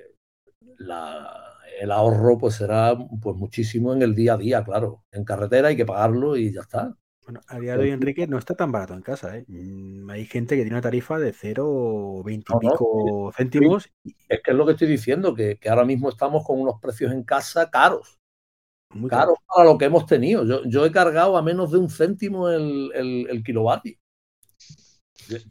el 1.80 1.92
ahorro 1.92 2.38
pues 2.38 2.56
será 2.56 2.98
pues 3.22 3.36
muchísimo 3.36 3.92
en 3.92 4.02
el 4.02 4.16
día 4.16 4.34
a 4.34 4.38
día, 4.38 4.64
claro. 4.64 5.04
En 5.12 5.24
carretera 5.24 5.68
hay 5.68 5.76
que 5.76 5.86
pagarlo 5.86 6.36
y 6.36 6.52
ya 6.52 6.62
está. 6.62 6.96
Bueno, 7.30 7.44
a 7.46 7.60
día 7.60 7.76
de 7.76 7.84
hoy, 7.84 7.90
Enrique, 7.90 8.26
no 8.26 8.38
está 8.38 8.56
tan 8.56 8.72
barato 8.72 8.92
en 8.94 9.02
casa. 9.02 9.36
¿eh? 9.36 9.44
Mm, 9.46 10.10
hay 10.10 10.26
gente 10.26 10.56
que 10.56 10.62
tiene 10.62 10.74
una 10.74 10.82
tarifa 10.82 11.16
de 11.16 11.32
0,20 11.32 12.56
y 12.56 12.58
pico 12.58 13.32
céntimos. 13.36 13.88
Es 14.28 14.42
que 14.42 14.50
es 14.50 14.56
lo 14.56 14.66
que 14.66 14.72
estoy 14.72 14.88
diciendo, 14.88 15.32
que, 15.32 15.56
ahora 15.68 15.84
mismo 15.84 16.08
estamos 16.08 16.44
con 16.44 16.60
unos 16.60 16.80
precios 16.80 17.12
en 17.12 17.22
casa 17.22 17.70
caros. 17.70 18.18
Muy 18.92 19.08
caros 19.08 19.38
para 19.46 19.70
lo 19.70 19.78
que 19.78 19.84
hemos 19.84 20.06
tenido. 20.06 20.64
Yo, 20.64 20.84
he 20.84 20.90
cargado 20.90 21.36
a 21.36 21.42
menos 21.42 21.70
de 21.70 21.78
un 21.78 21.88
céntimo 21.88 22.48
el, 22.48 22.90
el, 23.28 23.44
kilovatio 23.44 23.96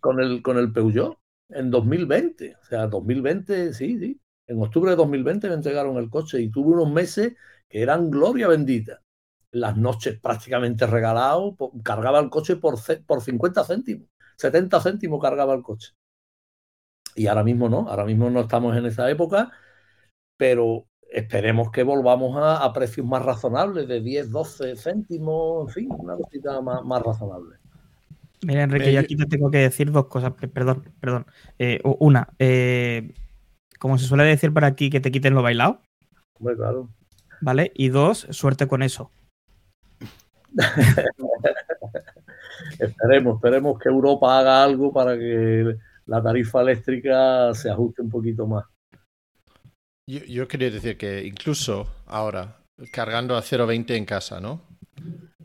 con 0.01 0.19
el, 0.19 0.41
con 0.41 0.57
el 0.57 0.73
Peugeot 0.73 1.17
en 1.47 1.71
2020. 1.71 2.57
O 2.61 2.65
sea, 2.65 2.87
2020, 2.87 3.73
sí, 3.73 3.97
sí. 3.97 4.19
En 4.47 4.61
octubre 4.61 4.89
de 4.89 4.97
2020 4.97 5.47
me 5.47 5.53
entregaron 5.53 5.95
el 5.95 6.09
coche 6.09 6.41
y 6.41 6.51
tuve 6.51 6.73
unos 6.73 6.91
meses 6.91 7.37
que 7.69 7.81
eran 7.81 8.11
gloria 8.11 8.49
bendita 8.49 9.01
las 9.51 9.77
noches 9.77 10.19
prácticamente 10.19 10.85
regalado, 10.85 11.55
cargaba 11.83 12.19
el 12.19 12.29
coche 12.29 12.55
por, 12.55 12.75
por 13.05 13.21
50 13.21 13.63
céntimos, 13.63 14.07
70 14.37 14.81
céntimos 14.81 15.21
cargaba 15.21 15.53
el 15.53 15.63
coche. 15.63 15.93
Y 17.15 17.27
ahora 17.27 17.43
mismo 17.43 17.67
no, 17.67 17.89
ahora 17.89 18.05
mismo 18.05 18.29
no 18.29 18.41
estamos 18.41 18.77
en 18.77 18.85
esa 18.85 19.09
época, 19.09 19.51
pero 20.37 20.85
esperemos 21.11 21.71
que 21.71 21.83
volvamos 21.83 22.37
a, 22.39 22.71
precios 22.71 23.05
más 23.05 23.23
razonables, 23.23 23.87
de 23.87 24.01
10, 24.01 24.31
12 24.31 24.75
céntimos, 24.75 25.67
en 25.67 25.73
fin, 25.73 25.89
una 25.91 26.15
cosita 26.15 26.61
más, 26.61 27.01
razonable. 27.01 27.57
Mira, 28.43 28.63
Enrique, 28.63 28.93
yo 28.93 29.01
aquí 29.01 29.17
te 29.17 29.25
tengo 29.25 29.51
que 29.51 29.57
decir 29.57 29.91
dos 29.91 30.05
cosas, 30.05 30.33
perdón, 30.53 30.93
perdón. 31.01 31.25
Eh, 31.57 31.81
una, 31.83 32.29
eh, 32.39 33.13
como 33.79 33.97
se 33.97 34.05
suele 34.05 34.23
decir 34.23 34.53
por 34.53 34.63
aquí, 34.63 34.89
que 34.89 35.01
te 35.01 35.11
quiten 35.11 35.33
lo 35.33 35.41
bailado. 35.41 35.81
Muy 36.39 36.55
claro. 36.55 36.89
¿Vale? 37.41 37.71
Y 37.75 37.89
dos, 37.89 38.27
suerte 38.29 38.67
con 38.67 38.81
eso. 38.81 39.11
esperemos, 42.79 43.35
esperemos 43.35 43.79
que 43.79 43.89
Europa 43.89 44.39
haga 44.39 44.63
algo 44.63 44.91
para 44.91 45.17
que 45.17 45.75
la 46.05 46.23
tarifa 46.23 46.61
eléctrica 46.61 47.53
se 47.53 47.69
ajuste 47.69 48.01
un 48.01 48.09
poquito 48.09 48.47
más. 48.47 48.65
Yo, 50.07 50.47
quería 50.47 50.71
decir 50.71 50.97
que 50.97 51.23
incluso 51.23 51.87
ahora, 52.07 52.63
cargando 52.91 53.37
a 53.37 53.43
0,20 53.43 53.95
en 53.95 54.05
casa, 54.05 54.39
¿no? 54.39 54.61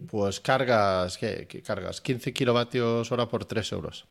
Pues 0.09 0.41
cargas, 0.41 1.19
¿qué, 1.19 1.47
cargas? 1.63 2.01
15 2.01 2.33
kilovatios 2.33 3.13
hora 3.13 3.29
por 3.29 3.45
3 3.45 3.73
euros, 3.73 4.09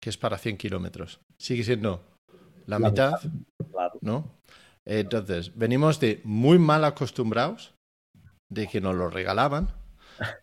que 0.00 0.10
es 0.10 0.16
para 0.16 0.38
100 0.38 0.56
kilómetros. 0.56 1.20
Sigue 1.36 1.64
siendo 1.64 2.04
la 2.66 2.78
mitad, 2.78 3.14
¿no? 4.00 4.38
Entonces, 4.84 5.50
venimos 5.56 5.98
de 5.98 6.20
muy 6.22 6.60
mal 6.60 6.84
acostumbrados, 6.84 7.74
de 8.48 8.68
que 8.68 8.80
nos 8.80 8.94
lo 8.94 9.10
regalaban, 9.10 9.81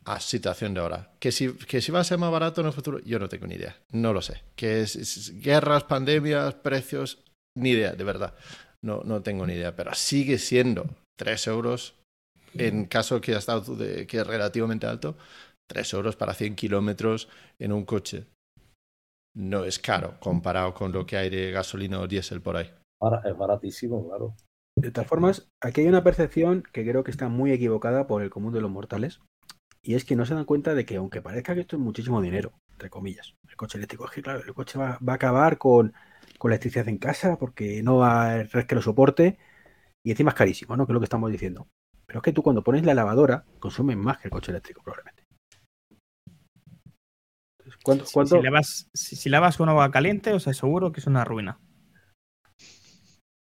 a 0.05 0.19
situación 0.19 0.73
de 0.73 0.81
ahora. 0.81 1.11
Que 1.19 1.31
si, 1.31 1.53
que 1.53 1.81
si 1.81 1.91
va 1.91 1.99
a 2.01 2.03
ser 2.03 2.17
más 2.17 2.31
barato 2.31 2.61
en 2.61 2.67
el 2.67 2.73
futuro, 2.73 2.99
yo 2.99 3.19
no 3.19 3.29
tengo 3.29 3.47
ni 3.47 3.55
idea. 3.55 3.75
No 3.91 4.13
lo 4.13 4.21
sé. 4.21 4.41
Que 4.55 4.81
es, 4.81 4.95
es- 4.95 5.39
guerras, 5.41 5.83
pandemias, 5.83 6.53
precios, 6.55 7.23
ni 7.57 7.71
idea, 7.71 7.93
de 7.93 8.03
verdad. 8.03 8.35
No, 8.81 9.01
no 9.03 9.21
tengo 9.21 9.45
ni 9.45 9.53
idea. 9.53 9.75
Pero 9.75 9.93
sigue 9.93 10.37
siendo 10.37 10.85
3 11.17 11.47
euros, 11.47 11.95
en 12.53 12.85
caso 12.85 13.21
que 13.21 13.35
ha 13.35 13.39
estado 13.39 13.75
de- 13.75 14.07
que 14.07 14.17
es 14.19 14.27
relativamente 14.27 14.87
alto, 14.87 15.17
3 15.69 15.93
euros 15.93 16.15
para 16.15 16.33
100 16.33 16.55
kilómetros 16.55 17.29
en 17.59 17.71
un 17.73 17.85
coche. 17.85 18.25
No 19.35 19.63
es 19.63 19.79
caro 19.79 20.19
comparado 20.19 20.73
con 20.73 20.91
lo 20.91 21.05
que 21.05 21.17
hay 21.17 21.29
de 21.29 21.51
gasolina 21.51 21.99
o 21.99 22.07
diésel 22.07 22.41
por 22.41 22.57
ahí. 22.57 22.69
Ahora, 23.01 23.21
es 23.29 23.37
baratísimo, 23.37 24.07
claro. 24.07 24.35
De 24.75 24.91
todas 24.91 25.07
formas, 25.07 25.49
aquí 25.61 25.81
hay 25.81 25.87
una 25.87 26.03
percepción 26.03 26.63
que 26.73 26.83
creo 26.83 27.03
que 27.03 27.11
está 27.11 27.29
muy 27.29 27.51
equivocada 27.51 28.07
por 28.07 28.21
el 28.23 28.29
común 28.29 28.53
de 28.53 28.61
los 28.61 28.71
mortales. 28.71 29.21
Y 29.89 29.95
es 29.95 30.05
que 30.05 30.15
no 30.15 30.23
se 30.23 30.35
dan 30.35 30.45
cuenta 30.45 30.75
de 30.75 30.85
que, 30.85 30.97
aunque 30.97 31.19
parezca 31.19 31.55
que 31.55 31.61
esto 31.61 31.75
es 31.75 31.81
muchísimo 31.81 32.21
dinero, 32.21 32.51
entre 32.73 32.91
comillas, 32.91 33.33
el 33.49 33.55
coche 33.55 33.79
eléctrico, 33.79 34.05
es 34.05 34.11
que, 34.11 34.21
claro, 34.21 34.39
el 34.45 34.53
coche 34.53 34.77
va, 34.77 34.99
va 34.99 35.13
a 35.13 35.15
acabar 35.15 35.57
con, 35.57 35.95
con 36.37 36.51
la 36.51 36.57
electricidad 36.57 36.87
en 36.87 36.99
casa 36.99 37.37
porque 37.39 37.81
no 37.81 37.97
va 37.97 38.33
a 38.33 38.43
red 38.43 38.67
que 38.67 38.75
lo 38.75 38.83
soporte 38.83 39.39
y 40.03 40.11
encima 40.11 40.29
es 40.29 40.35
carísimo, 40.35 40.77
¿no? 40.77 40.85
Que 40.85 40.91
es 40.91 40.93
lo 40.93 40.99
que 40.99 41.05
estamos 41.05 41.31
diciendo. 41.31 41.67
Pero 42.05 42.19
es 42.19 42.23
que 42.23 42.33
tú 42.33 42.43
cuando 42.43 42.63
pones 42.63 42.85
la 42.85 42.93
lavadora 42.93 43.45
consumes 43.59 43.97
más 43.97 44.19
que 44.19 44.27
el 44.27 44.31
coche 44.31 44.51
eléctrico, 44.51 44.83
probablemente. 44.83 45.23
Entonces, 47.57 47.81
¿Cuánto, 47.83 48.05
Si- 48.05 48.13
cuánto- 48.13 48.37
Si, 48.37 48.43
lavas, 48.43 48.89
si, 48.93 49.15
si 49.15 49.29
lavas 49.29 49.57
con 49.57 49.69
agua 49.69 49.89
caliente, 49.89 50.33
os 50.33 50.47
aseguro 50.47 50.91
que 50.91 50.99
es 50.99 51.07
una 51.07 51.25
ruina. 51.25 51.59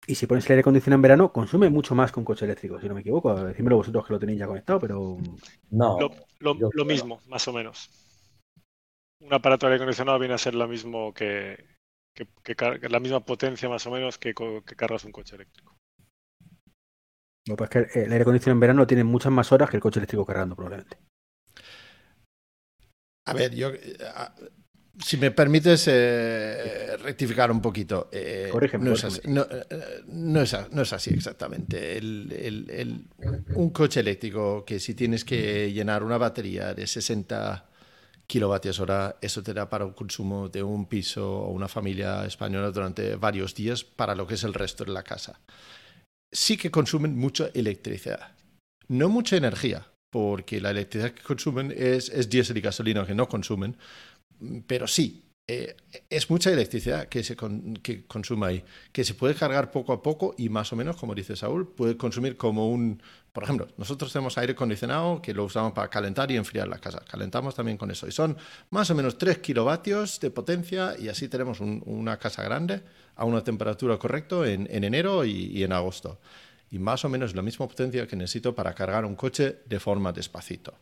Y 0.05 0.15
si 0.15 0.27
pones 0.27 0.45
el 0.45 0.51
aire 0.53 0.61
acondicionado 0.61 0.97
en 0.97 1.01
verano, 1.01 1.31
consume 1.31 1.69
mucho 1.69 1.95
más 1.95 2.11
que 2.11 2.19
un 2.19 2.25
coche 2.25 2.45
eléctrico, 2.45 2.79
si 2.79 2.87
no 2.87 2.93
me 2.95 3.01
equivoco. 3.01 3.33
Decímelo 3.45 3.77
vosotros 3.77 4.05
que 4.05 4.13
lo 4.13 4.19
tenéis 4.19 4.39
ya 4.39 4.47
conectado, 4.47 4.79
pero 4.79 5.17
No, 5.69 5.99
Lo, 5.99 6.09
lo- 6.39 6.55
yo 6.55 6.65
lo 6.67 6.69
creo. 6.71 6.85
mismo, 6.85 7.21
más 7.27 7.47
o 7.47 7.53
menos. 7.53 7.89
Un 9.21 9.33
aparato 9.33 9.65
de 9.65 9.73
aire 9.73 9.83
acondicionado 9.83 10.19
viene 10.19 10.33
a 10.33 10.37
ser 10.37 10.55
lo 10.55 10.67
mismo 10.67 11.13
que, 11.13 11.65
que- 12.13 12.27
que 12.43 12.55
car- 12.55 12.79
la 12.91 12.99
misma 12.99 13.21
potencia 13.21 13.69
más 13.69 13.87
o 13.87 13.91
menos 13.91 14.17
que, 14.17 14.33
cargas 14.75 15.05
un 15.05 15.13
coche 15.13 15.35
eléctrico. 15.35 15.77
Lo 17.47 17.55
que 17.55 17.63
pasa 17.63 17.79
es 17.79 17.91
que 17.93 18.03
el 18.03 18.11
aire 18.11 18.21
acondicionado 18.23 18.55
en 18.55 18.59
verano 18.59 18.87
tiene 18.87 19.03
muchas 19.05 19.31
más 19.31 19.51
horas 19.51 19.69
que 19.69 19.77
el 19.77 19.81
coche 19.81 19.99
eléctrico 19.99 20.25
cargando, 20.25 20.55
probablemente. 20.55 20.97
A 23.25 23.33
ver, 23.33 23.55
yo, 23.55 23.69
a- 24.15 24.35
si 24.99 25.17
me 25.17 25.31
permites 25.31 25.87
eh, 25.87 26.97
rectificar 26.97 27.51
un 27.51 27.61
poquito. 27.61 28.09
eh, 28.11 28.49
Corrígeme, 28.51 28.85
no, 28.85 28.93
es 28.93 29.03
así, 29.03 29.21
no, 29.25 29.41
eh, 29.49 30.01
no 30.07 30.41
es 30.41 30.53
a- 30.53 30.67
no 30.71 30.81
es 30.83 30.93
así 30.93 31.11
exactamente. 31.13 31.97
El- 31.97 32.31
el- 32.31 32.69
el- 32.69 33.05
un 33.55 33.69
coche 33.71 33.99
eléctrico 34.01 34.63
que 34.65 34.79
si 34.79 34.93
tienes 34.93 35.25
que 35.25 35.71
llenar 35.71 36.03
una 36.03 36.17
batería 36.17 36.73
de 36.73 36.85
60 36.87 37.69
kilovatios 38.27 38.79
hora, 38.79 39.17
eso 39.21 39.43
te 39.43 39.53
da 39.53 39.69
para 39.69 39.85
un 39.85 39.93
consumo 39.93 40.47
de 40.49 40.63
un 40.63 40.85
piso 40.87 41.29
o 41.41 41.51
una 41.51 41.67
familia 41.67 42.25
española 42.25 42.71
durante 42.71 43.15
varios 43.15 43.53
días 43.53 43.83
para 43.83 44.15
lo 44.15 44.25
que 44.27 44.35
es 44.35 44.43
el 44.43 44.53
resto 44.53 44.85
de 44.85 44.91
la 44.91 45.03
casa. 45.03 45.39
Sí 46.31 46.55
que 46.57 46.71
consumen 46.71 47.17
mucha 47.17 47.49
electricidad. 47.53 48.31
No 48.87 49.09
mucha 49.09 49.37
energía, 49.37 49.85
porque 50.09 50.61
la 50.61 50.71
electricidad 50.71 51.11
que 51.13 51.21
consumen 51.23 51.73
es, 51.75 52.09
es 52.09 52.29
diésel 52.29 52.57
y 52.57 52.61
gasolina 52.61 53.05
que 53.05 53.13
no 53.15 53.27
consumen, 53.27 53.75
pero 54.67 54.87
sí, 54.87 55.23
eh, 55.47 55.75
es 56.09 56.29
mucha 56.29 56.51
electricidad 56.51 57.07
que 57.09 57.23
se 57.23 57.35
con- 57.35 57.75
ahí, 58.45 58.63
que 58.91 59.03
se 59.03 59.13
puede 59.13 59.35
cargar 59.35 59.71
poco 59.71 59.91
a 59.93 60.01
poco 60.01 60.33
y 60.37 60.49
más 60.49 60.71
o 60.71 60.75
menos, 60.75 60.95
como 60.95 61.13
dice 61.15 61.35
Saúl, 61.35 61.67
puede 61.73 61.97
consumir 61.97 62.37
como 62.37 62.69
un... 62.69 63.01
Por 63.33 63.43
ejemplo, 63.43 63.67
nosotros 63.77 64.13
tenemos 64.13 64.37
aire 64.37 64.53
acondicionado 64.53 65.21
que 65.21 65.33
lo 65.33 65.43
usamos 65.45 65.73
para 65.73 65.89
calentar 65.89 66.29
y 66.31 66.37
enfriar 66.37 66.67
la 66.67 66.77
casa. 66.77 67.03
Calentamos 67.09 67.55
también 67.55 67.77
con 67.77 67.89
eso. 67.89 68.07
Y 68.07 68.11
son 68.11 68.37
más 68.69 68.89
o 68.91 68.95
menos 68.95 69.17
3 69.17 69.39
kilovatios 69.39 70.19
de 70.19 70.29
potencia 70.29 70.95
y 70.99 71.09
así 71.09 71.27
tenemos 71.27 71.59
un- 71.59 71.81
una 71.85 72.17
casa 72.19 72.43
grande 72.43 72.83
a 73.15 73.25
una 73.25 73.43
temperatura 73.43 73.97
correcta 73.97 74.47
en, 74.49 74.67
en 74.71 74.83
enero 74.83 75.25
y, 75.25 75.31
y 75.47 75.63
en 75.63 75.73
agosto. 75.73 76.19
Y 76.69 76.79
más 76.79 77.05
o 77.05 77.09
menos 77.09 77.35
la 77.35 77.41
misma 77.41 77.67
potencia 77.67 78.07
que 78.07 78.15
necesito 78.15 78.55
para 78.55 78.73
cargar 78.73 79.05
un 79.05 79.15
coche 79.15 79.59
de 79.65 79.79
forma 79.79 80.11
despacito. 80.11 80.73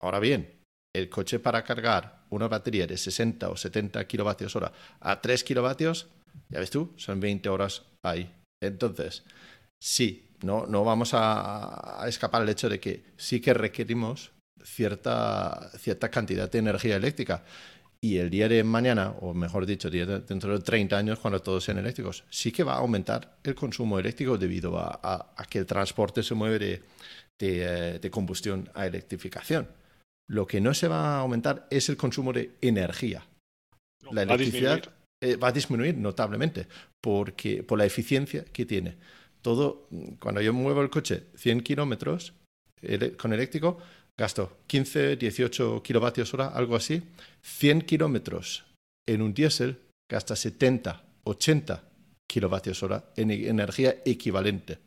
Ahora 0.00 0.18
bien, 0.20 0.57
el 0.98 1.08
coche 1.08 1.38
para 1.38 1.64
cargar 1.64 2.24
una 2.30 2.48
batería 2.48 2.86
de 2.86 2.96
60 2.96 3.48
o 3.48 3.56
70 3.56 4.06
kilovatios 4.06 4.54
hora 4.56 4.72
a 5.00 5.20
3 5.20 5.44
kilovatios, 5.44 6.08
ya 6.48 6.60
ves 6.60 6.70
tú, 6.70 6.92
son 6.96 7.20
20 7.20 7.48
horas 7.48 7.82
ahí. 8.02 8.30
Entonces, 8.60 9.24
sí, 9.80 10.28
no, 10.42 10.66
no 10.66 10.84
vamos 10.84 11.10
a, 11.12 12.04
escapar 12.06 12.42
el 12.42 12.48
hecho 12.48 12.68
de 12.68 12.80
que 12.80 13.04
sí 13.16 13.40
que 13.40 13.54
requerimos 13.54 14.32
cierta, 14.62 15.70
cantidad 16.10 16.50
de 16.50 16.58
energía 16.58 16.96
eléctrica. 16.96 17.44
Y 18.00 18.18
el 18.18 18.30
día 18.30 18.48
de 18.48 18.62
mañana, 18.62 19.14
o 19.20 19.34
mejor 19.34 19.66
dicho, 19.66 19.90
dentro 19.90 20.56
de 20.56 20.64
30 20.64 20.96
años, 20.96 21.18
cuando 21.18 21.42
todos 21.42 21.64
sean 21.64 21.78
eléctricos, 21.78 22.24
sí 22.30 22.52
que 22.52 22.62
va 22.62 22.74
a 22.74 22.78
aumentar 22.78 23.38
el 23.42 23.56
consumo 23.56 23.98
eléctrico 23.98 24.38
debido 24.38 24.78
a, 24.78 25.34
que 25.50 25.58
el 25.58 25.66
transporte 25.66 26.22
se 26.22 26.34
mueve 26.34 26.58
de, 26.60 26.82
eh, 27.40 27.98
de 28.00 28.10
combustión 28.10 28.70
a 28.74 28.86
electrificación. 28.86 29.66
Lo 30.28 30.46
que 30.46 30.60
no 30.60 30.74
se 30.74 30.88
va 30.88 31.16
a 31.16 31.20
aumentar 31.20 31.66
es 31.70 31.88
el 31.88 31.96
consumo 31.96 32.32
de 32.32 32.52
energía. 32.60 33.26
No, 34.02 34.12
La 34.12 34.24
va 34.24 34.32
a 34.32 34.34
electricidad 34.36 34.82
eh, 35.20 35.36
va 35.36 35.48
a 35.48 35.52
disminuir 35.52 35.96
notablemente 35.96 36.68
porque, 37.00 37.62
por 37.62 37.78
la 37.78 37.86
eficiencia 37.86 38.44
que 38.44 38.66
tiene. 38.66 38.96
Todo, 39.42 39.88
cuando 40.20 40.40
yo 40.40 40.52
muevo 40.52 40.82
el 40.82 40.90
coche 40.90 41.24
100 41.36 41.62
kilómetros 41.62 42.34
ele- 42.82 43.16
con 43.16 43.32
eléctrico, 43.32 43.78
gasto 44.16 44.58
15, 44.66 45.16
18 45.16 45.82
kilovatios 45.82 46.34
hora, 46.34 46.48
algo 46.48 46.76
así. 46.76 47.02
100 47.42 47.82
kilómetros 47.82 48.64
en 49.08 49.22
un 49.22 49.32
diésel 49.34 49.78
gasta 50.10 50.36
70, 50.36 51.04
80 51.24 51.82
kilovatios 52.30 52.82
hora 52.82 53.04
en 53.16 53.30
e- 53.30 53.48
energía 53.48 53.96
equivalente. 54.04 54.78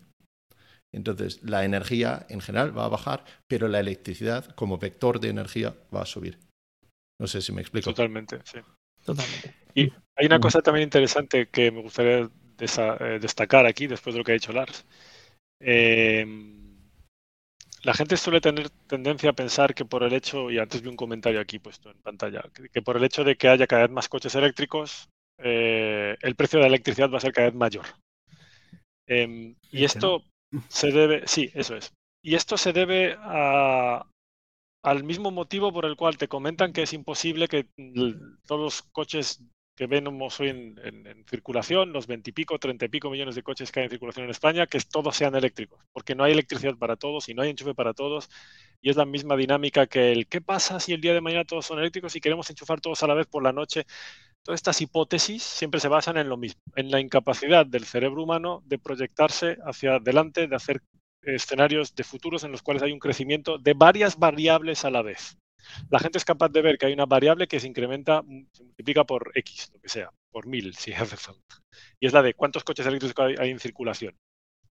Entonces, 0.93 1.41
la 1.43 1.63
energía 1.63 2.25
en 2.29 2.41
general 2.41 2.77
va 2.77 2.85
a 2.85 2.89
bajar, 2.89 3.23
pero 3.47 3.67
la 3.67 3.79
electricidad 3.79 4.45
como 4.55 4.77
vector 4.77 5.19
de 5.19 5.29
energía 5.29 5.73
va 5.93 6.01
a 6.01 6.05
subir. 6.05 6.37
No 7.19 7.27
sé 7.27 7.41
si 7.41 7.51
me 7.51 7.61
explico. 7.61 7.91
Totalmente, 7.91 8.39
sí. 8.43 8.59
Totalmente. 9.05 9.53
Hay 10.17 10.25
una 10.25 10.39
cosa 10.39 10.61
también 10.61 10.83
interesante 10.83 11.47
que 11.47 11.71
me 11.71 11.81
gustaría 11.81 12.29
desa- 12.57 12.97
eh, 12.99 13.19
destacar 13.19 13.65
aquí, 13.65 13.87
después 13.87 14.13
de 14.13 14.19
lo 14.19 14.23
que 14.23 14.33
ha 14.33 14.35
dicho 14.35 14.51
Lars. 14.51 14.85
Eh, 15.59 16.25
la 17.83 17.93
gente 17.93 18.17
suele 18.17 18.41
tener 18.41 18.69
tendencia 18.87 19.31
a 19.31 19.33
pensar 19.33 19.73
que 19.73 19.85
por 19.85 20.03
el 20.03 20.13
hecho, 20.13 20.51
y 20.51 20.59
antes 20.59 20.81
vi 20.81 20.89
un 20.89 20.95
comentario 20.95 21.39
aquí 21.39 21.57
puesto 21.57 21.89
en 21.89 21.97
pantalla, 22.01 22.43
que, 22.71 22.81
por 22.81 22.97
el 22.97 23.03
hecho 23.03 23.23
de 23.23 23.37
que 23.37 23.47
haya 23.47 23.65
cada 23.65 23.83
vez 23.83 23.91
más 23.91 24.09
coches 24.09 24.35
eléctricos, 24.35 25.09
eh, 25.39 26.17
el 26.21 26.35
precio 26.35 26.59
de 26.59 26.63
la 26.63 26.67
electricidad 26.67 27.09
va 27.09 27.17
a 27.17 27.21
ser 27.21 27.33
cada 27.33 27.47
vez 27.47 27.55
mayor. 27.55 27.85
Em, 29.07 29.55
y 29.71 29.83
esto 29.83 30.23
se 30.69 30.91
debe, 30.91 31.23
sí, 31.27 31.49
eso 31.53 31.75
es. 31.75 31.93
Y 32.21 32.35
esto 32.35 32.57
se 32.57 32.73
debe 32.73 33.15
a, 33.19 34.05
al 34.83 35.03
mismo 35.03 35.31
motivo 35.31 35.73
por 35.73 35.85
el 35.85 35.95
cual 35.97 36.17
te 36.17 36.27
comentan 36.29 36.73
que 36.73 36.83
es 36.83 36.93
imposible 36.93 37.47
que 37.49 37.67
todos 38.47 38.61
los 38.61 38.81
coches 38.91 39.43
que 39.75 39.87
vemos 39.87 40.39
hoy 40.39 40.49
en, 40.49 40.79
en- 40.83 41.07
en 41.07 41.25
circulación, 41.27 41.93
los 41.93 42.07
veintipico, 42.07 42.59
treinta 42.59 42.85
y 42.85 42.89
pico 42.89 43.09
millones 43.09 43.35
de 43.35 43.43
coches 43.43 43.71
que 43.71 43.81
hay 43.81 43.85
en 43.85 43.91
circulación 43.91 44.25
en 44.25 44.31
España, 44.31 44.67
que 44.67 44.79
todos 44.81 45.15
sean 45.17 45.35
eléctricos, 45.35 45.79
porque 45.93 46.15
no 46.15 46.23
hay 46.25 46.33
electricidad 46.33 46.77
para 46.77 46.97
todos 46.97 47.29
y 47.29 47.33
no 47.35 47.41
hay 47.43 47.51
enchufe 47.51 47.75
para 47.75 47.93
todos. 47.93 48.29
Y 48.81 48.89
es 48.91 48.97
la 48.97 49.05
misma 49.05 49.37
dinámica 49.37 49.87
que 49.87 50.11
el 50.11 50.27
¿qué 50.27 50.41
pasa 50.41 50.79
si 50.79 50.93
el 50.93 51.01
día 51.01 51.13
de 51.13 51.21
mañana 51.21 51.45
todos 51.45 51.65
son 51.67 51.79
eléctricos 51.79 52.15
y 52.15 52.21
queremos 52.21 52.49
enchufar 52.49 52.81
todos 52.81 53.03
a 53.03 53.07
la 53.07 53.13
vez 53.15 53.27
por 53.27 53.43
la 53.43 53.53
noche? 53.53 53.85
Todas 54.43 54.59
estas 54.59 54.81
hipótesis 54.81 55.43
siempre 55.43 55.79
se 55.79 55.87
basan 55.87 56.17
en 56.17 56.27
lo 56.27 56.37
mismo, 56.37 56.61
en 56.75 56.89
la 56.89 56.99
incapacidad 56.99 57.65
del 57.65 57.85
cerebro 57.85 58.23
humano 58.23 58.63
de 58.65 58.79
proyectarse 58.79 59.57
hacia 59.65 59.95
adelante, 59.95 60.47
de 60.47 60.55
hacer 60.55 60.81
escenarios 61.21 61.93
de 61.95 62.03
futuros 62.03 62.43
en 62.43 62.51
los 62.51 62.63
cuales 62.63 62.81
hay 62.81 62.91
un 62.91 62.99
crecimiento 62.99 63.59
de 63.59 63.73
varias 63.73 64.17
variables 64.17 64.83
a 64.83 64.89
la 64.89 65.03
vez. 65.03 65.37
La 65.91 65.99
gente 65.99 66.17
es 66.17 66.25
capaz 66.25 66.49
de 66.49 66.63
ver 66.63 66.79
que 66.79 66.87
hay 66.87 66.93
una 66.93 67.05
variable 67.05 67.47
que 67.47 67.59
se 67.59 67.67
incrementa, 67.67 68.23
mm, 68.23 68.47
se 68.51 68.63
multiplica 68.63 69.03
por 69.03 69.31
X, 69.35 69.69
lo 69.73 69.79
que 69.79 69.89
sea, 69.89 70.09
por 70.31 70.47
mil 70.47 70.73
si 70.75 70.91
hace 70.93 71.17
falta. 71.17 71.57
Y 71.99 72.07
es 72.07 72.13
la 72.13 72.23
de 72.23 72.33
cuántos 72.33 72.63
coches 72.63 72.87
eléctricos 72.87 73.23
hay, 73.23 73.35
hay 73.37 73.51
en 73.51 73.59
circulación. 73.59 74.15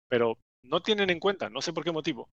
Pero 0.09 0.37
no 0.65 0.83
tienen 0.83 1.11
en 1.11 1.21
cuenta, 1.21 1.49
no 1.49 1.63
sé 1.63 1.73
por 1.73 1.85
qué 1.85 1.93
motivo, 1.93 2.29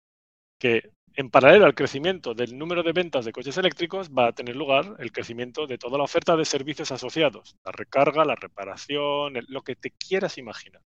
que 0.60 0.92
en 1.18 1.30
paralelo 1.30 1.66
al 1.66 1.76
crecimiento 1.76 2.34
del 2.34 2.58
número 2.58 2.84
de 2.84 2.92
ventas 2.92 3.24
de 3.24 3.32
coches 3.32 3.58
eléctricos 3.58 4.10
va 4.10 4.28
a 4.28 4.34
tener 4.34 4.56
lugar 4.56 4.96
el 5.00 5.12
crecimiento 5.12 5.66
de 5.66 5.78
toda 5.78 5.98
la 5.98 6.04
oferta 6.04 6.36
de 6.36 6.44
servicios 6.44 6.92
asociados, 6.92 7.56
la 7.64 7.72
recarga, 7.72 8.26
la 8.26 8.36
reparación, 8.36 9.34
lo 9.48 9.62
que 9.62 9.76
te 9.76 9.92
quieras 9.92 10.38
imaginar. 10.38 10.82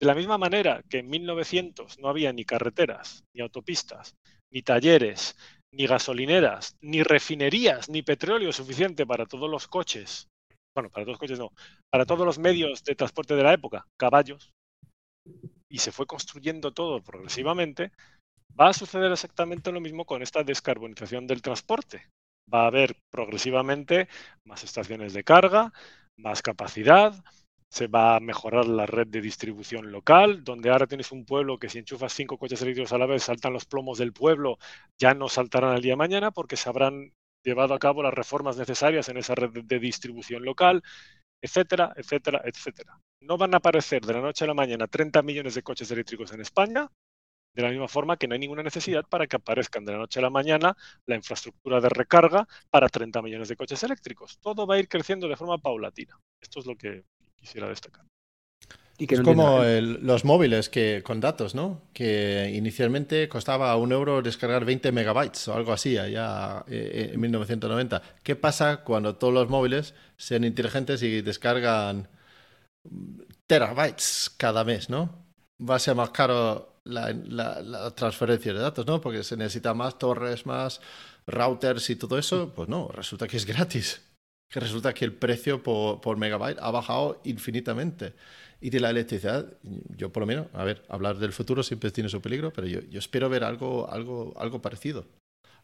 De 0.00 0.06
la 0.06 0.14
misma 0.14 0.38
manera 0.38 0.82
que 0.88 0.98
en 0.98 1.08
1900 1.08 2.00
no 2.00 2.08
había 2.08 2.32
ni 2.32 2.44
carreteras, 2.44 3.24
ni 3.32 3.42
autopistas, 3.42 4.16
ni 4.52 4.62
talleres, 4.62 5.36
ni 5.72 5.86
gasolineras, 5.86 6.76
ni 6.80 7.02
refinerías, 7.02 7.88
ni 7.88 8.02
petróleo 8.02 8.52
suficiente 8.52 9.06
para 9.06 9.26
todos 9.26 9.48
los 9.48 9.68
coches, 9.68 10.28
bueno, 10.74 10.90
para 10.90 11.04
todos 11.04 11.14
los 11.14 11.20
coches 11.20 11.38
no, 11.38 11.52
para 11.90 12.06
todos 12.06 12.26
los 12.26 12.38
medios 12.38 12.82
de 12.82 12.96
transporte 12.96 13.36
de 13.36 13.44
la 13.44 13.52
época, 13.52 13.86
caballos, 13.96 14.52
y 15.68 15.78
se 15.78 15.92
fue 15.92 16.06
construyendo 16.06 16.72
todo 16.72 17.02
progresivamente, 17.02 17.92
Va 18.58 18.68
a 18.68 18.72
suceder 18.72 19.10
exactamente 19.10 19.72
lo 19.72 19.80
mismo 19.80 20.04
con 20.04 20.22
esta 20.22 20.44
descarbonización 20.44 21.26
del 21.26 21.42
transporte. 21.42 22.08
Va 22.52 22.64
a 22.64 22.66
haber 22.68 22.96
progresivamente 23.10 24.08
más 24.44 24.62
estaciones 24.62 25.12
de 25.12 25.24
carga, 25.24 25.72
más 26.16 26.42
capacidad, 26.42 27.14
se 27.74 27.88
va 27.88 28.14
a 28.14 28.20
mejorar 28.20 28.66
la 28.66 28.86
red 28.86 29.08
de 29.08 29.20
distribución 29.20 29.90
local, 29.90 30.44
donde 30.44 30.70
ahora 30.70 30.86
tienes 30.86 31.10
un 31.10 31.24
pueblo 31.24 31.58
que 31.58 31.68
si 31.68 31.78
enchufas 31.78 32.12
cinco 32.12 32.38
coches 32.38 32.62
eléctricos 32.62 32.92
a 32.92 32.98
la 32.98 33.06
vez 33.06 33.24
saltan 33.24 33.52
los 33.52 33.64
plomos 33.64 33.98
del 33.98 34.12
pueblo, 34.12 34.58
ya 34.96 35.12
no 35.12 35.28
saltarán 35.28 35.72
al 35.72 35.82
día 35.82 35.94
de 35.94 35.96
mañana 35.96 36.30
porque 36.30 36.56
se 36.56 36.68
habrán 36.68 37.12
llevado 37.44 37.74
a 37.74 37.80
cabo 37.80 38.04
las 38.04 38.14
reformas 38.14 38.56
necesarias 38.56 39.08
en 39.08 39.16
esa 39.16 39.34
red 39.34 39.50
de 39.64 39.78
distribución 39.80 40.44
local, 40.44 40.84
etcétera, 41.42 41.92
etcétera, 41.96 42.42
etcétera. 42.44 43.00
No 43.20 43.36
van 43.36 43.54
a 43.54 43.56
aparecer 43.56 44.02
de 44.02 44.12
la 44.12 44.20
noche 44.20 44.44
a 44.44 44.48
la 44.48 44.54
mañana 44.54 44.86
30 44.86 45.22
millones 45.22 45.56
de 45.56 45.62
coches 45.62 45.90
eléctricos 45.90 46.32
en 46.32 46.42
España, 46.42 46.88
de 47.54 47.62
la 47.62 47.70
misma 47.70 47.88
forma 47.88 48.16
que 48.16 48.26
no 48.26 48.34
hay 48.34 48.40
ninguna 48.40 48.62
necesidad 48.62 49.04
para 49.08 49.26
que 49.26 49.36
aparezcan 49.36 49.84
de 49.84 49.92
la 49.92 49.98
noche 49.98 50.18
a 50.18 50.22
la 50.22 50.30
mañana 50.30 50.76
la 51.06 51.16
infraestructura 51.16 51.80
de 51.80 51.88
recarga 51.88 52.46
para 52.70 52.88
30 52.88 53.22
millones 53.22 53.48
de 53.48 53.56
coches 53.56 53.82
eléctricos. 53.82 54.38
Todo 54.40 54.66
va 54.66 54.74
a 54.74 54.78
ir 54.78 54.88
creciendo 54.88 55.28
de 55.28 55.36
forma 55.36 55.58
paulatina. 55.58 56.18
Esto 56.40 56.60
es 56.60 56.66
lo 56.66 56.76
que 56.76 57.04
quisiera 57.36 57.68
destacar. 57.68 58.04
Y 58.96 59.08
que 59.08 59.16
es 59.16 59.22
como 59.22 59.60
los 59.64 60.24
móviles 60.24 60.68
que 60.68 61.02
con 61.02 61.20
datos, 61.20 61.54
¿no? 61.54 61.82
Que 61.92 62.52
inicialmente 62.54 63.28
costaba 63.28 63.74
un 63.76 63.90
euro 63.90 64.22
descargar 64.22 64.64
20 64.64 64.92
megabytes 64.92 65.48
o 65.48 65.54
algo 65.54 65.72
así 65.72 65.98
allá 65.98 66.64
eh, 66.68 67.10
en 67.12 67.20
1990. 67.20 68.02
¿Qué 68.22 68.36
pasa 68.36 68.84
cuando 68.84 69.16
todos 69.16 69.34
los 69.34 69.48
móviles 69.48 69.94
sean 70.16 70.44
inteligentes 70.44 71.02
y 71.02 71.22
descargan 71.22 72.08
terabytes 73.48 74.32
cada 74.36 74.62
mes, 74.62 74.88
¿no? 74.88 75.26
Va 75.60 75.74
a 75.74 75.80
ser 75.80 75.96
más 75.96 76.10
caro 76.10 76.73
la, 76.84 77.12
la 77.12 77.90
transferencia 77.94 78.52
de 78.52 78.60
datos, 78.60 78.86
¿no? 78.86 79.00
Porque 79.00 79.24
se 79.24 79.36
necesita 79.36 79.74
más 79.74 79.98
torres, 79.98 80.46
más 80.46 80.80
routers 81.26 81.90
y 81.90 81.96
todo 81.96 82.18
eso. 82.18 82.52
Pues 82.54 82.68
no, 82.68 82.88
resulta 82.88 83.26
que 83.26 83.36
es 83.36 83.46
gratis 83.46 84.00
que 84.54 84.60
resulta 84.60 84.94
que 84.94 85.04
el 85.04 85.12
precio 85.12 85.64
por, 85.64 86.16
megabyte 86.16 86.60
ha 86.60 86.70
bajado 86.70 87.20
infinitamente. 87.24 88.14
Y 88.60 88.70
de 88.70 88.78
la 88.78 88.90
electricidad, 88.90 89.52
yo 89.96 90.12
por 90.12 90.20
lo 90.20 90.28
menos, 90.28 90.46
a 90.52 90.62
ver, 90.62 90.84
hablar 90.88 91.18
del 91.18 91.32
futuro 91.32 91.64
siempre 91.64 91.90
tiene 91.90 92.08
su 92.08 92.22
peligro, 92.22 92.52
pero 92.52 92.68
yo, 92.68 92.80
espero 92.96 93.28
ver 93.28 93.42
algo, 93.42 93.90
algo, 93.90 94.32
algo 94.36 94.62
parecido. 94.62 95.06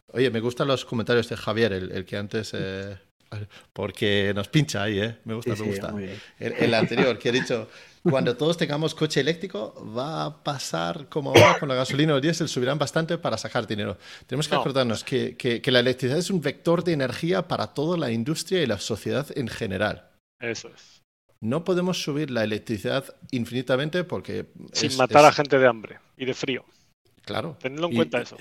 Oye, 0.08 0.28
me 0.32 0.40
gustan 0.40 0.66
los 0.66 0.84
comentarios 0.84 1.28
de 1.28 1.36
Javier, 1.36 1.72
el, 1.72 2.04
que 2.04 2.16
antes... 2.16 2.52
Eh, 2.52 2.98
porque 3.72 4.32
nos 4.34 4.48
pincha 4.48 4.82
ahí, 4.82 5.00
¿eh? 5.00 5.16
Me 5.24 5.34
gusta, 5.34 5.54
me 5.54 5.66
gusta. 5.66 5.94
El, 6.38 6.52
el, 6.52 6.74
anterior, 6.74 7.18
que 7.18 7.28
ha 7.28 7.32
dicho, 7.32 7.68
cuando 8.02 8.36
todos 8.36 8.56
tengamos 8.56 8.94
coche 8.94 9.20
eléctrico, 9.20 9.74
va 9.96 10.24
a 10.24 10.42
pasar 10.42 11.08
como 11.08 11.30
ahora 11.30 11.58
con 11.58 11.68
la 11.68 11.74
gasolina 11.74 12.14
o 12.14 12.16
el 12.16 12.22
diésel, 12.22 12.48
subirán 12.48 12.78
bastante 12.78 13.18
para 13.18 13.36
sacar 13.36 13.66
dinero. 13.66 13.98
Tenemos 14.26 14.48
que 14.48 14.54
acordarnos 14.54 15.04
que, 15.04 15.36
que, 15.36 15.70
la 15.70 15.80
electricidad 15.80 16.18
es 16.18 16.30
un 16.30 16.40
vector 16.40 16.82
de 16.82 16.92
energía 16.92 17.46
para 17.46 17.68
toda 17.68 17.98
la 17.98 18.10
industria 18.10 18.62
y 18.62 18.66
la 18.66 18.78
sociedad 18.78 19.26
en 19.36 19.48
general. 19.48 20.10
Eso 20.40 20.68
es. 20.68 21.02
No 21.40 21.64
podemos 21.64 22.02
subir 22.02 22.30
la 22.30 22.44
electricidad 22.44 23.04
infinitamente 23.30 24.04
porque... 24.04 24.46
Sin 24.72 24.96
matar 24.96 25.24
a 25.24 25.32
gente 25.32 25.58
de 25.58 25.66
hambre 25.66 25.98
y 26.16 26.24
de 26.24 26.34
frío. 26.34 26.64
Claro. 27.22 27.56
Tenedlo 27.60 27.88
en 27.88 27.96
cuenta 27.96 28.20
eso. 28.20 28.36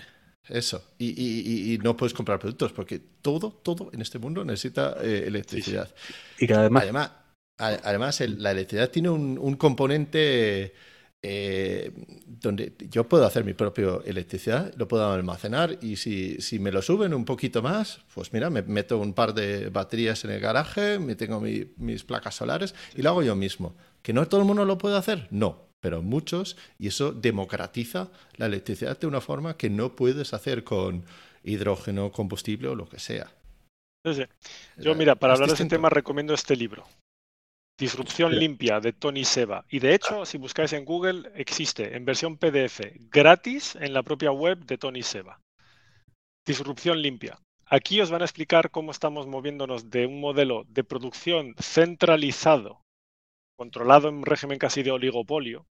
Eso. 0.50 0.84
Y, 0.98 1.10
y, 1.10 1.74
y, 1.74 1.78
no 1.78 1.96
puedes 1.96 2.14
comprar 2.14 2.40
productos 2.40 2.74
porque 2.74 3.00
todo, 3.22 3.52
todo 3.52 3.90
en 3.94 4.02
este 4.02 4.20
mundo 4.20 4.44
necesita 4.44 4.98
eh, 5.02 5.24
electricidad. 5.28 5.94
Y 6.40 6.48
cada 6.48 6.68
vez 6.68 6.82
Además, 6.82 7.12
Además, 7.60 8.22
la 8.22 8.52
electricidad 8.52 8.90
tiene 8.90 9.10
un, 9.10 9.56
componente 9.58 10.74
eh, 11.22 11.92
donde 12.26 12.74
yo 12.90 13.04
puedo 13.10 13.26
hacer 13.26 13.44
mi 13.44 13.54
propia 13.54 14.00
electricidad, 14.06 14.74
lo 14.78 14.88
puedo 14.88 15.12
almacenar 15.12 15.78
y 15.82 15.98
si, 15.98 16.40
si, 16.40 16.58
me 16.58 16.72
lo 16.72 16.82
suben 16.82 17.14
un 17.14 17.26
poquito 17.26 17.62
más, 17.62 18.00
pues 18.14 18.32
mira, 18.32 18.50
me 18.50 18.62
meto 18.62 18.98
un 18.98 19.14
par 19.14 19.34
de 19.34 19.70
baterías 19.70 20.24
en 20.24 20.32
el 20.32 20.40
garaje, 20.40 21.00
me 21.00 21.16
tengo 21.16 21.42
mis 21.42 22.04
placas 22.06 22.36
solares 22.36 22.74
y 22.96 23.02
lo 23.02 23.10
hago 23.10 23.24
yo 23.24 23.36
mismo. 23.36 23.76
¿Que 24.02 24.14
no 24.14 24.26
todo 24.30 24.40
el 24.40 24.48
mundo 24.48 24.64
lo 24.64 24.78
puede 24.78 24.98
hacer? 24.98 25.28
No, 25.30 25.69
pero 25.82 26.02
muchos 26.02 26.58
y 26.78 26.88
eso 26.88 27.12
democratiza 27.12 28.12
la 28.38 28.48
electricidad 28.48 29.00
de 29.00 29.08
una 29.08 29.22
forma 29.22 29.58
que 29.58 29.70
no 29.70 29.96
puedes 29.96 30.34
hacer 30.34 30.64
con 30.64 31.06
hidrógeno, 31.44 32.12
combustible 32.12 32.68
o 32.68 32.76
lo 32.76 32.90
que 32.90 33.00
sea. 33.00 33.32
Yo, 34.78 34.96
mira, 34.96 35.16
para 35.16 35.34
hablar 35.34 35.50
de 35.50 35.54
este 35.54 35.66
tema 35.66 35.90
recomiendo 35.90 36.34
este 36.34 36.56
libro, 36.56 36.86
Disrupción 37.80 38.38
limpia 38.38 38.82
de 38.82 38.92
Tony 38.92 39.24
Seba. 39.24 39.64
Y 39.70 39.80
de 39.80 39.96
hecho, 39.96 40.26
si 40.26 40.38
buscáis 40.38 40.74
en 40.74 40.84
Google, 40.84 41.32
existe 41.34 41.96
en 41.96 42.04
versión 42.04 42.36
PDF 42.36 42.82
gratis 43.10 43.76
en 43.76 43.94
la 43.94 44.04
propia 44.04 44.32
web 44.32 44.66
de 44.66 44.78
Tony 44.78 45.02
Seba. 45.02 45.40
Disrupción 46.46 47.02
limpia. 47.02 47.40
Aquí 47.66 48.02
os 48.02 48.12
van 48.12 48.22
a 48.22 48.26
explicar 48.26 48.70
cómo 48.70 48.92
estamos 48.92 49.28
moviéndonos 49.28 49.90
de 49.90 50.08
un 50.08 50.20
modelo 50.20 50.66
de 50.68 50.84
producción 50.84 51.56
centralizado, 51.58 52.82
controlado 53.60 54.08
en 54.08 54.16
un 54.16 54.26
régimen 54.26 54.58
casi 54.58 54.84
de 54.84 54.92
oligopolio, 54.92 55.68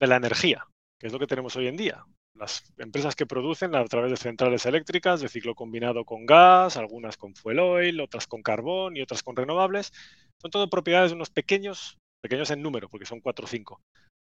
de 0.00 0.06
la 0.06 0.14
energía, 0.14 0.68
que 1.00 1.08
es 1.08 1.12
lo 1.12 1.18
que 1.18 1.26
tenemos 1.26 1.56
hoy 1.56 1.66
en 1.66 1.76
día. 1.76 2.06
Las 2.38 2.62
empresas 2.78 3.16
que 3.16 3.26
producen 3.26 3.74
a 3.74 3.84
través 3.86 4.12
de 4.12 4.16
centrales 4.16 4.66
eléctricas 4.66 5.20
de 5.20 5.28
ciclo 5.28 5.56
combinado 5.56 6.04
con 6.04 6.26
gas, 6.26 6.76
algunas 6.76 7.16
con 7.16 7.34
fuel 7.34 7.58
oil, 7.58 8.00
otras 8.00 8.28
con 8.28 8.40
carbón 8.40 8.96
y 8.96 9.02
otras 9.02 9.24
con 9.24 9.34
renovables, 9.34 9.92
son 10.40 10.52
todo 10.52 10.70
propiedades 10.70 11.10
de 11.10 11.16
unos 11.16 11.30
pequeños, 11.30 11.98
pequeños 12.22 12.52
en 12.52 12.62
número, 12.62 12.88
porque 12.88 13.04
son 13.04 13.20
cuatro 13.20 13.46
o 13.46 13.48
cinco, 13.48 13.80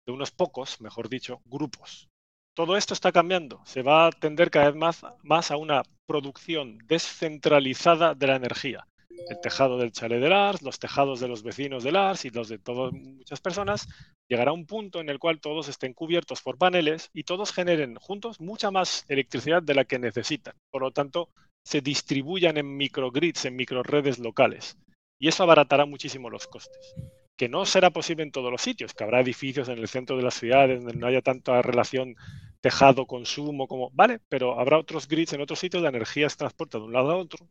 de 0.07 0.13
unos 0.13 0.31
pocos, 0.31 0.81
mejor 0.81 1.09
dicho, 1.09 1.41
grupos. 1.47 2.09
Todo 2.55 2.77
esto 2.77 2.95
está 2.95 3.11
cambiando. 3.11 3.61
Se 3.65 3.83
va 3.83 4.07
a 4.07 4.13
tender 4.13 4.53
cada 4.53 4.67
vez 4.67 4.77
más, 4.77 5.05
más 5.25 5.51
a 5.51 5.57
una 5.57 5.83
producción 6.07 6.79
descentralizada 6.87 8.15
de 8.15 8.27
la 8.29 8.37
energía. 8.37 8.87
El 9.29 9.39
tejado 9.41 9.79
del 9.79 9.93
chalet 9.93 10.21
de 10.21 10.29
Lars, 10.29 10.63
los 10.63 10.79
tejados 10.79 11.21
de 11.21 11.29
los 11.29 11.43
vecinos 11.43 11.85
de 11.85 11.93
Lars 11.93 12.25
y 12.25 12.31
los 12.31 12.49
de 12.49 12.59
todas 12.59 12.93
muchas 12.93 13.41
personas, 13.41 13.89
llegará 14.29 14.53
un 14.53 14.67
punto 14.67 15.01
en 15.01 15.09
el 15.09 15.19
cual 15.19 15.41
todos 15.41 15.69
estén 15.69 15.95
cubiertos 15.95 16.43
por 16.43 16.59
paneles 16.59 17.11
y 17.13 17.25
todos 17.25 17.53
generen 17.53 17.97
juntos 17.97 18.41
mucha 18.41 18.71
más 18.71 19.05
electricidad 19.09 19.63
de 19.63 19.75
la 19.75 19.85
que 19.85 19.99
necesitan. 19.99 20.55
Por 20.71 20.83
lo 20.83 20.91
tanto, 20.91 21.29
se 21.63 21.81
distribuyan 21.81 22.57
en 22.57 22.77
microgrids, 22.77 23.45
en 23.45 23.57
microredes 23.57 24.19
locales 24.19 24.77
y 25.21 25.29
eso 25.29 25.43
abaratará 25.45 25.85
muchísimo 25.85 26.31
los 26.31 26.49
costes. 26.49 26.95
Que 27.37 27.49
no 27.49 27.65
será 27.67 27.91
posible 27.91 28.25
en 28.25 28.33
todos 28.33 28.51
los 28.51 28.63
sitios, 28.63 28.95
que 28.95 29.05
habrá 29.05 29.21
edificios 29.21 29.69
en 29.69 29.79
el 29.79 29.87
centro 29.87 30.17
de 30.17 30.23
las 30.23 30.35
ciudades 30.35 30.83
donde 30.83 30.99
no 30.99 31.07
haya 31.07 31.23
tanta 31.23 31.63
relación 31.63 32.17
tejado-consumo 32.61 33.69
como, 33.69 33.91
vale, 33.93 34.21
pero 34.29 34.59
habrá 34.59 34.79
otros 34.79 35.07
grids 35.07 35.33
en 35.35 35.43
otros 35.43 35.59
sitios, 35.59 35.83
la 35.83 35.91
energía 35.91 36.29
se 36.29 36.37
transporta 36.37 36.79
de 36.79 36.85
un 36.85 36.93
lado 36.93 37.11
a 37.13 37.17
otro 37.17 37.47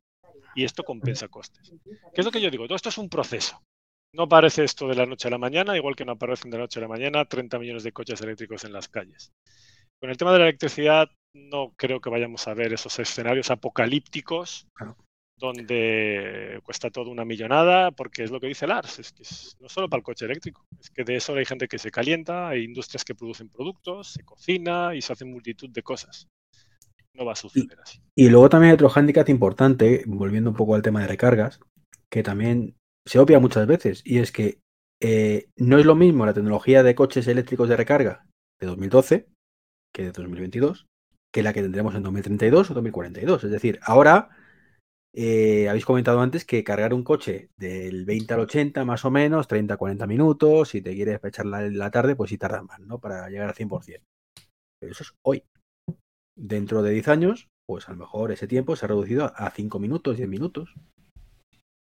y 0.56 0.64
esto 0.64 0.84
compensa 0.84 1.28
costes. 1.28 1.74
¿Qué 2.14 2.22
es 2.22 2.26
lo 2.26 2.32
que 2.32 2.42
yo 2.42 2.50
digo? 2.50 2.66
Todo 2.66 2.76
esto 2.76 2.90
es 2.90 2.98
un 2.98 3.10
proceso. 3.10 3.62
No 4.14 4.24
aparece 4.24 4.64
esto 4.64 4.88
de 4.88 4.96
la 4.96 5.06
noche 5.06 5.28
a 5.28 5.32
la 5.32 5.38
mañana, 5.38 5.78
igual 5.78 5.96
que 5.96 6.06
no 6.06 6.14
aparecen 6.14 6.50
de 6.50 6.58
la 6.58 6.64
noche 6.64 6.80
a 6.80 6.82
la 6.82 6.88
mañana 6.88 7.26
30 7.26 7.60
millones 7.60 7.84
de 7.84 7.92
coches 7.92 8.20
eléctricos 8.22 8.64
en 8.64 8.74
las 8.74 8.88
calles. 8.88 9.32
Con 10.02 10.10
el 10.10 10.18
tema 10.18 10.32
de 10.34 10.40
la 10.40 10.46
electricidad, 10.46 11.10
no 11.36 11.74
creo 11.76 12.02
que 12.02 12.10
vayamos 12.10 12.48
a 12.48 12.54
ver 12.54 12.74
esos 12.74 12.98
escenarios 13.00 13.52
apocalípticos 13.52 14.68
donde 15.38 16.60
cuesta 16.64 16.90
todo 16.90 17.10
una 17.12 17.24
millonada, 17.24 17.92
porque 17.92 18.24
es 18.24 18.32
lo 18.32 18.40
que 18.40 18.48
dice 18.48 18.68
Lars, 18.68 19.00
es 19.00 19.14
que 19.14 19.24
no 19.62 19.70
solo 19.70 19.88
para 19.88 20.00
el 20.00 20.04
coche 20.04 20.26
eléctrico, 20.26 20.66
es 20.80 20.90
que 20.90 21.04
de 21.04 21.16
eso 21.16 21.34
hay 21.36 21.46
gente 21.46 21.68
que 21.68 21.78
se 21.78 21.92
calienta, 21.92 22.50
hay 22.50 22.66
industrias 22.66 23.06
que 23.06 23.16
producen 23.16 23.50
productos, 23.50 24.14
se 24.14 24.26
cocina 24.26 24.96
y 24.96 25.02
se 25.02 25.14
hacen 25.14 25.32
multitud 25.32 25.70
de 25.70 25.82
cosas. 25.82 26.28
No 27.14 27.26
va 27.26 27.34
a 27.34 27.36
suceder 27.36 27.80
así. 27.82 28.02
Y 28.16 28.30
luego 28.30 28.50
también 28.50 28.70
hay 28.70 28.76
otro 28.76 28.90
hándicap 28.90 29.28
importante, 29.30 30.04
volviendo 30.08 30.50
un 30.50 30.56
poco 30.56 30.76
al 30.76 30.82
tema 30.82 31.02
de 31.02 31.08
recargas, 31.08 31.60
que 32.10 32.24
también 32.24 32.76
se 33.06 33.20
obvia 33.20 33.40
muchas 33.40 33.68
veces, 33.68 34.02
y 34.06 34.20
es 34.20 34.32
que 34.32 34.60
eh, 35.02 35.50
no 35.56 35.78
es 35.78 35.86
lo 35.86 35.96
mismo 35.96 36.26
la 36.26 36.34
tecnología 36.34 36.84
de 36.84 36.96
coches 36.96 37.28
eléctricos 37.28 37.70
de 37.70 37.78
recarga 37.78 38.26
de 38.60 38.68
2012 38.68 39.28
que 39.94 40.04
de 40.04 40.12
2022, 40.12 40.88
que 41.34 41.44
la 41.44 41.54
que 41.54 41.62
tendremos 41.62 41.96
en 41.96 42.04
2032 42.04 42.72
o 42.72 42.74
2042. 42.74 43.44
Es 43.44 43.52
decir, 43.52 43.80
ahora 43.84 44.30
eh, 45.14 45.68
habéis 45.70 45.86
comentado 45.86 46.22
antes 46.22 46.46
que 46.46 46.64
cargar 46.64 46.94
un 46.94 47.04
coche 47.04 47.50
del 47.58 48.06
20 48.06 48.34
al 48.34 48.40
80 48.42 48.86
más 48.86 49.06
o 49.06 49.12
menos, 49.12 49.48
30 49.48 49.78
40 49.78 50.08
minutos, 50.08 50.70
si 50.70 50.82
te 50.82 50.94
quieres 50.94 51.20
echar 51.24 51.46
la, 51.46 51.62
la 51.70 51.92
tarde, 51.92 52.16
pues 52.16 52.30
sí 52.30 52.38
tarda 52.38 52.62
más, 52.62 52.80
¿no? 52.82 53.00
Para 53.00 53.30
llegar 53.30 53.50
al 53.50 53.56
100%. 53.56 54.02
Pero 54.80 54.92
eso 54.92 55.04
es 55.04 55.14
hoy. 55.24 55.44
Dentro 56.42 56.82
de 56.82 56.92
10 56.92 57.08
años, 57.10 57.50
pues 57.68 57.90
a 57.90 57.92
lo 57.92 57.98
mejor 57.98 58.32
ese 58.32 58.48
tiempo 58.48 58.76
se 58.76 58.86
ha 58.86 58.88
reducido 58.88 59.32
a 59.36 59.52
5 59.52 59.80
minutos, 59.80 60.18
10 60.18 60.30
minutos. 60.30 60.74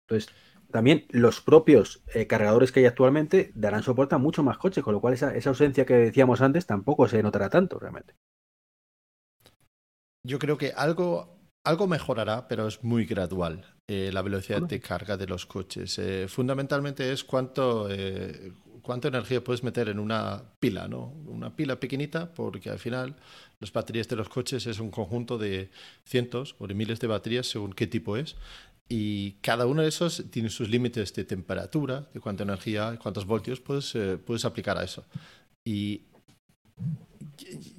Entonces, 0.07 0.33
también 0.71 1.05
los 1.09 1.41
propios 1.41 2.03
eh, 2.13 2.27
cargadores 2.27 2.71
que 2.71 2.81
hay 2.81 2.85
actualmente 2.85 3.51
darán 3.55 3.83
soporte 3.83 4.15
a 4.15 4.19
mucho 4.19 4.43
más 4.43 4.57
coches, 4.57 4.83
con 4.83 4.93
lo 4.93 5.01
cual 5.01 5.15
esa, 5.15 5.35
esa 5.35 5.49
ausencia 5.49 5.85
que 5.85 5.95
decíamos 5.95 6.41
antes 6.41 6.65
tampoco 6.65 7.07
se 7.07 7.23
notará 7.23 7.49
tanto 7.49 7.79
realmente. 7.79 8.13
Yo 10.23 10.39
creo 10.39 10.57
que 10.57 10.71
algo 10.75 11.35
algo 11.65 11.87
mejorará, 11.87 12.47
pero 12.47 12.67
es 12.67 12.83
muy 12.83 13.05
gradual 13.05 13.65
eh, 13.87 14.11
la 14.13 14.21
velocidad 14.21 14.61
de 14.61 14.79
carga 14.79 15.17
de 15.17 15.25
los 15.25 15.45
coches. 15.45 15.97
Eh, 15.97 16.27
fundamentalmente 16.27 17.11
es 17.11 17.23
cuánto, 17.23 17.89
eh, 17.89 18.53
cuánta 18.85 19.07
energía 19.07 19.43
puedes 19.43 19.63
meter 19.63 19.89
en 19.89 19.99
una 19.99 20.43
pila, 20.59 20.87
¿no? 20.87 21.07
Una 21.25 21.55
pila 21.55 21.79
pequeñita, 21.79 22.33
porque 22.33 22.69
al 22.69 22.79
final 22.79 23.15
las 23.59 23.73
baterías 23.73 24.07
de 24.07 24.15
los 24.15 24.29
coches 24.29 24.67
es 24.67 24.79
un 24.79 24.91
conjunto 24.91 25.37
de 25.37 25.71
cientos 26.05 26.55
o 26.59 26.67
de 26.67 26.75
miles 26.75 26.99
de 26.99 27.07
baterías 27.07 27.47
según 27.47 27.73
qué 27.73 27.87
tipo 27.87 28.15
es. 28.15 28.35
Y 28.87 29.31
cada 29.41 29.65
uno 29.65 29.81
de 29.81 29.87
esos 29.87 30.25
tiene 30.29 30.49
sus 30.49 30.69
límites 30.69 31.13
de 31.15 31.25
temperatura, 31.25 32.07
de 32.13 32.19
cuánta 32.19 32.43
energía, 32.43 32.99
cuántos 33.01 33.25
voltios 33.25 33.59
puedes, 33.59 33.95
eh, 33.95 34.17
puedes 34.23 34.45
aplicar 34.45 34.77
a 34.77 34.83
eso. 34.83 35.03
Y 35.65 36.03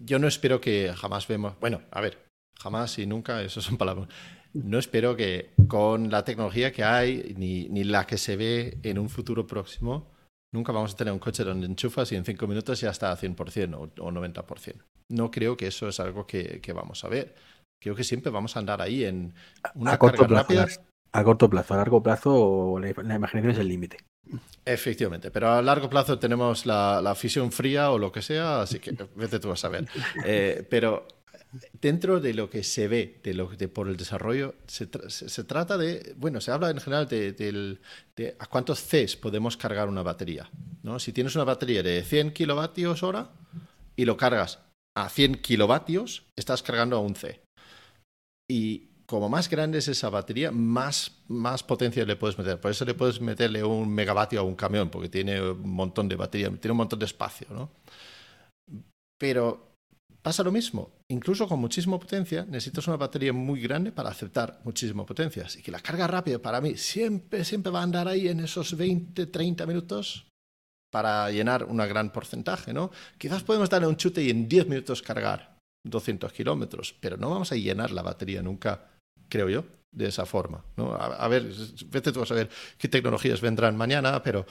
yo 0.04 0.18
no 0.18 0.26
espero 0.26 0.60
que 0.60 0.92
jamás 0.96 1.28
vemos, 1.28 1.54
bueno, 1.60 1.82
a 1.92 2.00
ver, 2.00 2.18
jamás 2.58 2.98
y 2.98 3.06
nunca, 3.06 3.42
eso 3.42 3.60
son 3.60 3.76
palabras. 3.76 4.08
No 4.52 4.78
espero 4.78 5.14
que 5.14 5.50
con 5.68 6.10
la 6.10 6.24
tecnología 6.24 6.72
que 6.72 6.82
hay, 6.82 7.34
ni, 7.38 7.68
ni 7.68 7.84
la 7.84 8.06
que 8.08 8.18
se 8.18 8.36
ve 8.36 8.78
en 8.82 8.98
un 8.98 9.08
futuro 9.08 9.46
próximo, 9.46 10.15
nunca 10.52 10.72
vamos 10.72 10.94
a 10.94 10.96
tener 10.96 11.12
un 11.12 11.18
coche 11.18 11.44
donde 11.44 11.66
enchufas 11.66 12.10
y 12.12 12.16
en 12.16 12.24
cinco 12.24 12.46
minutos 12.46 12.80
ya 12.80 12.90
está 12.90 13.12
a 13.12 13.16
100% 13.16 13.74
o, 13.74 13.82
o 14.02 14.10
90%. 14.10 14.82
No 15.10 15.30
creo 15.30 15.56
que 15.56 15.68
eso 15.68 15.88
es 15.88 16.00
algo 16.00 16.26
que, 16.26 16.60
que, 16.60 16.72
vamos 16.72 17.04
a 17.04 17.08
ver. 17.08 17.34
Creo 17.80 17.94
que 17.94 18.04
siempre 18.04 18.30
vamos 18.30 18.56
a 18.56 18.60
andar 18.60 18.80
ahí 18.80 19.04
en 19.04 19.34
una 19.74 19.92
a 19.92 19.98
corto 19.98 20.22
carga 20.22 20.46
plazo, 20.46 20.66
rápida. 20.66 20.84
A 21.12 21.24
corto 21.24 21.50
plazo, 21.50 21.74
a 21.74 21.76
largo 21.76 22.02
plazo 22.02 22.78
la, 22.80 22.92
la 23.02 23.14
imaginación 23.14 23.52
es 23.52 23.58
el 23.58 23.68
límite. 23.68 23.98
Efectivamente, 24.64 25.30
pero 25.30 25.52
a 25.52 25.62
largo 25.62 25.88
plazo 25.88 26.18
tenemos 26.18 26.66
la, 26.66 27.00
la, 27.00 27.14
fisión 27.14 27.52
fría 27.52 27.90
o 27.92 27.98
lo 27.98 28.10
que 28.10 28.22
sea, 28.22 28.62
así 28.62 28.80
que 28.80 28.96
vete 29.14 29.38
tú 29.38 29.52
a 29.52 29.56
saber. 29.56 29.86
Eh, 30.24 30.66
pero 30.68 31.06
dentro 31.80 32.20
de 32.20 32.34
lo 32.34 32.50
que 32.50 32.62
se 32.62 32.88
ve 32.88 33.20
de 33.22 33.34
lo, 33.34 33.48
de, 33.48 33.68
por 33.68 33.88
el 33.88 33.96
desarrollo, 33.96 34.54
se, 34.66 34.88
se, 35.08 35.28
se, 35.28 35.44
trata 35.44 35.78
de, 35.78 36.14
bueno, 36.16 36.40
se 36.40 36.50
habla 36.50 36.70
en 36.70 36.80
general 36.80 37.08
de, 37.08 37.32
de, 37.32 37.78
de, 38.16 38.36
a 38.38 38.46
cuántos 38.46 38.80
Cs 38.82 39.16
podemos 39.16 39.56
cargar 39.56 39.88
una 39.88 40.02
batería. 40.02 40.50
¿no? 40.82 40.98
Si 40.98 41.12
tienes 41.12 41.34
una 41.34 41.44
batería 41.44 41.82
de 41.82 42.02
100 42.02 42.32
kilovatios 42.32 43.02
hora 43.02 43.30
y 43.94 44.04
lo 44.04 44.16
cargas 44.16 44.60
a 44.96 45.08
100 45.08 45.36
kilovatios, 45.36 46.24
estás 46.36 46.62
cargando 46.62 46.96
a 46.96 47.00
un 47.00 47.14
C. 47.14 47.40
Y 48.48 48.88
como 49.06 49.28
más 49.28 49.48
grande 49.48 49.78
es 49.78 49.88
esa 49.88 50.10
batería, 50.10 50.50
más, 50.50 51.22
más 51.28 51.62
potencia 51.62 52.04
le 52.04 52.16
puedes 52.16 52.38
meter. 52.38 52.60
Por 52.60 52.70
eso 52.70 52.84
le 52.84 52.94
puedes 52.94 53.20
meterle 53.20 53.62
un 53.62 53.88
megavatio 53.88 54.40
a 54.40 54.42
un 54.42 54.56
camión, 54.56 54.90
porque 54.90 55.08
tiene 55.08 55.40
un 55.40 55.70
montón 55.70 56.08
de 56.08 56.16
batería, 56.16 56.48
tiene 56.48 56.72
un 56.72 56.78
montón 56.78 56.98
de 56.98 57.06
espacio. 57.06 57.46
¿no? 57.50 57.70
Pero 59.18 59.75
Pasa 60.26 60.42
lo 60.42 60.50
mismo, 60.50 60.90
incluso 61.06 61.46
con 61.46 61.60
muchísima 61.60 62.00
potencia, 62.00 62.44
necesitas 62.44 62.88
una 62.88 62.96
batería 62.96 63.32
muy 63.32 63.60
grande 63.60 63.92
para 63.92 64.10
aceptar 64.10 64.58
muchísima 64.64 65.06
potencia. 65.06 65.44
Así 65.44 65.62
que 65.62 65.70
la 65.70 65.78
carga 65.78 66.08
rápida 66.08 66.40
para 66.40 66.60
mí 66.60 66.76
siempre, 66.76 67.44
siempre 67.44 67.70
va 67.70 67.78
a 67.78 67.84
andar 67.84 68.08
ahí 68.08 68.26
en 68.26 68.40
esos 68.40 68.76
20, 68.76 69.26
30 69.26 69.64
minutos 69.66 70.26
para 70.90 71.30
llenar 71.30 71.62
un 71.62 71.76
gran 71.76 72.10
porcentaje, 72.10 72.72
¿no? 72.72 72.90
Quizás 73.16 73.44
podemos 73.44 73.70
darle 73.70 73.86
un 73.86 73.96
chute 73.96 74.20
y 74.20 74.30
en 74.30 74.48
10 74.48 74.66
minutos 74.66 75.00
cargar 75.00 75.60
200 75.84 76.32
kilómetros, 76.32 76.96
pero 76.98 77.16
no 77.16 77.30
vamos 77.30 77.52
a 77.52 77.54
llenar 77.54 77.92
la 77.92 78.02
batería 78.02 78.42
nunca, 78.42 78.84
creo 79.28 79.48
yo, 79.48 79.64
de 79.92 80.08
esa 80.08 80.26
forma, 80.26 80.64
¿no? 80.76 80.92
A, 80.92 81.18
a 81.24 81.28
ver, 81.28 81.52
vete 81.88 82.10
tú 82.10 82.22
a 82.22 82.26
saber 82.26 82.50
qué 82.76 82.88
tecnologías 82.88 83.40
vendrán 83.40 83.76
mañana, 83.76 84.20
pero 84.24 84.44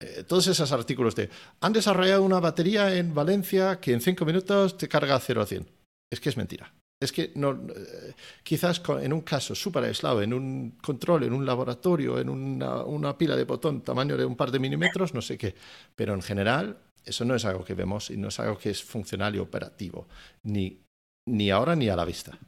eh, 0.00 0.24
todos 0.24 0.46
esos 0.46 0.72
artículos 0.72 1.14
de 1.14 1.30
han 1.60 1.72
desarrollado 1.72 2.22
una 2.22 2.40
batería 2.40 2.94
en 2.96 3.14
Valencia 3.14 3.80
que 3.80 3.92
en 3.92 4.00
cinco 4.00 4.24
minutos 4.24 4.76
te 4.76 4.88
carga 4.88 5.18
0 5.18 5.42
a 5.42 5.46
100. 5.46 5.66
Es 6.10 6.20
que 6.20 6.28
es 6.28 6.36
mentira. 6.36 6.72
Es 7.00 7.12
que 7.12 7.32
no, 7.34 7.52
eh, 7.52 8.14
quizás 8.42 8.82
en 9.02 9.12
un 9.12 9.20
caso 9.20 9.54
súper 9.54 9.84
aislado, 9.84 10.22
en 10.22 10.32
un 10.32 10.78
control, 10.82 11.24
en 11.24 11.32
un 11.32 11.44
laboratorio, 11.44 12.18
en 12.18 12.28
una, 12.28 12.84
una, 12.84 13.18
pila 13.18 13.36
de 13.36 13.44
botón 13.44 13.82
tamaño 13.82 14.16
de 14.16 14.24
un 14.24 14.36
par 14.36 14.50
de 14.50 14.58
milímetros, 14.58 15.12
no 15.12 15.20
sé 15.20 15.36
qué. 15.36 15.54
Pero 15.94 16.14
en 16.14 16.22
general, 16.22 16.78
eso 17.04 17.24
no 17.24 17.34
es 17.34 17.44
algo 17.44 17.64
que 17.64 17.74
vemos 17.74 18.10
y 18.10 18.16
no 18.16 18.28
es 18.28 18.40
algo 18.40 18.58
que 18.58 18.70
es 18.70 18.82
funcional 18.82 19.34
y 19.36 19.38
operativo, 19.38 20.08
ni, 20.42 20.80
ni 21.26 21.50
ahora 21.50 21.76
ni 21.76 21.88
a 21.88 21.96
la 21.96 22.04
vista. 22.04 22.38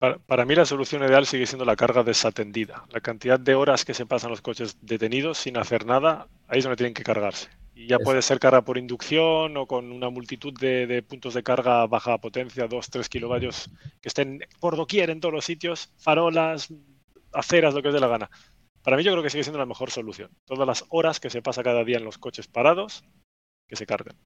Para, 0.00 0.18
para, 0.18 0.46
mí 0.46 0.54
la 0.54 0.64
solución 0.64 1.04
ideal 1.04 1.26
sigue 1.26 1.44
siendo 1.46 1.66
la 1.66 1.76
carga 1.76 2.02
desatendida. 2.02 2.86
La 2.88 3.02
cantidad 3.02 3.38
de 3.38 3.54
horas 3.54 3.84
que 3.84 3.92
se 3.92 4.06
pasan 4.06 4.30
los 4.30 4.40
coches 4.40 4.78
detenidos 4.80 5.36
sin 5.36 5.58
hacer 5.58 5.84
nada, 5.84 6.26
ahí 6.48 6.60
es 6.60 6.64
donde 6.64 6.78
tienen 6.78 6.94
que 6.94 7.02
cargarse. 7.02 7.50
Y 7.74 7.86
ya 7.86 7.98
puede 7.98 8.22
ser 8.22 8.40
carga 8.40 8.62
por 8.62 8.78
inducción 8.78 9.58
o 9.58 9.66
con 9.66 9.92
una 9.92 10.08
multitud 10.08 10.58
de, 10.58 10.86
de 10.86 11.02
puntos 11.02 11.34
de 11.34 11.42
carga 11.42 11.82
a 11.82 11.86
baja 11.86 12.16
potencia, 12.16 12.66
2-3 12.66 13.08
kilovatios, 13.08 13.70
que 14.00 14.08
estén 14.08 14.40
por 14.58 14.74
doquier 14.74 15.10
en 15.10 15.20
todos 15.20 15.34
los 15.34 15.44
sitios, 15.44 15.92
farolas, 15.98 16.72
aceras, 17.34 17.74
lo 17.74 17.82
que 17.82 17.88
os 17.88 17.94
dé 17.94 18.00
la 18.00 18.08
gana. 18.08 18.30
Para 18.82 18.96
mí 18.96 19.02
yo 19.02 19.12
creo 19.12 19.22
que 19.22 19.28
sigue 19.28 19.44
siendo 19.44 19.58
la 19.58 19.66
mejor 19.66 19.90
solución. 19.90 20.30
Todas 20.46 20.66
las 20.66 20.86
horas 20.88 21.20
que 21.20 21.28
se 21.28 21.42
pasa 21.42 21.62
cada 21.62 21.84
día 21.84 21.98
en 21.98 22.04
los 22.04 22.16
coches 22.16 22.48
parados, 22.48 23.04
que 23.68 23.76
se 23.76 23.84
carguen. 23.84 24.16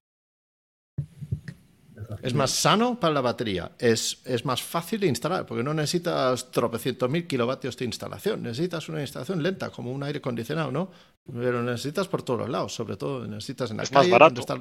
Es 2.21 2.33
más 2.33 2.51
sano 2.51 2.99
para 2.99 3.13
la 3.13 3.21
batería, 3.21 3.71
es, 3.79 4.21
es, 4.25 4.45
más 4.45 4.61
fácil 4.61 4.99
de 4.99 5.07
instalar, 5.07 5.45
porque 5.45 5.63
no 5.63 5.73
necesitas 5.73 6.51
tropecientos 6.51 7.09
mil 7.09 7.27
kilovatios 7.27 7.77
de 7.77 7.85
instalación, 7.85 8.43
necesitas 8.43 8.89
una 8.89 9.01
instalación 9.01 9.41
lenta, 9.41 9.69
como 9.69 9.91
un 9.91 10.03
aire 10.03 10.19
acondicionado, 10.19 10.71
¿no? 10.71 10.89
Pero 11.31 11.63
necesitas 11.63 12.07
por 12.07 12.23
todos 12.23 12.41
los 12.41 12.49
lados, 12.49 12.73
sobre 12.73 12.97
todo 12.97 13.27
necesitas 13.27 13.71
en 13.71 13.77
la 13.77 13.83
es 13.83 13.89
calle. 13.89 14.09
Más 14.09 14.19
barato. 14.19 14.41
Está, 14.41 14.59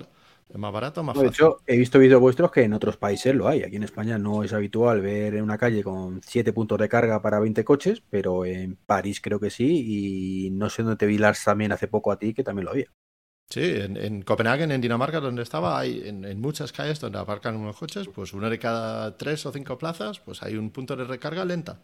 es 0.48 0.58
más 0.58 0.72
barato, 0.72 1.02
más 1.02 1.14
de 1.14 1.26
fácil. 1.26 1.34
hecho, 1.34 1.60
he 1.66 1.78
visto 1.78 1.98
vídeos 1.98 2.20
vuestros 2.20 2.50
que 2.50 2.62
en 2.62 2.74
otros 2.74 2.96
países 2.96 3.34
lo 3.34 3.48
hay. 3.48 3.62
Aquí 3.62 3.76
en 3.76 3.82
España 3.82 4.18
no 4.18 4.42
es 4.42 4.52
habitual 4.52 5.00
ver 5.00 5.34
en 5.34 5.42
una 5.42 5.58
calle 5.58 5.82
con 5.82 6.20
7 6.22 6.52
puntos 6.52 6.78
de 6.78 6.88
carga 6.88 7.22
para 7.22 7.40
20 7.40 7.64
coches, 7.64 8.02
pero 8.10 8.44
en 8.44 8.76
París 8.76 9.20
creo 9.20 9.40
que 9.40 9.50
sí, 9.50 10.46
y 10.46 10.50
no 10.50 10.68
sé 10.68 10.82
dónde 10.82 10.96
te 10.96 11.06
vi 11.06 11.18
Lars 11.18 11.42
también 11.44 11.72
hace 11.72 11.88
poco 11.88 12.12
a 12.12 12.18
ti, 12.18 12.34
que 12.34 12.44
también 12.44 12.66
lo 12.66 12.72
había. 12.72 12.90
Sí, 13.50 13.60
en, 13.62 13.96
en, 13.96 14.22
Copenhague, 14.22 14.64
en 14.64 14.80
Dinamarca, 14.80 15.20
donde 15.20 15.42
estaba, 15.42 15.78
hay 15.78 16.02
en, 16.06 16.24
en, 16.24 16.40
muchas 16.40 16.72
calles 16.72 16.98
donde 16.98 17.18
aparcan 17.18 17.56
unos 17.56 17.76
coches, 17.76 18.08
pues 18.08 18.32
una 18.32 18.50
de 18.50 18.58
cada 18.58 19.16
tres 19.16 19.44
o 19.46 19.52
cinco 19.52 19.78
plazas, 19.78 20.18
pues 20.20 20.42
hay 20.42 20.56
un 20.56 20.70
punto 20.70 20.96
de 20.96 21.04
recarga 21.04 21.44
lenta. 21.44 21.80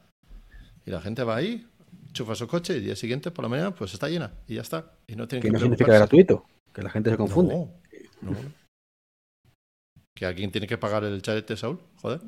Y 0.85 0.91
la 0.91 1.01
gente 1.01 1.23
va 1.23 1.37
ahí, 1.37 1.67
chufa 2.13 2.35
su 2.35 2.47
coche 2.47 2.75
y 2.75 2.77
el 2.79 2.85
día 2.85 2.97
siguiente 2.97 3.31
por 3.31 3.45
la 3.45 3.49
mañana 3.49 3.75
pues 3.75 3.93
está 3.93 4.09
llena 4.09 4.33
y 4.49 4.55
ya 4.55 4.63
está. 4.63 4.93
Y 5.07 5.17
no 5.17 5.29
tiene 5.29 5.43
que 5.43 5.51
no 5.51 5.59
significa 5.59 5.93
gratuito, 5.93 6.45
que 6.73 6.83
la 6.83 6.91
gente 6.91 7.11
se 7.11 7.17
confunde. 7.17 7.55
No, 7.55 8.31
no. 8.31 8.37
¿Que 10.21 10.27
alguien 10.27 10.51
tiene 10.51 10.67
que 10.67 10.77
pagar 10.77 11.03
el 11.05 11.23
charete, 11.23 11.57
Saúl? 11.57 11.79
Joder. 12.03 12.21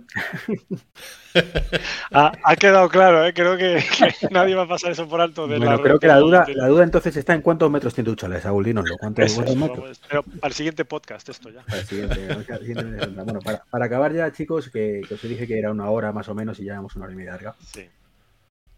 ha, 2.10 2.32
ha, 2.42 2.56
quedado 2.56 2.88
claro, 2.88 3.26
¿eh? 3.26 3.34
creo 3.34 3.58
que, 3.58 3.84
que, 3.98 4.28
nadie 4.30 4.54
va 4.54 4.62
a 4.62 4.66
pasar 4.66 4.92
eso 4.92 5.06
por 5.06 5.20
alto. 5.20 5.46
De 5.46 5.58
bueno, 5.58 5.76
la 5.76 5.82
creo 5.82 5.98
que 5.98 6.06
la 6.06 6.16
duda, 6.16 6.46
la 6.54 6.68
duda 6.68 6.84
entonces 6.84 7.14
está 7.18 7.34
en 7.34 7.42
cuántos 7.42 7.70
metros 7.70 7.92
tiene 7.92 8.08
tu 8.08 8.16
chalet, 8.16 8.40
Saúl, 8.40 8.64
dínoslo. 8.64 8.96
¿Cuántos, 8.96 9.26
eso, 9.26 9.44
cuántos 9.44 9.56
metros? 9.58 10.00
Pero 10.08 10.22
para 10.22 10.48
el 10.48 10.54
siguiente 10.54 10.86
podcast 10.86 11.28
esto 11.28 11.50
ya. 11.50 11.60
Para 11.64 11.80
el 11.80 11.86
siguiente, 11.86 12.44
siguiente 12.60 13.06
bueno, 13.08 13.40
para, 13.40 13.62
para, 13.64 13.84
acabar 13.84 14.14
ya, 14.14 14.32
chicos, 14.32 14.70
que, 14.70 15.02
que, 15.06 15.12
os 15.12 15.20
dije 15.20 15.46
que 15.46 15.58
era 15.58 15.70
una 15.70 15.90
hora 15.90 16.12
más 16.12 16.30
o 16.30 16.34
menos 16.34 16.58
y 16.60 16.64
ya 16.64 16.72
llevamos 16.72 16.96
una 16.96 17.04
hora 17.04 17.12
y 17.12 17.16
media 17.16 17.32
larga. 17.32 17.54
Sí. 17.60 17.90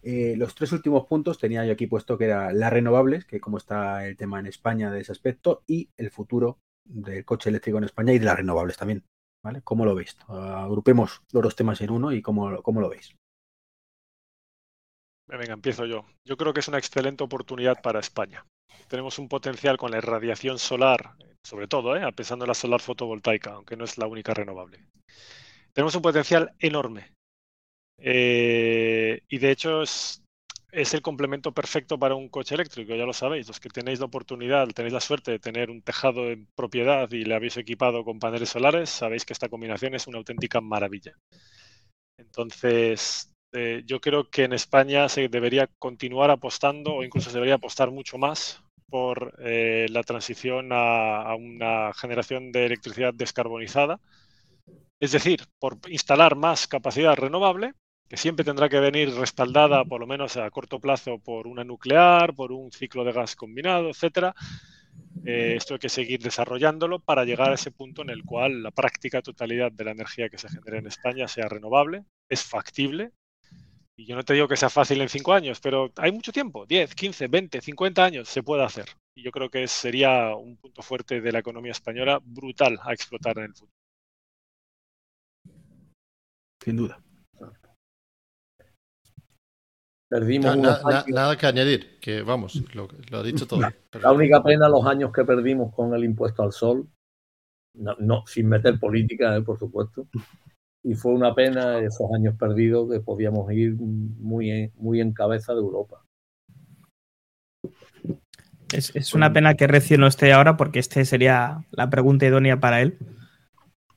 Eh, 0.03 0.35
los 0.37 0.57
tres 0.57 0.73
últimos 0.73 1.07
puntos 1.07 1.39
tenía 1.39 1.65
yo 1.65 1.73
aquí 1.73 1.87
puesto 1.87 2.19
que 2.19 2.25
era 2.25 2.53
las 2.53 2.73
renovables, 2.73 3.25
que 3.25 3.39
como 3.39 3.59
está 3.59 4.09
el 4.09 4.17
tema 4.17 4.41
en 4.41 4.47
España 4.47 4.91
de 4.91 5.03
ese 5.03 5.13
aspecto, 5.13 5.63
y 5.69 5.89
el 5.97 6.11
futuro 6.11 6.59
del 6.85 7.25
coche 7.25 7.49
eléctrico 7.51 7.79
en 7.79 7.85
España 7.85 8.13
y 8.13 8.19
de 8.19 8.27
las 8.27 8.37
renovables 8.37 8.77
también. 8.77 9.05
¿Vale? 9.43 9.61
¿Cómo 9.63 9.85
lo 9.85 9.95
veis? 9.95 10.17
Agrupemos 10.27 11.21
los 11.33 11.43
dos 11.43 11.55
temas 11.55 11.81
en 11.83 11.91
uno 11.91 12.13
y 12.13 12.23
cómo, 12.23 12.63
cómo 12.63 12.81
lo 12.81 12.89
veis. 12.89 13.15
Venga, 15.27 15.53
empiezo 15.53 15.85
yo. 15.85 16.07
Yo 16.25 16.37
creo 16.37 16.55
que 16.55 16.61
es 16.61 16.69
una 16.69 16.79
excelente 16.79 17.25
oportunidad 17.25 17.83
para 17.83 18.01
España. 18.01 18.47
Tenemos 18.89 19.19
un 19.19 19.29
potencial 19.29 19.77
con 19.77 19.91
la 19.91 19.99
irradiación 19.99 20.59
solar, 20.59 21.15
sobre 21.43 21.69
todo, 21.69 21.97
¿eh? 21.97 22.11
pensando 22.13 22.45
en 22.45 22.49
la 22.49 22.55
solar 22.55 22.81
fotovoltaica, 22.81 23.53
aunque 23.53 23.77
no 23.77 23.85
es 23.85 23.99
la 23.99 24.07
única 24.07 24.33
renovable. 24.33 24.87
Tenemos 25.73 25.95
un 25.95 26.03
potencial 26.03 26.55
enorme. 26.59 27.13
Eh, 27.99 29.23
y 29.29 29.39
de 29.39 29.51
hecho 29.51 29.83
es, 29.83 30.24
es 30.75 30.93
el 30.95 31.03
complemento 31.03 31.53
perfecto 31.53 31.99
para 31.99 32.15
un 32.17 32.29
coche 32.29 32.55
eléctrico, 32.55 32.95
ya 32.95 33.07
lo 33.07 33.13
sabéis. 33.13 33.47
Los 33.49 33.61
que 33.61 33.69
tenéis 33.69 34.01
la 34.01 34.07
oportunidad, 34.07 34.69
tenéis 34.69 34.93
la 34.93 35.01
suerte 35.01 35.31
de 35.31 35.39
tener 35.39 35.71
un 35.71 35.83
tejado 35.83 36.31
en 36.31 36.47
propiedad 36.55 37.11
y 37.13 37.25
le 37.25 37.35
habéis 37.35 37.57
equipado 37.57 38.05
con 38.05 38.19
paneles 38.19 38.51
solares, 38.51 38.91
sabéis 38.91 39.25
que 39.25 39.33
esta 39.33 39.49
combinación 39.49 39.95
es 39.95 40.07
una 40.07 40.19
auténtica 40.19 40.61
maravilla. 40.61 41.13
Entonces, 42.19 43.33
eh, 43.53 43.83
yo 43.87 44.01
creo 44.01 44.29
que 44.31 44.45
en 44.45 44.53
España 44.53 45.09
se 45.09 45.29
debería 45.29 45.69
continuar 45.79 46.31
apostando 46.31 46.95
o 46.95 47.05
incluso 47.05 47.31
se 47.31 47.37
debería 47.37 47.57
apostar 47.57 47.91
mucho 47.91 48.19
más 48.19 48.61
por 48.89 49.35
eh, 49.41 49.87
la 49.91 50.03
transición 50.03 50.73
a, 50.73 51.23
a 51.23 51.35
una 51.37 51.93
generación 51.95 52.53
de 52.53 52.67
electricidad 52.67 53.15
descarbonizada. 53.15 54.01
Es 55.01 55.13
decir, 55.13 55.41
por 55.61 55.79
instalar 55.89 56.35
más 56.37 56.67
capacidad 56.67 57.15
renovable 57.17 57.75
que 58.09 58.17
siempre 58.17 58.45
tendrá 58.45 58.69
que 58.69 58.81
venir 58.81 59.15
respaldada, 59.15 59.85
por 59.85 60.01
lo 60.01 60.07
menos 60.07 60.37
a 60.37 60.51
corto 60.51 60.79
plazo, 60.79 61.19
por 61.19 61.47
una 61.47 61.65
nuclear, 61.65 62.35
por 62.35 62.53
un 62.53 62.71
ciclo 62.71 63.05
de 63.05 63.13
gas 63.13 63.35
combinado, 63.35 63.91
etcétera. 63.91 64.35
Eh, 65.25 65.55
esto 65.57 65.75
hay 65.75 65.81
que 65.81 65.89
seguir 65.89 66.21
desarrollándolo 66.21 66.99
para 66.99 67.25
llegar 67.25 67.51
a 67.51 67.55
ese 67.55 67.71
punto 67.71 68.03
en 68.03 68.11
el 68.11 68.25
cual 68.25 68.63
la 68.63 68.71
práctica 68.71 69.23
totalidad 69.23 69.73
de 69.73 69.85
la 69.85 69.93
energía 69.93 70.29
que 70.29 70.39
se 70.39 70.49
genera 70.49 70.79
en 70.79 70.87
España 70.87 71.29
sea 71.29 71.49
renovable, 71.49 72.05
es 72.29 72.45
factible 72.45 73.13
Y 73.97 74.07
yo 74.07 74.17
no 74.17 74.25
te 74.25 74.35
digo 74.35 74.49
que 74.49 74.57
sea 74.57 74.71
fácil 74.71 75.01
en 75.01 75.09
cinco 75.09 75.33
años, 75.33 75.61
pero 75.61 75.93
hay 75.97 76.13
mucho 76.13 76.33
tiempo, 76.33 76.67
10, 76.67 76.95
15, 76.95 77.29
20, 77.29 77.61
50 77.61 78.05
años, 78.05 78.29
se 78.29 78.43
puede 78.43 78.65
hacer. 78.65 78.87
Y 79.17 79.23
yo 79.23 79.31
creo 79.31 79.49
que 79.51 79.67
sería 79.69 80.35
un 80.35 80.57
punto 80.57 80.83
fuerte 80.83 81.21
de 81.21 81.33
la 81.33 81.39
economía 81.39 81.73
española 81.73 82.21
brutal 82.23 82.79
a 82.83 82.93
explotar 82.93 83.39
en 83.39 83.45
el 83.45 83.55
futuro. 83.55 83.73
Sin 86.63 86.77
duda. 86.77 87.01
Perdimos 90.15 90.57
Na- 90.57 91.05
nada 91.09 91.37
que 91.37 91.45
añadir, 91.45 91.99
que 92.01 92.23
vamos, 92.23 92.63
lo, 92.73 92.87
lo 93.11 93.19
ha 93.19 93.23
dicho 93.25 93.49
todo. 93.49 93.63
La 94.01 94.13
única 94.13 94.41
pena 94.45 94.69
los 94.69 94.87
años 94.87 95.11
que 95.13 95.25
perdimos 95.25 95.75
con 95.75 95.93
el 95.93 96.05
impuesto 96.05 96.45
al 96.45 96.53
sol, 96.53 96.87
no, 97.75 97.97
no- 97.99 98.25
sin 98.25 98.49
meter 98.49 98.79
política, 98.79 99.37
eh, 99.37 99.43
por 99.43 99.59
supuesto. 99.59 100.07
Y 100.85 100.95
fue 100.95 101.15
una 101.15 101.35
pena 101.35 101.81
esos 101.81 102.13
años 102.15 102.37
perdidos 102.39 102.89
que 102.93 103.01
podíamos 103.01 103.51
ir 103.53 103.75
muy 103.75 104.53
en, 104.53 104.73
muy 104.77 105.01
en 105.01 105.13
cabeza 105.13 105.53
de 105.53 105.59
Europa. 105.59 106.05
Es, 108.73 108.95
es 108.95 109.15
una 109.15 109.33
pena 109.33 109.55
que 109.55 109.67
Recio 109.67 109.99
no 109.99 110.07
esté 110.07 110.33
ahora 110.33 110.57
porque 110.57 110.79
este 110.79 111.05
sería 111.07 111.65
la 111.73 111.91
pregunta 111.91 112.25
idónea 112.25 112.61
para 112.61 112.83
él. 112.83 112.99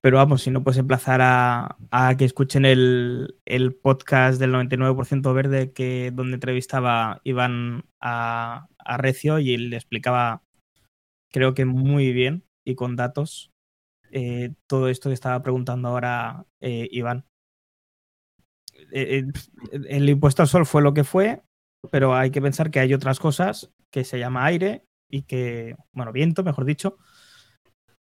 Pero 0.01 0.17
vamos, 0.17 0.43
si 0.43 0.51
no 0.51 0.63
puedes 0.63 0.77
emplazar 0.77 1.21
a, 1.21 1.77
a 1.91 2.15
que 2.17 2.25
escuchen 2.25 2.65
el, 2.65 3.35
el 3.45 3.75
podcast 3.75 4.39
del 4.39 4.53
99% 4.53 5.33
verde 5.33 5.73
que 5.73 6.11
donde 6.13 6.35
entrevistaba 6.35 7.19
Iván 7.23 7.85
a, 7.99 8.67
a 8.77 8.97
Recio 8.97 9.39
y 9.39 9.57
le 9.57 9.75
explicaba, 9.75 10.43
creo 11.31 11.53
que 11.53 11.65
muy 11.65 12.13
bien 12.13 12.43
y 12.63 12.75
con 12.75 12.95
datos, 12.95 13.51
eh, 14.11 14.53
todo 14.67 14.89
esto 14.89 15.09
que 15.09 15.13
estaba 15.13 15.41
preguntando 15.41 15.89
ahora 15.89 16.45
eh, 16.61 16.87
Iván. 16.91 17.25
Eh, 18.91 19.25
el 19.71 20.09
impuesto 20.09 20.41
al 20.41 20.47
sol 20.47 20.65
fue 20.65 20.81
lo 20.81 20.93
que 20.93 21.03
fue, 21.03 21.41
pero 21.91 22.15
hay 22.15 22.31
que 22.31 22.41
pensar 22.41 22.71
que 22.71 22.79
hay 22.79 22.93
otras 22.93 23.19
cosas 23.19 23.71
que 23.91 24.03
se 24.03 24.19
llama 24.19 24.45
aire 24.45 24.85
y 25.09 25.23
que, 25.23 25.75
bueno, 25.91 26.11
viento, 26.11 26.43
mejor 26.43 26.65
dicho, 26.65 26.97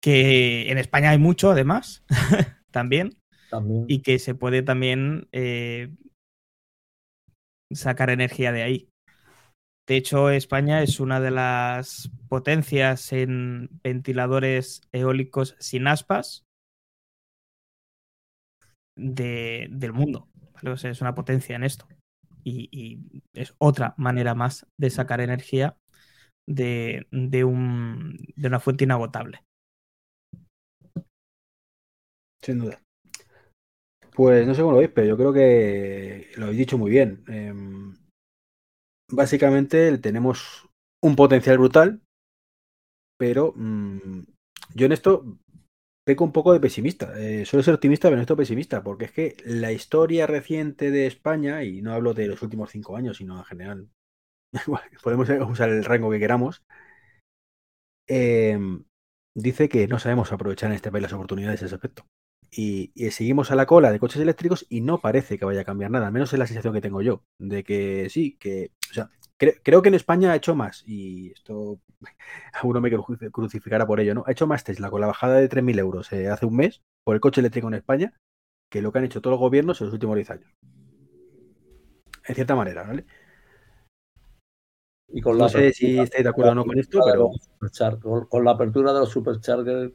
que 0.01 0.70
en 0.70 0.79
España 0.79 1.11
hay 1.11 1.19
mucho 1.19 1.51
además, 1.51 2.05
también, 2.70 3.19
También. 3.51 3.85
y 3.89 4.03
que 4.03 4.19
se 4.19 4.35
puede 4.35 4.62
también 4.62 5.29
eh, 5.33 5.91
sacar 7.73 8.11
energía 8.11 8.53
de 8.53 8.62
ahí. 8.62 8.91
De 9.87 9.97
hecho, 9.97 10.29
España 10.31 10.83
es 10.83 11.01
una 11.01 11.19
de 11.19 11.31
las 11.31 12.11
potencias 12.29 13.11
en 13.12 13.70
ventiladores 13.83 14.83
eólicos 14.93 15.57
sin 15.61 15.87
aspas 15.87 16.45
de- 18.97 19.69
del 19.70 19.93
mundo. 19.95 20.29
¿vale? 20.55 20.70
O 20.70 20.77
sea, 20.77 20.91
es 20.91 21.01
una 21.01 21.15
potencia 21.15 21.57
en 21.57 21.65
esto. 21.65 21.89
Y, 22.45 22.69
y 22.70 23.23
es 23.33 23.55
otra 23.59 23.95
manera 23.97 24.35
más 24.35 24.66
de 24.77 24.91
sacar 24.91 25.20
energía 25.20 25.77
de, 26.47 27.07
de 27.11 27.45
un- 27.45 28.19
de 28.37 28.49
una 28.49 28.61
fuente 28.61 28.85
inagotable. 28.85 29.43
Sin 32.49 32.61
duda. 32.61 32.81
Pues 34.15 34.47
no 34.47 34.55
sé 34.55 34.62
cómo 34.62 34.73
lo 34.73 34.79
veis, 34.79 34.91
pero 34.95 35.07
yo 35.07 35.19
creo 35.19 35.35
que 35.35 36.31
lo 36.39 36.47
habéis 36.47 36.61
dicho 36.61 36.79
muy 36.79 36.91
bien. 36.91 37.23
Em, 37.29 37.95
básicamente 39.12 39.99
tenemos 39.99 40.66
un 41.05 41.15
potencial 41.15 41.59
brutal, 41.59 42.01
pero 43.19 43.53
mm, 43.55 44.23
yo 44.75 44.87
en 44.87 44.93
esto 44.93 45.27
peco 46.07 46.25
un 46.25 46.33
poco 46.33 46.55
de 46.55 46.61
pesimista. 46.61 47.12
Eh, 47.20 47.45
suelo 47.45 47.62
ser 47.62 47.75
optimista, 47.75 48.09
pero 48.09 48.16
en 48.16 48.23
esto 48.23 48.35
pesimista, 48.35 48.83
porque 48.83 49.05
es 49.05 49.12
que 49.12 49.37
la 49.45 49.70
historia 49.73 50.27
reciente 50.27 50.91
de 50.91 51.07
España, 51.07 51.65
y 51.65 51.83
no 51.83 51.93
hablo 51.93 52.15
de 52.15 52.29
los 52.29 52.41
últimos 52.41 52.70
cinco 52.70 52.97
años, 52.97 53.19
sino 53.19 53.37
en 53.37 53.45
general, 53.45 53.91
podemos 55.03 55.29
usar 55.51 55.69
el 55.69 55.85
rango 55.85 56.11
que 56.11 56.19
queramos, 56.19 56.62
em, 58.09 58.85
dice 59.37 59.69
que 59.69 59.87
no 59.87 59.99
sabemos 59.99 60.33
aprovechar 60.33 60.70
en 60.70 60.77
este 60.77 60.91
país 60.91 61.03
las 61.03 61.12
oportunidades 61.12 61.61
en 61.61 61.66
ese 61.66 61.75
aspecto. 61.75 62.05
Y, 62.51 62.93
y 62.95 63.11
seguimos 63.11 63.51
a 63.51 63.57
la 63.57 63.66
cola 63.66 63.93
de 63.93 63.99
coches 64.01 64.23
eléctricos 64.23 64.66
y 64.70 64.81
no 64.81 64.99
parece 65.01 65.39
que 65.39 65.45
vaya 65.45 65.61
a 65.61 65.65
cambiar 65.65 65.91
nada, 65.91 66.07
al 66.07 66.12
menos 66.12 66.33
es 66.33 66.39
la 66.39 66.47
sensación 66.47 66.73
que 66.75 66.81
tengo 66.81 67.03
yo, 67.03 67.23
de 67.39 67.62
que 67.62 68.09
sí, 68.11 68.37
que, 68.39 68.70
o 68.91 68.95
sea, 68.95 69.11
cre- 69.39 69.61
creo 69.62 69.83
que 69.83 69.89
en 69.89 69.95
España 69.95 70.33
ha 70.33 70.37
hecho 70.37 70.55
más, 70.55 70.83
y 70.87 71.31
esto 71.33 71.81
alguno 72.55 72.81
me 72.81 72.91
cru- 72.91 73.31
crucificará 73.31 73.87
por 73.87 74.01
ello, 74.01 74.15
¿no? 74.15 74.25
Ha 74.27 74.33
hecho 74.33 74.47
más 74.47 74.65
Tesla 74.65 74.91
con 74.91 75.01
la 75.03 75.07
bajada 75.09 75.37
de 75.37 75.49
3.000 75.49 75.79
euros 75.79 76.11
eh, 76.12 76.29
hace 76.29 76.47
un 76.47 76.57
mes 76.57 76.81
por 77.05 77.15
el 77.15 77.20
coche 77.20 77.41
eléctrico 77.41 77.69
en 77.69 77.75
España 77.75 78.15
que 78.70 78.83
lo 78.83 78.93
que 78.93 78.99
han 78.99 79.05
hecho 79.07 79.20
todos 79.23 79.35
los 79.35 79.41
gobiernos 79.41 79.81
en 79.81 79.87
los 79.89 79.95
últimos 79.95 80.16
10 80.16 80.31
años. 80.31 80.51
En 82.27 82.35
cierta 82.35 82.55
manera, 82.55 82.83
¿vale? 82.85 83.05
Y 85.11 85.20
con 85.20 85.37
No 85.39 85.45
la 85.45 85.49
sé 85.49 85.73
si 85.73 85.99
estáis 86.01 86.23
de 86.25 86.31
acuerdo 86.31 86.53
o 86.53 86.55
no 86.55 86.65
con 86.65 86.79
esto, 86.79 87.01
pero 87.05 87.31
con 88.29 88.45
la 88.45 88.53
apertura 88.53 88.93
de 88.93 89.01
los 89.01 89.11
superchargers, 89.11 89.93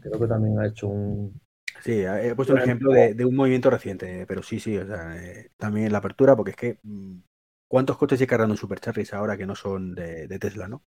creo 0.00 0.18
que 0.20 0.26
también 0.26 0.58
ha 0.58 0.66
hecho 0.66 0.88
un. 0.88 1.40
Sí, 1.82 1.92
he 1.92 2.34
puesto 2.34 2.52
un 2.54 2.60
ejemplo 2.60 2.90
de, 2.92 3.14
de 3.14 3.24
un 3.24 3.34
movimiento 3.36 3.70
reciente, 3.70 4.26
pero 4.26 4.42
sí, 4.42 4.60
sí, 4.60 4.76
o 4.78 4.86
sea, 4.86 5.16
eh, 5.22 5.50
también 5.56 5.92
la 5.92 5.98
apertura, 5.98 6.36
porque 6.36 6.52
es 6.52 6.56
que 6.56 6.78
mm, 6.82 7.18
¿cuántos 7.68 7.98
coches 7.98 8.18
se 8.18 8.26
cargan 8.26 8.50
en 8.50 8.56
superchargers 8.56 9.12
ahora 9.14 9.36
que 9.36 9.46
no 9.46 9.54
son 9.56 9.94
de, 9.94 10.28
de 10.28 10.38
Tesla, 10.38 10.68
no? 10.68 10.84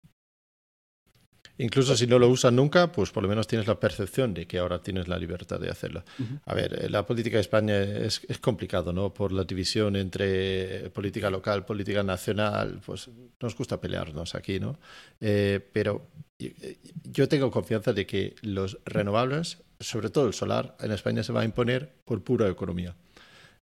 Incluso 1.59 1.97
si 1.97 2.07
no 2.07 2.19
lo 2.19 2.29
usas 2.29 2.53
nunca, 2.53 2.91
pues 2.91 3.11
por 3.11 3.23
lo 3.23 3.29
menos 3.29 3.47
tienes 3.47 3.67
la 3.67 3.79
percepción 3.79 4.35
de 4.35 4.47
que 4.47 4.59
ahora 4.59 4.81
tienes 4.81 5.07
la 5.07 5.19
libertad 5.19 5.61
de 5.61 5.71
hacerlo. 5.71 6.03
A 6.47 6.55
ver, 6.55 6.85
eh, 6.85 6.91
la 6.91 7.05
política 7.07 7.37
de 7.37 7.43
España 7.43 7.81
es, 7.81 8.23
es 8.29 8.39
complicado, 8.39 8.93
¿no? 8.93 9.13
Por 9.13 9.33
la 9.33 9.45
división 9.45 9.97
entre 9.97 10.91
política 10.91 11.31
local, 11.31 11.65
política 11.65 12.03
nacional, 12.03 12.81
pues 12.85 13.11
nos 13.41 13.57
gusta 13.57 13.81
pelearnos 13.81 14.35
aquí, 14.35 14.59
¿no? 14.59 14.79
Eh, 15.21 15.61
pero 15.73 16.09
eh, 16.41 16.79
yo 17.05 17.29
tengo 17.29 17.51
confianza 17.51 17.93
de 17.93 18.07
que 18.07 18.35
los 18.43 18.79
renovables, 18.85 19.63
sobre 19.81 20.11
todo 20.11 20.27
el 20.27 20.35
solar, 20.35 20.77
en 20.81 20.93
España 20.93 21.23
se 21.23 21.33
va 21.33 21.43
a 21.43 21.45
imponer 21.45 21.93
por 22.05 22.23
pura 22.23 22.49
economía. 22.49 22.97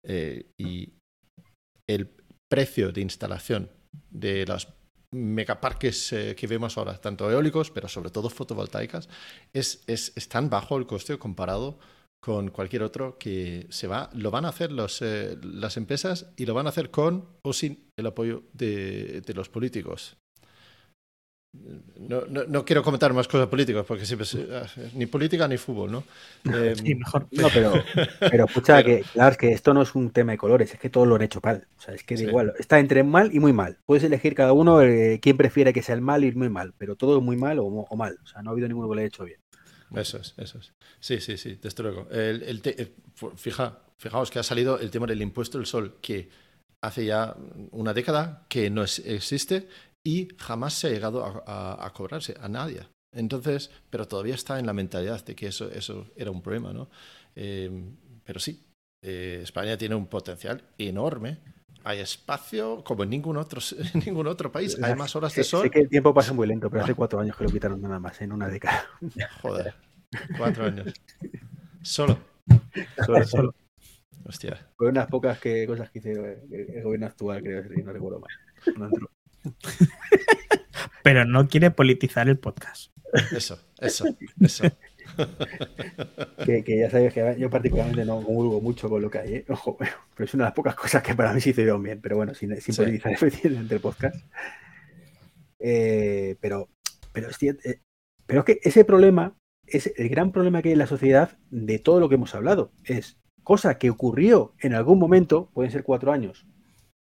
Eh, 0.07 0.47
y 0.59 0.93
el 1.89 2.11
precio 2.51 2.93
de 2.93 3.01
instalación 3.01 3.71
de 4.11 4.45
los 4.47 4.69
megaparques 5.15 6.13
eh, 6.13 6.35
que 6.37 6.47
vemos 6.47 6.77
ahora, 6.77 7.01
tanto 7.01 7.31
eólicos, 7.31 7.71
pero 7.71 7.89
sobre 7.89 8.11
todo 8.11 8.29
fotovoltaicas, 8.29 9.09
es, 9.53 9.83
es, 9.87 10.29
tan 10.29 10.51
bajo 10.51 10.77
el 10.77 10.87
coste 10.87 11.19
comparado 11.19 11.79
con 12.21 12.51
cualquier 12.51 12.83
otro 12.83 13.19
que 13.19 13.67
se 13.71 13.87
va, 13.87 14.11
lo 14.15 14.31
van 14.31 14.45
a 14.45 14.49
hacer 14.49 14.73
los, 14.73 15.03
eh, 15.03 15.39
las 15.43 15.77
empresas 15.77 16.33
y 16.37 16.47
lo 16.47 16.55
van 16.55 16.67
a 16.67 16.71
hacer 16.71 16.91
con 16.91 17.27
o 17.43 17.53
sin 17.53 17.91
el 17.97 18.07
apoyo 18.07 18.45
de 18.53 19.23
los 19.35 19.49
políticos. 19.49 20.17
No, 21.97 22.23
no, 22.27 22.45
no 22.45 22.65
quiero 22.65 22.83
comentar 22.83 23.13
más 23.15 23.29
cosas 23.29 23.47
políticas 23.49 23.85
porque 23.87 24.05
siempre 24.05 24.27
se- 24.27 24.47
ah, 24.55 24.67
ni 24.95 25.07
política 25.07 25.47
ni 25.49 25.57
fútbol, 25.57 25.93
¿no? 25.93 26.05
Eh, 26.53 26.75
Sí, 26.77 26.95
mejor. 26.95 27.27
No, 27.31 27.49
pero, 27.55 27.73
pero 28.21 28.45
escucha, 28.47 28.77
Pero- 28.83 28.87
que, 28.87 29.03
claro, 29.13 29.31
es 29.33 29.39
que 29.39 29.53
esto 29.53 29.73
no 29.73 29.83
es 29.83 29.95
un 29.95 30.11
tema 30.11 30.33
de 30.33 30.39
colores, 30.39 30.73
es 30.75 30.79
que 30.81 30.91
todo 30.91 31.07
lo 31.07 31.15
han 31.15 31.23
hecho 31.23 31.41
mal. 31.43 31.67
O 31.79 31.81
sea, 31.81 31.95
es 31.95 32.03
que 32.03 32.17
da 32.17 32.19
Sí. 32.21 32.27
igual, 32.27 32.53
está 32.59 32.79
entre 32.81 33.03
mal 33.05 33.31
y 33.33 33.39
muy 33.41 33.53
mal. 33.53 33.79
Puedes 33.87 34.05
elegir 34.05 34.35
cada 34.35 34.53
uno 34.53 34.83
eh, 34.83 35.21
quién 35.23 35.37
prefiere 35.37 35.73
que 35.73 35.83
sea 35.83 35.95
el 35.95 36.01
mal 36.01 36.25
y 36.25 36.29
el 36.29 36.37
muy 36.37 36.49
mal, 36.51 36.75
pero 36.77 36.97
todo 36.97 37.17
es 37.19 37.23
muy 37.25 37.37
mal 37.37 37.59
o, 37.61 37.65
o 37.65 37.97
mal. 37.97 38.19
O 38.23 38.27
sea, 38.27 38.43
no 38.43 38.51
ha 38.51 38.53
habido 38.53 38.69
ninguno 38.69 38.89
que 38.89 38.95
lo 38.97 39.01
haya 39.01 39.09
hecho 39.09 39.25
bien. 39.25 39.39
Eso 39.95 40.19
es, 40.19 40.35
eso 40.37 40.59
es. 40.59 40.73
Sí, 40.99 41.21
sí, 41.21 41.37
sí, 41.39 41.59
desde 41.63 41.83
luego. 41.85 42.09
El, 42.11 42.43
el 42.43 42.61
te- 42.61 42.83
eh, 42.83 42.93
fija, 43.37 43.79
fijaos 43.97 44.31
que 44.31 44.41
ha 44.41 44.43
salido 44.43 44.79
el 44.81 44.91
tema 44.91 45.07
del 45.07 45.23
impuesto 45.23 45.59
del 45.59 45.67
sol, 45.67 45.97
que 46.03 46.29
hace 46.81 47.07
ya 47.07 47.37
una 47.71 47.95
década 47.95 48.45
que 48.49 48.69
no 48.71 48.83
es- 48.83 48.99
existe 49.07 49.69
y 50.05 50.29
jamás 50.39 50.75
se 50.75 50.89
ha 50.89 50.91
llegado 50.91 51.25
a, 51.25 51.43
a- 51.47 51.87
a 51.87 51.93
cobrarse 51.93 52.35
a 52.41 52.49
nadie. 52.49 52.83
Entonces, 53.13 53.71
pero 53.91 54.07
todavía 54.09 54.35
está 54.35 54.59
en 54.59 54.67
la 54.67 54.73
mentalidad 54.73 55.25
de 55.25 55.35
que 55.35 55.47
eso, 55.47 55.71
eso 55.71 56.07
era 56.17 56.31
un 56.31 56.43
problema, 56.43 56.73
¿no? 56.73 56.89
Eh, 57.37 57.71
pero 58.25 58.41
sí, 58.41 58.65
eh, 59.03 59.41
España 59.43 59.77
tiene 59.79 59.95
un 59.95 60.07
potencial 60.07 60.63
enorme. 60.79 61.39
Hay 61.85 62.01
espacio 62.01 62.83
como 62.83 63.03
en 63.05 63.11
ningún 63.11 63.37
otro, 63.37 63.61
en 63.95 64.01
ningún 64.05 64.27
otro 64.27 64.51
país. 64.51 64.77
Hay 64.83 64.95
más 64.97 65.15
horas 65.15 65.35
de 65.35 65.45
sol. 65.45 65.63
sé 65.65 65.71
que 65.71 65.81
el 65.81 65.89
tiempo 65.89 66.13
pasa 66.13 66.33
muy 66.33 66.47
lento, 66.47 66.69
pero 66.71 66.83
hace 66.83 66.95
cuatro 66.95 67.21
años 67.21 67.37
que 67.37 67.45
lo 67.45 67.51
quitaron 67.51 67.81
nada 67.81 67.99
más, 68.01 68.21
en 68.21 68.33
una 68.33 68.49
década. 68.49 68.85
Joder, 69.43 69.75
cuatro 70.37 70.65
años. 70.65 70.93
Solo. 71.83 72.19
Solo, 73.05 73.25
solo. 73.27 73.55
Hostia. 74.27 74.67
Fue 74.77 74.89
unas 74.89 75.07
pocas 75.07 75.39
que, 75.39 75.67
cosas 75.67 75.91
que 75.91 75.99
hizo 75.99 76.11
el, 76.11 76.71
el 76.75 76.83
gobierno 76.83 77.07
actual, 77.07 77.43
creo, 77.43 77.63
si 77.69 77.83
no 77.83 77.93
recuerdo 77.93 78.21
mal. 78.21 78.31
No. 78.91 79.09
Pero 81.03 81.25
no 81.25 81.49
quiere 81.49 81.71
politizar 81.71 82.29
el 82.29 82.39
podcast. 82.39 82.93
Eso, 83.33 83.59
eso, 83.81 84.07
eso. 84.41 84.65
Que, 86.45 86.65
que 86.65 86.79
ya 86.79 86.91
sabéis 86.91 87.13
que 87.13 87.37
yo 87.39 87.49
particularmente 87.51 88.05
no 88.05 88.23
comulgo 88.23 88.61
mucho 88.61 88.89
con 88.89 89.03
lo 89.03 89.11
que 89.11 89.19
hay, 89.19 89.35
¿eh? 89.35 89.45
Ojo, 89.49 89.77
pero 89.77 89.93
es 90.19 90.35
una 90.35 90.45
de 90.45 90.49
las 90.49 90.55
pocas 90.55 90.75
cosas 90.75 91.03
que 91.03 91.15
para 91.15 91.33
mí 91.33 91.41
se 91.41 91.51
hicieron 91.51 91.83
bien, 91.83 92.01
pero 92.01 92.17
bueno, 92.17 92.35
sin, 92.35 92.59
sin 92.61 92.75
Sí. 92.75 92.81
politizar 92.83 93.13
efectivamente 93.13 93.75
el 93.75 93.81
podcast. 93.81 94.17
Eh, 95.61 96.37
pero, 96.41 96.69
pero, 97.13 97.29
es 97.29 97.43
eh, 97.43 97.81
pero 98.27 98.41
es 98.41 98.47
que 98.47 98.59
ese 98.63 98.85
problema 98.85 99.37
es 99.67 99.93
el 99.97 100.09
gran 100.09 100.33
problema 100.33 100.63
que 100.63 100.71
hay 100.71 100.73
en 100.75 100.79
la 100.79 100.87
sociedad 100.87 101.39
de 101.51 101.79
todo 101.79 102.01
lo 102.01 102.09
que 102.09 102.17
hemos 102.17 102.35
hablado. 102.35 102.73
Es 102.85 103.19
cosa 103.43 103.79
que 103.79 103.91
ocurrió 103.91 104.55
en 104.61 104.75
algún 104.75 104.99
momento, 104.99 105.51
pueden 105.55 105.71
ser 105.71 105.85
cuatro 105.85 106.13
años, 106.13 106.47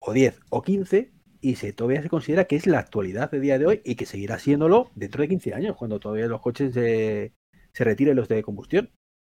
o 0.00 0.12
10 0.12 0.40
o 0.50 0.62
15 0.62 1.12
y 1.40 1.56
se 1.56 1.72
todavía 1.72 2.02
se 2.02 2.08
considera 2.08 2.44
que 2.44 2.56
es 2.56 2.66
la 2.66 2.78
actualidad 2.78 3.30
de 3.30 3.40
día 3.40 3.58
de 3.58 3.66
hoy 3.66 3.82
y 3.84 3.94
que 3.94 4.06
seguirá 4.06 4.38
siéndolo 4.38 4.90
dentro 4.94 5.22
de 5.22 5.28
15 5.28 5.54
años, 5.54 5.76
cuando 5.76 6.00
todavía 6.00 6.26
los 6.26 6.40
coches 6.40 6.74
se, 6.74 7.32
se 7.72 7.84
retiren 7.84 8.16
los 8.16 8.28
de 8.28 8.42
combustión. 8.42 8.90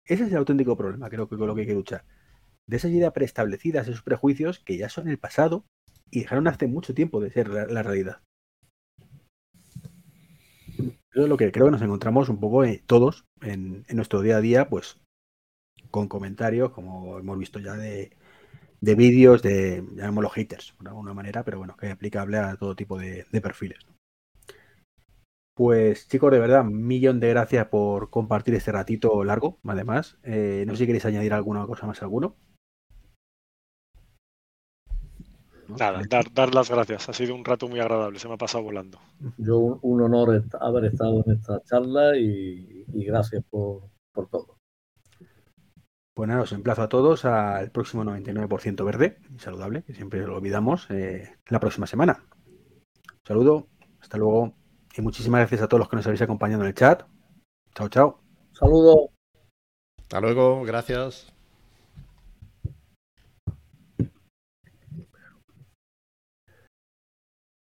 Ese 0.06 0.24
es 0.24 0.32
el 0.32 0.38
auténtico 0.38 0.78
problema, 0.78 1.10
creo 1.10 1.28
que 1.28 1.38
con 1.38 1.48
lo 1.48 1.56
que 1.56 1.62
hay 1.62 1.68
que 1.68 1.74
luchar. 1.74 2.06
De 2.68 2.78
esas 2.78 2.92
ideas 2.92 3.14
preestablecidas, 3.14 3.88
esos 3.88 4.02
prejuicios 4.02 4.60
que 4.60 4.78
ya 4.78 4.90
son 4.90 5.08
el 5.08 5.18
pasado 5.18 5.66
y 6.10 6.22
dejaron 6.22 6.48
hace 6.48 6.68
mucho 6.68 6.94
tiempo 6.94 7.20
de 7.20 7.32
ser 7.32 7.50
la, 7.50 7.84
realidad. 7.84 8.22
Eso 10.78 11.24
es 11.24 11.30
lo 11.30 11.38
que 11.38 11.52
creo 11.52 11.66
que 11.66 11.72
nos 11.72 11.82
encontramos 11.82 12.30
un 12.30 12.40
poco 12.40 12.64
eh, 12.64 12.84
todos 12.86 13.26
en, 13.42 13.86
en, 13.88 13.96
nuestro 13.96 14.22
día 14.22 14.38
a 14.38 14.42
día, 14.42 14.70
pues 14.70 15.00
con 15.92 16.08
comentarios, 16.08 16.72
como 16.72 17.20
hemos 17.20 17.38
visto 17.38 17.60
ya 17.60 17.74
de, 17.74 18.12
de 18.82 18.96
vídeos, 18.96 19.42
de, 19.42 19.84
llamémoslo 19.96 20.30
haters, 20.30 20.76
de 20.80 20.90
alguna 20.90 21.14
manera, 21.14 21.44
pero 21.44 21.58
bueno, 21.58 21.76
que 21.78 21.88
es 21.88 21.94
aplicable 21.94 22.38
a 22.38 22.56
todo 22.56 22.76
tipo 22.76 22.98
de, 22.98 23.26
de 23.32 23.42
perfiles. 23.42 23.80
Pues 25.60 26.08
chicos, 26.08 26.32
de 26.32 26.40
verdad, 26.40 26.62
un 26.62 26.88
millón 26.88 27.20
de 27.20 27.28
gracias 27.28 27.68
por 27.68 28.10
compartir 28.10 28.56
este 28.56 28.72
ratito 28.72 29.26
largo, 29.26 29.60
además. 29.66 30.18
Eh, 30.24 30.64
no 30.66 30.72
sé 30.72 30.80
si 30.80 30.86
queréis 30.86 31.04
añadir 31.04 31.34
alguna 31.34 31.66
cosa 31.66 31.86
más 31.86 32.02
alguno. 32.02 32.38
Nada, 35.68 36.02
dar, 36.10 36.32
dar, 36.34 36.56
las 36.56 36.70
gracias. 36.70 37.10
Ha 37.10 37.14
sido 37.14 37.36
un 37.36 37.44
rato 37.44 37.68
muy 37.68 37.82
agradable, 37.82 38.20
se 38.20 38.30
me 38.30 38.36
ha 38.36 38.38
pasado 38.38 38.64
volando. 38.64 39.00
Yo 39.38 39.58
un, 39.58 39.80
un 39.82 40.02
honor 40.02 40.46
haber 40.62 40.86
estado 40.86 41.24
en 41.26 41.34
esta 41.34 41.62
charla 41.64 42.18
y, 42.18 42.86
y 42.94 43.04
gracias 43.04 43.44
por, 43.50 43.82
por, 44.14 44.30
todo. 44.30 44.59
Pues 46.20 46.28
nada, 46.28 46.42
os 46.42 46.52
emplazo 46.52 46.82
a 46.82 46.90
todos 46.90 47.24
al 47.24 47.72
próximo 47.72 48.04
99% 48.04 48.84
verde 48.84 49.20
y 49.34 49.40
saludable, 49.40 49.84
que 49.84 49.94
siempre 49.94 50.20
lo 50.28 50.36
olvidamos, 50.36 50.86
eh, 50.90 51.38
la 51.48 51.62
próxima 51.62 51.88
semana. 51.88 52.26
Un 52.46 53.26
saludo, 53.26 53.68
hasta 54.02 54.18
luego 54.18 54.54
y 54.98 55.02
muchísimas 55.02 55.40
gracias 55.40 55.62
a 55.62 55.70
todos 55.70 55.80
los 55.80 55.88
que 55.88 55.96
nos 55.96 56.06
habéis 56.08 56.22
acompañado 56.22 56.64
en 56.64 56.68
el 56.68 56.74
chat. 56.74 57.04
Chao, 57.74 57.88
chao. 57.88 58.20
Saludos. 58.52 59.12
Hasta 59.98 60.20
luego, 60.20 60.62
gracias. 60.64 61.34